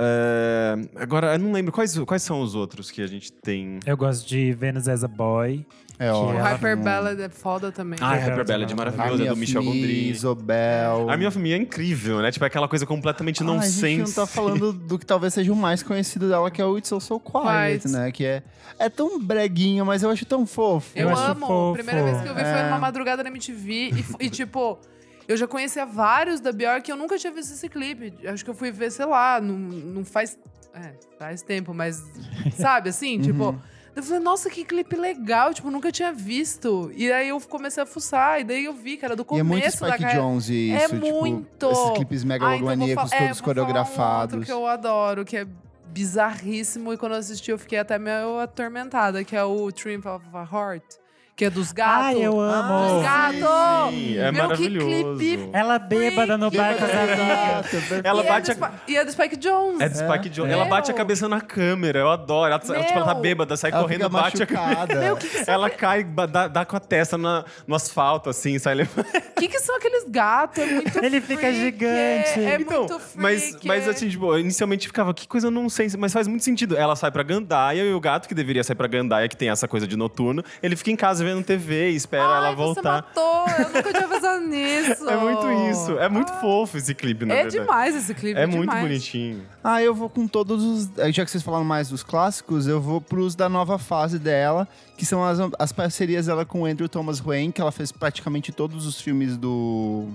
É, 0.00 0.76
agora, 0.94 1.34
eu 1.34 1.38
não 1.40 1.50
lembro. 1.50 1.72
Quais, 1.72 1.98
quais 2.00 2.22
são 2.22 2.40
os 2.40 2.54
outros 2.54 2.88
que 2.90 3.02
a 3.02 3.06
gente 3.08 3.32
tem? 3.32 3.80
Eu 3.84 3.96
gosto 3.96 4.26
de 4.28 4.52
Venus 4.52 4.86
as 4.86 5.02
a 5.02 5.08
Boy. 5.08 5.66
É 5.98 6.12
O 6.12 6.16
ótimo. 6.16 6.38
Hyper 6.44 6.76
Ballad 6.76 7.20
é 7.20 7.28
foda 7.28 7.72
também. 7.72 7.98
Ah, 8.00 8.12
Hyper 8.14 8.30
Hyper 8.30 8.46
Ballad 8.46 8.72
é 8.72 8.76
maravilhoso, 8.76 9.12
Army 9.14 9.26
é 9.26 9.30
do 9.30 9.36
Michel 9.36 9.64
Gondry. 9.64 10.10
Isobel. 10.10 11.10
Army 11.10 11.26
of 11.26 11.36
Me 11.40 11.52
é 11.52 11.56
incrível, 11.56 12.22
né? 12.22 12.30
Tipo, 12.30 12.44
é 12.44 12.46
aquela 12.46 12.68
coisa 12.68 12.86
completamente 12.86 13.42
Ah, 13.42 13.46
nonsense. 13.46 13.84
a 13.84 13.88
gente 13.88 14.06
não 14.06 14.12
tá 14.14 14.24
falando 14.26 14.72
do 14.72 14.96
que 14.96 15.04
talvez 15.04 15.34
seja 15.34 15.52
o 15.52 15.56
mais 15.56 15.82
conhecido 15.82 16.28
dela, 16.28 16.48
que 16.52 16.62
é 16.62 16.64
o 16.64 16.78
It's 16.78 16.88
So 16.88 17.00
So 17.00 17.18
Quiet, 17.18 17.80
Quiet. 17.82 17.88
né? 17.88 18.12
Que 18.12 18.24
é, 18.24 18.42
é 18.78 18.88
tão 18.88 19.18
breguinho, 19.20 19.84
mas 19.84 20.04
eu 20.04 20.10
acho 20.10 20.24
tão 20.24 20.46
fofo. 20.46 20.92
Eu, 20.94 21.08
Eu 21.08 21.12
acho 21.16 21.32
amo. 21.32 21.46
fofo. 21.48 21.70
A 21.80 21.82
primeira 21.82 22.04
vez 22.04 22.20
que 22.22 22.28
eu 22.28 22.34
vi 22.36 22.40
foi 22.42 22.48
É. 22.50 22.64
numa 22.66 22.78
madrugada 22.78 23.24
na 23.24 23.28
MTV. 23.30 23.72
E, 24.20 24.26
e, 24.26 24.30
tipo, 24.30 24.78
eu 25.28 25.36
já 25.36 25.46
conhecia 25.46 25.84
vários 25.86 26.40
da 26.40 26.50
Bjork 26.50 26.88
e 26.88 26.92
eu 26.92 26.96
nunca 26.96 27.16
tinha 27.18 27.32
visto 27.32 27.52
esse 27.52 27.68
clipe. 27.68 28.14
Acho 28.26 28.42
que 28.42 28.50
eu 28.50 28.54
fui 28.54 28.70
ver, 28.72 28.90
sei 28.90 29.04
lá, 29.06 29.40
não, 29.40 29.54
não 29.56 30.04
faz. 30.04 30.36
É, 30.74 30.94
faz 31.18 31.42
tempo, 31.42 31.72
mas. 31.74 32.02
Sabe 32.58 32.88
assim? 32.90 33.20
Tipo. 33.20 33.60
Eu 33.96 34.02
falei, 34.04 34.20
nossa, 34.20 34.48
que 34.48 34.64
clipe 34.64 34.94
legal. 34.94 35.52
Tipo, 35.52 35.70
nunca 35.72 35.90
tinha 35.90 36.12
visto. 36.12 36.90
E 36.94 37.10
aí 37.10 37.28
eu 37.30 37.40
comecei 37.40 37.82
a 37.82 37.86
fuçar. 37.86 38.40
E 38.40 38.44
daí 38.44 38.64
eu 38.64 38.72
vi 38.72 38.96
era 39.02 39.16
do 39.16 39.22
E 39.22 39.24
é 39.24 39.26
começo 39.26 39.48
muito 39.48 39.62
da 39.64 39.70
Spike 39.70 39.98
carreira. 40.02 40.20
Jones 40.22 40.48
isso, 40.48 40.76
É 40.76 40.88
tipo, 40.88 41.20
muito. 41.20 41.70
esses 41.70 41.90
clipes 41.90 42.22
Ah, 42.22 42.24
então 42.24 42.28
megalomaníacos 42.28 43.12
é, 43.12 43.18
todos 43.18 43.40
vou 43.40 43.52
falar 43.54 43.62
Um 43.62 43.64
coreografados. 43.66 44.34
outro 44.34 44.46
que 44.46 44.52
eu 44.52 44.66
adoro, 44.68 45.24
que 45.24 45.36
é 45.36 45.46
bizarríssimo. 45.88 46.92
E 46.92 46.96
quando 46.96 47.12
eu 47.12 47.18
assisti, 47.18 47.50
eu 47.50 47.58
fiquei 47.58 47.78
até 47.78 47.98
meio 47.98 48.38
atormentada, 48.38 49.24
que 49.24 49.34
é 49.36 49.42
o 49.42 49.70
Triumph 49.72 50.06
of 50.06 50.24
a 50.32 50.42
Heart. 50.44 50.84
Que 51.38 51.44
é 51.44 51.50
dos 51.50 51.70
gatos. 51.70 52.06
Ai, 52.06 52.20
eu 52.20 52.40
amo. 52.40 52.82
Dos 52.82 52.96
sim, 52.98 53.02
gatos! 53.40 53.94
sim, 53.94 54.18
é 54.18 54.32
Meu, 54.32 54.42
maravilhoso. 54.42 54.86
que 54.88 55.02
clipe 55.16 55.50
Ela 55.52 55.78
bêbada 55.78 56.36
no 56.36 56.50
bar 56.50 56.74
com 56.76 56.84
as 56.84 56.90
amigas. 56.90 58.04
Ela 58.04 58.22
e, 58.22 58.26
é 58.26 58.28
bate 58.28 58.54
do 58.54 58.64
a- 58.64 58.72
e 58.88 58.96
é 58.96 59.04
do 59.04 59.12
Spike 59.12 59.36
Jones. 59.36 59.80
É 59.80 59.88
de 59.88 59.98
Spike 59.98 60.28
Jones. 60.30 60.50
É. 60.50 60.54
Ela 60.54 60.64
bate 60.64 60.90
a 60.90 60.94
Meu. 60.94 60.98
cabeça 60.98 61.28
na 61.28 61.40
câmera, 61.40 62.00
eu 62.00 62.10
adoro. 62.10 62.52
Ela, 62.52 62.60
ela, 62.74 62.84
tipo, 62.84 62.98
ela 62.98 63.06
tá 63.06 63.14
Meu. 63.14 63.22
bêbada, 63.22 63.56
sai 63.56 63.70
Ela 63.70 63.80
correndo, 63.82 64.08
bate 64.10 64.36
a 64.42 64.46
machucada. 64.46 64.76
cabeça. 64.88 65.00
Meu, 65.00 65.16
que 65.16 65.28
que 65.28 65.48
Ela 65.50 65.70
cai, 65.70 66.02
dá, 66.02 66.48
dá 66.48 66.64
com 66.64 66.76
a 66.76 66.80
testa 66.80 67.16
na- 67.16 67.44
no 67.68 67.76
asfalto, 67.76 68.28
assim, 68.28 68.58
sai 68.58 68.74
levando. 68.74 69.06
que 69.36 69.46
que 69.46 69.60
são 69.60 69.76
aqueles 69.76 70.06
gatos? 70.08 70.58
É 70.64 70.66
muito 70.66 70.98
Ele 71.04 71.20
fica 71.20 71.40
freak, 71.42 71.56
gigante. 71.60 72.40
É, 72.40 72.44
é 72.50 72.54
Então, 72.60 72.80
muito 72.80 73.00
mas, 73.14 73.50
freak, 73.50 73.64
mas 73.68 73.86
é- 73.86 73.90
assim, 73.90 74.08
tipo, 74.08 74.36
inicialmente 74.36 74.88
ficava, 74.88 75.14
que 75.14 75.28
coisa 75.28 75.52
não 75.52 75.68
sei, 75.68 75.86
mas 75.96 76.12
faz 76.12 76.26
muito 76.26 76.42
sentido. 76.42 76.76
Ela 76.76 76.96
sai 76.96 77.12
pra 77.12 77.22
Gandaia 77.22 77.82
e 77.84 77.94
o 77.94 78.00
gato 78.00 78.26
que 78.26 78.34
deveria 78.34 78.64
sair 78.64 78.74
pra 78.74 78.88
Gandaia, 78.88 79.28
que 79.28 79.36
tem 79.36 79.50
essa 79.50 79.68
coisa 79.68 79.86
de 79.86 79.96
noturno, 79.96 80.42
ele 80.60 80.74
fica 80.74 80.90
em 80.90 80.96
casa 80.96 81.27
vendo 81.34 81.44
TV 81.44 81.90
e 81.90 81.96
espera 81.96 82.24
Ai, 82.24 82.36
ela 82.38 82.50
você 82.50 82.56
voltar. 82.74 82.92
matou. 82.92 83.44
Eu 83.58 83.68
nunca 83.70 83.92
tinha 83.92 84.08
pensado 84.08 84.44
nisso. 84.48 85.08
É 85.08 85.16
muito 85.16 85.50
isso. 85.70 85.98
É 85.98 86.08
muito 86.08 86.32
Ah, 86.32 86.40
fofo 86.40 86.76
esse 86.76 86.94
clipe, 86.94 87.24
na 87.24 87.34
É 87.34 87.42
verdade. 87.44 87.58
demais 87.60 87.94
esse 87.96 88.14
clipe. 88.14 88.38
É 88.38 88.46
muito 88.46 88.60
demais. 88.70 88.82
bonitinho. 88.82 89.42
Ah, 89.62 89.82
eu 89.82 89.94
vou 89.94 90.08
com 90.08 90.26
todos 90.26 90.62
os. 90.64 90.90
Já 91.14 91.24
que 91.24 91.30
vocês 91.30 91.42
falaram 91.42 91.64
mais 91.64 91.88
dos 91.88 92.02
clássicos, 92.02 92.66
eu 92.66 92.80
vou 92.80 93.00
pros 93.00 93.34
da 93.34 93.48
nova 93.48 93.78
fase 93.78 94.18
dela, 94.18 94.66
que 94.96 95.04
são 95.06 95.24
as, 95.24 95.38
as 95.58 95.72
parcerias 95.72 96.26
dela 96.26 96.44
com 96.44 96.62
o 96.62 96.64
Andrew 96.66 96.88
Thomas 96.88 97.20
Wayne, 97.20 97.52
que 97.52 97.60
ela 97.60 97.72
fez 97.72 97.92
praticamente 97.92 98.52
todos 98.52 98.86
os 98.86 99.00
filmes 99.00 99.36
do, 99.36 100.08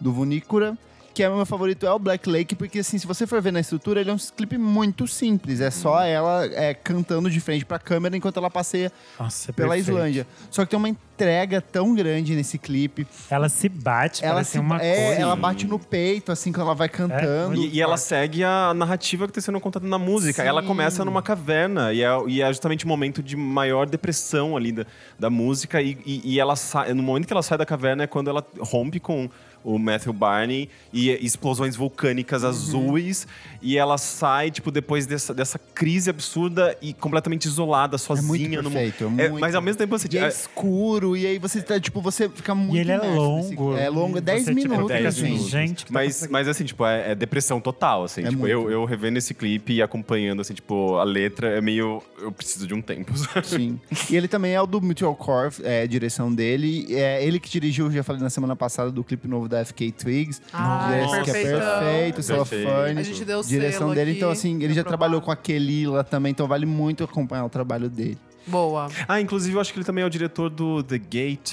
do 0.00 0.12
Vunícora. 0.12 0.76
Que 1.18 1.24
é 1.24 1.28
o 1.28 1.34
meu 1.34 1.44
favorito 1.44 1.84
é 1.84 1.90
o 1.90 1.98
Black 1.98 2.30
Lake, 2.30 2.54
porque 2.54 2.78
assim, 2.78 2.96
se 2.96 3.04
você 3.04 3.26
for 3.26 3.42
ver 3.42 3.52
na 3.52 3.58
estrutura, 3.58 4.00
ele 4.00 4.08
é 4.08 4.12
um 4.12 4.18
clipe 4.36 4.56
muito 4.56 5.08
simples. 5.08 5.60
É 5.60 5.68
só 5.68 6.00
ela 6.00 6.44
é, 6.44 6.72
cantando 6.72 7.28
de 7.28 7.40
frente 7.40 7.64
pra 7.64 7.76
câmera 7.76 8.16
enquanto 8.16 8.36
ela 8.36 8.48
passeia 8.48 8.92
Nossa, 9.18 9.50
é 9.50 9.52
pela 9.52 9.74
perfeito. 9.74 9.98
Islândia. 9.98 10.26
Só 10.48 10.62
que 10.62 10.70
tem 10.70 10.78
uma 10.78 10.88
entrega 10.88 11.60
tão 11.60 11.92
grande 11.92 12.36
nesse 12.36 12.56
clipe. 12.56 13.04
Ela 13.28 13.48
se 13.48 13.68
bate, 13.68 14.24
Ela, 14.24 14.34
parece 14.34 14.52
se, 14.52 14.58
uma 14.60 14.80
é, 14.80 15.06
coisa. 15.06 15.22
ela 15.22 15.34
bate 15.34 15.66
no 15.66 15.76
peito, 15.76 16.30
assim, 16.30 16.52
quando 16.52 16.66
ela 16.66 16.74
vai 16.76 16.88
cantando. 16.88 17.56
E, 17.56 17.74
e 17.74 17.82
ela 17.82 17.96
segue 17.96 18.44
a 18.44 18.72
narrativa 18.72 19.26
que 19.26 19.32
está 19.32 19.40
sendo 19.40 19.58
contada 19.58 19.88
na 19.88 19.98
música. 19.98 20.44
Ela 20.44 20.60
Sim. 20.60 20.68
começa 20.68 21.04
numa 21.04 21.20
caverna 21.20 21.92
e 21.92 22.00
é, 22.00 22.08
e 22.28 22.40
é 22.40 22.46
justamente 22.46 22.84
o 22.84 22.88
momento 22.88 23.24
de 23.24 23.34
maior 23.34 23.88
depressão 23.88 24.56
ali 24.56 24.70
da, 24.70 24.86
da 25.18 25.28
música. 25.28 25.82
E, 25.82 25.98
e, 26.06 26.34
e 26.34 26.38
ela 26.38 26.54
sai, 26.54 26.94
no 26.94 27.02
momento 27.02 27.26
que 27.26 27.32
ela 27.32 27.42
sai 27.42 27.58
da 27.58 27.66
caverna 27.66 28.04
é 28.04 28.06
quando 28.06 28.30
ela 28.30 28.46
rompe 28.60 29.00
com 29.00 29.28
o 29.64 29.78
Matthew 29.78 30.12
Barney 30.12 30.68
e 30.92 31.10
explosões 31.24 31.76
vulcânicas 31.76 32.42
Uhum. 32.42 32.48
azuis. 32.48 33.26
E 33.60 33.76
ela 33.76 33.98
sai, 33.98 34.50
tipo, 34.50 34.70
depois 34.70 35.04
dessa, 35.06 35.34
dessa 35.34 35.58
crise 35.58 36.08
absurda 36.10 36.76
e 36.80 36.92
completamente 36.92 37.46
isolada, 37.46 37.96
É 37.96 37.98
sozinha 37.98 38.48
muito 38.48 38.62
no 38.62 38.70
perfeito, 38.70 39.04
é 39.04 39.06
É, 39.24 39.28
muito 39.28 39.40
mas 39.40 39.54
ao 39.54 39.60
mesmo 39.62 39.78
tempo 39.78 39.98
você 39.98 40.08
E 40.12 40.16
é 40.18 40.28
escuro, 40.28 41.16
e 41.16 41.26
aí 41.26 41.38
você 41.38 41.60
tá, 41.60 41.78
tipo, 41.80 42.00
você 42.00 42.28
fica 42.28 42.54
muito. 42.54 42.76
E 42.76 42.80
ele 42.80 42.92
é 42.92 42.96
imerso 42.96 43.10
nesse- 43.36 43.54
longo. 43.56 43.76
É 43.76 43.88
longo, 43.88 44.18
é 44.18 44.20
10 44.20 44.44
Você, 44.44 44.54
tipo, 44.54 44.68
minutos, 44.70 44.96
fica 44.96 45.08
assim. 45.08 45.34
assim, 45.34 45.48
gente. 45.48 45.84
tá 45.86 45.90
Mas, 45.92 46.04
acontecendo? 46.06 46.30
mas 46.30 46.48
assim, 46.48 46.64
tipo, 46.64 46.84
é, 46.86 47.10
é 47.10 47.14
depressão 47.16 47.60
total, 47.60 48.04
assim. 48.04 48.20
É 48.22 48.28
tipo, 48.28 48.38
muito. 48.40 48.52
eu, 48.52 48.70
eu 48.70 48.84
revendo 48.84 49.18
esse 49.18 49.34
clipe 49.34 49.72
e 49.72 49.82
acompanhando, 49.82 50.40
assim, 50.40 50.54
tipo, 50.54 50.96
a 50.96 51.04
letra 51.04 51.48
é 51.48 51.60
meio... 51.60 52.00
Eu 52.20 52.30
preciso 52.30 52.66
de 52.66 52.74
um 52.74 52.80
tempo, 52.82 53.16
sabe? 53.18 53.46
Sim. 53.46 53.80
E 54.08 54.16
ele 54.16 54.28
também 54.28 54.52
é 54.52 54.60
o 54.60 54.66
do 54.66 54.80
Meteorcore, 54.80 55.54
é 55.64 55.82
a 55.82 55.86
direção 55.86 56.32
dele. 56.32 56.86
É 56.94 57.24
ele 57.24 57.40
que 57.40 57.48
dirigiu, 57.50 57.90
já 57.90 58.02
falei 58.04 58.22
na 58.22 58.30
semana 58.30 58.54
passada, 58.54 58.90
do 58.92 59.02
clipe 59.02 59.26
novo 59.26 59.47
da 59.48 59.64
FK 59.64 59.90
Twigs. 59.92 60.40
Ah, 60.52 60.88
Direção 60.92 61.22
que 61.24 61.30
é 61.30 61.32
perfeito, 61.32 62.22
Cellophane. 62.22 63.00
A 63.00 63.02
gente 63.02 63.24
deu 63.24 63.40
o 63.40 63.44
Direção 63.44 63.78
selo 63.80 63.94
dele, 63.94 64.10
aqui 64.10 64.18
então 64.18 64.30
assim, 64.30 64.54
ele 64.56 64.68
já 64.74 64.82
provar. 64.82 64.88
trabalhou 64.88 65.20
com 65.20 65.30
a 65.30 65.36
Kelila 65.36 66.04
também, 66.04 66.30
então 66.30 66.46
vale 66.46 66.66
muito 66.66 67.02
acompanhar 67.02 67.44
o 67.44 67.48
trabalho 67.48 67.88
dele. 67.88 68.18
Boa. 68.46 68.88
Ah, 69.08 69.20
inclusive 69.20 69.56
eu 69.56 69.60
acho 69.60 69.72
que 69.72 69.78
ele 69.78 69.84
também 69.86 70.02
é 70.04 70.06
o 70.06 70.10
diretor 70.10 70.48
do 70.48 70.82
The 70.82 70.98
Gate. 70.98 71.52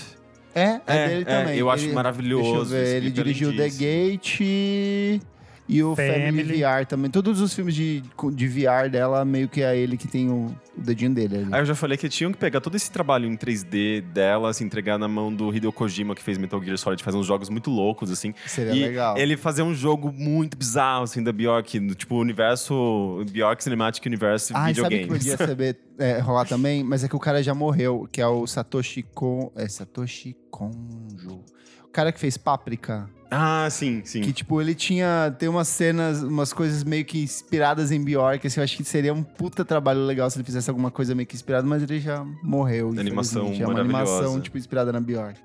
É, 0.54 0.62
é, 0.62 0.82
É, 0.88 1.08
dele 1.10 1.22
é, 1.22 1.26
também. 1.26 1.58
eu 1.58 1.70
acho 1.70 1.84
Ele- 1.86 1.94
maravilhoso, 1.94 2.44
Deixa 2.44 2.58
eu 2.58 2.86
ver, 2.86 2.96
ele 2.98 3.08
é 3.08 3.10
dirigiu 3.10 3.56
The. 3.56 3.68
Gate 3.70 5.22
e 5.68 5.82
o 5.84 5.96
Family. 5.96 6.44
Family. 6.44 6.64
VR 6.64 6.86
também. 6.88 7.10
Todos 7.10 7.42
os 7.42 7.54
filmes 7.54 7.74
de, 7.74 8.04
de 8.34 8.48
VR 8.48 8.90
dela, 8.90 9.26
meio 9.26 9.50
que 9.50 9.62
é 9.62 9.76
ele 9.76 9.98
que 9.98 10.08
tem 10.08 10.30
o, 10.30 10.56
o 10.78 10.82
dedinho 10.82 11.14
dele 11.14 11.38
ali. 11.38 11.48
Aí 11.52 11.62
eu 11.62 11.66
já 11.66 11.76
falei 11.76 11.98
que 11.98 12.08
tinham 12.08 12.32
que 12.32 12.38
pegar 12.38 12.62
todo 12.62 12.76
esse 12.76 12.92
trabalho 12.92 13.28
em 13.28 13.36
3D 13.36 14.02
dela, 14.02 14.54
se 14.54 14.64
entregar 14.64 14.98
na 15.00 15.08
mão 15.08 15.34
do 15.34 15.54
Hideo 15.54 15.72
Kojima, 15.72 16.14
que 16.14 16.22
fez 16.22 16.38
Metal 16.38 16.62
Gear 16.64 16.78
Solid, 16.78 17.04
fazer 17.04 17.18
uns 17.18 17.26
jogos 17.26 17.50
muito 17.50 17.72
loucos, 17.72 18.12
assim. 18.12 18.34
Seria 18.46 18.74
e 18.74 18.80
legal. 18.80 19.18
ele 19.18 19.36
fazer 19.36 19.64
um 19.64 19.74
jogo 19.74 20.12
muito 20.12 20.56
bizarro, 20.58 21.04
assim, 21.04 21.24
da 21.24 21.32
Bjork, 21.32 21.96
tipo, 21.96 22.16
universo, 22.16 23.24
Bjork 23.32 23.64
Cinematic 23.64 24.06
Universe 24.06 24.54
Ah, 24.56 24.70
e 24.70 24.76
sabe 24.76 24.90
que 24.90 24.96
videogames. 25.04 25.36
podia 25.36 25.48
saber, 25.48 25.78
é, 25.98 26.20
rolar 26.20 26.46
também? 26.46 26.84
Mas 26.84 27.04
é 27.04 27.08
que 27.08 27.16
o 27.16 27.20
cara 27.20 27.42
já 27.42 27.54
morreu, 27.56 28.08
que 28.12 28.22
é 28.22 28.28
o 28.28 28.46
Satoshi 28.46 29.02
Kon... 29.02 29.52
É 29.56 29.68
Satoshi 29.68 30.36
Konjo. 30.52 31.44
O 31.96 32.02
cara 32.04 32.12
que 32.12 32.20
fez 32.20 32.36
Páprica. 32.36 33.10
ah, 33.32 33.70
sim, 33.72 34.02
sim. 34.04 34.20
Que, 34.20 34.34
tipo, 34.34 34.60
ele 34.60 34.76
tinha... 34.76 35.34
Tem 35.40 35.48
umas 35.48 35.70
cenas, 35.70 36.22
umas 36.22 36.52
coisas 36.52 36.84
meio 36.84 37.06
que 37.06 37.24
inspiradas 37.24 37.90
em 37.90 38.04
Bjork. 38.04 38.46
Assim, 38.46 38.60
eu 38.60 38.66
acho 38.66 38.76
que 38.76 38.84
seria 38.84 39.14
um 39.14 39.24
puta 39.24 39.64
trabalho 39.64 40.02
legal 40.06 40.30
se 40.30 40.36
ele 40.38 40.44
fizesse 40.44 40.70
alguma 40.70 40.92
coisa 40.92 41.16
meio 41.16 41.26
que 41.26 41.36
inspirada. 41.38 41.66
Mas 41.66 41.82
ele 41.84 42.02
já 42.02 42.22
morreu, 42.44 42.90
Animação. 42.90 43.50
É 43.58 43.66
uma 43.66 43.80
animação, 43.80 44.42
tipo, 44.42 44.58
inspirada 44.58 44.92
na 44.92 45.00
Bjork. 45.00 45.40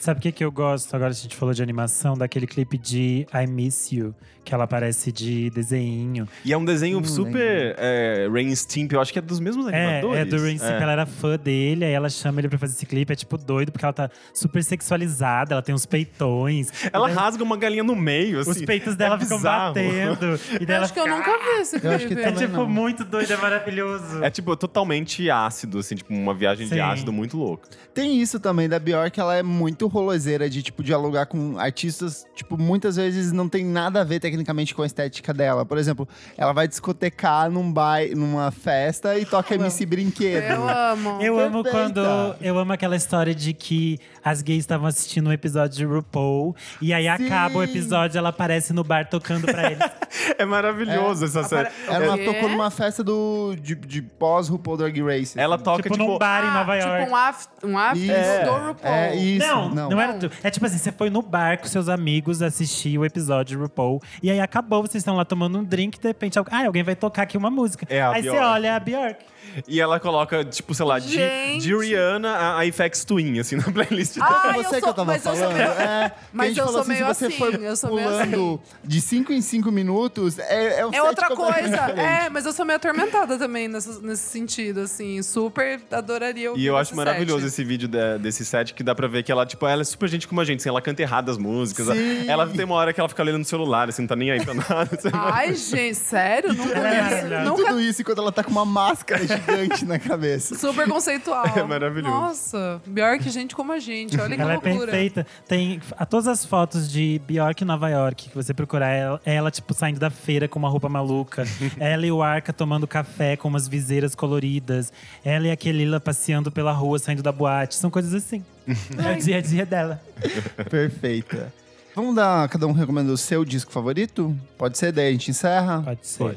Sabe 0.00 0.18
o 0.18 0.22
que, 0.22 0.32
que 0.32 0.44
eu 0.44 0.50
gosto? 0.50 0.92
Agora 0.96 1.10
a 1.10 1.14
gente 1.14 1.36
falou 1.36 1.54
de 1.54 1.62
animação, 1.62 2.18
daquele 2.18 2.48
clipe 2.48 2.76
de 2.76 3.24
I 3.32 3.46
Miss 3.46 3.92
You, 3.92 4.12
que 4.44 4.54
ela 4.54 4.64
aparece 4.64 5.10
de 5.10 5.50
desenho. 5.50 6.28
E 6.44 6.52
é 6.52 6.56
um 6.58 6.64
desenho 6.64 6.98
Hum, 6.98 7.04
super 7.04 7.74
é, 7.78 8.28
Rain 8.32 8.54
Stimp, 8.54 8.92
eu 8.92 9.00
acho 9.00 9.12
que 9.12 9.18
é 9.18 9.22
dos 9.22 9.40
mesmos 9.40 9.66
É, 9.68 9.84
animadores. 10.00 10.20
é 10.20 10.24
do 10.24 10.42
Rain 10.42 10.58
Simp, 10.58 10.70
ela 10.80 10.92
era 10.92 11.06
fã 11.06 11.36
dele, 11.36 11.84
aí 11.84 11.92
ela 11.92 12.08
chama 12.08 12.40
ele 12.40 12.48
pra 12.48 12.58
fazer 12.58 12.74
esse 12.74 12.86
clipe, 12.86 13.12
é 13.12 13.16
tipo 13.16 13.36
doido, 13.38 13.72
porque 13.72 13.84
ela 13.84 13.92
tá 13.92 14.10
super 14.32 14.62
sexualizada, 14.62 15.54
ela 15.54 15.62
tem 15.62 15.74
uns 15.74 15.86
peitões. 15.86 16.70
Ela 16.92 17.06
daí 17.06 17.16
rasga 17.16 17.42
uma 17.42 17.56
galinha 17.56 17.82
no 17.82 17.96
meio, 17.96 18.40
assim. 18.40 18.50
Os 18.50 18.62
peitos 18.62 18.94
dela 18.96 19.16
é 19.16 19.18
ficam 19.18 19.40
batendo. 19.40 20.38
E 20.60 20.66
daí 20.66 20.68
Eu 20.68 20.74
ela 20.76 20.84
acho 20.84 20.92
que 20.92 21.00
eu 21.00 21.04
fica- 21.04 21.16
nunca 21.16 21.30
vi 21.38 21.60
esse 21.60 21.80
clipe. 21.80 21.94
Acho 21.94 22.08
que 22.08 22.14
É 22.14 22.32
tipo 22.32 22.56
não. 22.58 22.68
muito 22.68 23.04
doido, 23.04 23.32
é 23.32 23.36
maravilhoso. 23.36 24.22
É 24.22 24.30
tipo 24.30 24.56
totalmente 24.56 25.28
ácido, 25.30 25.78
assim, 25.78 25.94
tipo 25.96 26.12
uma 26.12 26.34
viagem 26.34 26.66
Sim. 26.66 26.74
de 26.74 26.80
ácido 26.80 27.12
muito 27.12 27.36
louca. 27.36 27.68
Tem 27.92 28.20
isso 28.20 28.38
também 28.40 28.68
da 28.68 28.78
Bjork, 28.78 29.18
ela 29.18 29.36
é 29.36 29.42
muito 29.42 29.86
rolozeira 29.86 30.48
de, 30.50 30.62
tipo, 30.62 30.82
dialogar 30.82 31.26
com 31.26 31.58
artistas, 31.58 32.26
tipo, 32.34 32.58
muitas 32.58 32.96
vezes 32.96 33.30
não 33.32 33.48
tem 33.48 33.64
nada 33.64 34.00
a 34.00 34.04
ver 34.04 34.18
tecnicamente 34.34 34.74
com 34.74 34.82
a 34.82 34.86
estética 34.86 35.32
dela. 35.32 35.64
Por 35.64 35.78
exemplo, 35.78 36.08
ela 36.36 36.52
vai 36.52 36.66
discotecar 36.66 37.50
num 37.50 37.72
bai, 37.72 38.10
numa 38.14 38.50
festa 38.50 39.16
e 39.18 39.24
toca 39.24 39.54
MC 39.54 39.86
Brinquedo. 39.86 40.44
Eu 40.44 40.68
amo. 40.68 41.20
Eu 41.20 41.38
amo 41.38 41.62
Perfeita. 41.62 41.92
quando. 41.92 42.36
Eu 42.40 42.58
amo 42.58 42.72
aquela 42.72 42.96
história 42.96 43.34
de 43.34 43.52
que 43.52 43.98
as 44.24 44.40
gays 44.42 44.60
estavam 44.60 44.86
assistindo 44.86 45.28
um 45.28 45.32
episódio 45.32 45.76
de 45.76 45.84
RuPaul 45.84 46.56
e 46.80 46.92
aí 46.94 47.04
Sim. 47.04 47.26
acaba 47.26 47.58
o 47.58 47.62
episódio 47.62 48.16
ela 48.18 48.30
aparece 48.30 48.72
no 48.72 48.82
bar 48.82 49.06
tocando 49.08 49.46
pra 49.46 49.70
eles. 49.72 49.78
É 50.38 50.44
maravilhoso 50.44 51.24
essa 51.24 51.42
série. 51.42 51.68
Ela 51.88 52.16
Quê? 52.16 52.24
tocou 52.24 52.48
numa 52.48 52.70
festa 52.70 53.02
do, 53.02 53.54
de, 53.60 53.74
de 53.74 54.00
pós-RuPaul 54.00 54.76
Drag 54.76 55.02
Race. 55.02 55.38
Ela 55.38 55.56
assim. 55.56 55.64
toca, 55.64 55.82
tipo, 55.82 55.94
tipo, 55.96 56.06
num 56.08 56.18
bar 56.18 56.44
em 56.44 56.48
Ah, 56.48 56.54
Nova 56.54 56.76
York. 56.76 56.98
Tipo 57.00 57.10
um 57.12 57.16
after, 57.16 57.68
um 57.70 57.78
after 57.78 58.02
Isso. 58.04 58.44
do 58.44 58.66
RuPaul. 58.68 58.94
É 58.94 59.14
isso. 59.16 59.46
Não, 59.46 59.68
não, 59.70 59.88
não, 59.90 60.00
era. 60.00 60.14
tu- 60.14 60.30
É 60.42 60.50
tipo 60.50 60.64
assim, 60.66 60.78
você 60.78 60.92
foi 60.92 61.10
no 61.10 61.20
bar 61.20 61.58
com 61.58 61.66
seus 61.66 61.88
amigos 61.88 62.42
assistir 62.42 62.96
o 62.96 63.04
episódio 63.04 63.56
de 63.56 63.62
RuPaul. 63.62 64.00
E 64.22 64.30
aí 64.30 64.40
acabou, 64.40 64.82
vocês 64.82 65.00
estão 65.02 65.16
lá 65.16 65.24
tomando 65.24 65.58
um 65.58 65.64
drink, 65.64 65.98
de 65.98 66.06
repente, 66.08 66.38
ah, 66.38 66.66
alguém 66.66 66.82
vai 66.84 66.94
tocar 66.94 67.22
aqui 67.22 67.36
uma 67.36 67.50
música. 67.50 67.84
É 67.90 68.00
a 68.00 68.10
aí 68.12 68.22
Bjork. 68.22 68.38
você 68.38 68.44
olha 68.44 68.68
é 68.68 68.70
a 68.70 68.80
Bjork. 68.80 69.24
E 69.68 69.80
ela 69.80 70.00
coloca, 70.00 70.44
tipo, 70.44 70.74
sei 70.74 70.84
lá, 70.84 70.98
de, 70.98 71.16
de 71.58 71.76
Rihanna 71.76 72.30
a, 72.30 72.60
a 72.60 72.72
FX 72.72 73.04
Twin, 73.04 73.38
assim, 73.38 73.56
na 73.56 73.64
playlist. 73.72 74.16
Ah, 74.20 74.50
Foi 74.52 74.58
eu 74.60 74.64
você 74.64 74.70
sou- 74.70 74.80
que 74.80 74.88
eu 74.88 74.94
tava 74.94 75.04
mas 75.12 75.24
eu 75.24 75.32
sou- 75.36 75.40
falando. 75.50 75.60
É, 75.60 76.12
Mas 76.32 76.56
eu 76.56 76.64
falou 76.66 76.80
sou 76.84 76.88
meio 76.88 76.98
se 77.06 77.14
você 77.14 77.26
assim, 77.26 77.36
for 77.36 77.54
eu 77.54 77.76
sou 77.76 77.94
meio 77.94 78.08
pulando 78.08 78.60
de 78.82 79.00
5 79.00 79.32
em 79.32 79.40
5 79.40 79.70
minutos, 79.70 80.38
é, 80.38 80.80
é 80.80 80.86
um 80.86 80.92
É 80.92 81.02
outra 81.02 81.28
coisa. 81.28 81.76
É, 81.76 82.28
mas 82.28 82.44
eu 82.46 82.52
sou 82.52 82.64
meio 82.64 82.76
atormentada 82.76 83.38
também 83.38 83.68
nessa- 83.68 84.00
nesse 84.00 84.22
sentido, 84.24 84.80
assim. 84.80 85.22
Super 85.22 85.80
adoraria 85.90 86.52
E 86.56 86.66
eu 86.66 86.76
acho 86.76 86.94
maravilhoso 86.96 87.40
set. 87.42 87.48
esse 87.48 87.64
vídeo 87.64 87.86
de- 87.88 88.18
desse 88.18 88.44
set, 88.44 88.74
que 88.74 88.82
dá 88.82 88.94
pra 88.94 89.06
ver 89.06 89.22
que 89.22 89.30
ela, 89.30 89.46
tipo, 89.46 89.66
ela 89.66 89.82
é 89.82 89.84
super 89.84 90.08
gente 90.08 90.26
como 90.26 90.40
a 90.40 90.44
gente, 90.44 90.60
assim, 90.60 90.68
ela 90.68 90.82
canta 90.82 91.02
errado 91.02 91.30
as 91.30 91.38
músicas. 91.38 91.86
Sim. 91.86 92.28
Ela 92.28 92.46
tem 92.48 92.64
uma 92.64 92.74
hora 92.74 92.92
que 92.92 92.98
ela 93.00 93.08
fica 93.08 93.22
lendo 93.22 93.38
no 93.38 93.44
celular, 93.44 93.88
assim, 93.88 94.02
não 94.02 94.08
tá 94.08 94.16
nem 94.16 94.30
aí 94.32 94.44
pra 94.44 94.54
nada. 94.54 94.98
Ai, 95.12 95.54
gente, 95.54 95.94
sério? 95.96 96.52
Nunca 96.52 96.78
é 96.78 97.44
Nunca 97.44 97.64
tudo 97.66 97.80
isso 97.80 98.02
enquanto 98.02 98.18
ela 98.18 98.32
tá 98.32 98.42
com 98.42 98.50
uma 98.50 98.64
máscara 98.64 99.24
gigante 99.36 99.84
na 99.84 99.98
cabeça. 99.98 100.56
Super 100.56 100.88
conceitual. 100.88 101.44
É 101.56 101.62
maravilhoso. 101.62 102.14
Nossa, 102.14 102.82
Bjork, 102.86 103.28
gente 103.30 103.54
como 103.54 103.72
a 103.72 103.78
gente. 103.78 104.18
Olha 104.20 104.34
que 104.36 104.42
Ela 104.42 104.52
é 104.52 104.54
loucura. 104.54 104.86
perfeita. 104.92 105.26
Tem 105.46 105.80
a, 105.96 106.06
todas 106.06 106.26
as 106.26 106.44
fotos 106.44 106.90
de 106.90 107.20
Bjork 107.26 107.62
em 107.62 107.66
Nova 107.66 107.88
York 107.88 108.28
que 108.28 108.34
você 108.34 108.52
procurar, 108.54 108.88
ela, 108.90 109.20
ela, 109.24 109.50
tipo, 109.50 109.72
saindo 109.74 109.98
da 110.00 110.10
feira 110.10 110.48
com 110.48 110.58
uma 110.58 110.68
roupa 110.68 110.88
maluca. 110.88 111.44
ela 111.78 112.06
e 112.06 112.12
o 112.12 112.22
Arca 112.22 112.52
tomando 112.52 112.86
café 112.86 113.36
com 113.36 113.48
umas 113.48 113.68
viseiras 113.68 114.14
coloridas. 114.14 114.92
Ela 115.24 115.48
e 115.48 115.50
a 115.50 115.56
Kelila 115.56 116.00
passeando 116.00 116.50
pela 116.50 116.72
rua, 116.72 116.98
saindo 116.98 117.22
da 117.22 117.32
boate. 117.32 117.74
São 117.74 117.90
coisas 117.90 118.14
assim. 118.14 118.44
é 118.66 119.12
o 119.12 119.22
dia 119.22 119.38
a 119.38 119.40
dia 119.40 119.66
dela. 119.66 120.02
Perfeita. 120.70 121.52
Vamos 121.94 122.16
dar, 122.16 122.48
cada 122.48 122.66
um 122.66 122.72
recomenda 122.72 123.12
o 123.12 123.16
seu 123.16 123.44
disco 123.44 123.70
favorito? 123.70 124.36
Pode 124.58 124.76
ser, 124.76 124.90
daí 124.90 125.08
a 125.08 125.12
gente 125.12 125.30
encerra. 125.30 125.80
Pode 125.80 126.04
ser. 126.06 126.36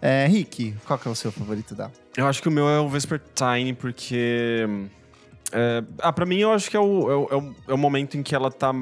É, 0.00 0.26
Rick, 0.26 0.74
qual 0.86 0.98
que 0.98 1.06
é 1.06 1.10
o 1.10 1.14
seu 1.14 1.30
favorito 1.30 1.74
da? 1.74 1.90
Eu 2.16 2.26
acho 2.26 2.42
que 2.42 2.48
o 2.48 2.50
meu 2.52 2.68
é 2.68 2.80
o 2.80 2.88
Vespertine, 2.88 3.72
porque. 3.74 4.66
É, 5.52 5.82
ah, 5.98 6.12
pra 6.12 6.26
mim, 6.26 6.38
eu 6.38 6.52
acho 6.52 6.70
que 6.70 6.76
é 6.76 6.80
o, 6.80 7.10
é, 7.10 7.14
o, 7.14 7.28
é 7.30 7.36
o- 7.36 7.74
é 7.74 7.76
momento 7.76 8.16
em 8.16 8.22
que 8.22 8.34
ela 8.34 8.50
tá. 8.50 8.72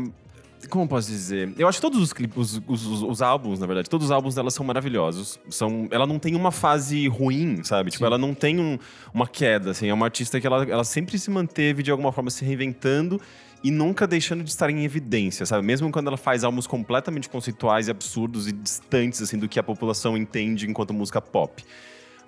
Como 0.71 0.85
eu 0.85 0.89
posso 0.89 1.09
dizer? 1.09 1.53
Eu 1.57 1.69
acho 1.69 1.79
que 1.79 1.83
todos 1.83 2.01
os 2.01 2.13
clipes, 2.13 2.37
os, 2.37 2.61
os, 2.67 2.87
os- 2.87 3.03
os 3.03 3.23
álbuns, 3.23 3.61
na 3.61 3.67
verdade, 3.67 3.89
todos 3.89 4.07
os 4.07 4.11
álbuns 4.11 4.35
dela 4.35 4.51
são 4.51 4.67
maravilhosos. 4.67 5.39
São, 5.51 5.87
ela 5.91 6.05
não 6.07 6.19
tem 6.19 6.35
uma 6.35 6.51
fase 6.51 7.07
ruim, 7.07 7.63
sabe? 7.63 7.91
Tipo, 7.91 8.05
ela 8.05 8.19
não 8.19 8.35
tem 8.35 8.59
um- 8.59 8.77
uma 9.15 9.27
queda, 9.29 9.71
assim. 9.71 9.89
É 9.89 9.95
uma 9.95 10.07
artista 10.07 10.41
que 10.41 10.47
ela, 10.47 10.65
ela 10.65 10.85
sempre 10.85 11.17
se 11.19 11.31
manteve, 11.31 11.83
de 11.83 11.91
alguma 11.93 12.11
forma, 12.13 12.29
se 12.31 12.45
reinventando 12.45 13.21
e 13.63 13.71
nunca 13.71 14.07
deixando 14.07 14.43
de 14.43 14.51
estar 14.51 14.69
em 14.69 14.85
evidência, 14.85 15.47
sabe? 15.47 15.65
Mesmo 15.65 15.91
quando 15.93 16.09
ela 16.09 16.17
faz 16.17 16.43
álbuns 16.43 16.67
completamente 16.67 17.29
conceituais 17.29 17.87
e 17.87 17.91
absurdos 17.93 18.49
e 18.49 18.53
distantes, 18.53 19.23
assim, 19.23 19.39
do 19.39 19.49
que 19.49 19.61
a 19.61 19.63
população 19.63 20.17
entende 20.17 20.69
enquanto 20.69 20.93
música 20.93 21.21
pop. 21.21 21.63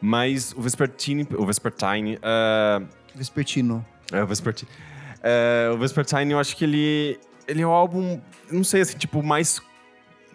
Mas 0.00 0.52
o 0.56 0.62
Vespertine, 0.62 1.26
o 1.36 1.44
Vespertine, 1.44 2.18
ah, 2.22 2.82
Vespertino. 3.14 3.84
É, 4.12 4.22
o 4.22 4.26
Vespertine. 4.26 4.70
É, 5.22 5.70
o 5.72 5.78
Vespertine, 5.78 6.32
eu 6.32 6.38
acho 6.38 6.56
que 6.56 6.64
ele, 6.64 7.18
ele 7.46 7.60
é 7.60 7.66
o 7.66 7.70
álbum, 7.70 8.20
não 8.50 8.64
sei, 8.64 8.80
assim, 8.80 8.96
tipo, 8.96 9.22
mais... 9.22 9.60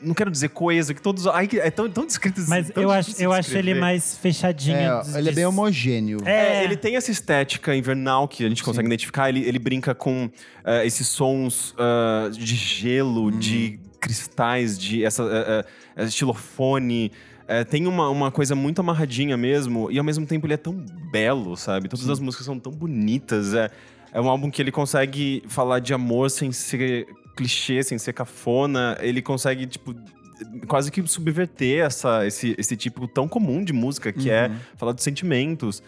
Não 0.02 0.14
quero 0.14 0.30
dizer 0.30 0.50
coeso, 0.50 0.94
que 0.94 1.02
todos... 1.02 1.26
Ai, 1.26 1.48
que 1.48 1.58
é 1.58 1.72
tão, 1.72 1.90
tão 1.90 2.06
descrito 2.06 2.40
assim, 2.42 2.50
Mas 2.50 2.70
tão 2.70 2.84
eu 2.84 2.92
acho, 2.92 3.20
eu 3.20 3.32
acho 3.32 3.58
ele 3.58 3.74
mais 3.74 4.18
fechadinho. 4.18 4.76
É, 4.76 5.02
de- 5.02 5.18
ele 5.18 5.30
é 5.30 5.32
bem 5.32 5.46
homogêneo. 5.46 6.22
É, 6.26 6.58
É, 6.60 6.64
ele 6.64 6.76
tem 6.76 6.98
essa 6.98 7.10
estética 7.10 7.74
invernal 7.74 8.28
que 8.28 8.46
a 8.46 8.50
gente 8.50 8.62
consegue 8.62 8.88
identificar. 8.88 9.30
Ele, 9.30 9.48
ele 9.48 9.58
brinca 9.58 9.96
com 9.96 10.30
eh, 10.66 10.86
esses 10.86 11.08
sons 11.08 11.74
ah, 11.80 12.30
de 12.30 12.56
gelo, 12.56 13.32
de 13.32 13.80
cristais, 14.00 14.78
de 14.78 15.04
essa 15.04 15.24
eh, 15.24 15.66
eh, 15.96 16.04
estilofone. 16.04 17.12
Eh, 17.48 17.64
tem 17.64 17.86
uma, 17.88 18.10
uma 18.10 18.32
coisa 18.32 18.56
muito 18.56 18.80
amarradinha 18.80 19.38
mesmo, 19.38 19.92
e 19.92 19.98
ao 19.98 20.04
mesmo 20.04 20.26
tempo 20.26 20.46
ele 20.48 20.54
é 20.54 20.58
tão 20.58 20.74
belo, 21.12 21.56
sabe? 21.56 21.88
Todas 21.88 22.10
as 22.10 22.20
músicas 22.20 22.46
são 22.46 22.60
tão 22.60 22.72
bonitas. 22.72 23.54
É, 23.54 23.70
é 24.12 24.20
um 24.20 24.30
álbum 24.30 24.50
que 24.50 24.62
ele 24.62 24.72
consegue 24.72 25.44
falar 25.48 25.80
de 25.80 25.94
amor 25.94 26.30
sem 26.32 26.52
ser 26.52 27.08
clichê, 27.36 27.84
sem 27.84 27.98
ser 27.98 28.14
cafona. 28.14 28.98
Ele 29.00 29.22
consegue, 29.22 29.68
tipo, 29.68 29.94
quase 30.68 30.92
que 30.92 31.06
subverter 31.08 31.86
essa, 31.86 32.26
esse, 32.26 32.56
esse 32.58 32.76
tipo 32.76 33.08
tão 33.08 33.28
comum 33.28 33.64
de 33.64 33.74
música, 33.74 34.12
que 34.12 34.30
é 34.30 34.52
falar 34.76 34.94
de 34.94 35.04
sentimentos. 35.04 35.84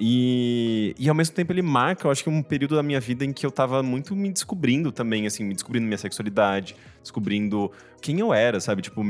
E, 0.00 0.96
e 0.98 1.08
ao 1.08 1.14
mesmo 1.14 1.34
tempo 1.34 1.52
ele 1.52 1.62
marca, 1.62 2.06
eu 2.06 2.10
acho 2.10 2.24
que 2.24 2.30
um 2.30 2.42
período 2.42 2.74
da 2.74 2.82
minha 2.82 2.98
vida 2.98 3.24
em 3.24 3.32
que 3.32 3.46
eu 3.46 3.52
tava 3.52 3.82
muito 3.82 4.16
me 4.16 4.32
descobrindo 4.32 4.90
também, 4.90 5.26
assim, 5.26 5.44
me 5.44 5.54
descobrindo 5.54 5.86
minha 5.86 5.98
sexualidade, 5.98 6.74
descobrindo 7.00 7.70
quem 8.02 8.18
eu 8.20 8.34
era, 8.34 8.60
sabe? 8.60 8.82
Tipo, 8.82 9.02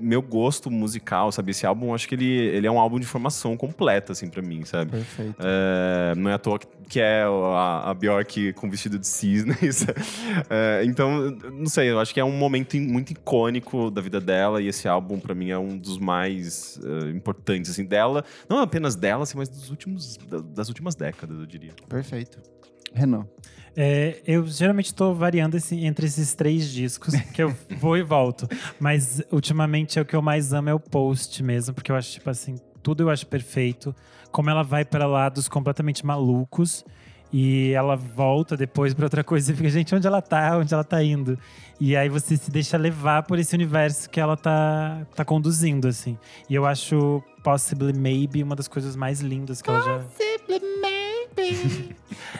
meu 0.00 0.20
gosto 0.22 0.70
musical, 0.70 1.30
sabe? 1.30 1.50
Esse 1.52 1.66
álbum, 1.66 1.94
acho 1.94 2.08
que 2.08 2.14
ele, 2.14 2.26
ele 2.26 2.66
é 2.66 2.70
um 2.70 2.80
álbum 2.80 2.98
de 2.98 3.06
formação 3.06 3.56
completa, 3.56 4.12
assim, 4.12 4.28
pra 4.28 4.42
mim, 4.42 4.64
sabe? 4.64 4.90
Perfeito. 4.90 5.36
É, 5.38 6.14
não 6.16 6.30
é 6.30 6.34
à 6.34 6.38
toa 6.38 6.58
que- 6.58 6.66
que 6.88 6.98
é 7.00 7.22
a, 7.24 7.90
a 7.90 7.94
Bjork 7.94 8.54
com 8.54 8.70
vestido 8.70 8.98
de 8.98 9.06
cisnes. 9.06 9.86
É, 10.50 10.82
então, 10.84 11.30
não 11.52 11.66
sei, 11.66 11.90
eu 11.90 11.98
acho 12.00 12.14
que 12.14 12.20
é 12.20 12.24
um 12.24 12.32
momento 12.32 12.76
muito 12.78 13.10
icônico 13.10 13.90
da 13.90 14.00
vida 14.00 14.20
dela 14.20 14.62
e 14.62 14.66
esse 14.68 14.88
álbum, 14.88 15.18
pra 15.18 15.34
mim, 15.34 15.50
é 15.50 15.58
um 15.58 15.76
dos 15.76 15.98
mais 15.98 16.80
eh, 16.82 17.10
importantes, 17.10 17.70
assim, 17.70 17.84
dela. 17.84 18.24
Não 18.48 18.58
apenas 18.60 18.96
dela, 18.96 19.24
assim, 19.24 19.36
mas 19.36 19.48
dos 19.48 19.68
últimos, 19.70 20.16
da- 20.16 20.40
das 20.40 20.68
últimas 20.68 20.94
décadas, 20.94 21.38
eu 21.38 21.46
diria. 21.46 21.72
Perfeito. 21.88 22.38
Renan. 22.94 23.26
É, 23.76 24.20
eu 24.26 24.46
geralmente 24.46 24.94
tô 24.94 25.14
variando 25.14 25.56
esse- 25.56 25.84
entre 25.84 26.06
esses 26.06 26.34
três 26.34 26.68
discos, 26.70 27.14
que 27.32 27.42
eu 27.42 27.54
vou 27.78 27.96
e 27.96 28.02
volto. 28.02 28.48
Mas 28.80 29.22
ultimamente 29.30 29.98
é 29.98 30.02
o 30.02 30.04
que 30.04 30.16
eu 30.16 30.22
mais 30.22 30.52
amo 30.52 30.68
é 30.68 30.74
o 30.74 30.80
post 30.80 31.42
mesmo, 31.42 31.74
porque 31.74 31.90
eu 31.92 31.96
acho, 31.96 32.12
tipo 32.12 32.28
assim, 32.30 32.56
tudo 32.82 33.02
eu 33.04 33.10
acho 33.10 33.26
perfeito. 33.26 33.94
Como 34.32 34.50
ela 34.50 34.62
vai 34.62 34.84
para 34.84 35.06
lados 35.06 35.48
completamente 35.48 36.04
malucos. 36.04 36.84
E 37.30 37.72
ela 37.72 37.94
volta 37.94 38.56
depois 38.56 38.94
pra 38.94 39.04
outra 39.04 39.22
coisa 39.22 39.52
e 39.52 39.54
fica, 39.54 39.68
gente, 39.68 39.94
onde 39.94 40.06
ela 40.06 40.22
tá? 40.22 40.56
Onde 40.56 40.72
ela 40.72 40.82
tá 40.82 41.02
indo? 41.04 41.38
E 41.78 41.94
aí 41.94 42.08
você 42.08 42.38
se 42.38 42.50
deixa 42.50 42.78
levar 42.78 43.22
por 43.24 43.38
esse 43.38 43.54
universo 43.54 44.08
que 44.08 44.18
ela 44.18 44.34
tá, 44.34 45.06
tá 45.14 45.26
conduzindo, 45.26 45.86
assim. 45.86 46.16
E 46.48 46.54
eu 46.54 46.64
acho 46.64 47.22
Possibly 47.44 47.92
Maybe 47.92 48.42
uma 48.42 48.56
das 48.56 48.66
coisas 48.66 48.96
mais 48.96 49.20
lindas 49.20 49.60
que 49.60 49.68
ela 49.68 49.80
já. 49.84 49.98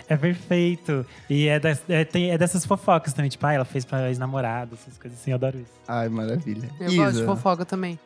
É 0.08 0.16
perfeito. 0.16 1.04
E 1.28 1.46
é, 1.48 1.60
das- 1.60 1.82
é, 1.88 2.04
tem- 2.04 2.30
é 2.30 2.38
dessas 2.38 2.64
fofocas 2.64 3.12
também. 3.12 3.28
Tipo, 3.30 3.46
ah, 3.46 3.52
ela 3.52 3.64
fez 3.64 3.84
pra 3.84 4.08
ex-namorado, 4.08 4.74
essas 4.80 4.96
coisas 4.98 5.18
assim. 5.20 5.30
Eu 5.32 5.34
adoro 5.36 5.58
isso. 5.58 5.70
Ai, 5.86 6.08
maravilha. 6.08 6.68
Eu 6.80 6.86
gosto 6.96 7.12
de 7.12 7.18
Isa. 7.18 7.24
fofoca 7.26 7.64
também. 7.66 7.98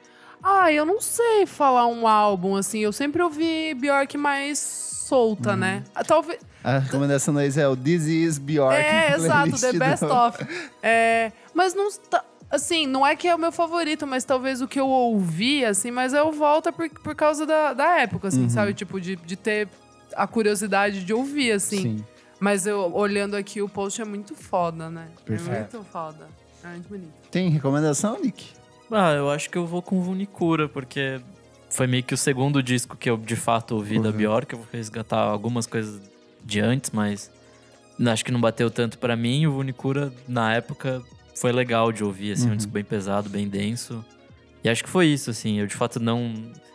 Ah, 0.43 0.73
eu 0.73 0.85
não 0.85 1.01
sei 1.01 1.47
falar 1.47 1.87
um 1.87 2.07
álbum, 2.09 2.57
assim. 2.57 2.81
Eu 2.81 2.93
sempre 2.93 3.23
ouvi 3.23 3.75
Bjork 3.75 4.17
mais 4.19 4.59
solta, 4.59 5.55
né? 5.57 5.85
Ah, 5.95 6.03
Talvez. 6.03 6.41
A 6.65 6.79
recomendação 6.79 7.33
da 7.35 7.47
Isa 7.47 7.61
é 7.63 7.69
o 7.69 7.77
This 7.77 8.07
is 8.07 8.39
Bjork. 8.39 8.75
É, 8.77 9.15
exato, 9.15 9.59
The 9.61 9.73
do- 9.73 9.79
Best 9.79 10.05
of. 10.05 10.47
É, 10.83 11.31
mas 11.55 11.75
não. 11.75 11.89
tá- 12.11 12.25
Assim, 12.51 12.87
não 12.87 13.07
é 13.07 13.17
que 13.17 13.27
é 13.27 13.35
o 13.35 13.39
meu 13.39 13.51
favorito, 13.51 14.07
mas 14.07 14.25
talvez 14.25 14.61
o 14.61 14.69
que 14.69 14.79
eu 14.79 14.87
ouvi, 14.87 15.65
assim, 15.65 15.91
mas 15.91 16.13
eu 16.13 16.31
volto 16.33 16.71
por, 16.71 16.87
por 16.91 17.15
causa 17.15 17.47
da, 17.47 17.73
da 17.73 18.01
época, 18.01 18.29
assim, 18.29 18.47
sabe? 18.51 18.75
Tipo, 18.75 19.01
de, 19.01 19.17
de 19.17 19.37
ter 19.37 19.69
a 20.17 20.27
curiosidade 20.27 21.05
de 21.05 21.13
ouvir, 21.13 21.53
assim. 21.53 21.83
Sim. 21.99 22.05
Mas 22.41 22.67
eu 22.67 22.93
olhando 22.95 23.37
aqui, 23.37 23.63
o 23.63 23.69
post 23.69 24.01
é 24.03 24.05
muito 24.05 24.35
foda, 24.35 24.91
né? 24.91 25.09
Perfeito. 25.25 25.55
É 25.77 25.79
muito 25.79 25.85
foda. 25.93 26.29
É 26.65 26.69
muito 26.69 26.89
bonito. 26.89 27.13
Tem 27.31 27.49
recomendação, 27.51 28.21
Nick? 28.21 28.47
Ah, 28.91 29.13
eu 29.13 29.31
acho 29.31 29.49
que 29.49 29.57
eu 29.57 29.67
vou 29.67 29.81
com 29.81 30.01
Vunicura, 30.03 30.69
porque 30.69 31.21
foi 31.71 31.87
meio 31.87 32.03
que 32.03 32.13
o 32.15 32.17
segundo 32.19 32.63
disco 32.63 32.97
que 32.97 33.09
eu 33.09 33.17
de 33.17 33.37
fato 33.37 33.75
ouvi 33.77 33.99
da 34.01 34.11
Uhum. 34.11 34.17
Bjork. 34.17 34.53
Eu 34.53 34.59
vou 34.59 34.69
resgatar 34.73 35.19
algumas 35.21 35.67
coisas 35.67 36.01
de 36.45 36.61
antes, 36.61 36.91
mas 36.91 37.31
acho 38.07 38.25
que 38.25 38.33
não 38.33 38.41
bateu 38.41 38.71
tanto 38.71 38.99
pra 38.99 39.17
mim. 39.17 39.47
O 39.47 39.53
Vunicura, 39.53 40.13
na 40.29 40.53
época, 40.55 41.01
foi 41.37 41.53
legal 41.53 41.93
de 41.93 42.03
ouvir, 42.05 42.33
assim, 42.33 42.49
Uhum. 42.49 42.55
um 42.55 42.57
disco 42.57 42.73
bem 42.73 42.85
pesado, 42.85 43.29
bem 43.31 43.49
denso. 43.49 44.05
E 44.65 44.69
acho 44.69 44.83
que 44.85 44.91
foi 44.91 45.07
isso, 45.07 45.31
assim. 45.31 45.59
Eu 45.61 45.67
de 45.67 45.75
fato 45.75 45.99
não, 46.01 46.35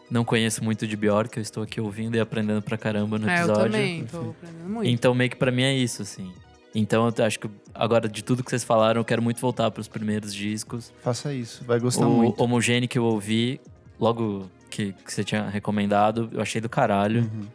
não 0.09 0.23
conheço 0.23 0.63
muito 0.63 0.87
de 0.87 0.95
Bjork, 0.95 1.37
eu 1.37 1.41
estou 1.41 1.63
aqui 1.63 1.81
ouvindo 1.81 2.15
e 2.15 2.19
aprendendo 2.19 2.61
pra 2.61 2.77
caramba 2.77 3.17
no 3.19 3.29
é, 3.29 3.33
eu 3.33 3.37
episódio. 3.39 3.63
também 3.63 4.05
tô 4.05 4.17
aprendendo 4.17 4.69
muito. 4.69 4.89
Então, 4.89 5.13
meio 5.13 5.29
que 5.29 5.35
pra 5.35 5.51
mim 5.51 5.63
é 5.63 5.73
isso, 5.73 6.01
assim. 6.01 6.31
Então, 6.73 7.11
eu 7.15 7.25
acho 7.25 7.39
que 7.39 7.49
agora, 7.73 8.07
de 8.07 8.23
tudo 8.23 8.43
que 8.43 8.49
vocês 8.49 8.63
falaram, 8.63 9.01
eu 9.01 9.05
quero 9.05 9.21
muito 9.21 9.41
voltar 9.41 9.71
pros 9.71 9.87
primeiros 9.87 10.33
discos. 10.33 10.93
Faça 11.01 11.33
isso, 11.33 11.63
vai 11.65 11.79
gostar 11.79 12.07
o 12.07 12.11
muito. 12.11 12.41
Homogêneo 12.41 12.87
que 12.87 12.97
eu 12.97 13.03
ouvi, 13.03 13.59
logo 13.99 14.49
que, 14.69 14.93
que 14.93 15.11
você 15.13 15.23
tinha 15.23 15.49
recomendado, 15.49 16.29
eu 16.31 16.41
achei 16.41 16.61
do 16.61 16.69
caralho. 16.69 17.21
Uhum. 17.21 17.47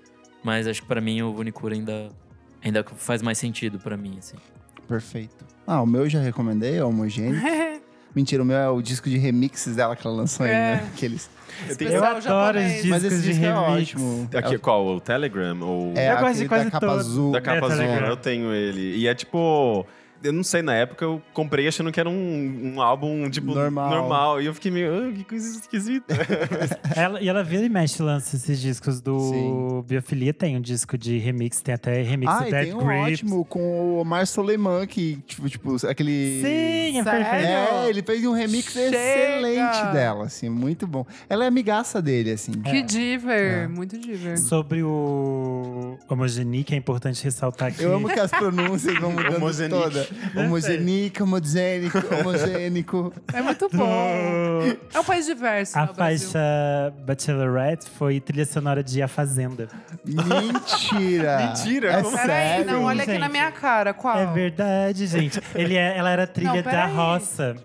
Mas 0.43 0.67
acho 0.67 0.83
que 0.83 0.89
pra 0.89 1.01
mim 1.01 1.23
o 1.23 1.33
Vunicura 1.33 1.75
ainda, 1.75 2.09
ainda 2.63 2.85
faz 2.97 3.23
mais 3.23 3.39
sentido 3.39 3.79
pra 3.79 3.97
mim, 3.97 4.17
assim. 4.19 4.37
Perfeito. 4.89 5.45
Ah, 5.67 5.81
o 5.81 5.87
meu 5.87 6.03
eu 6.03 6.11
já 6.11 6.21
recomendei, 6.21 6.79
é 6.79 6.85
homogêneo. 6.85 7.41
Mentira, 8.15 8.43
o 8.43 8.47
meu 8.47 8.57
é 8.57 8.69
o 8.69 8.83
disco 8.83 9.09
de 9.09 9.17
remixes 9.17 9.75
dela 9.77 9.97
que 9.97 10.07
ela 10.07 10.17
lançou 10.17 10.45
aí, 10.45 10.53
É. 10.53 10.55
né? 10.77 10.91
Aqueles. 10.95 11.31
Eu 11.69 11.77
tenho- 11.77 11.91
Eu 11.93 12.05
adoro 12.05 12.59
os 12.59 12.65
Mas 12.65 12.83
discos 12.83 13.05
esse 13.05 13.17
de 13.23 13.29
disco 13.31 13.45
é 13.45 13.49
remix. 13.53 13.83
ótimo. 13.95 14.29
Aqui, 14.35 14.59
qual? 14.59 14.87
O 14.87 15.01
Telegram? 15.01 15.59
Ou... 15.63 15.93
É, 15.97 16.13
Eu 16.13 16.19
gosto 16.19 16.25
de 16.25 16.45
aquele 16.45 16.49
quase 16.49 16.65
da 16.67 16.71
capa 16.71 16.87
todo. 16.87 16.99
azul. 16.99 17.33
Da 17.33 17.41
capa 17.41 17.57
É, 17.57 17.65
azul, 17.65 17.77
Telegram. 17.79 18.09
eu 18.09 18.17
tenho 18.17 18.53
ele. 18.55 18.97
E 18.97 19.07
é 19.07 19.15
tipo. 19.15 19.87
Eu 20.23 20.33
não 20.33 20.43
sei, 20.45 20.62
na 20.62 20.75
época 20.75 21.05
eu 21.05 21.20
comprei 21.33 21.66
achando 21.66 21.91
que 21.91 21.99
era 21.99 22.09
um, 22.09 22.73
um 22.75 22.81
álbum, 22.83 23.29
tipo, 23.29 23.55
Normal. 23.55 23.91
normal. 23.91 24.43
E 24.43 24.47
eu 24.47 24.55
fiquei 24.55 24.70
meio, 24.70 25.09
ah, 25.09 25.12
que 25.12 25.25
coisa 25.25 25.59
esquisita. 25.59 26.14
Ela, 26.95 27.20
e 27.20 27.29
ela 27.29 27.43
vira 27.43 27.64
e 27.64 27.68
mexe 27.68 28.03
lança 28.03 28.37
esses 28.37 28.61
discos 28.61 29.01
do 29.01 29.18
Sim. 29.18 29.85
Biofilia. 29.87 30.33
Tem 30.35 30.57
um 30.57 30.61
disco 30.61 30.97
de 30.99 31.18
remix, 31.18 31.61
tem 31.61 31.75
até 31.75 32.03
remix 32.03 32.33
Ah, 32.33 32.45
do 32.45 32.51
Dead 32.51 32.64
tem 32.66 32.75
um 32.75 32.79
Grips. 32.79 33.12
ótimo 33.20 33.45
com 33.45 33.61
o 33.61 33.99
Omar 34.01 34.27
Soleiman, 34.27 34.87
que, 34.87 35.16
tipo, 35.27 35.49
tipo 35.49 35.77
aquele. 35.87 36.41
Sim, 36.43 36.99
é 36.99 37.03
Sério? 37.03 37.25
perfeito. 37.25 37.47
É, 37.47 37.89
ele 37.89 38.03
fez 38.03 38.25
um 38.27 38.33
remix 38.33 38.73
Chega! 38.73 38.97
excelente 38.97 39.93
dela, 39.93 40.27
assim, 40.27 40.49
muito 40.49 40.87
bom. 40.87 41.05
Ela 41.29 41.45
é 41.45 41.49
amigaça 41.49 42.01
dele, 42.03 42.33
assim. 42.33 42.53
Que 42.53 42.83
diver, 42.83 43.64
É. 43.64 43.68
muito 43.68 43.99
diver. 43.99 44.39
Sobre 44.39 44.83
o 44.83 45.97
Homogenie, 46.09 46.62
que 46.64 46.75
é 46.75 46.77
importante 46.79 47.23
ressaltar 47.25 47.73
que 47.75 47.83
Eu 47.83 47.95
amo 47.95 48.09
que 48.09 48.20
as 48.20 48.31
pronúncias 48.31 48.99
vão 48.99 49.11
mudando 49.12 49.68
toda. 49.70 50.09
Homogênico, 50.37 51.23
homogênico, 51.25 51.99
homogênico. 52.21 53.13
É 53.33 53.43
muito 53.43 53.69
bom. 53.73 54.63
É 54.95 55.01
um 55.01 55.05
país 55.05 55.27
diverso, 55.27 55.79
a 55.79 55.87
né, 55.87 55.93
Brasil. 55.95 56.29
faixa 56.31 56.95
Bachelorette 57.07 57.89
foi 57.91 58.21
trilha 58.21 58.45
sonora 58.47 58.83
de 58.83 59.03
A 59.03 59.09
Fazenda. 59.09 59.69
Mentira! 60.05 61.39
Mentira, 61.49 61.93
É 61.93 62.03
como 62.03 62.17
Peraí, 62.17 62.27
sério? 62.59 62.67
não, 62.73 62.85
olha 62.85 63.03
aqui 63.03 63.13
gente? 63.13 63.21
na 63.21 63.29
minha 63.29 63.51
cara, 63.53 63.93
qual? 63.95 64.19
É 64.19 64.27
verdade, 64.27 65.07
gente. 65.07 65.41
Ele 65.55 65.77
é- 65.77 65.97
ela 65.97 66.11
era 66.11 66.27
trilha 66.27 66.51
Não, 66.51 66.57
da 66.63 66.71
peraí. 66.71 66.95
roça. 66.95 67.57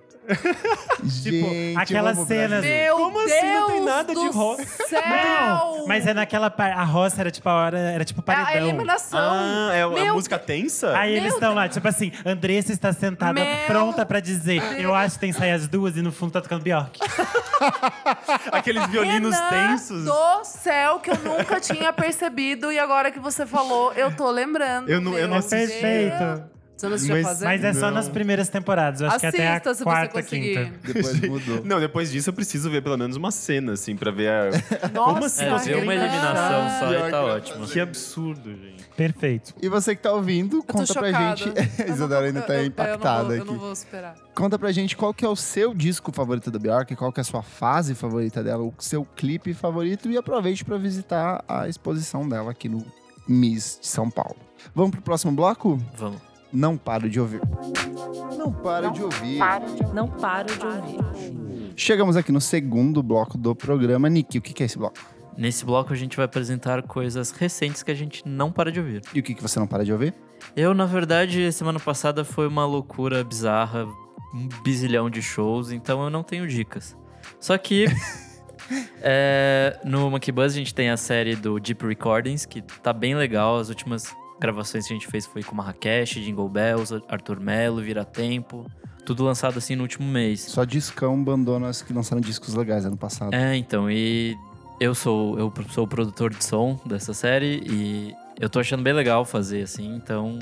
Gente, 1.03 1.71
eu 1.73 1.80
aquelas 1.80 2.17
cenas-. 2.28 2.63
Meu 2.63 2.97
Como 2.97 3.17
Deus 3.19 3.32
assim? 3.32 3.53
Não 3.53 3.67
tem 3.67 3.82
nada 3.86 4.13
de 4.13 4.28
roça? 4.30 4.63
Não, 4.91 5.88
mas 5.88 6.05
é 6.07 6.13
naquela 6.13 6.49
parte. 6.49 6.78
A 6.78 6.84
roça 6.84 7.21
era 7.21 7.32
tipo 7.32 7.47
a 7.47 7.53
hora, 7.53 7.78
era 7.78 8.03
tipo 8.03 8.19
É 8.28 8.34
a 8.34 8.36
paredão. 8.36 8.67
eliminação. 8.67 9.19
Ah, 9.19 9.69
é 9.73 9.82
a 9.84 9.89
Meu 9.89 10.13
música 10.15 10.38
tensa? 10.38 10.97
Aí 10.97 11.15
eles 11.15 11.34
estão 11.34 11.53
lá, 11.53 11.67
tipo 11.69 11.88
assim, 11.88 12.11
Andressa 12.25 12.71
está 12.73 12.91
sentada 12.91 13.34
Meu 13.34 13.45
pronta 13.67 14.05
pra 14.05 14.19
dizer: 14.19 14.61
Eu 14.80 14.93
acho 14.93 15.15
que 15.15 15.19
tem 15.21 15.32
que 15.32 15.38
sair 15.39 15.51
as 15.51 15.67
duas 15.67 15.95
e 15.95 16.01
no 16.01 16.11
fundo 16.11 16.32
tá 16.32 16.41
tocando 16.41 16.61
Bjork. 16.63 16.99
Aqueles 18.51 18.86
violinos 18.88 19.36
Renan 19.36 19.49
tensos. 19.49 20.03
do 20.05 20.43
céu, 20.43 20.99
que 20.99 21.09
eu 21.11 21.17
nunca 21.17 21.59
tinha 21.59 21.91
percebido. 21.93 22.71
E 22.71 22.80
agora 22.80 23.11
que 23.11 23.19
você 23.19 23.45
falou, 23.45 23.93
eu 23.93 24.15
tô 24.15 24.30
lembrando. 24.30 24.89
Eu 24.89 24.99
não- 25.01 25.17
eu 25.17 25.28
não 25.28 25.38
assisti. 25.38 25.80
Perfeito. 25.80 26.57
Você 26.78 26.88
não 26.88 26.93
assistiu 26.95 27.15
Mas- 27.15 27.25
Fazenda? 27.25 27.45
Mas 27.51 27.63
é 27.63 27.73
só 27.73 27.88
Não. 27.88 27.93
nas 27.95 28.07
primeiras 28.07 28.49
temporadas. 28.49 29.01
Eu 29.01 29.07
acho 29.07 29.19
que 29.19 29.25
até 29.25 29.47
a 29.47 29.51
Assista 29.53 29.73
se 29.73 29.80
você 29.80 29.84
quarta, 29.84 30.21
conseguir. 30.21 30.65
quinta. 30.82 30.93
Depois 30.93 31.21
mudou. 31.21 31.65
Não, 31.65 31.80
depois 31.80 32.11
disso 32.11 32.30
eu 32.30 32.34
preciso 32.34 32.69
ver 32.69 32.84
pelo 32.84 32.95
menos 32.97 33.15
uma 33.17 33.32
cena, 33.32 33.73
assim, 33.73 33.95
pra 33.95 34.11
ver 34.11 34.30
a... 34.30 34.49
Nossa, 34.93 35.55
assim? 35.55 35.71
É, 35.71 35.73
ver 35.75 35.84
uma 35.84 35.95
eliminação 35.95 36.80
só 36.80 36.93
e 37.07 37.11
tá 37.11 37.23
ótimo. 37.25 37.65
Que 37.67 37.80
absurdo, 37.80 38.51
gente. 38.55 38.86
Perfeito. 38.95 39.55
E 39.59 39.67
você 39.67 39.95
que 39.95 40.03
tá 40.03 40.11
ouvindo, 40.13 40.57
Eu 40.57 40.61
tô 40.63 40.73
conta 40.73 40.93
pra 40.93 41.07
chocada. 41.07 41.36
gente. 41.36 41.47
Eu 41.82 41.88
não 41.88 41.95
Isadora 41.95 42.19
tô- 42.21 42.25
ainda 42.28 42.39
eu- 42.41 42.45
tá 42.45 42.53
eu- 42.55 42.65
impactada 42.65 42.97
eu 42.97 43.23
não 43.23 43.25
vou, 43.28 43.32
aqui. 43.34 43.39
Eu 43.41 43.45
não 43.53 43.59
vou 43.59 43.75
superar. 43.75 44.15
Conta 44.36 44.59
pra 44.59 44.71
gente 44.71 44.95
qual 44.95 45.13
que 45.13 45.25
é 45.25 45.28
o 45.30 45.36
seu 45.36 45.73
disco 45.73 46.11
favorito 46.11 46.51
da 46.51 46.59
Bjork, 46.59 46.95
qual 46.95 47.11
que 47.11 47.19
é 47.19 47.21
a 47.21 47.23
sua 47.23 47.41
fase 47.41 47.95
favorita 47.95 48.43
dela, 48.43 48.61
o 48.63 48.73
seu 48.78 49.03
clipe 49.15 49.51
favorito 49.55 50.11
e 50.11 50.15
aproveite 50.17 50.63
pra 50.63 50.78
visitar 50.78 51.43
a 51.47 51.67
exposição 51.67 52.28
dela 52.30 52.51
aqui 52.51 52.69
no 52.69 52.86
Miss 53.28 53.80
de 53.82 53.88
São 53.88 54.11
Paulo. 54.11 54.36
Vamos 54.75 54.91
pro 54.91 55.01
próximo 55.01 55.32
bloco? 55.32 55.80
Vamos. 55.95 56.21
Não 56.52 56.78
paro 56.78 57.10
de 57.10 57.20
ouvir. 57.20 57.41
Não 58.38 58.52
paro 58.52 58.91
de 58.91 59.04
ouvir. 59.04 59.39
Não 59.93 60.08
paro 60.08 60.48
de 60.48 60.66
ouvir. 60.66 61.74
Chegamos 61.76 62.16
aqui 62.16 62.32
no 62.32 62.41
segundo 62.41 63.04
bloco 63.04 63.38
do 63.38 63.56
programa. 63.56 64.10
Niki, 64.10 64.38
o 64.38 64.41
que 64.41 64.64
é 64.64 64.66
esse 64.66 64.78
bloco? 64.78 64.98
Nesse 65.38 65.64
bloco 65.64 65.93
a 65.93 65.95
gente 65.95 66.18
vai 66.18 66.26
apresentar 66.26 66.82
coisas 66.82 67.32
recentes 67.32 67.84
que 67.84 67.91
a 67.91 67.95
gente 67.95 68.28
não 68.28 68.52
para 68.52 68.72
de 68.72 68.80
ouvir. 68.80 69.02
E 69.14 69.20
o 69.20 69.24
que 69.24 69.36
que 69.36 69.41
você 69.41 69.60
não 69.60 69.68
para 69.68 69.86
de 69.86 69.93
ouvir? 69.93 70.14
Eu, 70.56 70.74
na 70.74 70.86
verdade, 70.86 71.52
semana 71.52 71.80
passada 71.80 72.24
foi 72.26 72.48
uma 72.48 72.66
loucura 72.66 73.24
bizarra, 73.24 73.86
um 74.34 74.48
bizilhão 74.64 75.10
de 75.10 75.22
shows, 75.22 75.72
então 75.72 76.04
eu 76.04 76.10
não 76.10 76.24
tenho 76.24 76.48
dicas. 76.48 76.98
Só 77.39 77.56
que 77.58 77.86
é, 79.02 79.80
no 79.84 80.10
Monkey 80.10 80.32
Buzz 80.32 80.54
a 80.54 80.58
gente 80.58 80.74
tem 80.74 80.89
a 80.89 80.98
série 80.98 81.36
do 81.36 81.60
Deep 81.60 81.86
Recordings, 81.86 82.45
que 82.45 82.62
tá 82.62 82.91
bem 82.91 83.16
legal. 83.16 83.58
As 83.58 83.70
últimas 83.70 84.16
gravações 84.40 84.88
que 84.88 84.94
a 84.94 84.96
gente 84.96 85.08
fez 85.08 85.26
foi 85.26 85.44
com 85.44 85.56
Marrakech, 85.56 86.22
Jingle 86.24 86.50
Bells, 86.50 86.94
Arthur 87.08 87.40
Melo, 87.40 87.82
Vira 87.82 88.06
Tempo. 88.06 88.66
Tudo 89.06 89.24
lançado 89.24 89.58
assim 89.58 89.76
no 89.76 89.84
último 89.84 90.08
mês. 90.08 90.42
Só 90.42 90.64
discão 90.64 91.24
bandonas 91.24 91.82
que 91.82 91.94
lançaram 91.94 92.22
discos 92.22 92.54
legais 92.54 92.86
ano 92.86 92.98
passado. 92.98 93.34
É, 93.34 93.56
então, 93.56 93.90
e 93.90 94.36
eu 94.80 94.94
sou, 94.94 95.40
eu 95.40 95.52
sou 95.70 95.86
o 95.86 95.88
produtor 95.88 96.30
de 96.34 96.44
som 96.44 96.80
dessa 96.86 97.14
série 97.14 97.62
e 97.66 98.14
eu 98.40 98.50
tô 98.50 98.60
achando 98.60 98.84
bem 98.84 98.94
legal 98.94 99.24
fazer, 99.26 99.64
assim, 99.64 99.96
então. 99.96 100.38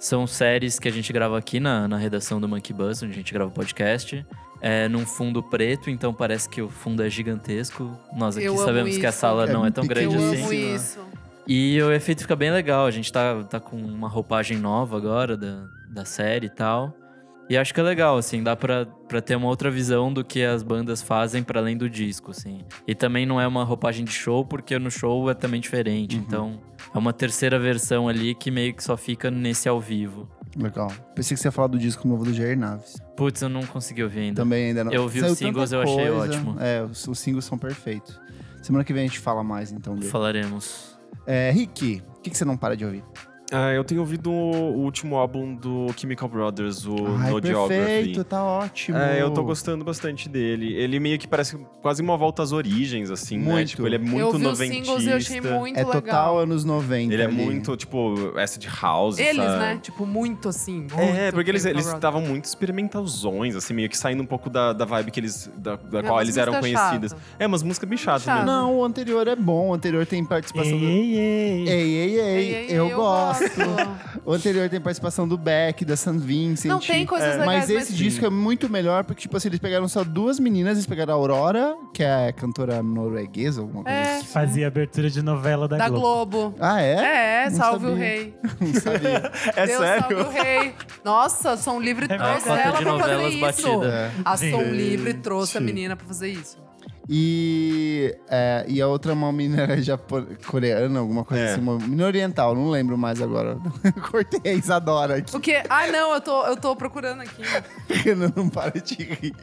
São 0.00 0.28
séries 0.28 0.78
que 0.78 0.86
a 0.86 0.92
gente 0.92 1.12
grava 1.12 1.36
aqui 1.36 1.58
na, 1.58 1.88
na 1.88 1.96
redação 1.96 2.40
do 2.40 2.48
Monkey 2.48 2.72
Bus, 2.72 3.02
onde 3.02 3.12
a 3.12 3.16
gente 3.16 3.32
grava 3.34 3.50
o 3.50 3.52
podcast. 3.52 4.24
É 4.60 4.88
num 4.88 5.04
fundo 5.04 5.42
preto, 5.42 5.90
então 5.90 6.14
parece 6.14 6.48
que 6.48 6.62
o 6.62 6.68
fundo 6.68 7.02
é 7.02 7.10
gigantesco. 7.10 7.90
Nós 8.16 8.36
aqui 8.36 8.46
Eu 8.46 8.56
sabemos 8.58 8.96
que 8.96 9.06
a 9.06 9.10
sala 9.10 9.48
É 9.48 9.52
não 9.52 9.66
é 9.66 9.70
tão 9.72 9.84
grande 9.84 10.14
Eu 10.14 10.20
assim. 10.20 10.42
amo 10.42 10.52
isso. 10.52 11.00
E 11.48 11.80
o 11.82 11.90
efeito 11.90 12.20
fica 12.20 12.36
bem 12.36 12.50
legal. 12.50 12.84
A 12.84 12.90
gente 12.90 13.10
tá, 13.10 13.42
tá 13.44 13.58
com 13.58 13.76
uma 13.76 14.06
roupagem 14.06 14.58
nova 14.58 14.98
agora 14.98 15.34
da, 15.34 15.66
da 15.88 16.04
série 16.04 16.46
e 16.46 16.50
tal. 16.50 16.94
E 17.48 17.56
acho 17.56 17.72
que 17.72 17.80
é 17.80 17.82
legal, 17.82 18.18
assim, 18.18 18.42
dá 18.42 18.54
pra, 18.54 18.84
pra 18.84 19.22
ter 19.22 19.34
uma 19.34 19.46
outra 19.48 19.70
visão 19.70 20.12
do 20.12 20.22
que 20.22 20.44
as 20.44 20.62
bandas 20.62 21.00
fazem 21.00 21.42
para 21.42 21.60
além 21.60 21.78
do 21.78 21.88
disco, 21.88 22.32
assim. 22.32 22.60
E 22.86 22.94
também 22.94 23.24
não 23.24 23.40
é 23.40 23.46
uma 23.46 23.64
roupagem 23.64 24.04
de 24.04 24.12
show, 24.12 24.44
porque 24.44 24.78
no 24.78 24.90
show 24.90 25.30
é 25.30 25.34
também 25.34 25.58
diferente. 25.58 26.16
Uhum. 26.16 26.22
Então, 26.26 26.60
é 26.94 26.98
uma 26.98 27.10
terceira 27.10 27.58
versão 27.58 28.06
ali 28.06 28.34
que 28.34 28.50
meio 28.50 28.74
que 28.74 28.84
só 28.84 28.98
fica 28.98 29.30
nesse 29.30 29.66
ao 29.66 29.80
vivo. 29.80 30.28
Legal. 30.58 30.92
Pensei 31.14 31.34
que 31.34 31.40
você 31.40 31.48
ia 31.48 31.52
falar 31.52 31.68
do 31.68 31.78
disco 31.78 32.06
novo 32.06 32.24
do 32.24 32.34
Jair 32.34 32.58
Naves. 32.58 33.00
Putz, 33.16 33.40
eu 33.40 33.48
não 33.48 33.64
consegui 33.64 34.02
ouvir 34.02 34.20
ainda. 34.20 34.42
Também 34.42 34.66
ainda 34.66 34.84
não. 34.84 34.92
Eu 34.92 35.08
vi 35.08 35.20
os 35.20 35.24
Saiu 35.24 35.36
singles, 35.36 35.70
tanta 35.70 35.76
eu 35.76 35.82
achei 35.82 36.08
coisa. 36.08 36.34
ótimo. 36.36 36.56
É, 36.60 36.82
os, 36.84 37.08
os 37.08 37.18
singles 37.18 37.46
são 37.46 37.56
perfeitos. 37.56 38.20
Semana 38.60 38.84
que 38.84 38.92
vem 38.92 39.04
a 39.04 39.06
gente 39.06 39.20
fala 39.20 39.42
mais, 39.42 39.72
então, 39.72 39.94
dele. 39.94 40.10
Falaremos. 40.10 40.97
É, 41.26 41.50
Rick, 41.50 42.02
o 42.16 42.20
que, 42.20 42.30
que 42.30 42.38
você 42.38 42.44
não 42.44 42.56
para 42.56 42.76
de 42.76 42.84
ouvir? 42.84 43.04
Ah, 43.50 43.72
eu 43.72 43.82
tenho 43.82 44.00
ouvido 44.02 44.30
o 44.30 44.82
último 44.82 45.16
álbum 45.16 45.54
do 45.54 45.86
Chemical 45.96 46.28
Brothers, 46.28 46.84
o 46.86 46.94
Ai, 47.18 47.30
No 47.30 47.40
perfeito, 47.40 47.46
Geography. 47.46 48.24
tá 48.24 48.44
ótimo. 48.44 48.98
É, 48.98 49.22
eu 49.22 49.30
tô 49.30 49.42
gostando 49.42 49.84
bastante 49.86 50.28
dele. 50.28 50.74
Ele 50.74 51.00
meio 51.00 51.18
que 51.18 51.26
parece 51.26 51.56
quase 51.80 52.02
uma 52.02 52.14
volta 52.16 52.42
às 52.42 52.52
origens, 52.52 53.10
assim, 53.10 53.38
né? 53.38 53.44
Muito. 53.52 53.68
Tipo, 53.70 53.86
ele 53.86 53.94
é 53.96 53.98
eu 53.98 54.02
muito 54.02 54.30
vi 54.32 54.36
os 54.36 54.42
noventista. 54.42 54.84
singles 54.84 55.04
e 55.04 55.10
eu 55.10 55.16
achei 55.16 55.40
muito 55.40 55.76
É 55.78 55.84
legal. 55.84 56.02
total 56.02 56.38
anos 56.40 56.62
90. 56.64 57.12
Ele 57.14 57.22
é 57.22 57.24
ali. 57.24 57.34
muito, 57.34 57.74
tipo, 57.74 58.32
essa 58.36 58.58
de 58.58 58.68
house, 58.82 59.18
Eles, 59.18 59.36
sabe? 59.36 59.58
né? 59.58 59.78
Tipo, 59.82 60.04
muito 60.04 60.48
assim. 60.50 60.80
Muito 60.80 60.98
É, 61.00 61.32
porque 61.32 61.50
eles 61.50 61.62
Chemical 61.62 61.80
eles 61.80 61.84
Brothers. 61.84 61.94
estavam 61.94 62.20
muito 62.20 62.44
experimentalzões, 62.44 63.56
assim, 63.56 63.72
meio 63.72 63.88
que 63.88 63.96
saindo 63.96 64.22
um 64.22 64.26
pouco 64.26 64.50
da, 64.50 64.74
da 64.74 64.84
vibe 64.84 65.10
que 65.10 65.20
eles. 65.20 65.50
da, 65.56 65.76
da 65.76 66.00
É, 66.00 66.02
qual 66.02 66.20
eles 66.20 66.36
eram 66.36 66.52
músicas 66.52 66.80
conhecidas. 66.82 67.10
chatas. 67.12 67.26
É, 67.38 67.46
umas 67.46 67.62
músicas 67.62 67.88
bem 67.88 67.96
chatas 67.98 68.24
Chato. 68.24 68.34
mesmo. 68.44 68.46
Não, 68.50 68.76
o 68.78 68.84
anterior 68.84 69.26
é 69.26 69.34
bom. 69.36 69.68
O 69.70 69.74
anterior 69.74 70.04
tem 70.04 70.22
participação 70.24 70.72
Ei, 70.72 70.78
do... 70.78 70.84
ei, 70.84 71.16
ei. 71.16 71.68
Ei, 71.68 71.68
ei, 71.68 72.20
ei, 72.20 72.20
Ei, 72.20 72.54
ei, 72.54 72.66
eu, 72.78 72.86
ei, 72.88 72.92
gosto. 72.94 73.37
Gosto. 73.38 74.20
O 74.24 74.32
anterior 74.32 74.68
tem 74.68 74.80
participação 74.80 75.26
do 75.28 75.36
Beck, 75.38 75.84
da 75.84 75.96
San 75.96 76.18
Vincent. 76.18 76.68
Não, 76.70 76.78
tem 76.80 77.04
coisas 77.06 77.28
É, 77.28 77.30
legais, 77.32 77.46
Mas 77.46 77.58
mas 77.68 77.70
esse 77.70 77.92
sim. 77.92 77.98
disco 77.98 78.24
é 78.26 78.30
muito 78.30 78.68
melhor, 78.70 79.04
porque, 79.04 79.22
tipo 79.22 79.36
assim, 79.36 79.48
eles 79.48 79.58
pegaram 79.58 79.88
só 79.88 80.04
duas 80.04 80.38
meninas, 80.38 80.72
eles 80.74 80.86
pegaram 80.86 81.12
a 81.12 81.16
Aurora, 81.16 81.76
que 81.94 82.02
é 82.02 82.32
cantora 82.32 82.82
norueguesa, 82.82 83.60
alguma 83.60 83.84
coisa 83.84 83.98
É. 83.98 84.16
assim. 84.18 84.26
Fazia 84.26 84.66
abertura 84.66 85.10
de 85.10 85.22
novela 85.22 85.66
da, 85.68 85.76
Da 85.76 85.88
Globo. 85.88 86.38
Globo. 86.50 86.54
Ah, 86.60 86.80
é? 86.82 87.44
É, 87.46 87.50
Não 87.50 87.56
salve 87.56 87.86
o 87.86 87.90
sabia. 87.90 88.04
rei. 88.04 88.34
Não 88.60 88.74
sabia. 88.80 89.32
É 89.56 89.66
Deus 89.66 89.78
sério? 89.78 90.00
salve 90.00 90.14
o 90.14 90.30
rei. 90.30 90.74
Nossa, 91.04 91.56
Som 91.56 91.80
Livre 91.80 92.06
É 92.08 92.16
trouxe 92.16 92.48
ela 92.48 92.72
pra 92.72 92.98
fazer 92.98 93.28
isso. 93.28 93.40
batida. 93.40 93.86
É. 93.86 94.10
A 94.24 94.36
Som. 94.36 94.62
Livre 94.62 95.14
trouxe 95.14 95.58
a 95.58 95.60
menina 95.60 95.96
pra 95.96 96.06
fazer 96.06 96.28
isso. 96.28 96.56
E, 97.08 98.14
é, 98.28 98.64
e 98.68 98.82
a 98.82 98.86
outra 98.86 99.12
é 99.12 99.14
uma 99.14 99.32
menina 99.32 99.80
japo- 99.80 100.26
coreana, 100.46 101.00
alguma 101.00 101.24
coisa 101.24 101.42
É. 101.42 101.52
assim, 101.52 101.60
uma 101.62 101.78
menina 101.78 102.04
oriental, 102.04 102.54
não 102.54 102.68
lembro 102.70 102.98
mais 102.98 103.22
agora. 103.22 103.56
Cortei 104.10 104.52
a 104.52 104.54
Isadora 104.54 105.16
aqui, 105.16 105.34
O 105.34 105.40
quê? 105.40 105.62
Ah, 105.70 105.86
não, 105.86 106.12
eu 106.14 106.20
tô, 106.20 106.46
eu 106.46 106.56
tô 106.56 106.76
procurando 106.76 107.22
aqui. 107.22 107.42
Renan 107.88 108.30
não 108.36 108.48
para 108.50 108.78
de 108.80 108.94
rir. 108.94 109.34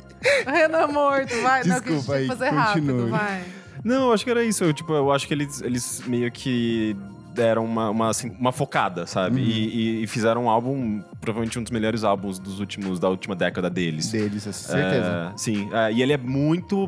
Renan 0.46 0.88
morto, 0.88 1.34
vai. 1.42 1.64
não, 1.64 1.82
que 1.82 1.90
a 1.90 1.94
gente 1.94 2.04
Desculpa 2.04 2.14
tem 2.14 2.16
aí, 2.16 2.22
que 2.22 2.28
fazer 2.36 2.50
continue. 2.50 2.62
rápido, 2.66 3.10
vai. 3.10 3.44
Não, 3.84 4.08
eu 4.08 4.14
acho 4.14 4.24
que 4.24 4.30
era 4.32 4.44
isso. 4.44 4.64
Eu, 4.64 4.74
tipo, 4.74 4.94
eu 4.94 5.12
acho 5.12 5.28
que 5.28 5.34
eles, 5.34 5.62
eles 5.62 6.02
meio 6.08 6.32
que 6.32 6.96
deram 7.34 7.66
uma, 7.66 7.90
uma, 7.90 8.10
assim, 8.10 8.30
uma 8.40 8.52
focada, 8.52 9.06
sabe? 9.06 9.42
Uhum. 9.42 9.46
E, 9.48 9.52
e- 10.00 10.04
e 10.04 10.08
fizeram 10.08 10.46
um 10.46 10.50
álbum, 10.50 11.04
provavelmente 11.20 11.60
um 11.60 11.64
dos 11.64 11.72
melhores 11.72 12.04
álbuns 12.04 12.40
dos 12.40 12.60
últimos, 12.60 13.00
da 13.00 13.10
última 13.10 13.36
década 13.36 13.70
deles. 13.70 14.10
Deles, 14.12 14.48
essa 14.48 14.72
certeza. 14.72 15.32
É, 15.34 15.38
sim. 15.38 15.70
É, 15.74 15.92
e 15.92 16.02
ele 16.02 16.14
é 16.14 16.18
muito 16.18 16.88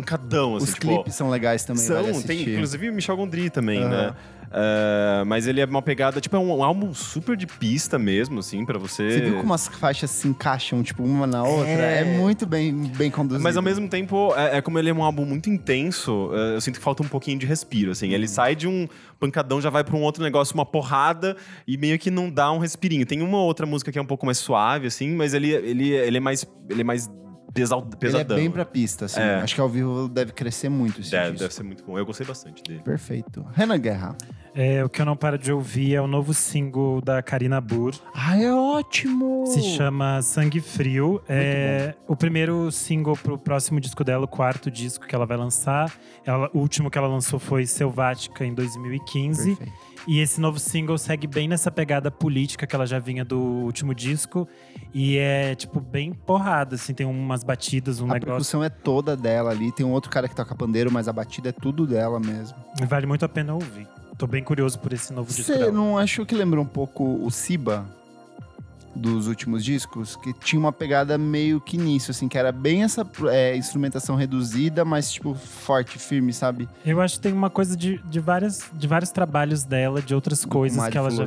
pancadão, 0.00 0.56
assim, 0.56 0.64
Os 0.64 0.74
tipo... 0.74 0.86
clipes 0.88 1.14
são 1.14 1.30
legais 1.30 1.64
também, 1.64 1.82
São, 1.82 2.02
vale 2.02 2.22
tem 2.24 2.42
inclusive 2.42 2.90
o 2.90 2.92
Michel 2.92 3.16
Gondry 3.16 3.50
também, 3.50 3.78
Aham. 3.80 3.88
né? 3.90 4.14
É, 4.56 5.24
mas 5.24 5.48
ele 5.48 5.60
é 5.60 5.64
uma 5.64 5.82
pegada, 5.82 6.20
tipo, 6.20 6.36
é 6.36 6.38
um, 6.38 6.62
álbum 6.62 6.94
super 6.94 7.36
de 7.36 7.44
pista 7.44 7.98
mesmo, 7.98 8.38
assim, 8.38 8.64
pra 8.64 8.78
você. 8.78 9.10
Você 9.10 9.20
viu 9.22 9.40
como 9.40 9.52
as 9.52 9.66
faixas 9.66 10.08
se 10.12 10.28
encaixam, 10.28 10.80
tipo, 10.80 11.02
uma 11.02 11.26
na 11.26 11.42
outra? 11.42 11.72
É, 11.72 12.02
É. 12.02 12.04
muito 12.04 12.46
bem, 12.46 12.72
bem 12.72 13.10
conduzido. 13.10 13.42
Mas 13.42 13.56
ao 13.56 13.62
mesmo 13.64 13.88
tempo, 13.88 14.32
é, 14.36 14.58
é 14.58 14.62
como 14.62 14.78
ele 14.78 14.90
é 14.90 14.94
um 14.94 15.02
álbum 15.02 15.24
muito 15.24 15.50
intenso, 15.50 16.30
é, 16.32 16.54
eu 16.54 16.60
sinto 16.60 16.78
que 16.78 16.84
falta 16.84 17.02
um 17.02 17.08
pouquinho 17.08 17.36
de 17.36 17.46
respiro, 17.46 17.90
assim. 17.90 18.12
Ele 18.12 18.28
sai 18.28 18.54
de 18.54 18.68
um 18.68 18.86
pancadão, 19.18 19.60
já 19.60 19.70
vai 19.70 19.82
pra 19.82 19.96
um 19.96 20.02
outro 20.02 20.22
negócio, 20.22 20.54
uma 20.54 20.66
porrada, 20.66 21.36
e 21.66 21.76
meio 21.76 21.98
que 21.98 22.08
não 22.08 22.30
dá 22.30 22.52
um 22.52 22.58
respirinho. 22.58 23.04
Tem 23.04 23.22
uma 23.22 23.38
outra 23.38 23.66
música 23.66 23.90
que 23.90 23.98
é 23.98 24.02
um 24.02 24.06
pouco 24.06 24.24
mais 24.24 24.38
suave, 24.38 24.86
assim, 24.86 25.16
mas 25.16 25.34
ele, 25.34 25.50
ele, 25.50 25.88
ele 25.90 26.16
é 26.16 26.20
mais. 26.20 26.46
Ele 26.70 26.82
é 26.82 26.84
mais 26.84 27.10
pesal, 27.54 27.80
Ele 27.80 27.94
é 27.94 27.96
pesadão. 27.96 28.36
bem 28.36 28.50
pra 28.50 28.64
pista, 28.64 29.04
assim. 29.06 29.20
É. 29.20 29.36
Acho 29.36 29.54
que 29.54 29.60
ao 29.60 29.68
vivo 29.68 30.08
deve 30.08 30.32
crescer 30.32 30.68
muito 30.68 31.00
esse 31.00 31.10
Deve, 31.10 31.30
disco. 31.32 31.38
deve 31.40 31.54
ser 31.54 31.62
muito 31.62 31.84
bom. 31.84 31.96
Eu 31.98 32.04
gostei 32.04 32.26
bastante 32.26 32.62
dele. 32.62 32.80
Perfeito. 32.84 33.46
Renan 33.54 33.78
Guerra. 33.78 34.16
É, 34.56 34.84
o 34.84 34.88
que 34.88 35.00
eu 35.00 35.06
não 35.06 35.16
paro 35.16 35.36
de 35.36 35.52
ouvir 35.52 35.94
é 35.94 36.00
o 36.00 36.06
novo 36.06 36.32
single 36.32 37.00
da 37.00 37.20
Karina 37.22 37.60
Burr. 37.60 37.94
Ah, 38.14 38.38
é 38.40 38.52
ótimo! 38.52 39.44
Se 39.46 39.60
chama 39.62 40.22
Sangue 40.22 40.60
Frio. 40.60 41.20
É 41.28 41.94
o 42.06 42.14
primeiro 42.14 42.70
single 42.70 43.16
pro 43.16 43.36
próximo 43.36 43.80
disco 43.80 44.04
dela, 44.04 44.24
o 44.24 44.28
quarto 44.28 44.70
disco 44.70 45.06
que 45.06 45.14
ela 45.14 45.26
vai 45.26 45.36
lançar. 45.36 45.92
Ela- 46.24 46.48
o 46.54 46.58
último 46.60 46.88
que 46.90 46.96
ela 46.98 47.08
lançou 47.08 47.38
foi 47.40 47.66
Selvática, 47.66 48.44
em 48.44 48.54
2015. 48.54 49.56
Perfeito. 49.56 49.93
E 50.06 50.20
esse 50.20 50.40
novo 50.40 50.58
single 50.58 50.98
segue 50.98 51.26
bem 51.26 51.48
nessa 51.48 51.70
pegada 51.70 52.10
política 52.10 52.66
que 52.66 52.74
ela 52.76 52.86
já 52.86 52.98
vinha 52.98 53.24
do 53.24 53.38
último 53.40 53.94
disco. 53.94 54.46
E 54.92 55.16
é, 55.16 55.54
tipo, 55.54 55.80
bem 55.80 56.12
porrada, 56.12 56.74
assim. 56.74 56.92
Tem 56.92 57.06
umas 57.06 57.42
batidas, 57.42 58.00
um 58.00 58.04
A 58.04 58.14
negócio. 58.14 58.26
percussão 58.26 58.62
é 58.62 58.68
toda 58.68 59.16
dela 59.16 59.50
ali. 59.50 59.72
Tem 59.72 59.84
um 59.84 59.92
outro 59.92 60.10
cara 60.10 60.28
que 60.28 60.36
toca 60.36 60.54
pandeiro, 60.54 60.92
mas 60.92 61.08
a 61.08 61.12
batida 61.12 61.48
é 61.48 61.52
tudo 61.52 61.86
dela 61.86 62.20
mesmo. 62.20 62.56
Vale 62.86 63.06
muito 63.06 63.24
a 63.24 63.28
pena 63.28 63.54
ouvir. 63.54 63.88
Tô 64.18 64.26
bem 64.26 64.44
curioso 64.44 64.78
por 64.78 64.92
esse 64.92 65.12
novo 65.12 65.28
disco 65.28 65.52
Você 65.52 65.70
não 65.72 65.98
achou 65.98 66.24
que 66.24 66.34
lembrou 66.36 66.62
um 66.62 66.68
pouco 66.68 67.02
o 67.24 67.30
Siba 67.30 67.84
dos 68.94 69.26
últimos 69.26 69.64
discos? 69.64 70.16
Que 70.16 70.32
tinha 70.32 70.58
uma 70.58 70.72
pegada 70.72 71.16
meio 71.18 71.60
que 71.60 71.76
nisso, 71.76 72.10
assim, 72.10 72.28
que 72.28 72.38
era 72.38 72.52
bem 72.52 72.82
essa 72.82 73.06
é, 73.30 73.56
instrumentação 73.56 74.16
reduzida, 74.16 74.84
mas, 74.84 75.12
tipo, 75.12 75.34
forte, 75.34 75.98
firme, 75.98 76.32
sabe? 76.32 76.68
Eu 76.84 77.00
acho 77.00 77.16
que 77.16 77.22
tem 77.22 77.32
uma 77.32 77.50
coisa 77.50 77.76
de, 77.76 77.98
de, 78.04 78.20
várias, 78.20 78.70
de 78.72 78.86
vários 78.86 79.10
trabalhos 79.10 79.64
dela, 79.64 80.00
de 80.00 80.14
outras 80.14 80.44
coisas 80.44 80.88
que 80.88 80.98
ela 80.98 81.10
já. 81.10 81.24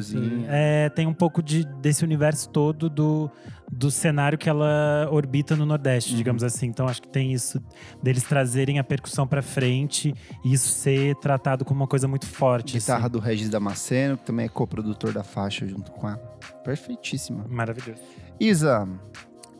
É, 0.48 0.90
tem 0.90 1.08
um 1.08 1.14
pouco 1.14 1.42
de, 1.42 1.66
desse 1.82 2.04
universo 2.04 2.50
todo 2.50 2.90
do, 2.90 3.30
do 3.72 3.92
cenário 3.92 4.38
que 4.38 4.50
ela 4.50 5.08
orbita 5.12 5.56
no 5.56 5.66
Nordeste, 5.66 6.12
Uhum. 6.12 6.18
digamos 6.18 6.44
assim. 6.44 6.68
Então 6.68 6.88
acho 6.88 7.02
que 7.02 7.08
tem 7.10 7.34
isso 7.34 7.62
deles 8.02 8.24
trazerem 8.24 8.80
a 8.80 8.84
percussão 8.84 9.28
pra 9.28 9.42
frente 9.42 10.14
e 10.44 10.54
isso 10.54 10.70
ser 10.70 11.16
tratado 11.16 11.66
como 11.66 11.82
uma 11.82 11.88
coisa 11.88 12.08
muito 12.08 12.26
forte. 12.26 12.78
Guitarra 12.80 13.02
assim. 13.02 13.10
do 13.12 13.20
Regis 13.20 13.50
Damasceno, 13.50 14.18
que 14.18 14.26
também 14.26 14.46
é 14.46 14.50
coprodutor 14.50 15.12
da 15.12 15.24
faixa 15.24 15.68
junto 15.68 15.92
com 15.92 16.08
a. 16.08 16.16
Perfeitíssima. 16.64 17.46
Maravilhoso. 17.50 18.02
Isa, 18.40 18.88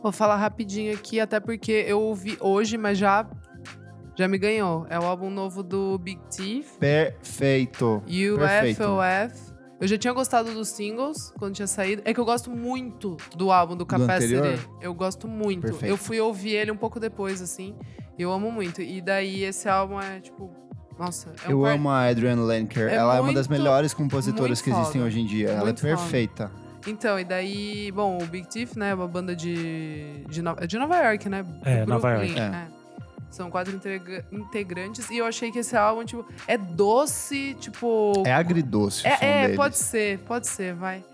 Vou 0.02 0.12
falar 0.12 0.36
rapidinho 0.36 0.94
aqui, 0.94 1.18
até 1.18 1.40
porque 1.40 1.72
eu 1.72 2.00
ouvi 2.00 2.36
hoje, 2.40 2.78
mas 2.78 2.96
já, 2.96 3.28
já 4.16 4.28
me 4.28 4.38
ganhou. 4.38 4.86
É 4.88 4.96
o 4.98 5.02
álbum 5.02 5.28
novo 5.28 5.60
do 5.62 5.98
Big 5.98 6.20
Thief, 6.30 6.76
perfeito. 6.78 8.00
Perfeito. 8.06 9.47
Eu 9.80 9.86
já 9.86 9.96
tinha 9.96 10.12
gostado 10.12 10.52
dos 10.52 10.68
singles 10.68 11.32
quando 11.38 11.54
tinha 11.54 11.66
saído. 11.68 12.02
É 12.04 12.12
que 12.12 12.18
eu 12.18 12.24
gosto 12.24 12.50
muito 12.50 13.16
do 13.36 13.52
álbum 13.52 13.76
do 13.76 13.86
Capacity. 13.86 14.34
anterior? 14.34 14.58
eu 14.80 14.92
gosto 14.92 15.28
muito. 15.28 15.62
Perfeito. 15.62 15.86
Eu 15.86 15.96
fui 15.96 16.20
ouvir 16.20 16.50
ele 16.54 16.72
um 16.72 16.76
pouco 16.76 16.98
depois, 16.98 17.40
assim. 17.40 17.74
Eu 18.18 18.32
amo 18.32 18.50
muito. 18.50 18.82
E 18.82 19.00
daí 19.00 19.44
esse 19.44 19.68
álbum 19.68 20.00
é, 20.00 20.18
tipo, 20.20 20.50
Nossa, 20.98 21.32
é 21.44 21.48
um 21.48 21.50
Eu 21.52 21.60
par- 21.62 21.74
amo 21.74 21.90
a 21.90 22.08
Adrienne 22.08 22.42
Lenker. 22.42 22.88
É 22.88 22.94
ela 22.96 23.16
é 23.16 23.20
uma 23.20 23.32
das 23.32 23.46
muito- 23.46 23.60
melhores 23.62 23.94
compositoras 23.94 24.58
muito 24.60 24.64
que 24.64 24.70
existem 24.70 25.00
foda. 25.00 25.04
hoje 25.04 25.20
em 25.20 25.26
dia. 25.26 25.50
Ela 25.50 25.64
Muito 25.66 25.86
é 25.86 25.90
foda. 25.90 26.02
perfeita. 26.02 26.50
Então, 26.88 27.18
e 27.20 27.24
daí, 27.24 27.92
bom, 27.92 28.18
o 28.20 28.26
Big 28.26 28.48
Thief, 28.48 28.74
né, 28.76 28.90
é 28.90 28.94
uma 28.94 29.06
banda 29.06 29.36
de, 29.36 30.24
de, 30.28 30.42
No- 30.42 30.56
é 30.58 30.66
de 30.66 30.76
Nova 30.78 30.96
York, 30.96 31.28
né? 31.28 31.44
É, 31.64 31.84
Do 31.84 31.90
Nova 31.90 32.08
Brooklyn, 32.16 32.36
York. 32.36 32.56
é. 32.56 32.77
São 33.30 33.50
quatro 33.50 33.74
integra- 33.74 34.24
integrantes 34.32 35.08
e 35.10 35.18
eu 35.18 35.26
achei 35.26 35.50
que 35.52 35.58
esse 35.58 35.76
álbum, 35.76 36.04
tipo, 36.04 36.24
é 36.46 36.56
doce, 36.56 37.54
tipo. 37.60 38.22
É 38.26 38.32
agridoce 38.32 39.06
É, 39.06 39.44
é, 39.44 39.54
pode 39.54 39.76
ser, 39.76 40.18
pode 40.20 40.46
ser, 40.46 40.74
vai. 40.74 41.04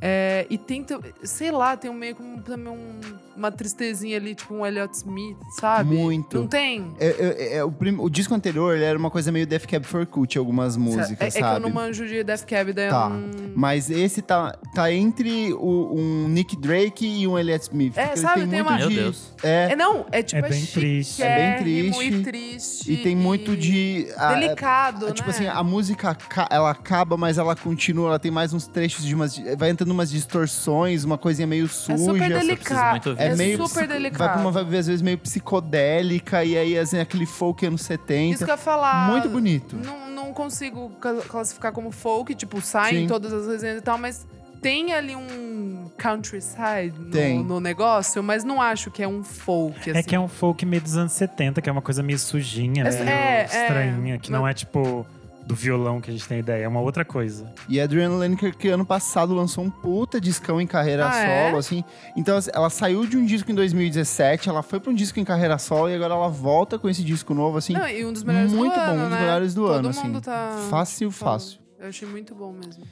É, 0.00 0.46
e 0.50 0.56
tem, 0.58 0.84
sei 1.22 1.50
lá, 1.50 1.76
tem 1.76 1.90
um 1.90 1.94
meio 1.94 2.14
como 2.14 2.40
também 2.42 2.72
um- 2.72 3.00
uma 3.36 3.50
tristezinha 3.52 4.16
ali, 4.16 4.34
tipo 4.34 4.54
um 4.54 4.64
Elliott 4.66 4.94
Smith, 4.96 5.36
sabe? 5.58 5.94
Muito. 5.94 6.38
Não 6.38 6.46
tem? 6.46 6.92
É, 6.98 7.06
é, 7.06 7.56
é, 7.56 7.64
o, 7.64 7.70
prim- 7.72 7.96
o 7.98 8.08
disco 8.08 8.34
anterior 8.34 8.74
ele 8.76 8.84
era 8.84 8.98
uma 8.98 9.10
coisa 9.10 9.30
meio 9.32 9.46
Death 9.46 9.66
Cab 9.66 9.84
for 9.86 10.06
Cutie, 10.06 10.38
algumas 10.38 10.76
músicas, 10.76 11.20
é, 11.20 11.26
é 11.26 11.30
que 11.30 11.38
eu 11.38 11.42
sabe? 11.42 11.60
não 11.60 11.70
manjo 11.70 12.06
de 12.06 12.22
Death 12.24 12.44
Cab, 12.44 12.72
daí 12.72 12.88
Tá. 12.90 13.10
eu 13.10 13.10
não... 13.10 13.52
Mas 13.56 13.90
esse 13.90 14.20
tá, 14.22 14.56
tá 14.74 14.92
entre 14.92 15.52
o- 15.54 15.94
um 15.94 16.28
Nick 16.28 16.56
Drake 16.56 17.06
e 17.06 17.26
um 17.26 17.38
Elliott 17.38 17.62
Smith. 17.64 17.96
É, 17.96 18.16
sabe, 18.16 18.40
tem 18.40 18.48
tem 18.50 18.62
muito 18.62 18.68
uma- 18.70 18.78
Meu 18.78 18.88
de... 18.88 18.94
Deus. 18.96 19.32
É, 19.42 19.68
É, 19.72 19.76
não, 19.76 20.06
é 20.10 20.22
tipo... 20.22 20.44
É 20.44 20.48
bem 20.48 20.64
triste. 20.66 21.22
É 21.22 21.58
bem 21.58 21.90
chiquérrimo 21.92 21.94
triste. 21.98 22.14
E 22.14 22.22
triste. 22.22 22.92
e 22.92 22.96
tem 22.98 23.16
muito 23.16 23.56
de... 23.56 24.08
a- 24.16 24.34
Delicado, 24.34 25.06
é, 25.06 25.08
né? 25.08 25.14
Tipo 25.14 25.30
assim, 25.30 25.46
a 25.46 25.62
música, 25.62 26.14
ca- 26.14 26.48
ela 26.50 26.70
acaba, 26.70 27.16
mas 27.16 27.38
ela 27.38 27.54
continua, 27.56 28.08
ela 28.08 28.18
tem 28.18 28.30
mais 28.30 28.52
uns 28.52 28.66
trechos 28.66 29.04
de 29.04 29.14
umas... 29.14 29.36
Vai 29.56 29.70
entrando 29.70 29.90
umas 29.90 30.10
distorções, 30.10 31.04
uma 31.04 31.16
coisinha 31.18 31.46
meio 31.46 31.68
suja. 31.68 31.94
É 31.94 31.98
super 31.98 32.28
delicado. 32.40 33.16
É, 33.24 33.32
É 33.32 33.36
meio 33.36 33.56
super 33.58 33.68
psico- 33.80 33.86
delicado. 33.88 34.18
Vai 34.18 34.32
pra 34.32 34.40
uma 34.40 34.50
vibe, 34.50 34.76
às 34.76 34.86
vezes, 34.86 35.02
meio 35.02 35.18
psicodélica, 35.18 36.44
e 36.44 36.56
aí, 36.56 36.78
assim, 36.78 36.98
aquele 36.98 37.26
folk 37.26 37.64
anos 37.66 37.82
70. 37.82 38.34
Isso 38.34 38.44
que 38.44 38.50
eu 38.50 38.54
ia 38.54 38.58
falar. 38.58 39.10
Muito 39.10 39.28
bonito. 39.28 39.76
Não, 39.76 40.10
não 40.10 40.32
consigo 40.32 40.90
ca- 41.00 41.22
classificar 41.28 41.72
como 41.72 41.90
folk, 41.90 42.34
tipo, 42.34 42.60
sai 42.60 42.90
Sim. 42.92 43.04
em 43.04 43.06
todas 43.06 43.32
as 43.32 43.46
resenhas 43.46 43.78
e 43.78 43.82
tal, 43.82 43.98
mas 43.98 44.26
tem 44.60 44.94
ali 44.94 45.14
um 45.14 45.90
countryside 46.02 46.92
Tem. 47.12 47.38
no, 47.38 47.44
no 47.44 47.60
negócio, 47.60 48.22
mas 48.22 48.44
não 48.44 48.60
acho 48.62 48.90
que 48.90 49.02
é 49.02 49.08
um 49.08 49.22
folk, 49.22 49.78
assim. 49.90 49.98
É 49.98 50.02
que 50.02 50.14
é 50.14 50.20
um 50.20 50.28
folk 50.28 50.64
meio 50.64 50.82
dos 50.82 50.96
anos 50.96 51.12
70, 51.12 51.60
que 51.60 51.68
é 51.68 51.72
uma 51.72 51.82
coisa 51.82 52.02
meio 52.02 52.18
sujinha, 52.18 52.84
É, 52.84 52.90
meio 52.90 53.08
é, 53.08 53.40
é. 53.40 53.44
estranha, 53.44 54.18
que 54.18 54.32
não 54.32 54.46
é 54.48 54.54
tipo 54.54 55.06
do 55.46 55.54
violão 55.54 56.00
que 56.00 56.10
a 56.10 56.12
gente 56.12 56.26
tem 56.26 56.38
ideia, 56.38 56.64
é 56.64 56.68
uma 56.68 56.80
outra 56.80 57.04
coisa. 57.04 57.52
E 57.68 57.78
a 57.80 57.84
Adrienne 57.84 58.16
Lenker, 58.16 58.56
que 58.56 58.68
ano 58.68 58.84
passado 58.84 59.34
lançou 59.34 59.62
um 59.64 59.70
puta 59.70 60.20
discão 60.20 60.60
em 60.60 60.66
carreira 60.66 61.06
Ah, 61.06 61.12
solo, 61.12 61.56
é? 61.56 61.58
assim. 61.58 61.84
Então, 62.16 62.36
assim, 62.36 62.50
ela 62.54 62.70
saiu 62.70 63.06
de 63.06 63.16
um 63.16 63.24
disco 63.26 63.50
em 63.52 63.54
2017, 63.54 64.48
ela 64.48 64.62
foi 64.62 64.80
pra 64.80 64.90
um 64.90 64.94
disco 64.94 65.20
em 65.20 65.24
carreira 65.24 65.58
solo 65.58 65.90
e 65.90 65.94
agora 65.94 66.14
ela 66.14 66.28
volta 66.28 66.78
com 66.78 66.88
esse 66.88 67.04
disco 67.04 67.34
novo, 67.34 67.58
assim. 67.58 67.74
Não, 67.74 67.86
e 67.88 68.04
um 68.04 68.12
dos 68.12 68.22
melhores 68.24 68.52
muito 68.52 68.72
do 68.72 68.78
bom, 68.80 68.82
ano, 68.86 69.00
um 69.00 69.02
dos 69.08 69.10
né? 69.10 69.20
melhores 69.20 69.54
do 69.54 69.62
Todo 69.66 69.74
ano, 69.74 69.88
mundo 69.94 70.18
assim. 70.18 70.20
tá 70.20 70.66
Fácil, 70.70 71.10
fácil. 71.10 71.58
Eu 71.78 71.88
achei 71.88 72.08
muito 72.08 72.34
bom 72.34 72.52
mesmo. 72.52 72.82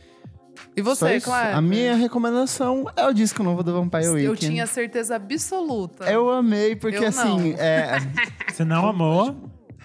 E 0.77 0.83
você. 0.83 1.21
Cleber? 1.21 1.57
A 1.57 1.61
minha 1.63 1.97
recomendação 1.97 2.85
é 2.95 3.07
o 3.07 3.13
disco 3.13 3.43
novo 3.43 3.63
do 3.63 3.73
Vampire 3.73 4.09
Weekend. 4.09 4.27
Eu 4.27 4.37
tinha 4.37 4.67
certeza 4.67 5.17
absoluta. 5.17 6.05
Eu 6.11 6.31
amei, 6.31 6.77
porque 6.77 6.99
Eu 6.99 7.09
assim, 7.09 7.53
não. 7.53 7.59
é, 7.59 7.99
Você 8.53 8.65
não 8.65 8.87
amou? 8.89 9.35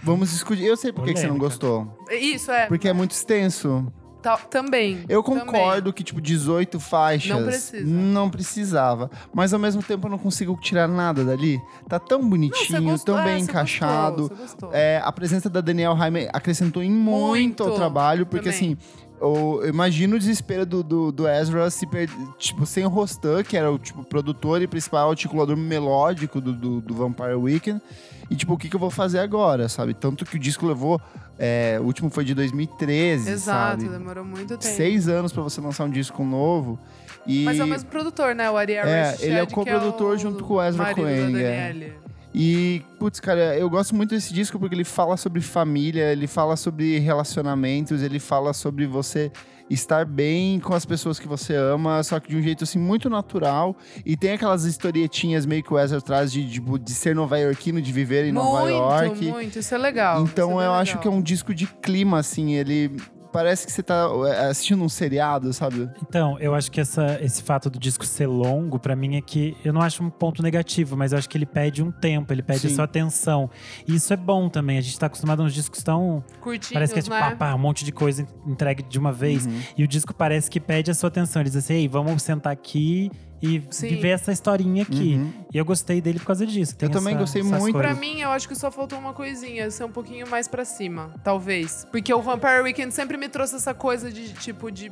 Vamos 0.07 0.31
discutir. 0.31 0.63
Eu 0.63 0.75
sei 0.77 0.91
por 0.91 1.05
que 1.05 1.13
que 1.13 1.19
você 1.19 1.27
não 1.27 1.37
gostou. 1.37 1.87
Isso, 2.09 2.51
é. 2.51 2.65
Porque 2.67 2.87
é 2.87 2.93
muito 2.93 3.11
extenso. 3.11 3.85
Ta- 4.21 4.37
também. 4.37 5.05
Eu 5.07 5.21
também. 5.21 5.45
concordo 5.45 5.93
que, 5.93 6.03
tipo, 6.03 6.19
18 6.19 6.79
faixas. 6.79 7.29
Não 7.37 7.45
precisa. 7.45 7.85
não 7.85 8.29
precisava. 8.29 9.11
Mas 9.33 9.53
ao 9.53 9.59
mesmo 9.59 9.83
tempo 9.83 10.07
eu 10.07 10.11
não 10.11 10.17
consigo 10.17 10.57
tirar 10.59 10.87
nada 10.87 11.23
dali. 11.23 11.61
Tá 11.87 11.99
tão 11.99 12.27
bonitinho, 12.27 12.81
gostou, 12.83 13.15
tão 13.15 13.23
é, 13.23 13.25
bem 13.25 13.43
você 13.43 13.51
encaixado. 13.51 14.21
gostou, 14.23 14.37
você 14.37 14.41
gostou. 14.43 14.69
É, 14.73 14.99
a 15.03 15.11
presença 15.11 15.49
da 15.49 15.61
Daniel 15.61 15.95
Jaime 15.95 16.27
acrescentou 16.33 16.81
em 16.81 16.89
muito, 16.91 17.27
Muito, 17.27 17.63
ao 17.63 17.75
trabalho, 17.75 18.25
porque 18.25 18.51
também. 18.51 18.73
assim. 18.73 18.77
Eu 19.19 19.61
imagino 19.67 20.15
o 20.15 20.19
desespero 20.19 20.65
do, 20.65 20.83
do, 20.83 21.11
do 21.11 21.27
Ezra 21.27 21.69
se 21.69 21.87
per... 21.87 22.09
tipo, 22.37 22.65
sem 22.65 22.85
o 22.85 22.89
Rostan, 22.89 23.43
que 23.43 23.57
era 23.57 23.71
o 23.71 23.79
tipo, 23.79 24.03
produtor 24.03 24.61
e 24.61 24.67
principal 24.67 25.09
articulador 25.09 25.57
melódico 25.57 26.39
do, 26.39 26.53
do, 26.53 26.81
do 26.81 26.93
Vampire 26.93 27.33
Weekend. 27.33 27.81
E 28.29 28.35
tipo, 28.35 28.53
o 28.53 28.57
que, 28.57 28.69
que 28.69 28.75
eu 28.75 28.79
vou 28.79 28.89
fazer 28.89 29.19
agora, 29.19 29.67
sabe? 29.69 29.93
Tanto 29.93 30.25
que 30.25 30.35
o 30.35 30.39
disco 30.39 30.65
levou. 30.65 31.01
é, 31.39 31.77
o 31.79 31.83
último 31.83 32.09
foi 32.09 32.25
de 32.25 32.33
2013, 32.33 33.29
Exato, 33.29 33.81
sabe? 33.81 33.89
demorou 33.89 34.25
muito 34.25 34.57
tempo. 34.57 34.63
Seis 34.63 35.07
anos 35.07 35.31
pra 35.31 35.41
você 35.41 35.61
lançar 35.61 35.85
um 35.85 35.89
disco 35.89 36.23
novo. 36.23 36.77
E, 37.25 37.43
Mas 37.43 37.59
é 37.59 37.63
o 37.63 37.67
mesmo 37.67 37.89
produtor, 37.89 38.35
né? 38.35 38.49
O 38.49 38.57
Ari 38.57 38.73
É, 38.73 38.81
Arishad, 38.81 39.23
ele 39.23 39.37
é 39.37 39.43
o 39.43 39.47
coprodutor 39.47 40.17
junto 40.17 40.43
com 40.43 40.55
o 40.55 40.63
Ezra 40.63 40.91
é. 40.91 41.93
E, 42.39 42.83
putz, 42.99 43.19
cara, 43.19 43.57
eu 43.57 43.67
gosto 43.67 43.95
muito 43.95 44.11
desse 44.11 44.31
disco 44.31 44.59
porque 44.59 44.75
ele 44.75 44.83
fala 44.83 45.17
sobre 45.17 45.41
família, 45.41 46.11
ele 46.11 46.27
fala 46.27 46.55
sobre 46.55 46.99
relacionamentos, 46.99 48.03
ele 48.03 48.19
fala 48.19 48.53
sobre 48.53 48.85
você 48.85 49.31
estar 49.67 50.05
bem 50.05 50.59
com 50.59 50.75
as 50.75 50.85
pessoas 50.85 51.19
que 51.19 51.27
você 51.27 51.55
ama, 51.55 52.03
só 52.03 52.19
que 52.19 52.29
de 52.29 52.37
um 52.37 52.41
jeito 52.43 52.63
assim 52.63 52.77
muito 52.77 53.09
natural. 53.09 53.75
E 54.05 54.15
tem 54.15 54.33
aquelas 54.33 54.65
historietinhas 54.65 55.47
meio 55.47 55.63
que 55.63 55.73
o 55.73 55.79
Ezra 55.79 55.99
traz 55.99 56.31
de, 56.31 56.45
de, 56.45 56.61
de 56.61 56.91
ser 56.91 57.15
nova-iorquino, 57.15 57.81
de 57.81 57.91
viver 57.91 58.25
em 58.25 58.31
Nova 58.31 58.61
muito, 58.61 58.71
York. 58.71 59.25
muito. 59.25 59.57
Isso 59.57 59.73
é 59.73 59.77
legal. 59.79 60.21
Então 60.21 60.61
é 60.61 60.67
eu 60.67 60.69
bem 60.69 60.79
acho 60.79 60.91
legal. 60.91 61.01
que 61.01 61.07
é 61.07 61.11
um 61.11 61.21
disco 61.23 61.55
de 61.55 61.65
clima, 61.65 62.19
assim, 62.19 62.53
ele. 62.53 62.95
Parece 63.37 63.67
que 63.67 63.71
você 63.71 63.83
tá 63.83 64.09
é, 64.25 64.47
assistindo 64.47 64.83
um 64.83 64.89
seriado, 64.89 65.53
sabe? 65.53 65.87
Então, 66.01 66.39
eu 66.39 66.55
acho 66.55 66.71
que 66.71 66.81
essa, 66.81 67.19
esse 67.21 67.43
fato 67.43 67.69
do 67.69 67.77
disco 67.77 68.03
ser 68.03 68.25
longo, 68.25 68.79
pra 68.79 68.95
mim, 68.95 69.15
é 69.15 69.21
que 69.21 69.55
eu 69.63 69.71
não 69.71 69.79
acho 69.79 70.03
um 70.03 70.09
ponto 70.09 70.41
negativo, 70.41 70.97
mas 70.97 71.11
eu 71.11 71.19
acho 71.19 71.29
que 71.29 71.37
ele 71.37 71.45
pede 71.45 71.83
um 71.83 71.91
tempo, 71.91 72.33
ele 72.33 72.41
pede 72.41 72.61
Sim. 72.61 72.67
a 72.69 72.71
sua 72.71 72.85
atenção. 72.85 73.47
E 73.87 73.93
isso 73.93 74.11
é 74.11 74.17
bom 74.17 74.49
também. 74.49 74.79
A 74.79 74.81
gente 74.81 74.97
tá 74.97 75.05
acostumado 75.05 75.43
a 75.43 75.45
uns 75.45 75.53
discos 75.53 75.83
tão. 75.83 76.23
Curtinhos, 76.41 76.73
Parece 76.73 76.93
que 76.93 76.99
é 76.99 77.03
tipo, 77.03 77.15
né? 77.15 77.21
pá, 77.21 77.35
pá, 77.35 77.53
um 77.53 77.59
monte 77.59 77.85
de 77.85 77.91
coisa 77.91 78.25
entregue 78.47 78.81
de 78.81 78.97
uma 78.97 79.11
vez. 79.11 79.45
Uhum. 79.45 79.61
E 79.77 79.83
o 79.83 79.87
disco 79.87 80.15
parece 80.15 80.49
que 80.49 80.59
pede 80.59 80.89
a 80.89 80.95
sua 80.95 81.09
atenção. 81.09 81.39
Ele 81.39 81.49
diz 81.51 81.57
assim: 81.57 81.75
ei, 81.75 81.87
vamos 81.87 82.23
sentar 82.23 82.51
aqui 82.51 83.11
e 83.41 83.61
Sim. 83.69 83.89
viver 83.89 84.09
essa 84.09 84.31
historinha 84.31 84.83
aqui. 84.83 85.15
Uhum. 85.15 85.31
E 85.53 85.57
eu 85.57 85.65
gostei 85.65 86.01
dele 86.01 86.19
por 86.19 86.25
causa 86.27 86.45
disso. 86.45 86.75
Tem 86.75 86.87
Eu 86.89 86.93
também 86.93 87.13
essa- 87.13 87.19
gostei 87.21 87.43
muito. 87.43 87.77
Pra 87.77 87.93
coisas. 87.93 87.99
mim, 87.99 88.19
eu 88.21 88.29
acho 88.29 88.47
que 88.47 88.55
só 88.55 88.71
faltou 88.71 88.97
uma 88.97 89.13
coisinha, 89.13 89.69
ser 89.71 89.83
um 89.83 89.91
pouquinho 89.91 90.27
mais 90.29 90.47
pra 90.47 90.65
cima, 90.65 91.11
talvez. 91.23 91.85
Porque 91.91 92.13
o 92.13 92.21
Vampire 92.21 92.61
Weekend 92.63 92.93
sempre 92.93 93.17
me 93.17 93.29
trouxe 93.29 93.55
essa 93.55 93.73
coisa 93.73 94.11
de, 94.11 94.33
tipo, 94.33 94.71
de 94.71 94.91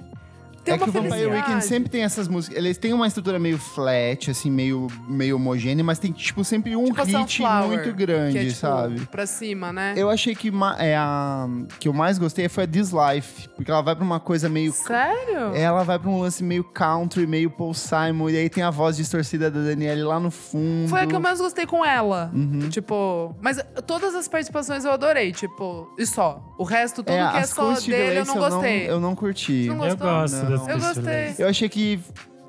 ter 0.66 0.72
é 0.72 0.78
que 0.78 0.90
o 0.90 0.92
Vampire. 0.92 1.28
Weekend 1.28 1.64
sempre 1.64 1.90
tem 1.90 2.04
essas 2.04 2.28
músicas. 2.28 2.58
Eles 2.58 2.78
têm 2.78 2.94
uma 2.94 3.08
estrutura 3.08 3.40
meio 3.40 3.58
flat, 3.58 4.32
assim, 4.32 4.50
meio, 4.50 4.88
meio 5.08 5.36
homogênea, 5.36 5.84
mas 5.84 6.00
tem, 6.00 6.12
tipo, 6.12 6.44
sempre 6.44 6.76
um 6.76 6.86
Tipo 6.86 7.02
a 7.02 7.04
hit 7.04 7.18
Sunflower, 7.18 7.68
muito 7.68 7.94
grande, 7.94 8.32
que 8.34 8.38
é, 8.38 8.46
tipo, 8.46 8.56
sabe? 8.56 9.06
pra 9.08 9.26
cima, 9.26 9.72
né? 9.72 9.94
Eu 9.96 10.10
achei 10.10 10.36
que 10.36 10.52
é 10.80 10.96
a 10.96 11.48
que 11.80 11.88
eu 11.88 11.94
mais 11.94 12.18
gostei 12.18 12.50
foi 12.50 12.64
a 12.64 12.68
This 12.68 12.92
Life, 12.92 13.50
porque 13.50 13.70
ela 13.70 13.82
vai 13.82 13.96
pra 13.96 14.04
uma 14.04 14.20
coisa 14.20 14.50
meio. 14.50 14.72
Sério? 14.72 15.54
Ela 15.54 15.84
vai 15.84 16.00
pra 16.00 16.10
um 16.10 16.20
lance 16.20 16.44
meio 16.44 16.64
country, 16.64 17.28
meio 17.28 17.50
Paul 17.50 17.74
Simon, 17.74 18.30
e 18.30 18.38
aí 18.38 18.50
tem 18.50 18.64
a 18.64 18.72
voz 18.72 18.98
distorcida 18.98 19.52
da 19.52 19.62
Danielle 19.62 20.04
lá 20.04 20.20
no 20.20 20.32
fundo. 20.32 20.90
Foi 20.90 21.02
a 21.02 21.08
que 21.08 21.16
eu 21.16 21.20
mais 21.20 21.40
gostei 21.40 21.66
com 21.66 21.86
ela. 21.86 22.32
Uhum. 22.34 22.70
Tipo, 22.70 23.36
mas 23.42 23.60
todas 23.86 24.16
as 24.16 24.28
participações 24.28 24.86
eu 24.86 24.92
adorei, 24.92 25.32
tipo, 25.32 25.94
e 25.98 26.06
só. 26.06 26.42
O 26.58 26.64
resto, 26.64 27.04
tudo 27.04 27.12
é, 27.12 27.32
que 27.32 27.38
é 27.38 27.46
só 27.46 27.74
dele, 27.74 28.20
eu 28.20 28.26
não 28.26 28.36
gostei. 28.36 28.90
Eu 28.90 29.00
não, 29.00 29.16
curti. 29.16 29.68
Não 29.68 29.86
Eu 29.86 29.98
gosto 29.98 30.36
Não. 30.36 30.55
Das 30.60 30.68
Eu 30.68 30.80
Coast 30.80 30.96
gostei. 31.02 31.36
Eu 31.38 31.48
achei 31.50 31.70
que, 31.70 32.00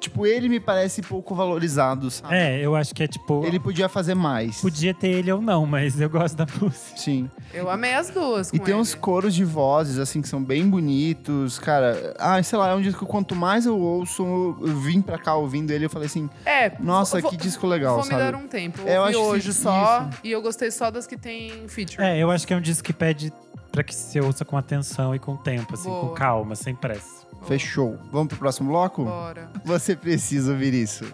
tipo, 0.01 0.27
ele 0.27 0.49
me 0.49 0.61
parece 0.61 1.03
pouco 1.03 1.35
valorizado, 1.35 2.11
sabe? 2.11 2.35
É, 2.35 2.61
eu 2.61 2.75
acho 2.77 2.95
que 2.95 3.03
é 3.03 3.07
tipo. 3.07 3.45
Ele 3.45 3.59
podia 3.59 3.89
fazer 3.89 4.15
mais. 4.15 4.61
Podia 4.61 4.93
ter 4.95 5.09
ele 5.09 5.33
ou 5.33 5.41
não, 5.41 5.67
mas 5.67 6.01
eu 6.01 6.09
gosto 6.11 6.37
da 6.37 6.47
música. 6.61 6.97
Sim. 6.97 7.31
Eu 7.55 7.71
amei 7.71 7.95
as 7.95 8.11
duas. 8.11 8.49
E 8.53 8.59
tem 8.59 8.73
ele. 8.75 8.75
uns 8.83 8.95
coros 8.95 9.35
de 9.35 9.45
vozes, 9.45 9.99
assim, 9.99 10.21
que 10.21 10.29
são 10.29 10.43
bem 10.43 10.69
bonitos. 10.69 11.59
Cara, 11.59 12.15
ah, 12.19 12.43
sei 12.43 12.59
lá, 12.59 12.71
é 12.71 12.75
um 12.75 12.81
disco 12.83 13.05
que 13.05 13.11
quanto 13.11 13.35
mais 13.35 13.65
eu 13.67 13.79
ouço, 13.79 14.23
eu 14.23 14.77
vim 14.81 15.01
pra 15.01 15.17
cá 15.19 15.35
ouvindo 15.35 15.71
ele, 15.71 15.87
eu 15.87 15.91
falei 15.91 16.07
assim, 16.07 16.29
É. 16.45 16.73
nossa, 16.81 17.21
vou- 17.21 17.31
que 17.31 17.37
disco 17.37 17.67
legal, 17.67 17.95
Vou 17.95 18.05
sabe? 18.05 18.23
me 18.23 18.31
dar 18.33 18.37
um 18.39 18.47
tempo. 18.47 18.81
Eu 18.83 18.89
É, 18.89 18.97
eu 18.97 19.01
ouvi 19.03 19.11
acho 19.15 19.19
que 19.21 19.25
hoje 19.27 19.53
só 19.55 20.09
isso. 20.11 20.21
e 20.25 20.31
eu 20.33 20.43
gostei 20.43 20.71
só 20.71 20.91
das 20.91 21.07
que 21.07 21.17
tem 21.17 21.67
feature. 21.69 22.03
É, 22.03 22.19
eu 22.19 22.31
acho 22.31 22.47
que 22.47 22.53
é 22.53 22.57
um 22.57 22.61
disco 22.61 22.85
que 22.85 22.93
pede 22.93 23.33
pra 23.73 23.83
que 23.83 23.95
se 23.95 24.21
ouça 24.21 24.45
com 24.45 24.57
atenção 24.57 25.15
e 25.15 25.19
com 25.19 25.37
tempo, 25.37 25.75
assim, 25.75 25.89
Boa. 25.89 26.09
com 26.09 26.15
calma, 26.15 26.55
sem 26.55 26.75
pressa. 26.75 27.26
Fechou. 27.47 27.99
Vamos 28.11 28.29
pro 28.29 28.39
próximo 28.39 28.71
bloco? 28.71 29.05
Bora. 29.05 29.51
Você 29.65 29.95
precisa 29.95 30.53
ouvir 30.53 30.75
isso. 30.75 31.05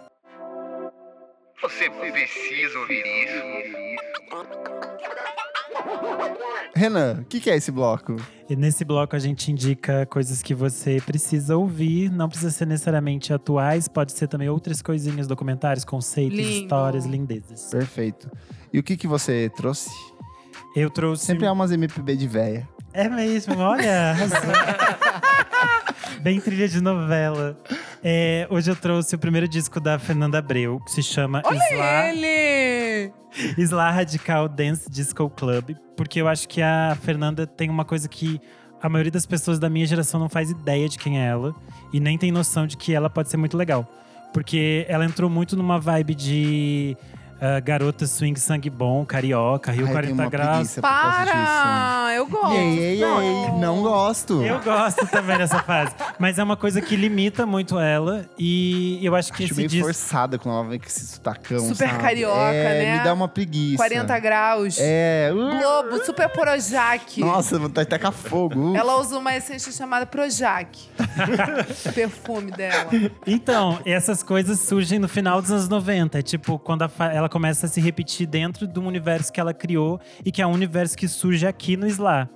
Você 1.60 1.88
precisa 1.90 2.78
ouvir 2.78 3.02
isso. 3.06 3.42
Renan, 6.74 7.20
o 7.20 7.24
que, 7.26 7.38
que 7.38 7.50
é 7.50 7.56
esse 7.56 7.70
bloco? 7.70 8.16
E 8.48 8.56
nesse 8.56 8.84
bloco 8.84 9.14
a 9.14 9.18
gente 9.18 9.52
indica 9.52 10.06
coisas 10.06 10.42
que 10.42 10.54
você 10.54 11.00
precisa 11.04 11.56
ouvir, 11.56 12.10
não 12.10 12.28
precisa 12.28 12.50
ser 12.50 12.66
necessariamente 12.66 13.32
atuais, 13.32 13.86
pode 13.88 14.12
ser 14.12 14.26
também 14.26 14.48
outras 14.48 14.82
coisinhas, 14.82 15.26
documentários, 15.26 15.84
conceitos, 15.84 16.38
Lindo. 16.38 16.50
histórias, 16.50 17.04
lindezas. 17.04 17.70
Perfeito. 17.70 18.30
E 18.72 18.78
o 18.78 18.82
que, 18.82 18.96
que 18.96 19.06
você 19.06 19.50
trouxe? 19.54 19.90
Eu 20.74 20.90
trouxe. 20.90 21.26
Sempre 21.26 21.46
há 21.46 21.52
umas 21.52 21.70
MPB 21.70 22.16
de 22.16 22.26
véia. 22.26 22.68
É 22.92 23.08
mesmo, 23.08 23.56
olha! 23.58 24.14
Bem 26.20 26.40
trilha 26.40 26.68
de 26.68 26.80
novela. 26.80 27.58
É, 28.02 28.46
hoje 28.50 28.70
eu 28.70 28.76
trouxe 28.76 29.14
o 29.14 29.18
primeiro 29.18 29.48
disco 29.48 29.80
da 29.80 29.98
Fernanda 29.98 30.38
Abreu, 30.38 30.80
que 30.80 30.90
se 30.90 31.02
chama 31.02 31.42
Olha 31.44 31.56
Isla, 31.56 32.08
ele! 32.08 33.12
Isla 33.56 33.90
Radical 33.90 34.48
Dance 34.48 34.90
Disco 34.90 35.28
Club. 35.30 35.76
Porque 35.96 36.20
eu 36.20 36.28
acho 36.28 36.48
que 36.48 36.60
a 36.60 36.96
Fernanda 37.02 37.46
tem 37.46 37.70
uma 37.70 37.84
coisa 37.84 38.08
que 38.08 38.40
a 38.82 38.88
maioria 38.88 39.12
das 39.12 39.26
pessoas 39.26 39.58
da 39.58 39.70
minha 39.70 39.86
geração 39.86 40.18
não 40.18 40.28
faz 40.28 40.50
ideia 40.50 40.88
de 40.88 40.98
quem 40.98 41.20
é 41.20 41.26
ela. 41.26 41.54
E 41.92 42.00
nem 42.00 42.18
tem 42.18 42.32
noção 42.32 42.66
de 42.66 42.76
que 42.76 42.94
ela 42.94 43.08
pode 43.08 43.30
ser 43.30 43.36
muito 43.36 43.56
legal. 43.56 43.88
Porque 44.32 44.84
ela 44.88 45.04
entrou 45.04 45.28
muito 45.30 45.56
numa 45.56 45.78
vibe 45.78 46.14
de 46.14 46.96
ah, 47.44 47.58
garota 47.58 48.06
swing 48.06 48.38
sangue 48.38 48.70
bom, 48.70 49.04
carioca, 49.04 49.72
Rio 49.72 49.86
Ai, 49.88 49.90
eu 49.90 50.00
tenho 50.00 50.14
40 50.14 50.22
uma 50.22 50.30
graus. 50.30 50.74
Para! 50.76 52.12
Eu 52.14 52.28
gosto. 52.28 52.54
Ei, 52.54 52.78
ei, 52.78 53.02
ei, 53.02 53.50
não 53.58 53.82
gosto. 53.82 54.40
Eu 54.44 54.60
gosto 54.60 55.04
também 55.08 55.36
dessa 55.38 55.60
fase. 55.60 55.92
Mas 56.20 56.38
é 56.38 56.44
uma 56.44 56.56
coisa 56.56 56.80
que 56.80 56.94
limita 56.94 57.44
muito 57.44 57.80
ela. 57.80 58.24
E 58.38 59.04
eu 59.04 59.16
acho 59.16 59.32
que 59.32 59.42
Acho 59.42 59.54
esse 59.54 59.56
meio 59.56 59.68
disco. 59.68 59.86
forçada 59.86 60.38
quando 60.38 60.54
ela 60.54 60.68
vem 60.68 60.78
com 60.78 60.86
esse 60.86 61.04
sotacão, 61.04 61.58
Super 61.58 61.88
sabe? 61.88 62.00
carioca, 62.00 62.52
é, 62.52 62.84
né? 62.84 62.98
me 62.98 63.04
dá 63.04 63.12
uma 63.12 63.26
preguiça. 63.26 63.76
40 63.78 64.18
graus. 64.20 64.76
É. 64.78 65.32
uh, 65.34 65.58
Globo, 65.58 66.04
super 66.04 66.28
Projac. 66.28 67.18
Nossa, 67.18 67.58
vontade 67.58 67.86
de 67.86 67.90
tacar 67.90 68.12
fogo. 68.12 68.70
uh. 68.70 68.76
Ela 68.76 69.00
usa 69.00 69.18
uma 69.18 69.34
essência 69.34 69.72
chamada 69.72 70.06
Projac. 70.06 70.78
o 71.86 71.92
perfume 71.92 72.52
dela. 72.52 72.88
Então, 73.26 73.80
essas 73.84 74.22
coisas 74.22 74.60
surgem 74.60 75.00
no 75.00 75.08
final 75.08 75.42
dos 75.42 75.50
anos 75.50 75.68
90. 75.68 76.20
É 76.20 76.22
tipo, 76.22 76.56
quando 76.56 76.88
ela 77.12 77.31
começa 77.32 77.64
a 77.64 77.68
se 77.68 77.80
repetir 77.80 78.26
dentro 78.26 78.66
de 78.66 78.78
um 78.78 78.86
universo 78.86 79.32
que 79.32 79.40
ela 79.40 79.54
criou 79.54 79.98
e 80.22 80.30
que 80.30 80.42
é 80.42 80.46
um 80.46 80.52
universo 80.52 80.94
que 80.94 81.08
surge 81.08 81.46
aqui 81.46 81.78
no 81.78 81.86
Sla. 81.86 82.28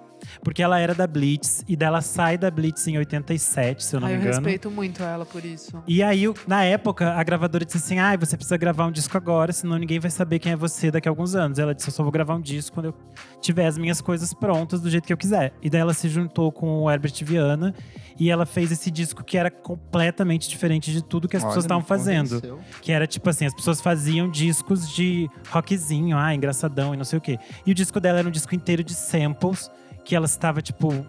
Porque 0.42 0.62
ela 0.62 0.78
era 0.78 0.94
da 0.94 1.06
Blitz 1.06 1.64
e 1.68 1.76
dela 1.76 2.00
sai 2.00 2.36
da 2.38 2.50
Blitz 2.50 2.86
em 2.88 2.98
87, 2.98 3.84
se 3.84 3.94
eu 3.96 4.00
não 4.00 4.06
Ai, 4.08 4.14
me 4.14 4.18
eu 4.18 4.22
engano. 4.22 4.36
respeito 4.36 4.70
muito 4.70 5.02
ela 5.02 5.24
por 5.26 5.44
isso. 5.44 5.82
E 5.86 6.02
aí, 6.02 6.24
na 6.46 6.64
época, 6.64 7.12
a 7.14 7.22
gravadora 7.22 7.64
disse 7.64 7.78
assim: 7.78 7.98
ah, 7.98 8.16
você 8.16 8.36
precisa 8.36 8.56
gravar 8.56 8.86
um 8.86 8.92
disco 8.92 9.16
agora, 9.16 9.52
senão 9.52 9.76
ninguém 9.78 9.98
vai 9.98 10.10
saber 10.10 10.38
quem 10.38 10.52
é 10.52 10.56
você 10.56 10.90
daqui 10.90 11.08
a 11.08 11.10
alguns 11.10 11.34
anos. 11.34 11.58
Ela 11.58 11.74
disse: 11.74 11.88
eu 11.88 11.92
só 11.92 12.02
vou 12.02 12.12
gravar 12.12 12.34
um 12.34 12.40
disco 12.40 12.74
quando 12.74 12.86
eu 12.86 12.94
tiver 13.40 13.66
as 13.66 13.78
minhas 13.78 14.00
coisas 14.00 14.32
prontas 14.34 14.80
do 14.80 14.90
jeito 14.90 15.06
que 15.06 15.12
eu 15.12 15.16
quiser. 15.16 15.52
E 15.62 15.70
daí 15.70 15.80
ela 15.80 15.94
se 15.94 16.08
juntou 16.08 16.50
com 16.52 16.82
o 16.82 16.90
Herbert 16.90 17.14
Viana 17.24 17.74
e 18.18 18.30
ela 18.30 18.46
fez 18.46 18.72
esse 18.72 18.90
disco 18.90 19.22
que 19.24 19.36
era 19.36 19.50
completamente 19.50 20.48
diferente 20.48 20.90
de 20.92 21.02
tudo 21.02 21.28
que 21.28 21.36
as 21.36 21.42
Olha, 21.42 21.48
pessoas 21.50 21.64
estavam 21.64 21.84
fazendo. 21.84 22.28
convenceu. 22.40 22.58
Que 22.82 22.92
era 22.92 23.06
tipo 23.06 23.28
assim, 23.28 23.46
as 23.46 23.54
pessoas 23.54 23.80
faziam 23.80 24.28
discos 24.30 24.88
de 24.94 25.28
rockzinho, 25.50 26.16
ah, 26.16 26.34
engraçadão 26.34 26.94
e 26.94 26.96
não 26.96 27.04
sei 27.04 27.18
o 27.18 27.22
quê. 27.22 27.38
E 27.64 27.70
o 27.70 27.74
disco 27.74 28.00
dela 28.00 28.18
era 28.18 28.28
um 28.28 28.30
disco 28.30 28.54
inteiro 28.54 28.82
de 28.82 28.94
samples, 28.94 29.70
que 30.06 30.14
ela 30.14 30.26
estava 30.26 30.62
tipo 30.62 31.04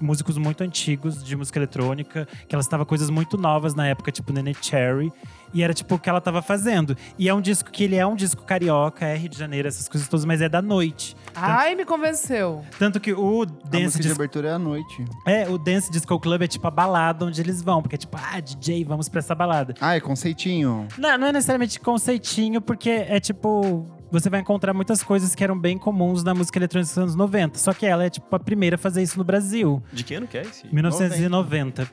músicos 0.00 0.38
muito 0.38 0.64
antigos 0.64 1.22
de 1.22 1.36
música 1.36 1.58
eletrônica, 1.58 2.26
que 2.48 2.54
ela 2.54 2.62
estava 2.62 2.86
coisas 2.86 3.10
muito 3.10 3.36
novas 3.36 3.74
na 3.74 3.86
época, 3.86 4.10
tipo 4.10 4.32
Nene 4.32 4.56
Cherry, 4.58 5.12
e 5.52 5.62
era 5.62 5.74
tipo 5.74 5.96
o 5.96 5.98
que 5.98 6.08
ela 6.08 6.18
estava 6.18 6.40
fazendo. 6.40 6.96
E 7.18 7.28
é 7.28 7.34
um 7.34 7.42
disco 7.42 7.70
que 7.70 7.84
ele 7.84 7.96
é 7.96 8.06
um 8.06 8.16
disco 8.16 8.42
carioca, 8.42 9.04
é 9.04 9.14
Rio 9.14 9.28
de 9.28 9.38
Janeiro, 9.38 9.68
essas 9.68 9.86
coisas 9.86 10.08
todas, 10.08 10.24
mas 10.24 10.40
é 10.40 10.48
da 10.48 10.62
noite. 10.62 11.14
Ai, 11.34 11.74
me 11.74 11.84
convenceu. 11.84 12.64
Tanto 12.78 12.98
que 12.98 13.12
o 13.12 13.42
A 13.42 13.68
Dance 13.68 13.84
música 13.84 14.04
de 14.04 14.12
abertura 14.12 14.48
é 14.48 14.52
à 14.52 14.58
noite. 14.58 15.04
é, 15.26 15.46
o 15.46 15.58
Dance 15.58 15.90
Disco 15.92 16.18
Club 16.18 16.40
é 16.40 16.46
tipo 16.46 16.66
a 16.66 16.70
balada 16.70 17.26
onde 17.26 17.38
eles 17.42 17.60
vão, 17.60 17.82
porque 17.82 17.96
é 17.96 17.98
tipo, 17.98 18.16
ah, 18.18 18.40
DJ, 18.40 18.84
vamos 18.86 19.10
pra 19.10 19.18
essa 19.18 19.34
balada. 19.34 19.74
Ah, 19.82 19.94
é 19.94 20.00
conceitinho. 20.00 20.88
Não, 20.96 21.18
não 21.18 21.26
é 21.26 21.32
necessariamente 21.32 21.78
conceitinho, 21.78 22.62
porque 22.62 22.88
é 22.88 23.20
tipo. 23.20 23.86
Você 24.14 24.30
vai 24.30 24.40
encontrar 24.40 24.72
muitas 24.72 25.02
coisas 25.02 25.34
que 25.34 25.42
eram 25.42 25.58
bem 25.58 25.76
comuns 25.76 26.22
na 26.22 26.32
música 26.34 26.58
eletrônica 26.58 26.88
dos 26.88 26.96
anos 26.98 27.14
90. 27.16 27.58
Só 27.58 27.72
que 27.74 27.84
ela 27.84 28.04
é 28.04 28.10
tipo 28.10 28.34
a 28.34 28.38
primeira 28.38 28.76
a 28.76 28.78
fazer 28.78 29.02
isso 29.02 29.18
no 29.18 29.24
Brasil. 29.24 29.82
De 29.92 30.04
que 30.04 30.14
ano 30.14 30.26
que 30.28 30.38
é 30.38 30.42
esse? 30.42 30.72
1990. 30.72 31.88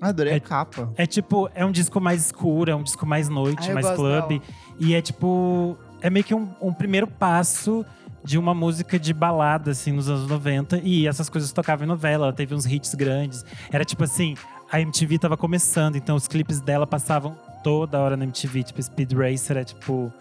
Ah, 0.00 0.08
adorei 0.08 0.32
É- 0.32 0.36
a 0.36 0.40
capa. 0.40 0.92
É 0.96 1.06
tipo, 1.06 1.48
é 1.54 1.64
um 1.64 1.70
disco 1.70 2.00
mais 2.00 2.26
escuro, 2.26 2.70
é 2.70 2.74
um 2.74 2.82
disco 2.82 3.06
mais 3.06 3.28
noite, 3.28 3.70
Ah, 3.70 3.74
mais 3.74 3.88
club. 3.90 4.28
dela. 4.28 4.42
E 4.78 4.94
é 4.94 5.00
tipo. 5.00 5.76
É 6.02 6.10
meio 6.10 6.24
que 6.24 6.34
um, 6.34 6.48
um 6.60 6.72
primeiro 6.72 7.06
passo 7.06 7.84
de 8.24 8.36
uma 8.38 8.52
música 8.54 8.98
de 8.98 9.12
balada, 9.14 9.70
assim, 9.70 9.92
nos 9.92 10.08
anos 10.08 10.26
90. 10.28 10.78
E 10.82 11.06
essas 11.06 11.28
coisas 11.28 11.52
tocavam 11.52 11.84
em 11.84 11.88
novela, 11.88 12.26
ela 12.26 12.32
teve 12.32 12.54
uns 12.54 12.66
hits 12.66 12.94
grandes. 12.94 13.44
Era 13.70 13.84
tipo 13.84 14.02
assim, 14.04 14.34
a 14.72 14.80
MTV 14.80 15.18
tava 15.18 15.36
começando, 15.36 15.96
então 15.96 16.16
os 16.16 16.26
clipes 16.26 16.60
dela 16.60 16.86
passavam 16.86 17.36
toda 17.62 17.98
hora 18.00 18.16
na 18.16 18.24
MTV. 18.24 18.62
Tipo, 18.64 18.82
Speed 18.82 19.12
Racer 19.12 19.56
é 19.58 19.64
tipo. 19.64 20.12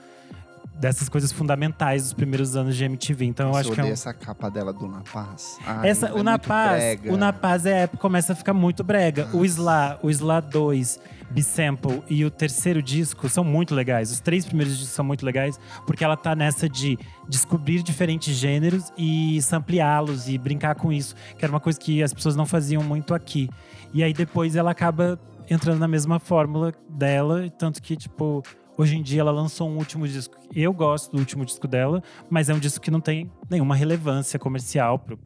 Dessas 0.79 1.09
coisas 1.09 1.31
fundamentais 1.31 2.03
dos 2.03 2.13
primeiros 2.13 2.55
anos 2.55 2.75
de 2.75 2.85
MTV. 2.85 3.25
Então 3.25 3.47
eu 3.47 3.51
Nossa, 3.51 3.61
acho 3.61 3.71
que 3.73 3.81
é 3.81 3.83
um, 3.83 3.87
essa 3.87 4.13
capa 4.13 4.49
dela 4.49 4.71
do 4.71 4.87
Na 4.87 5.01
Paz. 5.01 5.57
Ai, 5.65 5.89
essa, 5.89 6.07
é 6.07 6.13
o 6.13 6.23
Na 6.23 6.31
muito 6.31 6.47
Paz, 6.47 6.77
brega. 6.77 7.13
o 7.13 7.17
Na 7.17 7.33
Paz 7.33 7.65
é 7.65 7.73
a 7.73 7.77
época 7.79 7.97
que 7.97 8.01
começa 8.01 8.31
a 8.31 8.35
ficar 8.35 8.53
muito 8.53 8.81
brega. 8.81 9.27
O 9.33 9.43
Sla, 9.43 9.99
o 10.01 10.09
Sla 10.09 10.39
2, 10.39 10.97
Bisample 11.29 12.01
e 12.09 12.23
o 12.23 12.31
terceiro 12.31 12.81
disco 12.81 13.27
são 13.27 13.43
muito 13.43 13.75
legais. 13.75 14.09
Os 14.09 14.19
três 14.21 14.45
primeiros 14.45 14.77
discos 14.77 14.95
são 14.95 15.03
muito 15.03 15.25
legais, 15.25 15.59
porque 15.85 16.03
ela 16.03 16.15
tá 16.15 16.33
nessa 16.33 16.69
de 16.69 16.97
descobrir 17.27 17.83
diferentes 17.83 18.35
gêneros 18.35 18.91
e 18.97 19.41
sampleá-los 19.41 20.29
e 20.29 20.37
brincar 20.37 20.75
com 20.75 20.91
isso, 20.93 21.13
que 21.37 21.43
era 21.43 21.51
uma 21.51 21.59
coisa 21.59 21.79
que 21.79 22.01
as 22.01 22.13
pessoas 22.13 22.35
não 22.35 22.45
faziam 22.45 22.81
muito 22.81 23.13
aqui. 23.13 23.49
E 23.93 24.01
aí 24.03 24.13
depois 24.13 24.55
ela 24.55 24.71
acaba 24.71 25.19
entrando 25.49 25.79
na 25.79 25.87
mesma 25.87 26.19
fórmula 26.19 26.73
dela, 26.87 27.49
tanto 27.57 27.81
que, 27.81 27.95
tipo, 27.95 28.43
hoje 28.81 28.97
em 28.97 29.01
dia 29.03 29.21
ela 29.21 29.31
lançou 29.31 29.69
um 29.69 29.77
último 29.77 30.07
disco. 30.07 30.35
Eu 30.55 30.71
gosto 30.73 31.11
do 31.11 31.19
último 31.19 31.45
disco 31.45 31.67
dela, 31.67 32.01
mas 32.29 32.49
é 32.49 32.53
um 32.53 32.59
disco 32.59 32.79
que 32.79 32.89
não 32.91 33.01
tem 33.01 33.31
nenhuma 33.49 33.75
relevância 33.75 34.39
comercial 34.39 34.97
pro, 34.97 35.17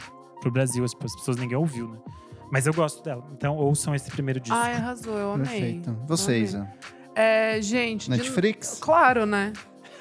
pro 0.42 0.52
Brasil. 0.52 0.84
As 0.84 0.94
pessoas 0.94 1.38
ninguém 1.38 1.58
ouviu, 1.58 1.88
né? 1.90 1.98
Mas 2.52 2.68
eu 2.68 2.74
gosto 2.74 3.02
dela. 3.04 3.24
Então 3.36 3.56
ouçam 3.58 3.96
esse 3.96 4.12
primeiro 4.12 4.40
disco. 4.40 4.58
Ai, 4.58 4.74
arrasou, 4.76 5.18
eu 5.18 5.34
amei. 5.34 5.48
Perfeito. 5.48 5.98
Vocês, 6.08 6.54
Amei. 6.56 6.68
ó. 6.90 7.04
É, 7.16 7.62
gente. 7.62 8.06
de- 8.06 8.18
Netflix? 8.18 8.78
Claro, 8.82 9.26
né? 9.26 9.54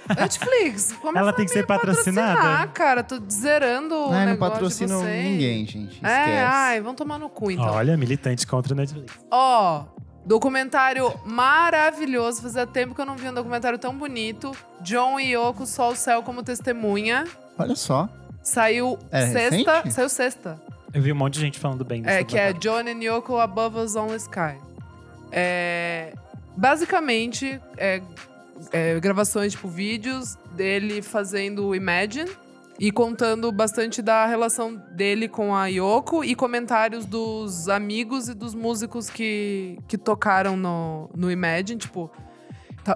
Netflix. 0.08 0.92
Como 1.00 1.16
Ela 1.16 1.32
tem 1.32 1.44
que 1.44 1.50
ser 1.52 1.66
patrocinada? 1.66 2.34
patrocinar, 2.34 2.72
cara. 2.72 3.02
Tô 3.02 3.20
zerando 3.30 3.94
o 3.94 4.10
não 4.10 4.12
negócio 4.12 4.32
de 4.34 4.38
patrocinam 4.38 5.00
vocês. 5.00 5.24
ninguém, 5.24 5.66
gente. 5.66 5.94
Esquece. 5.94 6.30
É, 6.30 6.42
ai, 6.44 6.80
vão 6.80 6.94
tomar 6.94 7.18
no 7.18 7.28
cu, 7.28 7.50
então. 7.50 7.64
Olha, 7.66 7.96
militante 7.96 8.46
contra 8.46 8.72
o 8.74 8.76
Netflix. 8.76 9.18
Ó, 9.30 9.84
documentário 10.24 11.12
maravilhoso. 11.24 12.42
Fazia 12.42 12.66
tempo 12.66 12.94
que 12.94 13.00
eu 13.00 13.06
não 13.06 13.16
vi 13.16 13.28
um 13.28 13.34
documentário 13.34 13.78
tão 13.78 13.96
bonito. 13.96 14.52
John 14.80 15.18
e 15.18 15.34
Yoko, 15.34 15.66
Sol 15.66 15.92
o 15.92 15.96
Céu 15.96 16.22
como 16.22 16.42
testemunha. 16.42 17.24
Olha 17.58 17.76
só. 17.76 18.08
Saiu 18.42 18.98
É 19.10 19.26
sexta. 19.26 19.72
recente? 19.76 19.92
Saiu 19.92 20.08
sexta. 20.08 20.60
Eu 20.92 21.00
vi 21.00 21.12
um 21.12 21.16
monte 21.16 21.34
de 21.34 21.40
gente 21.40 21.58
falando 21.58 21.84
bem 21.84 22.02
desse 22.02 22.16
É, 22.18 22.24
que 22.24 22.36
é. 22.36 22.52
John 22.52 22.80
and 22.80 23.02
Yoko 23.02 23.38
Above 23.38 23.78
Us 23.78 23.96
Only 23.96 24.16
Sky. 24.16 24.56
É, 25.30 26.12
basicamente, 26.56 27.60
é, 27.78 28.02
é, 28.70 29.00
gravações, 29.00 29.52
tipo, 29.52 29.68
vídeos 29.68 30.36
dele 30.52 31.00
fazendo 31.00 31.68
o 31.68 31.74
Imagine 31.74 32.30
e 32.82 32.90
contando 32.90 33.52
bastante 33.52 34.02
da 34.02 34.26
relação 34.26 34.74
dele 34.74 35.28
com 35.28 35.54
a 35.54 35.68
Yoko 35.68 36.24
e 36.24 36.34
comentários 36.34 37.06
dos 37.06 37.68
amigos 37.68 38.28
e 38.28 38.34
dos 38.34 38.56
músicos 38.56 39.08
que, 39.08 39.78
que 39.86 39.96
tocaram 39.96 40.56
no, 40.56 41.08
no 41.14 41.30
Imagine, 41.30 41.78
tipo, 41.78 42.10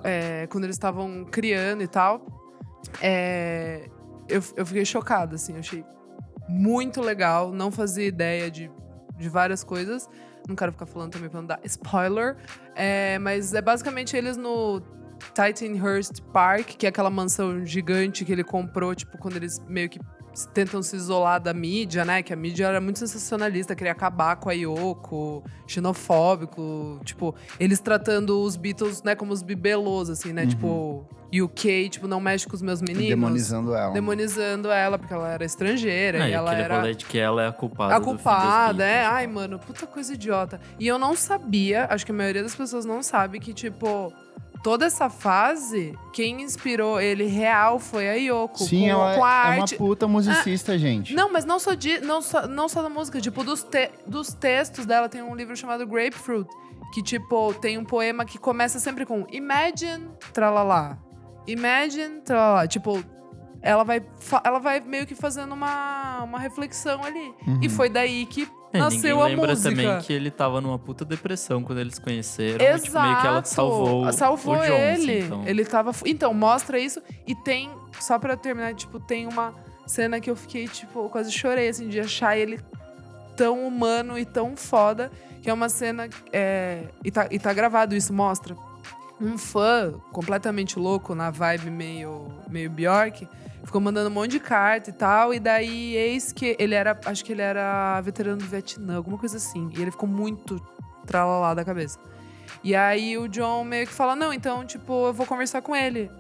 é, 0.03 0.49
quando 0.49 0.65
eles 0.65 0.75
estavam 0.75 1.25
criando 1.25 1.85
e 1.85 1.87
tal. 1.87 2.27
É, 3.01 3.89
eu, 4.29 4.43
eu 4.57 4.67
fiquei 4.67 4.85
chocada, 4.85 5.37
assim, 5.37 5.53
eu 5.53 5.61
achei 5.61 5.85
muito 6.49 7.01
legal, 7.01 7.53
não 7.53 7.71
fazia 7.71 8.09
ideia 8.09 8.51
de, 8.51 8.69
de 9.17 9.29
várias 9.29 9.63
coisas. 9.63 10.11
Não 10.49 10.57
quero 10.57 10.73
ficar 10.73 10.87
falando 10.87 11.13
também 11.13 11.31
pra 11.31 11.39
não 11.39 11.47
dar 11.47 11.61
spoiler. 11.63 12.37
É, 12.75 13.21
mas 13.21 13.55
é 13.55 13.63
basicamente 13.63 14.17
eles 14.17 14.37
no 14.37 14.83
Titanhurst 15.35 16.21
Park, 16.33 16.77
que 16.79 16.87
é 16.87 16.89
aquela 16.89 17.11
mansão 17.11 17.65
gigante 17.65 18.25
que 18.25 18.33
ele 18.33 18.45
comprou, 18.45 18.95
tipo, 18.95 19.19
quando 19.19 19.37
eles 19.37 19.61
meio 19.69 19.89
que 19.89 19.99
tentam 20.53 20.83
se 20.83 20.95
isolar 20.97 21.41
da 21.41 21.55
mídia, 21.55 22.05
né? 22.05 22.23
Que 22.23 22.33
a 22.33 22.37
mídia 22.37 22.67
era 22.67 22.81
muito 22.81 22.99
sensacionalista, 22.99 23.75
queria 23.75 23.93
acabar 23.93 24.37
com 24.37 24.51
a 24.51 24.53
Yoko, 24.53 25.43
xenofóbico, 25.67 27.01
tipo, 27.05 27.35
eles 27.59 27.81
tratando 27.81 28.43
os 28.43 28.57
Beatles, 28.57 29.03
né, 29.03 29.15
como 29.15 29.33
os 29.33 29.43
bibelôs, 29.43 30.11
assim, 30.11 30.33
né? 30.33 30.47
Tipo, 30.47 31.07
UK, 31.33 31.89
tipo, 31.89 32.07
não 32.07 32.21
mexe 32.21 32.47
com 32.47 32.55
os 32.55 32.63
meus 32.63 32.81
meninos. 32.81 33.09
Demonizando 33.09 33.75
ela. 33.75 33.93
Demonizando 33.93 34.71
ela, 34.71 34.99
porque 34.99 35.13
ela 35.13 35.29
era 35.33 35.45
estrangeira. 35.45 36.25
Ah, 36.25 36.29
e 36.29 36.33
ela 36.33 36.55
era 36.55 36.95
de 36.95 37.05
que 37.05 37.19
ela 37.19 37.43
é 37.43 37.49
a 37.49 37.53
culpada 37.53 37.97
a 37.97 38.01
culpada, 38.01 38.85
é. 38.85 39.01
Beatles, 39.01 39.13
Ai, 39.13 39.27
mano, 39.27 39.59
puta 39.59 39.87
coisa 39.87 40.13
idiota. 40.13 40.61
E 40.79 40.87
eu 40.87 40.99
não 40.99 41.17
sabia, 41.17 41.87
acho 41.91 42.05
que 42.05 42.13
a 42.13 42.15
maioria 42.15 42.43
das 42.43 42.55
pessoas 42.55 42.85
não 42.85 43.03
sabe 43.03 43.41
que, 43.41 43.53
tipo, 43.53 44.13
toda 44.63 44.87
essa 44.87 45.09
fase, 45.11 45.97
quem 46.13 46.43
inspirou 46.43 47.01
ele 47.01 47.25
real 47.27 47.79
foi 47.79 48.09
a 48.09 48.15
Yoko. 48.15 48.59
Sim, 48.65 48.83
com, 48.83 48.89
ela 48.89 49.15
com 49.17 49.25
a 49.25 49.31
é 49.31 49.55
uma 49.57 49.63
arte. 49.63 49.77
puta 49.77 50.07
musicista, 50.09 50.79
gente. 50.79 51.15
Não, 51.15 51.33
mas 51.33 51.45
não 51.45 51.59
só, 51.59 51.75
de, 51.75 52.01
não, 52.01 52.21
só, 52.23 52.47
não 52.47 52.69
só 52.69 52.83
da 52.83 52.89
música, 52.89 53.21
tipo, 53.21 53.43
dos, 53.45 53.63
te- 53.63 53.91
dos 54.07 54.33
textos 54.33 54.87
dela, 54.87 55.09
tem 55.09 55.23
um 55.23 55.35
livro 55.35 55.57
chamado 55.57 55.87
Grapefruit, 55.87 56.49
que, 56.93 57.03
tipo, 57.03 57.53
tem 57.55 57.79
um 57.79 57.85
poema 57.85 58.25
que 58.25 58.39
começa 58.39 58.79
sempre 58.79 59.05
com 59.05 59.27
Imagine, 59.31 60.09
tralalá. 60.33 60.99
Imagine, 61.47 62.21
tralalá. 62.23 62.67
Tipo, 62.67 63.03
ela 63.63 63.83
vai, 63.85 64.03
ela 64.45 64.59
vai 64.59 64.81
meio 64.81 65.07
que 65.07 65.15
fazendo 65.15 65.53
uma, 65.53 66.23
uma 66.25 66.39
reflexão 66.39 67.03
ali. 67.05 67.33
Uhum. 67.47 67.61
E 67.63 67.69
foi 67.69 67.89
daí 67.89 68.25
que 68.27 68.49
É, 68.73 68.79
nasceu 68.79 69.17
ninguém 69.17 69.23
a 69.23 69.27
lembra 69.27 69.49
música. 69.49 69.71
também 69.71 70.01
que 70.03 70.13
ele 70.13 70.31
tava 70.31 70.61
numa 70.61 70.79
puta 70.79 71.05
depressão 71.05 71.63
quando 71.63 71.79
eles 71.81 71.95
se 71.95 72.01
conheceram. 72.01 72.65
e, 72.65 72.79
tipo, 72.81 73.01
meio 73.01 73.21
que 73.21 73.27
ela 73.27 73.39
Exato. 73.39 73.49
salvou, 73.49 74.13
Salvou 74.13 74.57
o 74.57 74.61
assim, 74.61 74.73
ele. 75.11 75.21
então. 75.25 75.43
Ele 75.47 75.65
tava. 75.65 75.93
Então, 76.05 76.33
mostra 76.35 76.79
isso. 76.79 77.01
E 77.27 77.35
tem. 77.35 77.71
Só 78.01 78.19
pra 78.19 78.37
terminar, 78.37 78.75
tipo, 78.75 79.01
tem 79.01 79.27
uma 79.27 79.55
cena 79.87 80.21
que 80.21 80.29
eu 80.31 80.37
fiquei, 80.37 80.69
tipo, 80.69 81.01
eu 81.05 81.09
quase 81.09 81.33
chorei, 81.33 81.69
assim, 81.69 81.89
de 81.89 81.99
achar 82.01 82.37
ele 82.37 82.61
tão 83.37 83.67
humano 83.67 84.19
e 84.19 84.25
tão 84.25 84.57
foda. 84.57 85.11
Que 85.43 85.49
é 85.51 85.53
uma 85.53 85.69
cena. 85.69 86.09
É, 86.33 86.83
e, 87.05 87.11
tá, 87.11 87.27
e 87.31 87.39
tá 87.39 87.53
gravado 87.53 87.95
isso, 87.97 88.13
mostra. 88.13 88.55
Um 89.19 89.39
fã 89.39 89.95
completamente 90.13 90.79
louco, 90.79 91.15
na 91.15 91.31
vibe 91.31 91.71
meio, 91.71 92.27
meio 92.51 92.69
Bjork, 92.69 93.27
ficou 93.67 93.81
mandando 93.81 94.09
um 94.09 94.13
monte 94.13 94.31
de 94.31 94.41
carta 94.41 94.89
e 94.89 94.93
tal. 94.93 95.35
E 95.35 95.41
daí, 95.41 95.95
eis 95.97 96.33
que 96.33 96.57
ele 96.59 96.75
era. 96.75 96.99
Acho 97.05 97.25
que 97.25 97.33
ele 97.33 97.43
era 97.43 98.01
veterano 98.01 98.39
do 98.39 98.47
Vietnã, 98.47 98.97
alguma 98.97 99.19
coisa 99.19 99.37
assim. 99.37 99.71
E 99.77 99.83
ele 99.83 99.91
ficou 99.91 100.09
muito 100.09 100.61
tralalá 101.07 101.53
da 101.53 101.65
cabeça. 101.65 101.99
E 102.65 102.75
aí 102.75 103.19
o 103.19 103.29
John 103.29 103.65
meio 103.65 103.87
que 103.87 103.93
fala: 103.93 104.17
Não, 104.17 104.33
então, 104.33 104.65
tipo, 104.65 105.09
eu 105.09 105.13
vou 105.13 105.27
conversar 105.27 105.61
com 105.61 105.75
ele. 105.75 106.11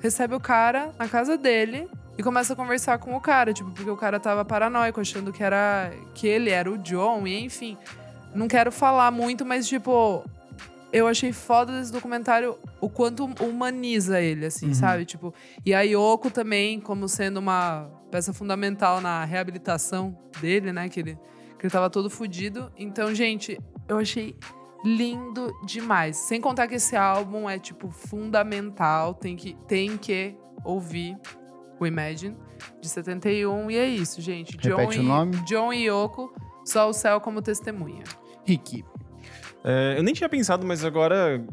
Recebe 0.00 0.34
o 0.34 0.40
cara 0.40 0.92
na 0.98 1.08
casa 1.08 1.36
dele 1.36 1.88
e 2.16 2.22
começa 2.22 2.52
a 2.52 2.56
conversar 2.56 2.98
com 2.98 3.14
o 3.16 3.20
cara, 3.20 3.52
tipo, 3.52 3.70
porque 3.72 3.90
o 3.90 3.96
cara 3.96 4.20
tava 4.20 4.44
paranoico, 4.44 5.00
achando 5.00 5.32
que 5.32 5.42
era. 5.42 5.90
que 6.14 6.26
ele 6.26 6.50
era 6.50 6.70
o 6.70 6.78
John, 6.78 7.26
e 7.26 7.42
enfim. 7.42 7.76
Não 8.34 8.48
quero 8.48 8.70
falar 8.70 9.10
muito, 9.10 9.46
mas, 9.46 9.66
tipo, 9.66 10.22
eu 10.96 11.06
achei 11.06 11.32
foda 11.32 11.78
desse 11.78 11.92
documentário 11.92 12.56
o 12.80 12.88
quanto 12.88 13.26
humaniza 13.40 14.20
ele, 14.20 14.46
assim, 14.46 14.72
sabe? 14.72 15.04
Tipo, 15.04 15.34
e 15.64 15.74
a 15.74 15.82
Yoko 15.82 16.30
também, 16.30 16.80
como 16.80 17.08
sendo 17.08 17.38
uma 17.38 17.90
peça 18.10 18.32
fundamental 18.32 19.00
na 19.00 19.24
reabilitação 19.24 20.16
dele, 20.40 20.72
né? 20.72 20.88
Que 20.88 21.00
ele, 21.00 21.18
que 21.58 21.66
ele 21.66 21.70
tava 21.70 21.90
todo 21.90 22.08
fudido. 22.08 22.72
Então, 22.78 23.14
gente, 23.14 23.58
eu 23.86 23.98
achei 23.98 24.36
lindo 24.84 25.52
demais. 25.66 26.16
Sem 26.16 26.40
contar 26.40 26.66
que 26.66 26.76
esse 26.76 26.96
álbum 26.96 27.48
é, 27.48 27.58
tipo, 27.58 27.90
fundamental. 27.90 29.12
Tem 29.12 29.36
que, 29.36 29.54
tem 29.66 29.98
que 29.98 30.34
ouvir 30.64 31.16
o 31.78 31.86
Imagine, 31.86 32.36
de 32.80 32.88
71. 32.88 33.70
E 33.70 33.76
é 33.76 33.86
isso, 33.86 34.20
gente. 34.22 34.52
Repete 34.52 34.68
John 34.68 34.88
o 34.88 34.92
e, 34.92 34.98
nome. 35.02 35.36
John 35.44 35.72
e 35.72 35.88
Yoko, 35.88 36.32
só 36.64 36.88
o 36.88 36.92
céu 36.92 37.20
como 37.20 37.42
testemunha. 37.42 38.04
Rick. 38.44 38.82
É, 39.66 39.98
eu 39.98 40.02
nem 40.04 40.14
tinha 40.14 40.28
pensado, 40.28 40.64
mas 40.64 40.84
agora 40.84 41.44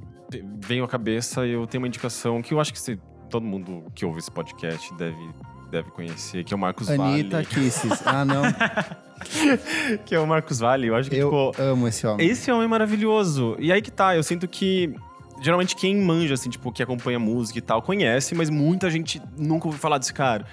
veio 0.62 0.84
à 0.84 0.88
cabeça 0.88 1.46
e 1.48 1.52
eu 1.52 1.66
tenho 1.66 1.82
uma 1.82 1.88
indicação 1.88 2.42
que 2.44 2.54
eu 2.54 2.60
acho 2.62 2.72
que 2.72 2.80
se, 2.80 3.00
todo 3.30 3.44
mundo 3.44 3.86
que 3.96 4.06
ouve 4.06 4.20
esse 4.20 4.30
podcast 4.30 4.94
deve, 4.94 5.18
deve 5.72 5.90
conhecer, 5.90 6.44
que 6.44 6.54
é 6.54 6.56
o 6.56 6.60
Marcos 6.60 6.90
Anitta 6.90 7.38
Vale. 7.38 7.46
Kisses. 7.48 8.02
Ah, 8.06 8.24
não. 8.24 8.44
Que 10.06 10.14
é 10.14 10.20
o 10.20 10.28
Marcos 10.28 10.60
Vale. 10.60 10.88
Eu 10.88 10.96
acho 10.96 11.10
que, 11.10 11.16
Eu 11.16 11.30
tipo, 11.52 11.62
amo 11.62 11.88
esse 11.88 12.06
homem. 12.06 12.28
esse 12.28 12.52
homem 12.52 12.66
é 12.66 12.68
maravilhoso. 12.68 13.56
E 13.60 13.72
aí 13.72 13.82
que 13.82 13.92
tá, 13.92 14.16
eu 14.16 14.24
sinto 14.24 14.48
que. 14.48 14.94
Geralmente 15.42 15.76
quem 15.76 15.96
manja, 15.98 16.36
assim, 16.36 16.50
tipo, 16.50 16.72
que 16.72 16.82
acompanha 16.84 17.20
música 17.20 17.58
e 17.58 17.62
tal, 17.62 17.82
conhece, 17.82 18.36
mas 18.36 18.50
muita 18.50 18.90
gente 18.90 19.22
nunca 19.38 19.68
ouviu 19.68 19.80
falar 19.80 19.98
desse 19.98 20.14
cara. 20.14 20.46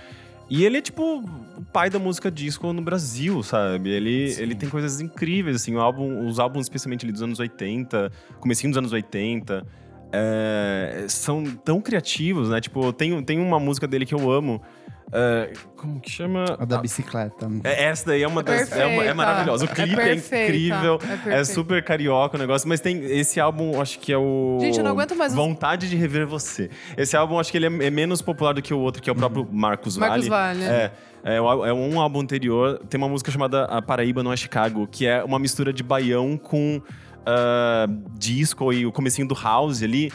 E 0.50 0.64
ele 0.64 0.78
é, 0.78 0.80
tipo, 0.80 1.18
o 1.20 1.64
pai 1.72 1.88
da 1.88 2.00
música 2.00 2.28
disco 2.28 2.72
no 2.72 2.82
Brasil, 2.82 3.40
sabe? 3.40 3.90
Ele, 3.90 4.34
ele 4.36 4.56
tem 4.56 4.68
coisas 4.68 5.00
incríveis, 5.00 5.54
assim, 5.54 5.76
álbum, 5.76 6.26
os 6.26 6.40
álbuns, 6.40 6.66
especialmente 6.66 7.04
ali 7.06 7.12
dos 7.12 7.22
anos 7.22 7.38
80, 7.38 8.10
comecinho 8.40 8.72
dos 8.72 8.78
anos 8.78 8.92
80, 8.92 9.64
é, 10.12 11.04
são 11.08 11.44
tão 11.44 11.80
criativos, 11.80 12.48
né? 12.48 12.60
Tipo, 12.60 12.92
tem, 12.92 13.22
tem 13.22 13.38
uma 13.38 13.60
música 13.60 13.86
dele 13.86 14.04
que 14.04 14.12
eu 14.12 14.28
amo, 14.28 14.60
é, 15.12 15.52
como 15.76 16.00
que 16.00 16.10
chama? 16.10 16.44
A 16.58 16.64
da 16.64 16.78
bicicleta. 16.78 17.48
É, 17.64 17.84
essa 17.84 18.06
daí 18.06 18.22
é 18.22 18.28
uma 18.28 18.42
das. 18.42 18.70
É, 18.72 18.86
uma- 18.86 19.04
é 19.04 19.12
maravilhosa. 19.14 19.64
O 19.64 19.68
É 19.68 19.74
clipe 19.74 19.92
é, 20.00 20.04
perfeita. 20.04 20.44
incrível. 20.46 20.98
É 21.26 21.40
É, 21.40 21.44
super 21.44 21.82
carioca 21.82 22.36
o 22.36 22.40
negócio. 22.40 22.68
Mas 22.68 22.80
tem 22.80 22.98
esse 23.04 23.40
álbum, 23.40 23.80
acho 23.80 23.98
que 23.98 24.12
é 24.12 24.18
o. 24.18 24.58
Gente, 24.60 24.78
eu 24.78 24.84
não 24.84 24.92
aguento 24.92 25.16
mais 25.16 25.32
os- 25.32 25.36
Vontade 25.36 25.88
de 25.88 25.96
Rever 25.96 26.26
Você. 26.26 26.70
Esse 26.96 27.16
álbum, 27.16 27.38
acho 27.38 27.50
que 27.50 27.58
ele 27.58 27.66
é, 27.66 27.86
é 27.86 27.90
menos 27.90 28.22
popular 28.22 28.52
do 28.52 28.62
que 28.62 28.72
o 28.72 28.78
outro, 28.78 29.02
que 29.02 29.08
é 29.10 29.12
o 29.12 29.16
próprio 29.16 29.48
Marcos 29.50 29.96
Vale. 29.96 30.10
Marcos 30.10 30.28
Vale. 30.28 30.64
É. 30.64 30.92
É, 31.22 31.36
é 31.36 31.42
um 31.72 32.00
álbum 32.00 32.20
anterior. 32.20 32.78
Tem 32.88 32.96
uma 32.96 33.08
música 33.08 33.30
chamada 33.30 33.64
A 33.64 33.82
Paraíba 33.82 34.22
Não 34.22 34.32
é 34.32 34.36
Chicago, 34.36 34.86
que 34.90 35.06
é 35.06 35.22
uma 35.22 35.38
mistura 35.38 35.70
de 35.72 35.82
baião 35.82 36.36
com 36.38 36.80
ah, 37.26 37.86
disco 38.16 38.72
e 38.72 38.86
o 38.86 38.92
comecinho 38.92 39.28
do 39.28 39.34
house 39.34 39.82
ali. 39.82 40.10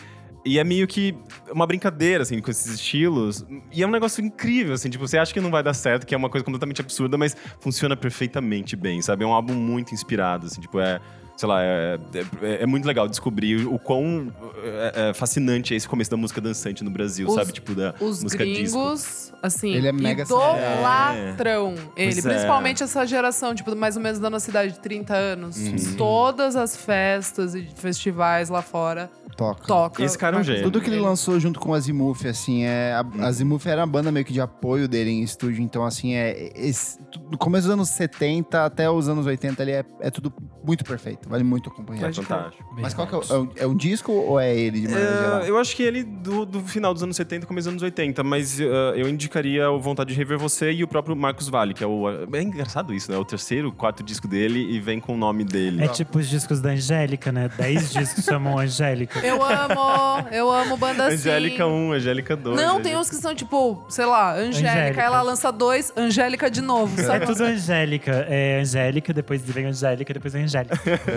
E 0.46 0.60
é 0.60 0.64
meio 0.64 0.86
que 0.86 1.18
uma 1.52 1.66
brincadeira, 1.66 2.22
assim, 2.22 2.40
com 2.40 2.52
esses 2.52 2.76
estilos. 2.76 3.44
E 3.74 3.82
é 3.82 3.88
um 3.88 3.90
negócio 3.90 4.24
incrível, 4.24 4.76
assim. 4.76 4.92
Tipo, 4.92 5.08
você 5.08 5.18
acha 5.18 5.34
que 5.34 5.42
não 5.42 5.50
vai 5.50 5.64
dar 5.64 5.74
certo, 5.74 6.06
que 6.06 6.14
é 6.14 6.18
uma 6.18 6.30
coisa 6.30 6.46
completamente 6.46 6.80
absurda, 6.82 7.18
mas 7.18 7.36
funciona 7.60 7.98
perfeitamente 7.98 8.76
bem, 8.76 9.02
sabe? 9.02 9.24
É 9.24 9.28
um 9.28 9.34
álbum 9.34 9.56
muito 9.56 9.94
inspirado, 9.94 10.46
assim. 10.46 10.62
Tipo, 10.62 10.80
é... 10.80 11.02
Sei 11.38 11.50
lá, 11.50 11.62
é, 11.62 12.00
é, 12.42 12.64
é 12.64 12.66
muito 12.66 12.86
legal 12.88 13.08
descobrir 13.10 13.66
o 13.68 13.78
quão 13.78 14.32
é, 14.64 15.10
é 15.10 15.14
fascinante 15.14 15.74
é 15.74 15.78
esse 15.78 15.88
começo 15.88 16.10
da 16.10 16.16
música 16.16 16.40
dançante 16.40 16.82
no 16.84 16.90
Brasil, 16.90 17.28
Os- 17.28 17.36
sabe? 17.36 17.52
Tipo, 17.52 17.76
da 17.76 17.94
Os 18.00 18.24
música 18.24 18.46
disco. 18.46 18.78
gringos, 18.80 19.34
assim, 19.44 19.74
Ele 19.74 19.88
é 19.88 19.92
mega 19.92 20.24
idolatram 20.24 21.76
ele. 21.96 22.14
Pois 22.14 22.26
é. 22.26 22.30
Principalmente 22.30 22.84
essa 22.84 23.06
geração, 23.06 23.54
tipo, 23.54 23.76
mais 23.76 23.96
ou 23.98 24.02
menos 24.02 24.20
da 24.20 24.30
nossa 24.30 24.50
idade, 24.50 24.74
de 24.74 24.80
30 24.80 25.14
anos. 25.14 25.58
Uhum. 25.58 25.96
Todas 25.98 26.56
as 26.56 26.76
festas 26.78 27.56
e 27.56 27.68
festivais 27.76 28.50
lá 28.50 28.62
fora 28.62 29.10
Toca. 29.36 29.66
tocam. 29.68 30.06
Esse 30.06 30.18
cara 30.18 30.38
é 30.38 30.40
um 30.40 30.44
gênio. 30.44 30.64
Tudo 30.64 30.80
que 30.80 30.90
ele 30.90 31.00
lançou 31.00 31.40
junto 31.40 31.60
com 31.60 31.72
o 31.72 31.74
Azimuth, 31.74 32.26
assim, 32.26 32.64
é. 32.64 32.94
A 32.94 33.02
Uhum. 33.02 33.26
Azimuth 33.26 33.66
era 33.66 33.84
a 33.84 33.86
banda 33.86 34.12
meio 34.12 34.26
que 34.26 34.32
de 34.34 34.40
apoio 34.42 34.88
dele 34.88 35.10
em 35.12 35.22
estúdio, 35.22 35.62
então, 35.62 35.84
assim, 35.86 36.14
é. 36.14 36.52
esse- 36.56 36.98
do 37.30 37.38
começo 37.38 37.68
dos 37.68 37.74
anos 37.74 37.90
70 37.90 38.66
até 38.66 38.90
os 38.90 39.08
anos 39.10 39.26
80 39.26 39.62
ali 39.64 39.72
é, 39.74 39.84
é 40.00 40.10
tudo 40.10 40.34
muito 40.64 40.84
perfeito. 40.84 41.25
Vale 41.28 41.44
muito 41.44 41.70
acompanhar. 41.70 42.10
É 42.10 42.14
fantástico. 42.14 42.76
Mas 42.78 42.94
qual 42.94 43.08
que 43.08 43.16
é 43.16 43.18
o, 43.18 43.22
é 43.22 43.38
o- 43.38 43.50
é 43.58 43.68
um 43.68 43.76
disco 43.76 44.12
ou 44.12 44.40
é 44.40 44.56
ele 44.56 44.82
de 44.82 44.88
maneira 44.88 45.18
geral? 45.18 45.42
É, 45.42 45.50
eu 45.50 45.58
acho 45.58 45.76
que 45.76 45.82
ele 45.84 46.04
do, 46.04 46.46
do 46.46 46.60
final 46.62 46.94
dos 46.94 47.02
anos 47.04 47.16
70 47.16 47.46
começo 47.48 47.66
dos 47.68 47.74
anos 47.74 47.84
80, 47.84 48.24
mas 48.24 48.60
eh, 48.60 48.66
eu 48.96 49.08
indicaria 49.10 49.70
o 49.72 49.80
Vontade 49.80 50.14
de 50.14 50.18
Rever 50.18 50.38
Você 50.38 50.72
e 50.72 50.84
o 50.84 50.88
próprio 50.88 51.16
Marcos 51.16 51.50
Vale, 51.50 51.74
que 51.74 51.84
é 51.84 51.88
o. 51.88 52.06
É 52.34 52.42
engraçado 52.42 52.94
isso, 52.94 53.12
né? 53.12 53.18
O 53.18 53.26
terceiro, 53.26 53.72
quarto 53.72 54.04
disco 54.04 54.28
dele 54.28 54.60
e 54.76 54.80
vem 54.80 55.00
com 55.00 55.14
o 55.14 55.18
nome 55.18 55.44
dele. 55.44 55.84
É 55.84 55.88
tipo 55.88 56.20
os 56.20 56.30
discos 56.30 56.60
da 56.62 56.70
Angélica, 56.70 57.32
né? 57.32 57.50
Dez 57.58 57.92
discos 57.94 58.24
chamam 58.26 58.60
Angélica. 58.60 59.20
Eu 59.26 59.42
amo, 59.44 60.28
eu 60.32 60.52
amo 60.52 60.78
banda 60.78 61.06
assim. 61.08 61.16
Angélica 61.16 61.66
1, 61.68 61.92
Angélica 61.94 62.36
2. 62.36 62.56
Não, 62.58 62.82
tem 62.82 62.96
uns 62.98 63.10
que 63.10 63.16
são 63.16 63.34
tipo, 63.34 63.84
sei 63.90 64.06
lá, 64.06 64.34
Angélica. 64.36 64.72
Angélica. 64.72 65.02
Ela 65.02 65.22
lança 65.22 65.52
dois, 65.52 65.92
Angélica 65.98 66.50
de 66.52 66.62
novo, 66.62 67.00
É 67.00 67.04
sabe? 67.04 67.26
tudo 67.26 67.44
Angélica. 67.44 68.26
É 68.30 68.60
Angélica, 68.62 69.14
depois 69.14 69.42
vem 69.42 69.66
Angélica, 69.66 70.14
depois 70.14 70.34
vem 70.34 70.44
Angélica. 70.44 70.76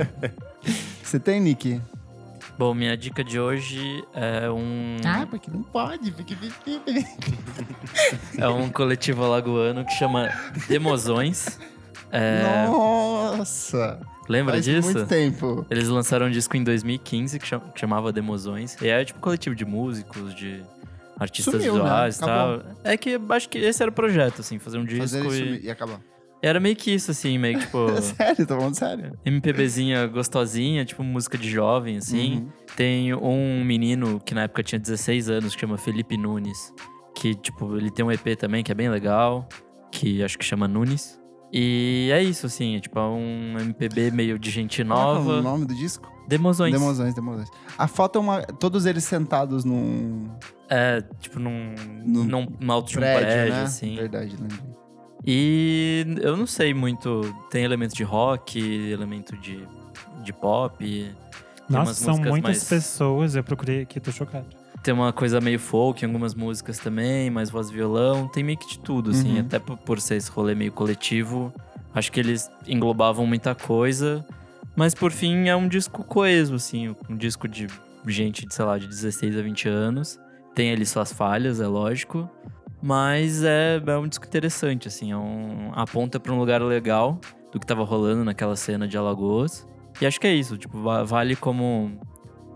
Você 1.02 1.18
tem, 1.18 1.40
Nick? 1.40 1.80
Bom, 2.58 2.74
minha 2.74 2.96
dica 2.96 3.22
de 3.22 3.38
hoje 3.38 4.04
é 4.14 4.50
um, 4.50 4.96
Ah, 5.04 5.26
porque 5.30 5.48
não 5.50 5.62
pode. 5.62 6.10
Porque... 6.10 6.36
é 8.36 8.48
um 8.48 8.68
coletivo 8.68 9.24
alagoano 9.24 9.84
que 9.84 9.92
chama 9.92 10.28
Demozões. 10.68 11.58
É, 12.10 12.66
Nossa! 12.66 14.00
lembra 14.28 14.54
Faz 14.54 14.64
disso? 14.64 14.92
muito 14.92 15.06
tempo. 15.06 15.66
Eles 15.70 15.88
lançaram 15.88 16.26
um 16.26 16.30
disco 16.30 16.56
em 16.56 16.64
2015 16.64 17.38
que 17.38 17.46
cham- 17.46 17.60
que 17.60 17.78
chamava 17.78 18.12
Demozões. 18.12 18.76
E 18.80 18.88
é 18.88 19.04
tipo 19.04 19.20
coletivo 19.20 19.54
de 19.54 19.64
músicos, 19.64 20.34
de 20.34 20.62
artistas 21.18 21.54
Sumiu, 21.54 21.74
né? 21.74 21.80
visuais 21.82 22.18
e 22.18 22.24
Acabou. 22.24 22.58
tal. 22.60 22.72
É 22.84 22.96
que 22.96 23.10
eu 23.10 23.22
acho 23.30 23.48
que 23.48 23.58
esse 23.58 23.82
era 23.82 23.90
o 23.90 23.94
projeto, 23.94 24.40
assim, 24.40 24.58
fazer 24.58 24.78
um 24.78 24.84
disco 24.84 25.00
Fazer 25.02 25.26
isso 25.26 25.44
e... 25.62 25.66
e 25.66 25.70
acabar. 25.70 26.00
Era 26.42 26.60
meio 26.60 26.76
que 26.76 26.90
isso, 26.92 27.10
assim, 27.10 27.36
meio 27.38 27.58
que 27.58 27.64
tipo... 27.66 27.88
sério, 28.00 28.46
tô 28.46 28.56
falando 28.56 28.74
sério. 28.74 29.18
MPBzinha 29.24 30.06
gostosinha, 30.06 30.84
tipo 30.84 31.02
música 31.02 31.36
de 31.36 31.50
jovem, 31.50 31.96
assim. 31.96 32.36
Uhum. 32.38 32.48
Tem 32.76 33.14
um 33.14 33.64
menino 33.64 34.20
que 34.24 34.34
na 34.34 34.42
época 34.42 34.62
tinha 34.62 34.78
16 34.78 35.28
anos, 35.30 35.54
que 35.54 35.60
chama 35.60 35.76
Felipe 35.76 36.16
Nunes. 36.16 36.72
Que, 37.16 37.34
tipo, 37.34 37.76
ele 37.76 37.90
tem 37.90 38.04
um 38.04 38.12
EP 38.12 38.36
também 38.38 38.62
que 38.62 38.70
é 38.70 38.74
bem 38.74 38.88
legal, 38.88 39.48
que 39.90 40.22
acho 40.22 40.38
que 40.38 40.44
chama 40.44 40.68
Nunes. 40.68 41.18
E 41.52 42.10
é 42.12 42.22
isso, 42.22 42.46
assim, 42.46 42.76
é 42.76 42.80
tipo 42.80 42.98
é 42.98 43.02
um 43.02 43.56
MPB 43.58 44.10
meio 44.10 44.38
de 44.38 44.50
gente 44.50 44.84
Qual 44.84 45.16
é 45.16 45.18
o 45.18 45.22
nova. 45.24 45.42
nome 45.42 45.64
do 45.64 45.74
disco? 45.74 46.06
Demozões. 46.28 46.72
Demozões, 46.72 47.14
Demozões. 47.14 47.48
A 47.78 47.88
foto 47.88 48.18
é 48.18 48.20
uma. 48.20 48.42
Todos 48.42 48.84
eles 48.84 49.02
sentados 49.04 49.64
num 49.64 50.28
É, 50.68 51.02
tipo, 51.18 51.40
num, 51.40 51.74
Num 52.04 52.24
num, 52.60 52.70
alto 52.70 52.90
de 52.90 52.98
um 52.98 53.00
prédio, 53.00 53.26
prédio, 53.26 53.54
né? 53.54 53.62
assim. 53.62 53.96
Verdade, 53.96 54.36
lembrei. 54.38 54.58
E 55.26 56.04
eu 56.20 56.36
não 56.36 56.46
sei 56.46 56.72
muito. 56.72 57.34
Tem 57.50 57.64
elemento 57.64 57.94
de 57.94 58.02
rock, 58.04 58.58
elemento 58.58 59.36
de, 59.36 59.66
de 60.22 60.32
pop. 60.32 60.76
Tem 60.78 61.14
Nossa, 61.68 61.90
umas 61.90 61.96
são 61.96 62.16
muitas 62.18 62.42
mais- 62.42 62.64
pessoas. 62.64 63.34
Eu 63.36 63.44
procurei 63.44 63.82
aqui, 63.82 64.00
tô 64.00 64.10
chocado. 64.12 64.46
Tem 64.82 64.94
uma 64.94 65.12
coisa 65.12 65.40
meio 65.40 65.58
folk 65.58 66.02
em 66.04 66.06
algumas 66.06 66.34
músicas 66.34 66.78
também, 66.78 67.30
mais 67.30 67.50
voz 67.50 67.68
e 67.68 67.72
violão. 67.74 68.28
Tem 68.28 68.44
meio 68.44 68.56
que 68.56 68.68
de 68.68 68.78
tudo, 68.78 69.10
assim. 69.10 69.34
Uhum. 69.34 69.40
Até 69.40 69.58
por, 69.58 69.76
por 69.76 70.00
ser 70.00 70.16
esse 70.16 70.30
rolê 70.30 70.54
meio 70.54 70.72
coletivo. 70.72 71.52
Acho 71.92 72.12
que 72.12 72.20
eles 72.20 72.48
englobavam 72.66 73.26
muita 73.26 73.54
coisa. 73.54 74.24
Mas 74.76 74.94
por 74.94 75.10
fim 75.10 75.48
é 75.48 75.56
um 75.56 75.66
disco 75.66 76.04
coeso, 76.04 76.54
assim. 76.54 76.94
Um 77.10 77.16
disco 77.16 77.48
de 77.48 77.66
gente 78.06 78.46
de, 78.46 78.54
sei 78.54 78.64
lá, 78.64 78.78
de 78.78 78.86
16 78.86 79.36
a 79.36 79.42
20 79.42 79.68
anos. 79.68 80.18
Tem 80.54 80.70
ali 80.72 80.86
suas 80.86 81.12
falhas, 81.12 81.60
é 81.60 81.66
lógico. 81.66 82.30
Mas 82.80 83.42
é, 83.42 83.82
é 83.84 83.96
um 83.96 84.06
disco 84.06 84.26
interessante, 84.26 84.86
assim. 84.88 85.10
É 85.12 85.16
um, 85.16 85.70
aponta 85.74 86.20
pra 86.20 86.32
um 86.32 86.38
lugar 86.38 86.62
legal. 86.62 87.18
do 87.52 87.58
que 87.58 87.66
tava 87.66 87.82
rolando 87.84 88.24
naquela 88.24 88.54
cena 88.56 88.86
de 88.86 88.96
Alagoas. 88.96 89.66
E 90.00 90.06
acho 90.06 90.20
que 90.20 90.26
é 90.26 90.34
isso, 90.34 90.56
tipo, 90.58 90.80
va- 90.82 91.02
vale 91.02 91.34
como 91.34 91.98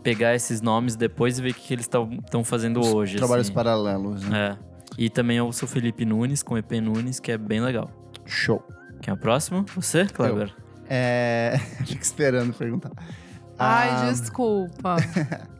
pegar 0.02 0.34
esses 0.34 0.60
nomes 0.60 0.94
depois 0.96 1.38
e 1.38 1.42
ver 1.42 1.50
o 1.50 1.54
que, 1.54 1.72
eles 1.74 1.86
estão 1.86 2.44
fazendo 2.44 2.84
hoje. 2.84 3.16
Trabalhos 3.16 3.46
assim. 3.46 3.54
paralelos, 3.54 4.22
né? 4.22 4.58
É. 4.58 4.72
E 4.98 5.08
também 5.08 5.38
eu 5.38 5.50
sou 5.52 5.66
Felipe 5.66 6.04
Nunes, 6.04 6.42
com 6.42 6.56
EP 6.58 6.72
Nunes, 6.80 7.18
que 7.18 7.32
é 7.32 7.38
bem 7.38 7.60
legal. 7.60 7.90
Show. 8.26 8.62
Quem 9.00 9.10
é 9.10 9.14
o 9.14 9.18
próximo? 9.18 9.64
Você, 9.74 10.04
Kleber? 10.06 10.54
É... 10.88 11.58
Fico 11.86 12.02
esperando 12.02 12.52
perguntar. 12.52 12.90
Ai, 13.58 13.88
Ah, 13.90 14.10
desculpa. 14.10 14.96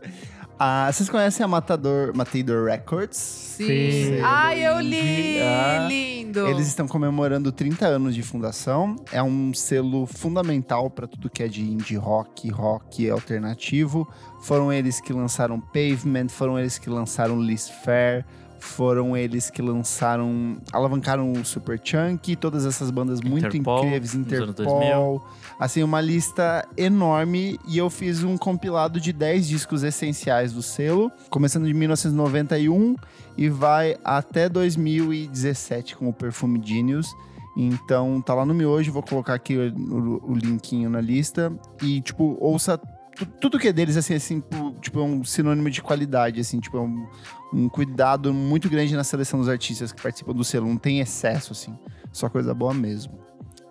ah, 0.64 0.92
vocês 0.92 1.10
conhecem 1.10 1.42
a 1.42 1.48
Matador, 1.48 2.16
Matador 2.16 2.66
Records? 2.66 3.16
Sim. 3.16 3.66
Sim. 3.66 4.20
Ai, 4.22 4.64
eu 4.64 4.78
li! 4.78 5.40
Ah, 5.40 5.88
Lindo! 5.88 6.46
Eles 6.46 6.68
estão 6.68 6.86
comemorando 6.86 7.50
30 7.50 7.84
anos 7.84 8.14
de 8.14 8.22
fundação. 8.22 8.94
É 9.10 9.20
um 9.20 9.52
selo 9.52 10.06
fundamental 10.06 10.88
para 10.88 11.08
tudo 11.08 11.28
que 11.28 11.42
é 11.42 11.48
de 11.48 11.62
indie 11.62 11.96
rock, 11.96 12.48
rock 12.48 13.10
alternativo. 13.10 14.08
Foram 14.40 14.72
eles 14.72 15.00
que 15.00 15.12
lançaram 15.12 15.60
Pavement, 15.60 16.28
foram 16.28 16.56
eles 16.56 16.78
que 16.78 16.88
lançaram 16.88 17.42
Liz 17.42 17.68
Fair, 17.68 18.24
foram 18.60 19.16
eles 19.16 19.50
que 19.50 19.60
lançaram, 19.60 20.58
alavancaram 20.72 21.32
o 21.32 21.44
Super 21.44 21.80
Chunk, 21.82 22.36
todas 22.36 22.64
essas 22.64 22.88
bandas 22.92 23.20
muito 23.20 23.48
Interpol, 23.48 23.78
incríveis, 23.78 24.14
nos 24.14 24.32
anos 24.32 24.48
Interpol. 24.50 25.26
Assim, 25.58 25.82
uma 25.82 26.00
lista 26.00 26.66
enorme 26.76 27.58
e 27.68 27.78
eu 27.78 27.88
fiz 27.88 28.22
um 28.24 28.36
compilado 28.36 29.00
de 29.00 29.12
10 29.12 29.46
discos 29.48 29.82
essenciais 29.82 30.52
do 30.52 30.62
selo, 30.62 31.10
começando 31.30 31.66
de 31.66 31.74
1991 31.74 32.96
e 33.36 33.48
vai 33.48 33.96
até 34.04 34.48
2017 34.48 35.96
com 35.96 36.08
o 36.08 36.12
Perfume 36.12 36.60
Genius. 36.62 37.14
Então 37.56 38.20
tá 38.20 38.34
lá 38.34 38.46
no 38.46 38.54
miojo, 38.54 38.90
vou 38.92 39.02
colocar 39.02 39.34
aqui 39.34 39.56
o, 39.56 39.72
o, 39.74 40.32
o 40.32 40.34
linkinho 40.34 40.88
na 40.88 41.00
lista. 41.00 41.52
E, 41.82 42.00
tipo, 42.00 42.36
ouça 42.40 42.78
tu- 43.14 43.26
tudo 43.40 43.58
que 43.58 43.68
é 43.68 43.72
deles, 43.72 43.96
assim, 43.96 44.14
assim, 44.14 44.42
tipo, 44.80 44.98
é 45.00 45.02
um 45.02 45.22
sinônimo 45.22 45.70
de 45.70 45.82
qualidade, 45.82 46.40
assim, 46.40 46.58
tipo, 46.60 46.78
é 46.78 46.80
um, 46.80 47.06
um 47.52 47.68
cuidado 47.68 48.32
muito 48.32 48.70
grande 48.70 48.96
na 48.96 49.04
seleção 49.04 49.38
dos 49.38 49.48
artistas 49.50 49.92
que 49.92 50.00
participam 50.02 50.32
do 50.32 50.42
selo. 50.42 50.66
Não 50.66 50.78
tem 50.78 51.00
excesso, 51.00 51.52
assim, 51.52 51.78
só 52.10 52.28
coisa 52.28 52.54
boa 52.54 52.72
mesmo. 52.72 53.12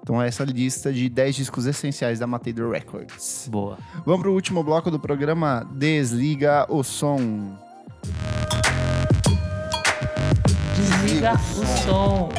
Então 0.01 0.21
é 0.21 0.27
essa 0.27 0.43
lista 0.43 0.91
de 0.91 1.07
10 1.07 1.35
discos 1.35 1.65
essenciais 1.65 2.19
da 2.19 2.25
Matador 2.25 2.71
Records. 2.71 3.47
Boa. 3.49 3.77
Vamos 4.05 4.21
pro 4.21 4.33
último 4.33 4.63
bloco 4.63 4.89
do 4.89 4.99
programa 4.99 5.67
Desliga 5.73 6.65
o 6.69 6.83
Som. 6.83 7.55
Desliga 10.75 11.33
o 11.33 11.65
som. 11.83 12.29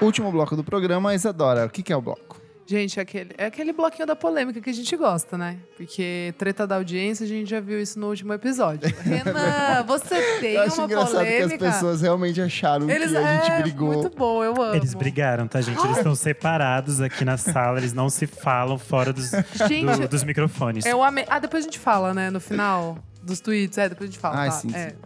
Último 0.00 0.32
bloco 0.32 0.56
do 0.56 0.64
programa, 0.64 1.14
Isadora. 1.14 1.66
O 1.66 1.70
que, 1.70 1.82
que 1.82 1.92
é 1.92 1.96
o 1.96 2.02
bloco? 2.02 2.41
Gente, 2.66 2.98
é 2.98 3.02
aquele, 3.02 3.30
é 3.36 3.46
aquele 3.46 3.72
bloquinho 3.72 4.06
da 4.06 4.14
polêmica 4.14 4.60
que 4.60 4.70
a 4.70 4.72
gente 4.72 4.96
gosta, 4.96 5.36
né? 5.36 5.58
Porque 5.76 6.32
treta 6.38 6.66
da 6.66 6.76
audiência, 6.76 7.24
a 7.24 7.28
gente 7.28 7.50
já 7.50 7.60
viu 7.60 7.80
isso 7.80 7.98
no 7.98 8.08
último 8.08 8.32
episódio. 8.32 8.88
Renan, 9.02 9.82
você 9.86 10.38
tem 10.40 10.54
eu 10.54 10.62
acho 10.62 10.76
uma 10.76 10.84
engraçado 10.84 11.12
polêmica. 11.12 11.58
que 11.58 11.64
as 11.64 11.74
pessoas 11.74 12.00
realmente 12.02 12.40
acharam 12.40 12.88
Eles, 12.88 13.10
que 13.10 13.16
a 13.16 13.34
gente 13.36 13.50
é, 13.50 13.62
brigou. 13.62 13.92
Muito 13.94 14.16
bom, 14.16 14.44
eu 14.44 14.54
amo. 14.62 14.74
Eles 14.76 14.94
brigaram, 14.94 15.46
tá, 15.48 15.60
gente? 15.60 15.82
Eles 15.84 15.96
estão 15.96 16.14
separados 16.14 17.00
aqui 17.00 17.24
na 17.24 17.36
sala, 17.36 17.78
eles 17.78 17.92
não 17.92 18.08
se 18.08 18.26
falam 18.26 18.78
fora 18.78 19.12
dos, 19.12 19.30
Gente, 19.68 20.00
do- 20.00 20.08
dos 20.08 20.24
microfones. 20.24 20.86
eu 20.86 21.02
amei. 21.02 21.24
Ah, 21.28 21.38
depois 21.38 21.64
a 21.64 21.66
gente 21.66 21.78
fala, 21.78 22.14
né? 22.14 22.30
No 22.30 22.40
final 22.40 22.96
dos 23.22 23.40
tweets. 23.40 23.78
É, 23.78 23.88
depois 23.88 24.08
a 24.08 24.12
gente 24.12 24.20
fala. 24.20 24.42
Ah, 24.42 24.46
tá? 24.46 24.50
sim, 24.52 24.70
é. 24.74 24.90
sim. 24.90 24.96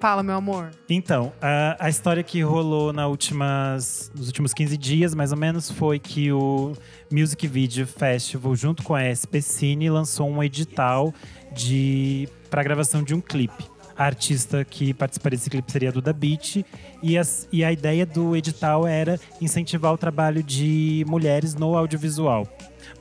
Fala, 0.00 0.22
meu 0.22 0.36
amor. 0.36 0.70
Então, 0.88 1.32
a, 1.42 1.76
a 1.86 1.88
história 1.88 2.22
que 2.22 2.40
rolou 2.40 2.92
na 2.92 3.08
últimas, 3.08 4.12
nos 4.14 4.28
últimos 4.28 4.54
15 4.54 4.76
dias, 4.76 5.12
mais 5.12 5.32
ou 5.32 5.38
menos, 5.38 5.68
foi 5.70 5.98
que 5.98 6.30
o 6.30 6.72
Music 7.10 7.44
Video 7.48 7.84
Festival, 7.84 8.54
junto 8.54 8.84
com 8.84 8.94
a 8.94 9.02
SP 9.10 9.42
Cine, 9.42 9.90
lançou 9.90 10.28
um 10.30 10.40
edital 10.42 11.12
de 11.52 12.28
para 12.48 12.62
gravação 12.62 13.02
de 13.02 13.12
um 13.12 13.20
clipe. 13.20 13.64
A 13.96 14.04
artista 14.04 14.64
que 14.64 14.94
participaria 14.94 15.36
desse 15.36 15.50
clipe 15.50 15.72
seria 15.72 15.88
a 15.88 15.92
Duda 15.92 16.12
Beat. 16.12 16.64
E, 17.02 17.18
as- 17.18 17.48
e 17.50 17.64
a 17.64 17.72
ideia 17.72 18.06
do 18.06 18.36
edital 18.36 18.86
era 18.86 19.18
incentivar 19.40 19.92
o 19.92 19.98
trabalho 19.98 20.40
de 20.40 21.04
mulheres 21.08 21.56
no 21.56 21.76
audiovisual. 21.76 22.46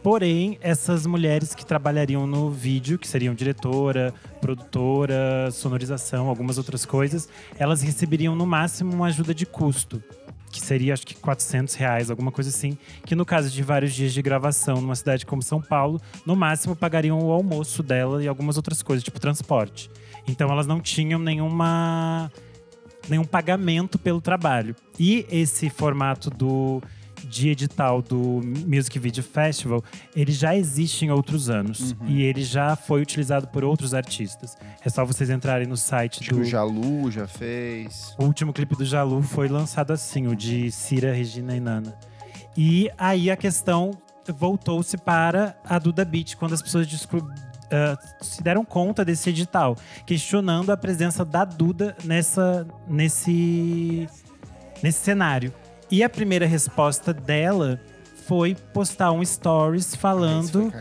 Porém, 0.01 0.57
essas 0.61 1.05
mulheres 1.05 1.53
que 1.55 1.65
trabalhariam 1.65 2.25
no 2.27 2.49
vídeo, 2.49 2.97
que 2.97 3.07
seriam 3.07 3.33
diretora, 3.33 4.13
produtora, 4.39 5.49
sonorização, 5.51 6.29
algumas 6.29 6.57
outras 6.57 6.85
coisas, 6.85 7.29
elas 7.57 7.81
receberiam 7.81 8.35
no 8.35 8.45
máximo 8.45 8.93
uma 8.93 9.07
ajuda 9.07 9.33
de 9.33 9.45
custo, 9.45 10.01
que 10.51 10.61
seria 10.61 10.93
acho 10.93 11.05
que 11.05 11.15
400 11.15 11.75
reais, 11.75 12.09
alguma 12.09 12.31
coisa 12.31 12.49
assim. 12.49 12.77
Que 13.05 13.15
no 13.15 13.25
caso 13.25 13.49
de 13.49 13.61
vários 13.61 13.93
dias 13.93 14.13
de 14.13 14.21
gravação 14.21 14.81
numa 14.81 14.95
cidade 14.95 15.25
como 15.25 15.41
São 15.41 15.61
Paulo, 15.61 16.01
no 16.25 16.35
máximo 16.35 16.75
pagariam 16.75 17.19
o 17.19 17.31
almoço 17.31 17.83
dela 17.83 18.23
e 18.23 18.27
algumas 18.27 18.57
outras 18.57 18.81
coisas, 18.81 19.03
tipo 19.03 19.19
transporte. 19.19 19.89
Então 20.27 20.49
elas 20.49 20.67
não 20.67 20.79
tinham 20.79 21.19
nenhuma 21.19 22.31
nenhum 23.09 23.23
pagamento 23.23 23.97
pelo 23.97 24.19
trabalho. 24.19 24.75
E 24.99 25.25
esse 25.29 25.69
formato 25.69 26.29
do 26.29 26.81
de 27.29 27.49
edital 27.49 28.01
do 28.01 28.41
Music 28.65 28.97
Video 28.99 29.23
Festival, 29.23 29.83
ele 30.15 30.31
já 30.31 30.55
existe 30.55 31.05
em 31.05 31.11
outros 31.11 31.49
anos 31.49 31.95
e 32.05 32.21
ele 32.21 32.43
já 32.43 32.75
foi 32.75 33.01
utilizado 33.01 33.47
por 33.47 33.63
outros 33.63 33.93
artistas. 33.93 34.55
É 34.83 34.89
só 34.89 35.05
vocês 35.05 35.29
entrarem 35.29 35.67
no 35.67 35.77
site 35.77 36.19
Acho 36.21 36.29
que 36.29 36.35
do 36.35 36.41
o 36.41 36.45
Jalu 36.45 37.11
já 37.11 37.27
fez. 37.27 38.15
o 38.17 38.25
último 38.25 38.53
clipe 38.53 38.75
do 38.75 38.85
Jalu 38.85 39.21
foi 39.21 39.47
lançado 39.47 39.91
assim, 39.91 40.27
o 40.27 40.35
de 40.35 40.71
Cira, 40.71 41.13
Regina 41.13 41.55
e 41.55 41.59
Nana. 41.59 41.97
E 42.55 42.89
aí 42.97 43.29
a 43.29 43.37
questão 43.37 43.91
voltou-se 44.27 44.97
para 44.97 45.55
a 45.63 45.77
Duda 45.79 46.03
Beat, 46.03 46.35
quando 46.35 46.53
as 46.53 46.61
pessoas 46.61 46.87
ah, 47.71 47.97
se 48.21 48.41
deram 48.41 48.63
conta 48.63 49.03
desse 49.03 49.29
edital, 49.29 49.75
questionando 50.05 50.71
a 50.71 50.77
presença 50.77 51.25
da 51.25 51.43
Duda 51.43 51.95
nessa, 52.03 52.65
nesse, 52.87 54.07
nesse 54.81 54.99
cenário. 54.99 55.53
E 55.89 56.03
a 56.03 56.09
primeira 56.09 56.45
resposta 56.45 57.13
dela 57.13 57.79
foi 58.25 58.55
postar 58.73 59.11
um 59.11 59.23
stories 59.23 59.95
falando 59.95 60.71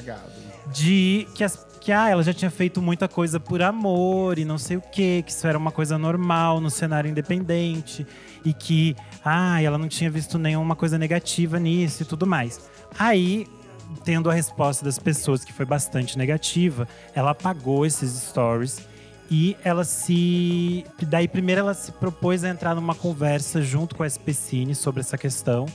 de 0.72 1.28
que, 1.34 1.44
as, 1.44 1.64
que 1.80 1.92
ah, 1.92 2.08
ela 2.08 2.24
já 2.24 2.34
tinha 2.34 2.50
feito 2.50 2.82
muita 2.82 3.06
coisa 3.06 3.38
por 3.38 3.62
amor 3.62 4.36
e 4.36 4.44
não 4.44 4.58
sei 4.58 4.76
o 4.76 4.80
quê, 4.80 5.22
que 5.24 5.30
isso 5.30 5.46
era 5.46 5.56
uma 5.56 5.70
coisa 5.70 5.96
normal 5.96 6.60
no 6.60 6.68
cenário 6.68 7.08
independente 7.08 8.04
e 8.44 8.52
que 8.52 8.96
ah, 9.24 9.62
ela 9.62 9.78
não 9.78 9.86
tinha 9.86 10.10
visto 10.10 10.38
nenhuma 10.38 10.74
coisa 10.74 10.98
negativa 10.98 11.60
nisso 11.60 12.02
e 12.02 12.06
tudo 12.06 12.26
mais. 12.26 12.68
Aí, 12.98 13.46
tendo 14.04 14.28
a 14.28 14.34
resposta 14.34 14.84
das 14.84 14.98
pessoas 14.98 15.44
que 15.44 15.52
foi 15.52 15.64
bastante 15.64 16.18
negativa, 16.18 16.88
ela 17.14 17.30
apagou 17.30 17.86
esses 17.86 18.10
stories 18.10 18.80
e 19.30 19.56
ela 19.64 19.84
se 19.84 20.84
daí 21.02 21.26
primeiro 21.26 21.60
ela 21.60 21.74
se 21.74 21.90
propôs 21.92 22.44
a 22.44 22.48
entrar 22.48 22.74
numa 22.74 22.94
conversa 22.94 23.60
junto 23.60 23.94
com 23.94 24.02
a 24.02 24.06
SPCine 24.06 24.74
sobre 24.74 25.00
essa 25.00 25.18
questão 25.18 25.66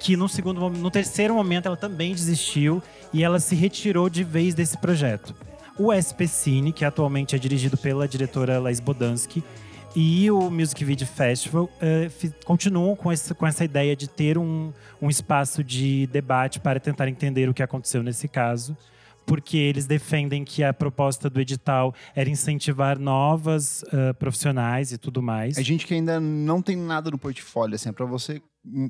que 0.00 0.16
no 0.16 0.28
segundo 0.28 0.68
no 0.70 0.90
terceiro 0.90 1.34
momento 1.34 1.66
ela 1.66 1.76
também 1.76 2.12
desistiu 2.14 2.82
e 3.12 3.22
ela 3.24 3.40
se 3.40 3.54
retirou 3.54 4.08
de 4.10 4.22
vez 4.24 4.54
desse 4.54 4.76
projeto. 4.78 5.34
O 5.78 5.92
SP 5.92 6.26
Cine, 6.26 6.72
que 6.72 6.84
atualmente 6.84 7.34
é 7.34 7.38
dirigido 7.38 7.76
pela 7.76 8.06
diretora 8.08 8.58
Laís 8.58 8.80
Bodansky, 8.80 9.42
e 9.94 10.30
o 10.30 10.50
Music 10.50 10.84
Video 10.84 11.06
Festival 11.06 11.70
fi- 12.10 12.32
continuam 12.44 12.94
com, 12.94 13.10
esse, 13.10 13.32
com 13.34 13.46
essa 13.46 13.64
ideia 13.64 13.96
de 13.96 14.06
ter 14.06 14.36
um, 14.36 14.70
um 15.00 15.08
espaço 15.08 15.64
de 15.64 16.06
debate 16.08 16.60
para 16.60 16.78
tentar 16.78 17.08
entender 17.08 17.48
o 17.48 17.54
que 17.54 17.62
aconteceu 17.62 18.02
nesse 18.02 18.28
caso, 18.28 18.76
porque 19.26 19.58
eles 19.58 19.86
defendem 19.86 20.44
que 20.44 20.62
a 20.62 20.72
proposta 20.72 21.28
do 21.28 21.40
edital 21.40 21.92
era 22.14 22.30
incentivar 22.30 22.98
novas 22.98 23.84
eh, 23.92 24.12
profissionais 24.12 24.92
e 24.92 24.98
tudo 24.98 25.20
mais. 25.20 25.58
A 25.58 25.62
gente 25.62 25.84
que 25.84 25.92
ainda 25.92 26.20
não 26.20 26.62
tem 26.62 26.76
nada 26.76 27.10
no 27.10 27.18
portfólio, 27.18 27.74
assim, 27.74 27.88
é 27.88 27.92
pra 27.92 28.06
você 28.06 28.40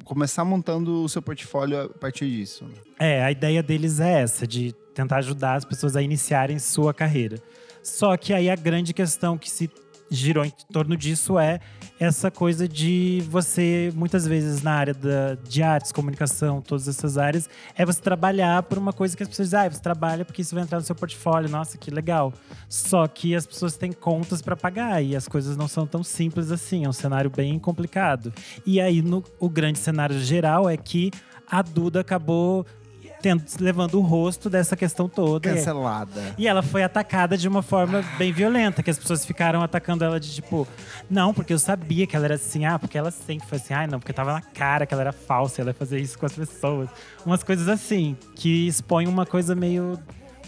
começar 0.04 0.44
montando 0.44 1.02
o 1.02 1.08
seu 1.08 1.22
portfólio 1.22 1.82
a 1.82 1.88
partir 1.88 2.30
disso. 2.30 2.64
né? 2.64 2.74
É, 2.98 3.24
a 3.24 3.30
ideia 3.30 3.62
deles 3.62 3.98
é 3.98 4.20
essa, 4.22 4.46
de 4.46 4.72
tentar 4.94 5.16
ajudar 5.18 5.54
as 5.54 5.64
pessoas 5.64 5.96
a 5.96 6.02
iniciarem 6.02 6.58
sua 6.58 6.94
carreira. 6.94 7.36
Só 7.82 8.16
que 8.16 8.32
aí 8.32 8.50
a 8.50 8.56
grande 8.56 8.92
questão 8.92 9.38
que 9.38 9.50
se 9.50 9.70
girou 10.10 10.44
em 10.44 10.52
torno 10.72 10.96
disso 10.96 11.38
é 11.38 11.60
essa 11.98 12.30
coisa 12.30 12.68
de 12.68 13.22
você, 13.28 13.90
muitas 13.94 14.26
vezes 14.26 14.62
na 14.62 14.72
área 14.72 14.92
da, 14.92 15.34
de 15.48 15.62
artes, 15.62 15.92
comunicação, 15.92 16.60
todas 16.60 16.86
essas 16.88 17.16
áreas, 17.16 17.48
é 17.74 17.84
você 17.84 18.00
trabalhar 18.00 18.62
por 18.64 18.76
uma 18.76 18.92
coisa 18.92 19.16
que 19.16 19.22
as 19.22 19.28
pessoas 19.28 19.48
dizem, 19.48 19.60
ah, 19.60 19.70
você 19.70 19.80
trabalha 19.80 20.24
porque 20.24 20.42
isso 20.42 20.54
vai 20.54 20.62
entrar 20.62 20.78
no 20.78 20.84
seu 20.84 20.94
portfólio, 20.94 21.48
nossa, 21.48 21.78
que 21.78 21.90
legal. 21.90 22.32
Só 22.68 23.06
que 23.06 23.34
as 23.34 23.46
pessoas 23.46 23.76
têm 23.76 23.92
contas 23.92 24.42
para 24.42 24.56
pagar 24.56 25.02
e 25.02 25.16
as 25.16 25.26
coisas 25.26 25.56
não 25.56 25.68
são 25.68 25.86
tão 25.86 26.02
simples 26.02 26.50
assim, 26.50 26.84
é 26.84 26.88
um 26.88 26.92
cenário 26.92 27.30
bem 27.30 27.58
complicado. 27.58 28.32
E 28.64 28.80
aí, 28.80 29.00
no, 29.00 29.24
o 29.40 29.48
grande 29.48 29.78
cenário 29.78 30.18
geral 30.18 30.68
é 30.68 30.76
que 30.76 31.10
a 31.48 31.62
Duda 31.62 32.00
acabou 32.00 32.66
tendo, 33.26 33.42
levando 33.58 33.98
o 33.98 34.00
rosto 34.02 34.48
dessa 34.48 34.76
questão 34.76 35.08
toda. 35.08 35.52
Cancelada. 35.52 36.22
E 36.38 36.46
ela 36.46 36.62
foi 36.62 36.84
atacada 36.84 37.36
de 37.36 37.48
uma 37.48 37.60
forma 37.60 38.04
bem 38.16 38.32
violenta, 38.32 38.84
que 38.84 38.90
as 38.90 38.96
pessoas 38.96 39.26
ficaram 39.26 39.62
atacando 39.62 40.04
ela 40.04 40.20
de 40.20 40.32
tipo, 40.32 40.66
não, 41.10 41.34
porque 41.34 41.52
eu 41.52 41.58
sabia 41.58 42.06
que 42.06 42.14
ela 42.14 42.26
era 42.26 42.34
assim, 42.36 42.64
ah, 42.64 42.78
porque 42.78 42.96
ela 42.96 43.10
sempre 43.10 43.48
foi 43.48 43.58
assim, 43.58 43.74
ah, 43.74 43.84
não, 43.84 43.98
porque 43.98 44.12
tava 44.12 44.32
na 44.32 44.40
cara 44.40 44.86
que 44.86 44.94
ela 44.94 45.02
era 45.02 45.12
falsa, 45.12 45.60
ela 45.60 45.70
ia 45.70 45.74
fazer 45.74 45.98
isso 45.98 46.16
com 46.16 46.24
as 46.26 46.34
pessoas. 46.34 46.88
Umas 47.24 47.42
coisas 47.42 47.68
assim, 47.68 48.16
que 48.36 48.68
expõem 48.68 49.08
uma 49.08 49.26
coisa 49.26 49.56
meio 49.56 49.98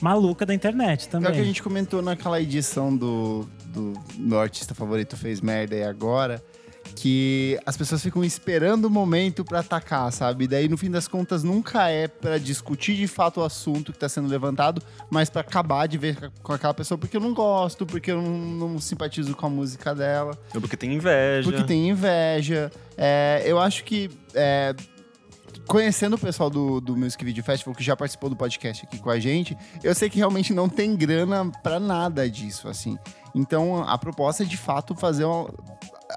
maluca 0.01 0.47
da 0.47 0.55
internet 0.55 1.07
É 1.07 1.11
também. 1.11 1.31
o 1.33 1.35
que 1.35 1.41
a 1.41 1.45
gente 1.45 1.61
comentou 1.61 2.01
naquela 2.01 2.41
edição 2.41 2.97
do, 2.97 3.45
do 3.75 3.95
meu 4.17 4.39
artista 4.39 4.73
favorito 4.73 5.17
fez 5.17 5.41
merda 5.41 5.75
e 5.75 5.83
agora. 5.83 6.41
Que 6.95 7.59
as 7.65 7.77
pessoas 7.77 8.03
ficam 8.03 8.25
esperando 8.25 8.87
o 8.87 8.91
momento 8.91 9.45
pra 9.45 9.61
atacar, 9.61 10.13
sabe? 10.13 10.45
E 10.45 10.49
daí, 10.49 10.69
no 10.69 10.77
fim 10.77 10.91
das 10.91 11.07
contas, 11.07 11.43
nunca 11.43 11.89
é 11.89 12.09
pra 12.09 12.39
discutir 12.39 12.97
de 12.97 13.07
fato 13.07 13.41
o 13.41 13.45
assunto 13.45 13.93
que 13.93 13.99
tá 13.99 14.09
sendo 14.09 14.29
levantado, 14.29 14.83
mas 15.11 15.31
pra 15.31 15.41
acabar 15.41 15.87
de 15.87 15.97
ver 15.99 16.31
com 16.43 16.53
aquela 16.53 16.75
pessoa 16.75 16.99
porque 16.99 17.17
eu 17.17 17.21
não 17.21 17.33
gosto, 17.33 17.87
porque 17.87 18.11
eu 18.11 18.21
não, 18.21 18.69
não 18.69 18.81
simpatizo 18.81 19.35
com 19.37 19.47
a 19.47 19.51
música 19.51 19.95
dela. 19.95 20.37
Ou 20.55 20.61
porque 20.61 20.77
tem 20.77 20.95
inveja. 20.95 21.51
Porque 21.51 21.65
tem 21.65 21.89
inveja. 21.89 22.71
É, 22.97 23.43
eu 23.45 23.59
acho 23.59 23.85
que. 23.85 24.11
é, 24.35 24.75
conhecendo 25.69 26.17
o 26.17 26.19
pessoal 26.19 26.49
do, 26.49 26.81
do 26.81 26.97
Music 26.97 27.23
Video 27.23 27.45
Festival, 27.45 27.75
que 27.75 27.85
já 27.85 27.95
participou 27.95 28.31
do 28.31 28.35
podcast 28.35 28.87
aqui 28.87 28.99
com 28.99 29.11
a 29.11 29.21
gente, 29.21 29.57
eu 29.85 29.95
sei 29.95 30.09
que 30.09 30.17
realmente 30.17 30.53
não 30.53 30.69
tem 30.69 30.97
grana 30.97 31.51
pra 31.63 31.79
nada 31.79 32.29
disso, 32.29 32.69
assim. 32.69 32.99
Então, 33.35 33.85
a 33.87 33.97
proposta 33.99 34.43
é, 34.43 34.47
de 34.47 34.57
fato, 34.57 34.95
fazer 34.95 35.25
uma, 35.25 35.49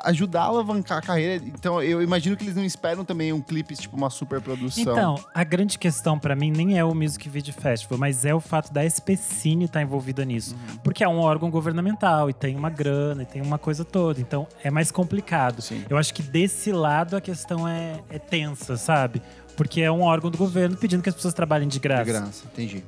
ajudar 0.04 0.44
a 0.44 0.46
alavancar 0.46 1.00
a 1.00 1.02
carreira. 1.02 1.44
Então, 1.46 1.82
eu 1.84 2.02
imagino 2.02 2.38
que 2.38 2.44
eles 2.44 2.56
não 2.56 2.64
esperam 2.64 3.04
também 3.04 3.34
um 3.34 3.42
clipe, 3.42 3.76
tipo, 3.76 3.98
uma 3.98 4.10
super 4.10 4.40
produção. 4.40 4.82
Então, 4.82 5.16
a 5.34 5.44
grande 5.44 5.78
questão 5.78 6.18
pra 6.18 6.36
mim 6.36 6.52
nem 6.52 6.80
é 6.80 6.84
o 6.84 6.96
Music 6.96 7.28
Video 7.28 7.54
Festival, 7.54 8.00
mas 8.00 8.24
é 8.24 8.34
o 8.34 8.40
fato 8.40 8.72
da 8.72 8.86
SPCine 8.86 9.66
estar 9.66 9.82
envolvida 9.82 10.24
nisso. 10.24 10.56
Uhum. 10.56 10.78
Porque 10.78 11.04
é 11.04 11.08
um 11.10 11.20
órgão 11.20 11.50
governamental 11.50 12.30
e 12.30 12.34
tem 12.34 12.56
uma 12.56 12.70
grana 12.70 13.24
e 13.24 13.26
tem 13.26 13.42
uma 13.42 13.58
coisa 13.58 13.84
toda. 13.84 14.22
Então, 14.22 14.48
é 14.64 14.72
mais 14.72 14.92
complicado. 14.92 15.62
Sim. 15.62 15.84
Eu 15.90 15.98
acho 15.98 16.14
que 16.14 16.24
desse 16.24 16.72
lado 16.72 17.18
a 17.18 17.22
questão 17.22 17.68
é, 17.68 18.00
é 18.10 18.18
tensa, 18.18 18.78
sabe? 18.78 19.22
Porque 19.58 19.82
é 19.82 19.92
um 19.92 20.02
órgão 20.02 20.32
do 20.32 20.38
governo 20.38 20.78
pedindo 20.78 21.04
que 21.04 21.10
as 21.10 21.16
pessoas 21.16 21.34
trabalhem 21.34 21.68
de 21.68 21.72
de 21.72 21.80
graça. 21.80 22.04
graça, 22.04 22.44
entendi. 22.52 22.84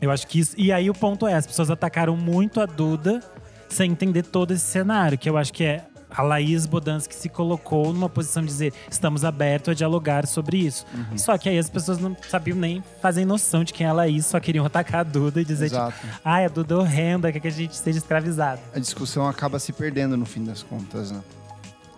Eu 0.00 0.10
acho 0.10 0.26
que 0.26 0.38
isso. 0.38 0.54
E 0.56 0.70
aí 0.70 0.88
o 0.88 0.94
ponto 0.94 1.26
é: 1.26 1.34
as 1.34 1.46
pessoas 1.46 1.70
atacaram 1.70 2.16
muito 2.16 2.60
a 2.60 2.66
Duda 2.66 3.20
sem 3.68 3.90
entender 3.90 4.22
todo 4.22 4.52
esse 4.52 4.64
cenário, 4.64 5.18
que 5.18 5.28
eu 5.28 5.36
acho 5.36 5.52
que 5.52 5.64
é. 5.64 5.84
A 6.10 6.22
Laís 6.22 6.66
Bodansky 6.66 7.14
se 7.14 7.28
colocou 7.28 7.92
numa 7.92 8.08
posição 8.08 8.42
de 8.42 8.48
dizer 8.48 8.72
estamos 8.90 9.24
abertos 9.24 9.72
a 9.72 9.74
dialogar 9.74 10.26
sobre 10.26 10.58
isso. 10.58 10.86
Uhum. 10.94 11.18
Só 11.18 11.36
que 11.36 11.48
aí 11.48 11.58
as 11.58 11.68
pessoas 11.68 11.98
não 11.98 12.16
sabiam 12.28 12.56
nem 12.56 12.82
fazer 13.00 13.24
noção 13.24 13.62
de 13.64 13.72
quem 13.72 13.86
é 13.86 13.90
a 13.90 13.92
Laís, 13.92 14.26
só 14.26 14.40
queriam 14.40 14.64
atacar 14.64 15.00
a 15.00 15.04
Duda 15.04 15.40
e 15.40 15.44
dizer, 15.44 15.66
Exato. 15.66 15.92
tipo, 15.92 16.20
ai, 16.24 16.44
a 16.44 16.48
Duda 16.48 16.74
é 16.74 16.78
horrenda, 16.78 17.32
quer 17.32 17.40
que 17.40 17.48
a 17.48 17.52
gente 17.52 17.76
seja 17.76 17.98
escravizado. 17.98 18.60
A 18.74 18.78
discussão 18.78 19.28
acaba 19.28 19.58
se 19.58 19.72
perdendo 19.72 20.16
no 20.16 20.26
fim 20.26 20.44
das 20.44 20.62
contas, 20.62 21.10
né? 21.10 21.20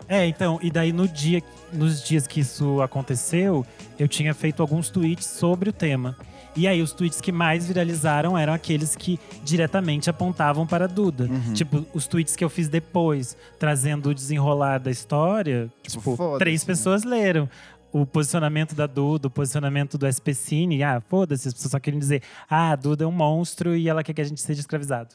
É, 0.09 0.27
então, 0.27 0.59
e 0.61 0.73
daí 0.73 0.93
no 0.93 1.07
dia, 1.07 1.41
nos 1.73 2.03
dias 2.03 2.27
que 2.27 2.41
isso 2.41 2.83
aconteceu, 2.83 3.65
eu 3.97 4.09
tinha 4.09 4.35
feito 4.35 4.61
alguns 4.61 4.91
tweets 4.91 5.25
sobre 5.25 5.71
o 5.71 5.73
tema. 5.73 6.17
E 6.57 6.67
aí, 6.67 6.83
os 6.83 6.93
tweets 6.93 7.21
que 7.21 7.31
mais 7.31 7.67
viralizaram 7.67 8.37
eram 8.37 8.53
aqueles 8.53 8.97
que 8.97 9.19
diretamente 9.45 10.11
apontavam 10.11 10.67
para 10.67 10.85
a 10.85 10.89
Duda. 10.89 11.25
Uhum. 11.31 11.53
Tipo, 11.55 11.87
os 11.95 12.07
tweets 12.07 12.35
que 12.35 12.45
eu 12.45 12.51
fiz 12.51 12.69
depois, 12.69 13.37
trazendo 13.59 14.11
o 14.11 14.15
desenrolar 14.15 14.79
da 14.79 14.91
história, 14.91 15.71
tipo, 15.83 16.17
foda-se, 16.17 16.39
três 16.41 16.63
né? 16.63 16.67
pessoas 16.67 17.05
leram. 17.05 17.49
O 17.93 18.07
posicionamento 18.07 18.75
da 18.75 18.87
Duda, 18.87 19.27
o 19.27 19.31
posicionamento 19.31 19.99
do 19.99 20.07
SPCine, 20.07 20.83
ah, 20.83 21.01
foda-se, 21.09 21.49
as 21.49 21.55
pessoas 21.55 21.73
só 21.73 21.79
querem 21.81 21.99
dizer, 21.99 22.23
ah, 22.49 22.71
a 22.73 22.77
Duda 22.77 23.05
é 23.05 23.07
um 23.07 23.11
monstro 23.13 23.75
e 23.75 23.89
ela 23.89 24.03
quer 24.05 24.13
que 24.13 24.21
a 24.21 24.25
gente 24.25 24.41
seja 24.41 24.61
escravizado. 24.61 25.11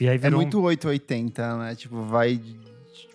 E 0.00 0.08
aí 0.08 0.14
É 0.14 0.18
virou 0.18 0.38
um- 0.38 0.42
muito 0.42 0.60
880, 0.60 1.56
né? 1.58 1.74
Tipo, 1.74 2.02
vai 2.04 2.36
tipo, 2.36 2.67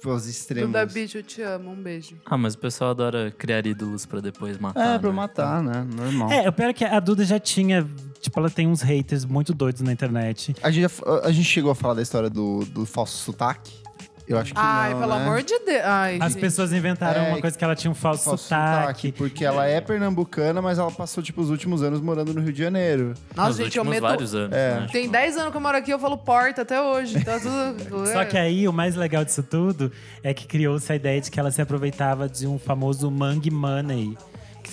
aos 0.05 0.25
extremos. 0.27 0.69
Duda 0.69 0.85
Beach, 0.85 1.15
eu 1.15 1.23
te 1.23 1.41
amo. 1.41 1.71
Um 1.71 1.75
beijo. 1.75 2.17
Ah, 2.25 2.37
mas 2.37 2.53
o 2.53 2.57
pessoal 2.57 2.91
adora 2.91 3.31
criar 3.31 3.65
ídolos 3.65 4.05
pra 4.05 4.19
depois 4.19 4.57
matar. 4.57 4.95
É, 4.95 4.99
pra 4.99 5.09
né? 5.09 5.15
matar, 5.15 5.63
né? 5.63 5.87
Normal. 5.95 6.31
É, 6.31 6.49
o 6.49 6.53
pior 6.53 6.69
é 6.69 6.73
que 6.73 6.85
a 6.85 6.99
Duda 6.99 7.23
já 7.25 7.39
tinha. 7.39 7.87
Tipo, 8.19 8.39
ela 8.39 8.49
tem 8.49 8.67
uns 8.67 8.81
haters 8.81 9.25
muito 9.25 9.53
doidos 9.53 9.81
na 9.81 9.91
internet. 9.91 10.55
A 10.63 10.71
gente, 10.71 10.93
a 11.23 11.31
gente 11.31 11.45
chegou 11.45 11.71
a 11.71 11.75
falar 11.75 11.95
da 11.95 12.01
história 12.01 12.29
do, 12.29 12.63
do 12.65 12.85
falso 12.85 13.17
sotaque? 13.17 13.82
Eu 14.27 14.37
acho 14.37 14.53
que 14.53 14.59
Ai, 14.59 14.93
não, 14.93 15.01
pelo 15.01 15.15
né? 15.15 15.21
amor 15.25 15.43
de 15.43 15.59
Deus. 15.59 15.81
Ai, 15.83 16.17
As 16.21 16.31
gente. 16.33 16.41
pessoas 16.41 16.71
inventaram 16.71 17.21
É, 17.23 17.27
uma 17.29 17.41
coisa 17.41 17.57
que 17.57 17.63
ela 17.63 17.75
tinha 17.75 17.91
um 17.91 17.93
falso, 17.93 18.23
Falso 18.23 18.43
sotaque. 18.45 19.11
Porque 19.11 19.43
ela 19.43 19.67
é 19.67 19.81
pernambucana, 19.81 20.61
mas 20.61 20.79
ela 20.79 20.89
passou, 20.91 21.21
tipo, 21.21 21.41
os 21.41 21.49
últimos 21.49 21.83
anos 21.83 21.99
morando 21.99 22.33
no 22.33 22.39
Rio 22.41 22.53
de 22.53 22.59
Janeiro. 22.59 23.13
Nossa, 23.35 23.49
Nos 23.49 23.57
gente, 23.57 23.77
eu 23.77 23.81
últimos 23.83 23.89
meto. 24.01 24.09
vários 24.09 24.33
anos, 24.33 24.55
É. 24.55 24.79
né? 24.79 24.87
Tem 24.91 25.09
10 25.09 25.37
anos 25.37 25.51
que 25.51 25.57
eu 25.57 25.61
moro 25.61 25.77
aqui, 25.77 25.91
eu 25.91 25.99
falo 25.99 26.17
porta 26.17 26.61
até 26.61 26.81
hoje. 26.81 27.23
Tá 27.23 27.37
tudo. 27.39 28.07
Só 28.11 28.23
que 28.23 28.37
aí, 28.37 28.67
o 28.67 28.71
mais 28.73 28.95
legal 28.95 29.25
disso 29.25 29.43
tudo 29.43 29.91
é 30.23 30.33
que 30.33 30.47
criou-se 30.47 30.89
a 30.91 30.95
ideia 30.95 31.19
de 31.19 31.29
que 31.29 31.39
ela 31.39 31.51
se 31.51 31.61
aproveitava 31.61 32.29
de 32.29 32.47
um 32.47 32.57
famoso 32.57 33.11
Mangue 33.11 33.51
Money. 33.51 34.17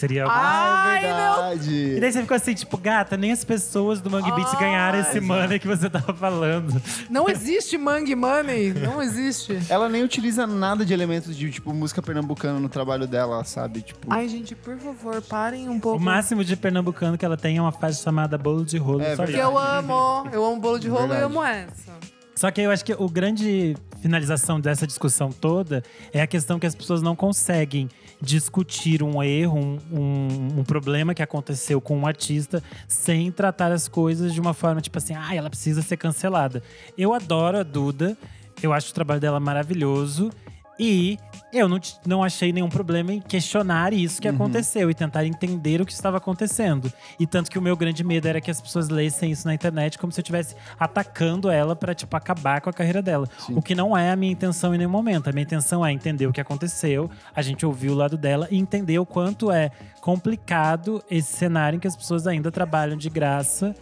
Que 0.01 0.07
seria. 0.07 0.25
Ai, 0.27 1.03
meu 1.03 1.11
verdade. 1.15 1.95
E 1.97 2.01
daí 2.01 2.13
você 2.13 2.23
ficou 2.23 2.37
assim, 2.37 2.55
tipo, 2.55 2.77
gata, 2.79 3.17
nem 3.17 3.33
as 3.33 3.45
pessoas 3.45 4.01
do 4.01 4.11
Mangue 4.11 4.33
Beats 4.33 4.55
ganharam 4.59 5.01
esse 5.01 5.21
money 5.21 5.59
que 5.59 5.67
você 5.67 5.91
tava 5.91 6.15
falando. 6.15 6.81
Não 7.11 7.29
existe 7.29 7.77
Mangue 7.77 8.15
Money. 8.15 8.73
Não 8.73 9.03
existe. 9.03 9.59
Ela 9.69 9.89
nem 9.89 10.03
utiliza 10.03 10.47
nada 10.47 10.85
de 10.85 10.93
elementos 10.93 11.37
de, 11.37 11.51
tipo, 11.51 11.73
música 11.75 12.01
pernambucana 12.01 12.59
no 12.59 12.69
trabalho 12.69 13.07
dela, 13.07 13.45
sabe? 13.45 13.83
Tipo, 13.83 14.07
Ai, 14.11 14.29
gente, 14.29 14.55
por 14.55 14.79
favor, 14.79 15.21
parem 15.23 15.69
um 15.69 15.77
O 15.77 15.81
pouco. 15.81 16.01
máximo 16.03 16.43
de 16.45 16.57
pernambucano 16.57 17.19
que 17.19 17.25
ela 17.25 17.37
tem 17.37 17.59
é 17.59 17.61
uma 17.63 17.73
faixa 17.73 18.03
chamada 18.03 18.39
Bolo 18.39 18.65
de 18.65 18.79
Rolo. 18.79 19.03
É 19.03 19.17
só 19.17 19.25
Porque 19.25 19.39
eu 19.39 19.59
amo. 19.59 20.29
Eu 20.33 20.45
amo 20.45 20.61
bolo 20.61 20.79
de 20.79 20.89
rolo 20.89 21.09
Verdade. 21.09 21.23
e 21.23 21.37
amo 21.37 21.45
essa. 21.45 21.93
Só 22.35 22.51
que 22.51 22.61
eu 22.63 22.71
acho 22.71 22.85
que 22.85 22.95
o 22.95 23.09
grande 23.09 23.77
finalização 24.01 24.59
dessa 24.59 24.87
discussão 24.87 25.31
toda 25.31 25.83
é 26.13 26.23
a 26.23 26.27
questão 26.27 26.59
que 26.59 26.67
as 26.67 26.75
pessoas 26.75 27.03
não 27.03 27.15
conseguem 27.15 27.89
discutir 28.21 29.03
um 29.03 29.23
erro, 29.23 29.59
um, 29.59 29.79
um- 29.93 30.59
um 30.61 30.65
problema 30.65 31.15
que 31.15 31.23
aconteceu 31.23 31.81
com 31.81 31.97
um 31.99 32.07
artista 32.07 32.63
sem 32.87 33.31
tratar 33.33 33.73
as 33.73 33.89
coisas 33.89 34.35
de 34.35 34.41
uma 34.41 34.53
forma 34.55 34.81
tipo 34.81 34.99
assim, 34.99 35.15
ah, 35.15 35.35
ela 35.35 35.49
precisa 35.51 35.83
ser 35.83 35.97
cancelada. 35.97 36.63
Eu 36.99 37.15
adoro 37.15 37.59
a 37.59 37.63
Duda, 37.63 38.17
eu 38.63 38.73
acho 38.73 38.91
o 38.91 38.95
trabalho 38.95 39.21
dela 39.21 39.41
maravilhoso. 39.41 40.31
E 40.79 41.19
eu 41.53 41.69
não, 41.69 41.81
não 42.07 42.23
achei 42.25 42.53
nenhum 42.53 42.69
problema 42.69 43.13
em 43.13 43.21
questionar 43.21 43.93
isso 43.93 44.21
que 44.23 44.29
aconteceu 44.29 44.91
e 44.91 44.95
tentar 44.95 45.25
entender 45.27 45.81
o 45.81 45.87
que 45.87 45.93
estava 45.93 46.17
acontecendo. 46.19 46.93
E 47.19 47.27
tanto 47.27 47.51
que 47.51 47.59
o 47.59 47.63
meu 47.63 47.77
grande 47.77 48.05
medo 48.05 48.29
era 48.29 48.41
que 48.41 48.51
as 48.51 48.61
pessoas 48.61 48.89
lessem 48.89 49.31
isso 49.33 49.47
na 49.47 49.53
internet 49.55 49.99
como 49.99 50.13
se 50.13 50.21
eu 50.21 50.23
estivesse 50.23 50.55
atacando 50.79 51.51
ela 51.51 51.75
pra, 51.75 51.95
tipo, 51.95 52.17
acabar 52.17 52.61
com 52.61 52.71
a 52.71 52.73
carreira 52.73 53.03
dela. 53.03 53.29
O 53.51 53.63
que 53.63 53.75
não 53.75 53.97
é 53.97 54.11
a 54.11 54.17
minha 54.17 54.33
intenção 54.33 54.75
em 54.75 54.79
nenhum 54.79 54.91
momento. 54.91 55.29
A 55.29 55.33
minha 55.33 55.43
intenção 55.43 55.85
é 55.85 55.93
entender 55.93 56.27
o 56.27 56.33
que 56.33 56.41
aconteceu, 56.41 57.11
a 57.35 57.43
gente 57.43 57.67
ouvir 57.67 57.91
o 57.91 57.95
lado 57.95 58.17
dela 58.17 58.47
e 58.51 58.57
entender 58.59 58.99
o 58.99 59.07
quanto 59.07 59.51
é 59.51 59.71
complicado 60.01 61.03
esse 61.11 61.33
cenário 61.37 61.77
em 61.77 61.81
que 61.81 61.89
as 61.89 61.97
pessoas 61.97 62.27
ainda 62.27 62.51
trabalham 62.53 62.97
de 62.97 63.09
graça. 63.09 63.75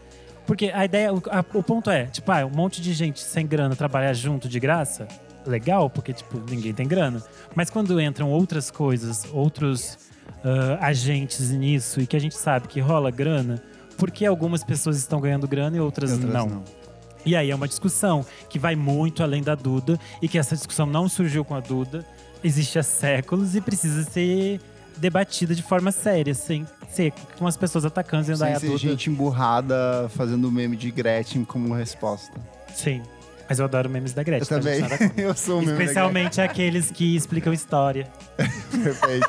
Porque 0.47 0.71
a 0.75 0.85
ideia, 0.85 1.13
o, 1.13 1.21
a- 1.31 1.45
o 1.53 1.63
ponto 1.63 1.91
é, 1.91 2.07
tipo, 2.07 2.31
ah, 2.33 2.47
um 2.47 2.51
monte 2.57 2.81
de 2.81 2.95
gente 2.95 3.21
sem 3.21 3.47
grana 3.47 3.77
trabalhar 3.77 4.15
junto 4.15 4.49
de 4.49 4.59
graça, 4.59 5.07
legal, 5.49 5.89
porque, 5.89 6.13
tipo, 6.13 6.39
ninguém 6.49 6.73
tem 6.73 6.87
grana. 6.87 7.23
Mas 7.55 7.71
quando 7.71 8.01
entram 8.01 8.31
outras 8.31 8.71
coisas, 8.71 9.27
outros 9.33 9.99
ah, 10.45 10.79
agentes 10.87 11.51
nisso, 11.51 12.01
e 12.01 12.07
que 12.07 12.17
a 12.17 12.21
gente 12.21 12.37
sabe 12.37 12.69
que 12.69 12.81
rola 12.81 13.11
grana, 13.11 13.63
por 13.97 14.11
que 14.11 14.25
algumas 14.25 14.63
pessoas 14.63 14.97
estão 14.97 15.21
ganhando 15.21 15.49
grana 15.49 15.77
e 15.77 15.81
outras, 15.81 16.13
outras 16.13 16.33
não? 16.33 16.47
não. 16.47 16.65
E 17.27 17.35
aí 17.35 17.51
é 17.51 17.55
uma 17.55 17.67
discussão 17.67 18.25
que 18.49 18.59
vai 18.59 18.77
muito 18.77 19.23
além 19.23 19.43
da 19.43 19.55
Duda 19.55 19.99
e 20.23 20.29
que 20.29 20.39
essa 20.39 20.55
discussão 20.55 20.87
não 20.87 21.09
surgiu 21.09 21.45
com 21.45 21.55
a 21.55 21.61
Duda, 21.61 22.07
existe 22.43 22.79
há 22.79 22.83
séculos 22.83 23.57
e 23.57 23.61
precisa 23.61 24.05
ser 24.05 24.61
debatida 24.97 25.55
de 25.55 25.63
forma 25.63 25.93
séria, 25.93 26.35
sem 26.35 26.67
ser 26.89 27.13
com 27.39 27.47
as 27.47 27.57
pessoas 27.57 27.85
atacando 27.85 28.25
sem 28.25 28.47
"Ai, 28.47 28.55
a 28.55 28.61
ser 28.61 28.67
Duda. 28.67 28.79
gente 28.79 29.11
emburrada 29.11 30.09
fazendo 30.11 30.51
meme 30.51 30.77
de 30.77 30.91
Gretchen 30.91 31.45
como 31.45 31.75
resposta. 31.75 32.33
Sim. 32.75 33.03
Mas 33.49 33.59
eu 33.59 33.65
adoro 33.65 33.89
memes 33.89 34.13
da 34.13 34.23
Eu 34.23 34.27
Gretchen. 34.27 34.49
tá, 34.49 34.99
também. 34.99 35.13
Eu 35.17 35.35
sou 35.35 35.59
o 35.59 35.61
meme 35.61 35.73
da 35.73 35.83
Especialmente 35.83 36.41
aqueles 36.41 36.91
que 36.91 37.17
explicam 37.17 37.53
história. 37.53 38.07
Perfeito. 38.37 39.29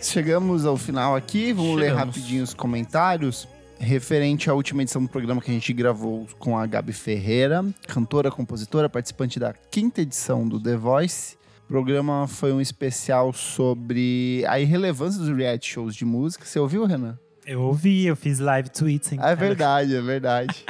Chegamos 0.00 0.64
ao 0.64 0.76
final 0.76 1.14
aqui, 1.14 1.52
vamos 1.52 1.76
ler 1.76 1.90
Chegamos. 1.90 2.16
rapidinho 2.16 2.42
os 2.44 2.54
comentários. 2.54 3.46
Referente 3.80 4.50
à 4.50 4.54
última 4.54 4.82
edição 4.82 5.02
do 5.02 5.08
programa 5.08 5.40
que 5.40 5.50
a 5.50 5.54
gente 5.54 5.72
gravou 5.72 6.26
com 6.38 6.58
a 6.58 6.66
Gabi 6.66 6.92
Ferreira, 6.92 7.64
cantora, 7.86 8.30
compositora, 8.30 8.88
participante 8.88 9.38
da 9.38 9.52
quinta 9.52 10.00
edição 10.00 10.48
do 10.48 10.58
The 10.58 10.76
Voice. 10.76 11.36
O 11.64 11.68
programa 11.68 12.26
foi 12.26 12.52
um 12.52 12.60
especial 12.60 13.32
sobre 13.32 14.42
a 14.48 14.58
irrelevância 14.58 15.20
dos 15.20 15.28
reality 15.36 15.70
shows 15.70 15.94
de 15.94 16.04
música. 16.04 16.44
Você 16.44 16.58
ouviu, 16.58 16.86
Renan? 16.86 17.18
Eu 17.46 17.62
ouvi, 17.62 18.06
eu 18.06 18.16
fiz 18.16 18.40
live 18.40 18.68
tweets. 18.68 19.12
em 19.12 19.20
É 19.20 19.36
verdade, 19.36 19.94
é 19.94 20.00
verdade. 20.00 20.64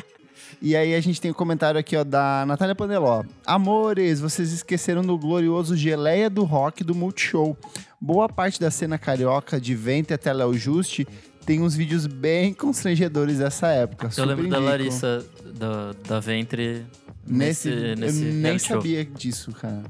E 0.61 0.75
aí 0.77 0.95
a 0.95 1.01
gente 1.01 1.21
tem 1.21 1.31
um 1.31 1.35
comentário 1.35 1.79
aqui, 1.79 1.97
ó, 1.97 2.05
da 2.05 2.45
Natália 2.47 2.75
Paneló. 2.75 3.25
Amores, 3.47 4.21
vocês 4.21 4.53
esqueceram 4.53 5.03
do 5.03 5.17
glorioso 5.19 5.77
Geleia 5.77 6.29
do 6.29 6.45
Rock 6.45 6.83
do 6.83 6.95
Multishow. 6.95 7.57
Boa 8.01 8.29
parte 8.29 8.61
da 8.61 8.71
cena 8.71 8.99
carioca 8.99 9.61
de 9.61 9.75
Vento 9.75 10.15
até 10.15 10.33
Léo 10.33 10.55
Juste 10.55 11.07
Tem 11.45 11.61
uns 11.61 11.75
vídeos 11.75 12.07
bem 12.07 12.53
constrangedores 12.53 13.39
dessa 13.39 13.69
época. 13.69 14.11
Eu 14.17 14.25
lembro 14.25 14.49
da 14.49 14.57
indico. 14.59 14.71
Larissa 14.71 15.25
da, 15.55 15.93
da 16.07 16.21
Ventre 16.21 16.85
Nesse, 17.27 17.71
nesse, 17.71 17.97
nesse 17.97 18.23
eu 18.23 18.33
nem 18.33 18.41
reality 18.43 18.67
show. 18.67 18.77
sabia 18.77 19.05
disso, 19.05 19.53
cara. 19.53 19.83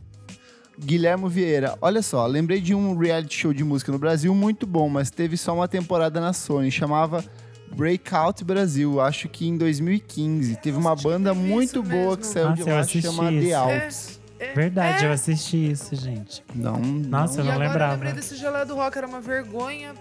Guilhermo 0.81 1.29
Vieira, 1.29 1.77
olha 1.81 2.03
só, 2.03 2.25
lembrei 2.27 2.61
de 2.61 2.75
um 2.75 2.97
reality 2.97 3.37
show 3.37 3.53
de 3.53 3.65
música 3.65 3.91
no 3.91 3.99
Brasil 3.99 4.33
muito 4.35 4.67
bom, 4.67 4.89
mas 4.89 5.11
teve 5.11 5.37
só 5.37 5.53
uma 5.53 5.67
temporada 5.67 6.21
na 6.21 6.33
Sony, 6.33 6.71
chamava 6.71 7.25
Breakout 7.75 8.45
Brasil, 8.45 9.01
acho 9.01 9.29
que 9.29 9.47
em 9.47 9.57
2015. 9.57 10.57
Teve 10.57 10.77
uma 10.77 10.95
banda 10.97 11.33
muito 11.35 11.83
boa 11.83 12.17
que 12.17 12.27
saiu 12.27 12.53
de 12.53 12.61
Nossa, 12.61 12.71
eu 12.71 12.75
lá, 12.75 12.81
assisti 12.81 13.03
chama 13.03 13.31
The 13.31 13.37
isso. 13.37 13.57
Outs. 13.57 14.21
Verdade, 14.55 15.05
eu 15.05 15.13
assisti 15.13 15.71
isso, 15.73 15.97
gente. 15.97 16.45
Não, 16.55 16.79
Nossa, 16.79 17.43
não. 17.43 17.45
eu 17.45 17.45
e 17.45 17.47
não 17.47 17.53
agora 17.53 17.65
eu 17.65 17.69
lembrava. 17.69 17.93
lembrei 17.95 18.13
desse 18.13 18.37
gelé 18.37 18.65
do 18.65 18.75
rock, 18.77 18.97
era 18.97 19.07
uma 19.07 19.21
vergonha. 19.21 19.95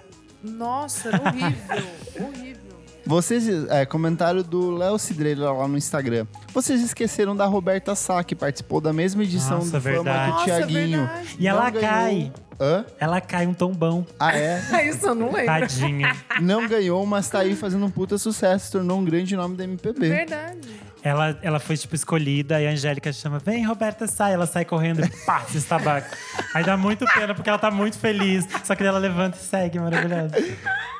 Nossa, 0.44 1.07
era 1.10 1.22
horrível. 1.23 1.88
horrível. 2.27 2.66
Vocês, 3.07 3.47
é, 3.69 3.85
comentário 3.85 4.43
do 4.43 4.69
Léo 4.69 4.99
Cidreira 4.99 5.49
lá 5.49 5.65
no 5.65 5.77
Instagram. 5.77 6.27
Vocês 6.53 6.81
esqueceram 6.81 7.34
da 7.34 7.45
Roberta 7.45 7.95
Sá, 7.95 8.21
que 8.21 8.35
participou 8.35 8.81
da 8.81 8.91
mesma 8.91 9.23
edição 9.23 9.59
Nossa, 9.59 9.79
do 9.79 9.81
Fama 9.81 10.03
verdade. 10.03 10.25
que 10.25 10.31
o 10.31 10.34
Nossa, 10.34 10.45
Tiaguinho. 10.67 11.09
E 11.39 11.47
ela 11.47 11.69
ganhou. 11.69 11.89
cai. 11.89 12.31
Hã? 12.59 12.85
Ela 12.99 13.21
cai 13.21 13.47
um 13.47 13.53
tombão. 13.53 14.05
Ah, 14.19 14.35
é? 14.38 14.59
Isso 14.89 15.05
eu 15.05 15.15
não 15.15 15.31
lembro. 15.31 15.45
Tadinha. 15.45 16.13
Não 16.41 16.67
ganhou, 16.67 17.05
mas 17.05 17.29
tá 17.29 17.39
aí 17.39 17.55
fazendo 17.55 17.85
um 17.85 17.89
puta 17.89 18.17
sucesso, 18.17 18.65
se 18.65 18.71
tornou 18.73 18.99
um 18.99 19.05
grande 19.05 19.38
nome 19.38 19.55
da 19.55 19.63
MPB. 19.63 20.09
Verdade. 20.09 20.67
Ela, 21.03 21.38
ela 21.41 21.60
foi, 21.60 21.78
tipo, 21.78 21.95
escolhida, 21.95 22.61
e 22.61 22.68
a 22.68 22.72
Angélica 22.72 23.11
chama, 23.14 23.40
vem, 23.40 23.65
Roberta, 23.65 24.07
sai. 24.07 24.34
Ela 24.34 24.45
sai 24.45 24.65
correndo 24.65 25.06
e 25.06 25.10
pá, 25.26 25.41
se 25.41 25.57
estabaca. 25.57 26.10
Aí 26.53 26.64
dá 26.64 26.76
muito 26.76 27.06
pena, 27.14 27.34
porque 27.34 27.49
ela 27.49 27.60
tá 27.60 27.72
muito 27.72 27.98
feliz. 27.98 28.48
Só 28.64 28.76
que 28.76 28.84
daí 28.84 28.90
ela 28.90 28.99
levanta 28.99 29.38
e 29.38 29.41
segue, 29.41 29.80
maravilhosa. 29.80 30.36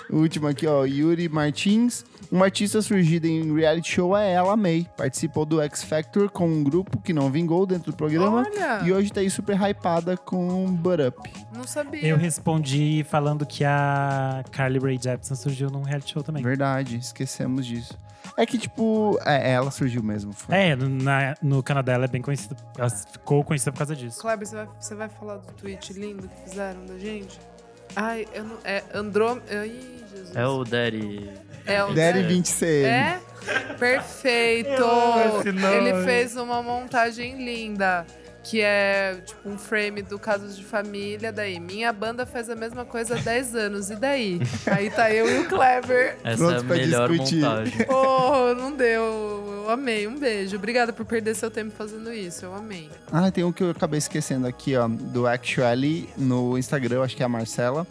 O 0.10 0.18
último 0.18 0.48
aqui, 0.48 0.65
ó, 0.65 0.86
Yuri 0.86 1.28
Martins. 1.28 2.06
Uma 2.30 2.45
artista 2.45 2.82
surgida 2.82 3.26
em 3.26 3.53
reality 3.56 3.94
show 3.94 4.15
é 4.15 4.34
ela, 4.34 4.56
May. 4.57 4.86
Participou 4.98 5.45
do 5.45 5.61
X 5.61 5.84
Factor 5.84 6.30
com 6.30 6.48
um 6.48 6.61
grupo 6.64 7.02
que 7.02 7.14
não 7.14 7.32
vingou 7.32 7.65
dentro 7.65 7.91
do 7.91 7.95
programa. 7.95 8.45
Olha. 8.45 8.82
E 8.86 8.91
hoje 8.91 9.11
tá 9.11 9.22
aí 9.22 9.30
super 9.30 9.57
hypada 9.61 10.18
com 10.18 10.65
But 10.74 10.99
Up. 11.07 11.30
Não 11.53 11.64
sabia. 11.64 12.06
Eu 12.06 12.18
respondi 12.18 13.06
falando 13.10 13.45
que 13.45 13.64
a 13.64 14.44
Carly 14.52 14.80
Rae 14.80 14.99
Jepsen 15.02 15.38
surgiu 15.38 15.69
num 15.69 15.84
reality 15.84 16.14
show 16.14 16.24
também. 16.24 16.44
Verdade, 16.44 16.98
esquecemos 16.98 17.65
disso. 17.65 17.98
É 18.36 18.45
que, 18.45 18.58
tipo, 18.58 19.18
é, 19.26 19.52
ela 19.54 19.72
surgiu 19.72 20.04
mesmo. 20.04 20.34
Foi. 20.34 20.56
É, 20.56 20.76
no, 20.76 20.90
na- 20.90 21.36
no 21.41 21.64
Canadá 21.64 21.94
ela 21.94 22.06
é 22.06 22.08
bem 22.08 22.22
conhecida. 22.22 22.56
Ela 22.78 22.90
ficou 22.90 23.44
conhecida 23.44 23.72
por 23.72 23.78
causa 23.80 23.95
disso. 23.95 24.20
Kleber, 24.22 24.48
você 24.48 24.56
vai, 24.56 24.68
você 24.80 24.95
vai 24.95 25.10
falar 25.10 25.38
do 25.38 25.54
tweet 25.54 25.94
lindo 25.94 26.28
que 26.28 26.49
fizeram 26.49 26.86
da 26.86 26.98
gente? 26.98 27.40
Ai, 27.95 28.28
eu 28.34 28.44
não. 28.44 28.58
É 28.64 28.84
Androm. 28.94 29.40
Ai, 29.49 29.82
Jesus. 30.12 30.36
É 30.36 30.45
o 30.45 30.64
Daddy. 30.64 31.30
É 31.66 31.84
o 31.84 31.94
Daddy 31.94 32.24
20 32.24 32.66
É? 32.66 33.20
Perfeito! 33.80 34.70
Eu 34.70 34.90
amo 34.91 35.40
esse 35.40 35.52
nome. 35.52 35.76
Ele 35.76 36.04
fez 36.06 36.36
uma 36.36 36.62
montagem 36.62 37.44
linda. 37.44 38.06
Que 38.49 38.61
é 38.61 39.18
tipo 39.26 39.49
um 39.49 39.57
frame 39.57 40.02
do 40.02 40.18
Casos 40.18 40.56
de 40.56 40.64
Família. 40.64 41.32
Daí, 41.32 41.60
minha 41.60 41.91
banda 41.91 42.26
faz 42.26 42.49
a 42.49 42.56
mesma 42.56 42.86
coisa 42.86 43.15
há 43.15 43.19
10 43.19 43.56
anos. 43.56 43.90
E 43.90 43.95
daí? 43.95 44.40
Aí 44.72 44.90
tá 44.90 45.11
eu 45.11 45.30
e 45.30 45.40
o 45.40 45.48
Kleber. 45.48 46.18
Essa 46.24 46.38
Pronto 46.38 46.53
é 46.56 46.60
a 46.60 46.64
pra 46.64 46.76
melhor 46.78 47.10
discutir. 47.10 47.41
montagem. 47.41 47.74
Oh, 47.90 48.53
não 48.53 48.72
deu. 48.72 49.03
Eu 49.65 49.69
amei. 49.69 50.07
Um 50.07 50.18
beijo. 50.18 50.56
Obrigada 50.56 50.94
por 50.94 51.06
perder 51.06 51.36
seu 51.36 51.52
tempo 51.52 51.72
fazendo 51.78 52.11
isso. 52.14 52.45
Eu 52.45 52.56
amei. 52.56 52.90
Ah, 53.11 53.30
tem 53.32 53.44
um 53.44 53.52
que 53.52 53.64
eu 53.64 53.72
acabei 53.72 53.98
esquecendo 53.98 54.48
aqui, 54.48 54.76
ó, 54.78 54.88
do 54.88 55.28
Actually 55.28 56.07
no 56.18 56.57
Instagram, 56.57 57.02
acho 57.03 57.15
que 57.15 57.24
é 57.24 57.26
a 57.26 57.30
Marcela 57.30 57.86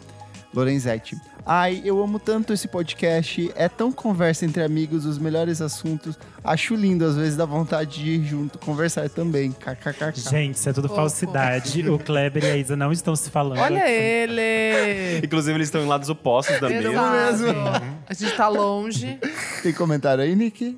Lorenzetti. 0.57 1.15
Ai, 1.45 1.81
eu 1.85 2.01
amo 2.03 2.19
tanto 2.19 2.51
esse 2.51 2.67
podcast, 2.67 3.49
é 3.55 3.69
tão 3.69 3.91
conversa 3.91 4.43
entre 4.43 4.61
amigos, 4.63 5.05
os 5.05 5.17
melhores 5.17 5.61
assuntos. 5.61 6.17
Acho 6.43 6.75
lindo, 6.75 7.05
às 7.05 7.15
vezes 7.15 7.37
dá 7.37 7.45
vontade 7.45 8.03
de 8.03 8.09
ir 8.11 8.25
junto 8.25 8.57
conversar 8.57 9.07
também. 9.07 9.51
KKKK. 9.51 10.19
Gente, 10.29 10.55
isso 10.55 10.67
é 10.67 10.73
tudo 10.73 10.87
Fofo. 10.89 11.01
falsidade. 11.01 11.87
O 11.89 11.99
Kleber 11.99 12.43
e 12.43 12.47
a 12.47 12.57
Isa 12.57 12.75
não 12.75 12.91
estão 12.91 13.15
se 13.15 13.29
falando. 13.29 13.59
Olha 13.59 13.87
ele! 13.87 15.21
Inclusive, 15.23 15.55
eles 15.55 15.67
estão 15.67 15.81
em 15.81 15.87
lados 15.87 16.09
opostos 16.09 16.59
da 16.59 16.67
mesa. 16.67 16.89
Exato. 16.89 17.85
A 18.09 18.13
gente 18.13 18.35
tá 18.35 18.47
longe. 18.47 19.19
Tem 19.61 19.71
comentário 19.71 20.23
aí, 20.23 20.35
Nick? 20.35 20.77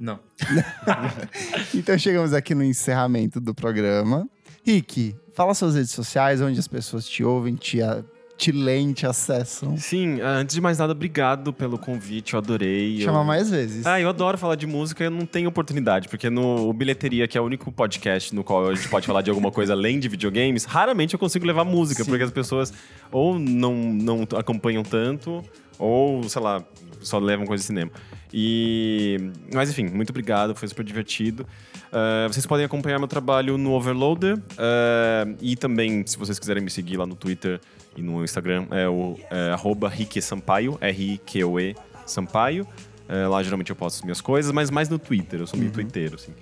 Não. 0.00 0.18
Então 1.74 1.96
chegamos 1.98 2.32
aqui 2.32 2.54
no 2.54 2.64
encerramento 2.64 3.40
do 3.40 3.54
programa. 3.54 4.26
Rick, 4.64 5.14
fala 5.34 5.54
suas 5.54 5.74
redes 5.74 5.92
sociais, 5.92 6.40
onde 6.40 6.58
as 6.58 6.66
pessoas 6.66 7.06
te 7.06 7.22
ouvem, 7.22 7.54
te, 7.54 7.78
a- 8.38 8.42
te 8.42 8.52
leem, 8.52 8.92
te 8.92 9.04
acessam. 9.06 9.76
Sim, 9.76 10.20
ah, 10.20 10.36
antes 10.36 10.54
de 10.54 10.60
mais 10.60 10.78
nada, 10.78 10.92
obrigado 10.92 11.52
pelo 11.52 11.76
convite, 11.76 12.34
eu 12.34 12.38
adorei. 12.38 13.00
Chama 13.00 13.20
eu... 13.20 13.24
mais 13.24 13.50
vezes. 13.50 13.84
Ah, 13.84 14.00
eu 14.00 14.08
adoro 14.08 14.38
falar 14.38 14.54
de 14.54 14.66
música, 14.66 15.04
eu 15.04 15.10
não 15.10 15.26
tenho 15.26 15.48
oportunidade, 15.48 16.08
porque 16.08 16.30
no 16.30 16.72
Bilheteria, 16.72 17.26
que 17.26 17.36
é 17.36 17.40
o 17.40 17.44
único 17.44 17.70
podcast 17.72 18.34
no 18.34 18.44
qual 18.44 18.68
a 18.68 18.74
gente 18.74 18.88
pode 18.88 19.06
falar 19.06 19.22
de 19.22 19.30
alguma 19.30 19.50
coisa 19.50 19.72
além 19.72 19.98
de 19.98 20.08
videogames, 20.08 20.64
raramente 20.64 21.14
eu 21.14 21.18
consigo 21.18 21.44
levar 21.44 21.64
música, 21.64 22.04
Sim. 22.04 22.10
porque 22.10 22.24
as 22.24 22.30
pessoas 22.30 22.72
ou 23.10 23.38
não, 23.38 23.74
não 23.74 24.22
acompanham 24.36 24.82
tanto, 24.82 25.42
ou, 25.78 26.22
sei 26.28 26.42
lá, 26.42 26.64
só 27.00 27.18
levam 27.18 27.46
coisa 27.46 27.62
de 27.62 27.66
cinema. 27.66 27.90
E. 28.32 29.16
Mas 29.52 29.70
enfim, 29.70 29.86
muito 29.86 30.10
obrigado, 30.10 30.54
foi 30.54 30.68
super 30.68 30.84
divertido. 30.84 31.46
Ah, 31.92 32.26
vocês 32.28 32.46
podem 32.46 32.64
acompanhar 32.64 32.98
meu 32.98 33.08
trabalho 33.08 33.56
no 33.56 33.72
Overloader 33.72 34.38
ah, 34.56 35.26
e 35.40 35.56
também, 35.56 36.06
se 36.06 36.18
vocês 36.18 36.38
quiserem 36.38 36.62
me 36.62 36.70
seguir 36.70 36.96
lá 36.96 37.06
no 37.06 37.14
Twitter 37.14 37.60
e 37.96 38.02
no 38.02 38.22
Instagram, 38.22 38.66
é 38.70 38.88
o 38.88 39.18
é, 39.30 39.50
arroba 39.50 39.88
Rique 39.88 40.20
Sampaio. 40.22 40.78
É, 43.08 43.26
lá 43.26 43.42
geralmente 43.42 43.70
eu 43.70 43.76
posto 43.76 44.04
minhas 44.04 44.20
coisas, 44.20 44.52
mas 44.52 44.70
mais 44.70 44.90
no 44.90 44.98
Twitter, 44.98 45.40
eu 45.40 45.46
sou 45.46 45.58
meio 45.58 45.72
twitteiro, 45.72 46.16
assim. 46.16 46.32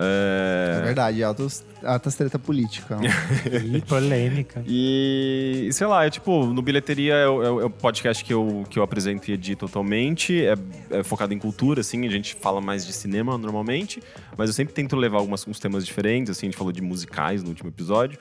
É 0.00 0.78
É, 0.78 0.84
verdade, 0.84 1.22
altas, 1.24 1.64
altas 1.82 2.14
treta 2.14 2.38
política. 2.38 2.98
Ih, 3.64 3.80
polêmica. 3.82 4.62
E, 4.66 5.68
sei 5.72 5.86
lá, 5.86 6.06
é 6.06 6.10
tipo, 6.10 6.46
no 6.46 6.62
Bilheteria 6.62 7.14
é 7.14 7.28
o, 7.28 7.42
é 7.42 7.50
o- 7.50 7.60
é 7.62 7.64
o 7.64 7.70
podcast 7.70 8.24
que 8.24 8.32
eu, 8.32 8.64
que 8.70 8.78
eu 8.78 8.82
apresento 8.82 9.30
e 9.30 9.34
edito 9.34 9.66
totalmente. 9.66 10.44
É, 10.44 10.54
é 10.90 11.02
focado 11.02 11.34
em 11.34 11.38
cultura, 11.38 11.80
assim, 11.80 12.06
a 12.06 12.10
gente 12.10 12.34
fala 12.36 12.60
mais 12.60 12.86
de 12.86 12.92
cinema 12.92 13.36
normalmente, 13.36 14.00
mas 14.36 14.48
eu 14.48 14.54
sempre 14.54 14.72
tento 14.74 14.94
levar 14.96 15.18
alguns 15.18 15.46
uns 15.46 15.58
temas 15.58 15.84
diferentes, 15.84 16.30
assim, 16.30 16.46
a 16.46 16.50
gente 16.50 16.58
falou 16.58 16.72
de 16.72 16.80
musicais 16.82 17.42
no 17.42 17.48
último 17.48 17.68
episódio. 17.68 18.18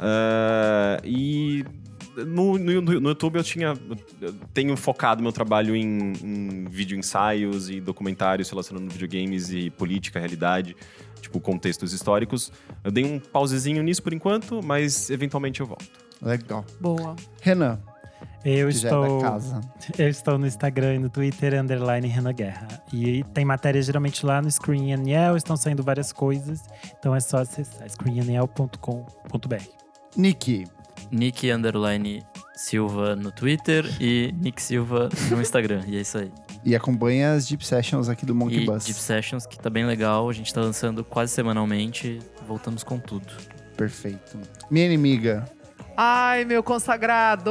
Ah, 0.00 1.00
e 1.04 1.64
no, 2.16 2.56
no, 2.58 2.80
no 3.00 3.08
YouTube 3.10 3.36
eu 3.36 3.44
tinha. 3.44 3.74
eu 4.20 4.32
tenho 4.54 4.76
focado 4.76 5.22
meu 5.22 5.32
trabalho 5.32 5.74
em, 5.76 6.12
em 6.22 6.64
vídeo 6.70 6.96
ensaios 6.98 7.68
e 7.70 7.80
documentários 7.80 8.48
relacionando 8.50 8.90
videogames 8.90 9.50
e 9.52 9.70
política, 9.70 10.18
realidade, 10.18 10.76
tipo, 11.20 11.40
contextos 11.40 11.92
históricos. 11.92 12.52
Eu 12.82 12.90
dei 12.90 13.04
um 13.04 13.18
pausezinho 13.18 13.82
nisso 13.82 14.02
por 14.02 14.12
enquanto, 14.12 14.60
mas 14.62 15.10
eventualmente 15.10 15.60
eu 15.60 15.66
volto. 15.66 15.86
Legal. 16.20 16.64
Boa. 16.80 17.14
Renan, 17.40 17.78
Eu 18.44 18.66
é 18.66 18.70
estou, 18.70 19.20
casa. 19.20 19.60
eu 19.98 20.08
estou 20.08 20.38
no 20.38 20.46
Instagram 20.46 20.94
e 20.94 20.98
no 20.98 21.08
Twitter, 21.08 21.54
underline 21.54 22.06
Renan 22.08 22.32
Guerra. 22.32 22.68
E 22.92 23.22
tem 23.34 23.44
matéria 23.44 23.80
geralmente 23.82 24.24
lá 24.24 24.42
no 24.42 24.50
Screen 24.50 24.92
Aniel, 24.92 25.36
estão 25.36 25.56
saindo 25.56 25.82
várias 25.82 26.12
coisas. 26.12 26.62
Então 26.98 27.14
é 27.14 27.20
só 27.20 27.38
acessar 27.38 27.88
screenaniel.com.br. 27.88 29.62
Nick, 30.16 30.66
Nick 31.10 31.50
Underline 31.50 32.22
Silva 32.56 33.14
no 33.14 33.30
Twitter 33.30 33.84
e 34.00 34.32
Nick 34.36 34.60
Silva 34.60 35.08
no 35.30 35.40
Instagram. 35.40 35.82
E 35.86 35.96
é 35.96 36.00
isso 36.00 36.18
aí. 36.18 36.32
E 36.64 36.74
acompanha 36.74 37.32
as 37.32 37.46
Deep 37.46 37.64
Sessions 37.64 38.08
aqui 38.08 38.26
do 38.26 38.34
Monkey 38.34 38.62
E 38.62 38.66
Bus. 38.66 38.84
Deep 38.84 38.98
Sessions, 38.98 39.46
que 39.46 39.58
tá 39.58 39.70
bem 39.70 39.86
legal. 39.86 40.28
A 40.28 40.32
gente 40.32 40.52
tá 40.52 40.60
lançando 40.60 41.04
quase 41.04 41.32
semanalmente. 41.32 42.18
Voltamos 42.46 42.82
com 42.82 42.98
tudo. 42.98 43.26
Perfeito. 43.76 44.38
Minha 44.70 44.86
inimiga, 44.86 45.44
Ai, 46.00 46.44
meu 46.44 46.62
consagrado! 46.62 47.50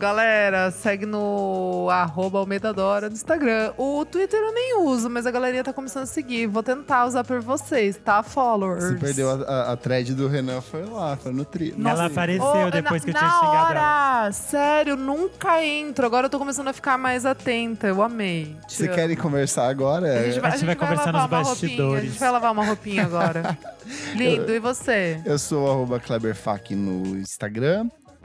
Galera, 0.00 0.70
segue 0.70 1.04
no 1.04 1.88
arroba 1.90 2.38
Almeida 2.38 2.72
Dora 2.72 3.10
no 3.10 3.14
Instagram. 3.14 3.74
O 3.76 4.02
Twitter 4.06 4.40
eu 4.40 4.54
nem 4.54 4.78
uso, 4.78 5.10
mas 5.10 5.26
a 5.26 5.30
galerinha 5.30 5.62
tá 5.62 5.74
começando 5.74 6.04
a 6.04 6.06
seguir. 6.06 6.46
Vou 6.46 6.62
tentar 6.62 7.04
usar 7.04 7.22
por 7.22 7.42
vocês, 7.42 7.98
tá? 8.02 8.22
Followers. 8.22 8.82
você 8.82 8.94
perdeu 8.94 9.28
a, 9.30 9.34
a, 9.44 9.72
a 9.72 9.76
thread 9.76 10.14
do 10.14 10.26
Renan, 10.26 10.62
foi 10.62 10.86
lá, 10.86 11.18
foi 11.18 11.32
no 11.32 11.44
tri. 11.44 11.74
Ela 11.84 12.06
apareceu 12.06 12.46
Ô, 12.46 12.70
depois 12.70 13.04
na, 13.04 13.04
que 13.04 13.10
eu 13.10 13.14
tinha 13.14 13.30
na 13.30 13.38
xingado 13.38 13.78
hora, 13.78 14.32
Sério, 14.32 14.96
nunca 14.96 15.62
entro. 15.62 16.06
Agora 16.06 16.28
eu 16.28 16.30
tô 16.30 16.38
começando 16.38 16.68
a 16.68 16.72
ficar 16.72 16.96
mais 16.96 17.26
atenta. 17.26 17.88
Eu 17.88 18.02
amei. 18.02 18.56
Te 18.68 18.76
Você 18.76 18.86
amo. 18.86 18.94
quer 18.94 19.10
ir 19.10 19.16
conversar 19.16 19.68
agora? 19.68 20.18
A 20.18 20.22
gente 20.30 20.40
vai, 20.40 20.50
A 20.50 20.54
gente 20.56 20.64
vai 20.64 20.76
conversar 20.76 21.12
lavar 21.12 21.40
nos 21.40 21.48
uma 21.48 21.52
roupinha, 21.52 21.74
A 21.74 21.76
bastidores. 21.76 22.04
gente 22.10 22.18
vai 22.20 22.30
lavar 22.30 22.52
uma 22.52 22.64
roupinha 22.64 23.04
agora. 23.04 23.58
Lindo. 24.14 24.50
E 24.54 24.58
você? 24.58 25.20
Eu 25.26 25.38
sou 25.38 25.66
o 25.66 25.70
arroba 25.70 26.00
KleberFac 26.00 26.74
no 26.74 27.16
Instagram, 27.18 27.81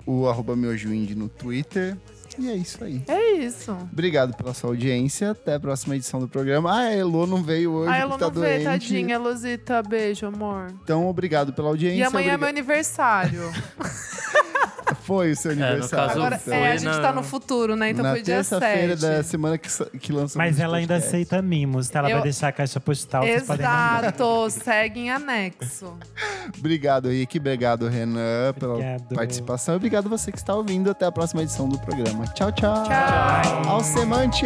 o 0.08 0.28
arroba 0.28 0.56
miojoindie 0.56 1.14
no 1.16 1.30
Twitter. 1.30 1.96
E 2.40 2.50
é 2.50 2.56
isso 2.56 2.84
aí. 2.84 3.02
É 3.08 3.32
isso. 3.34 3.72
Obrigado 3.92 4.36
pela 4.38 4.54
sua 4.54 4.70
audiência. 4.70 5.32
Até 5.32 5.56
a 5.56 5.60
próxima 5.60 5.96
edição 5.96 6.20
do 6.20 6.28
programa. 6.28 6.72
Ah, 6.72 6.84
a 6.84 6.94
Elo 6.94 7.26
não 7.26 7.42
veio 7.44 7.72
hoje 7.72 7.92
A 7.92 8.08
porque 8.08 8.20
tá 8.20 8.26
não 8.32 8.42
veio, 8.42 8.64
doente. 8.64 8.64
tadinha. 8.66 9.18
Luzita, 9.18 9.82
beijo, 9.82 10.28
amor. 10.28 10.68
Então, 10.84 11.08
obrigado 11.08 11.52
pela 11.52 11.70
audiência. 11.70 11.98
E 12.00 12.04
amanhã 12.04 12.34
é 12.34 12.38
meu 12.38 12.48
aniversário. 12.48 13.42
Foi 15.08 15.32
o 15.32 15.36
seu 15.36 15.56
no 15.56 15.64
aniversário. 15.66 16.08
caso, 16.08 16.20
Agora, 16.20 16.38
foi 16.38 16.54
é, 16.54 16.72
a 16.72 16.76
gente 16.78 16.86
na- 16.96 17.02
tá 17.02 17.14
no 17.14 17.24
futuro, 17.24 17.76
né? 17.76 17.90
Então 17.92 18.04
Na 18.04 18.12
foi 18.12 18.22
dia 18.22 18.44
7. 18.44 18.60
terça-feira 18.60 18.96
da 18.98 19.24
semana 19.24 19.58
que, 19.58 19.72
sa- 19.72 19.86
que 19.86 20.12
lançou 20.12 20.38
Mas 20.38 20.60
ela 20.60 20.78
ainda 20.78 20.98
aceita 20.98 21.42
mimos, 21.42 21.88
tá? 21.90 22.00
Ela 22.00 22.10
Eu- 22.10 22.16
vai 22.18 22.24
deixar 22.24 22.50
a 22.50 22.52
caixa 22.52 22.80
postal, 22.80 23.24
vocês 23.24 23.44
podem 23.44 23.66
mandar. 23.66 24.04
Exato, 24.04 24.50
segue 24.50 25.00
em 25.00 25.10
anexo. 25.10 25.98
Obrigado, 26.60 27.10
Rick. 27.10 27.38
Obrigado, 27.40 27.88
Renan, 27.88 28.54
pela 28.60 28.74
Obrigado. 28.74 29.16
participação. 29.16 29.76
Obrigado 29.78 30.10
você 30.10 30.32
que 30.32 30.38
está 30.38 30.54
ouvindo. 30.54 30.92
Até 30.92 31.06
a 31.06 31.12
próxima 31.12 31.42
edição 31.42 31.70
do 31.70 31.80
programa. 31.80 32.26
Tchau, 32.34 32.52
tchau. 32.52 32.84
Tchau. 32.84 33.70
Alcemante! 33.72 34.46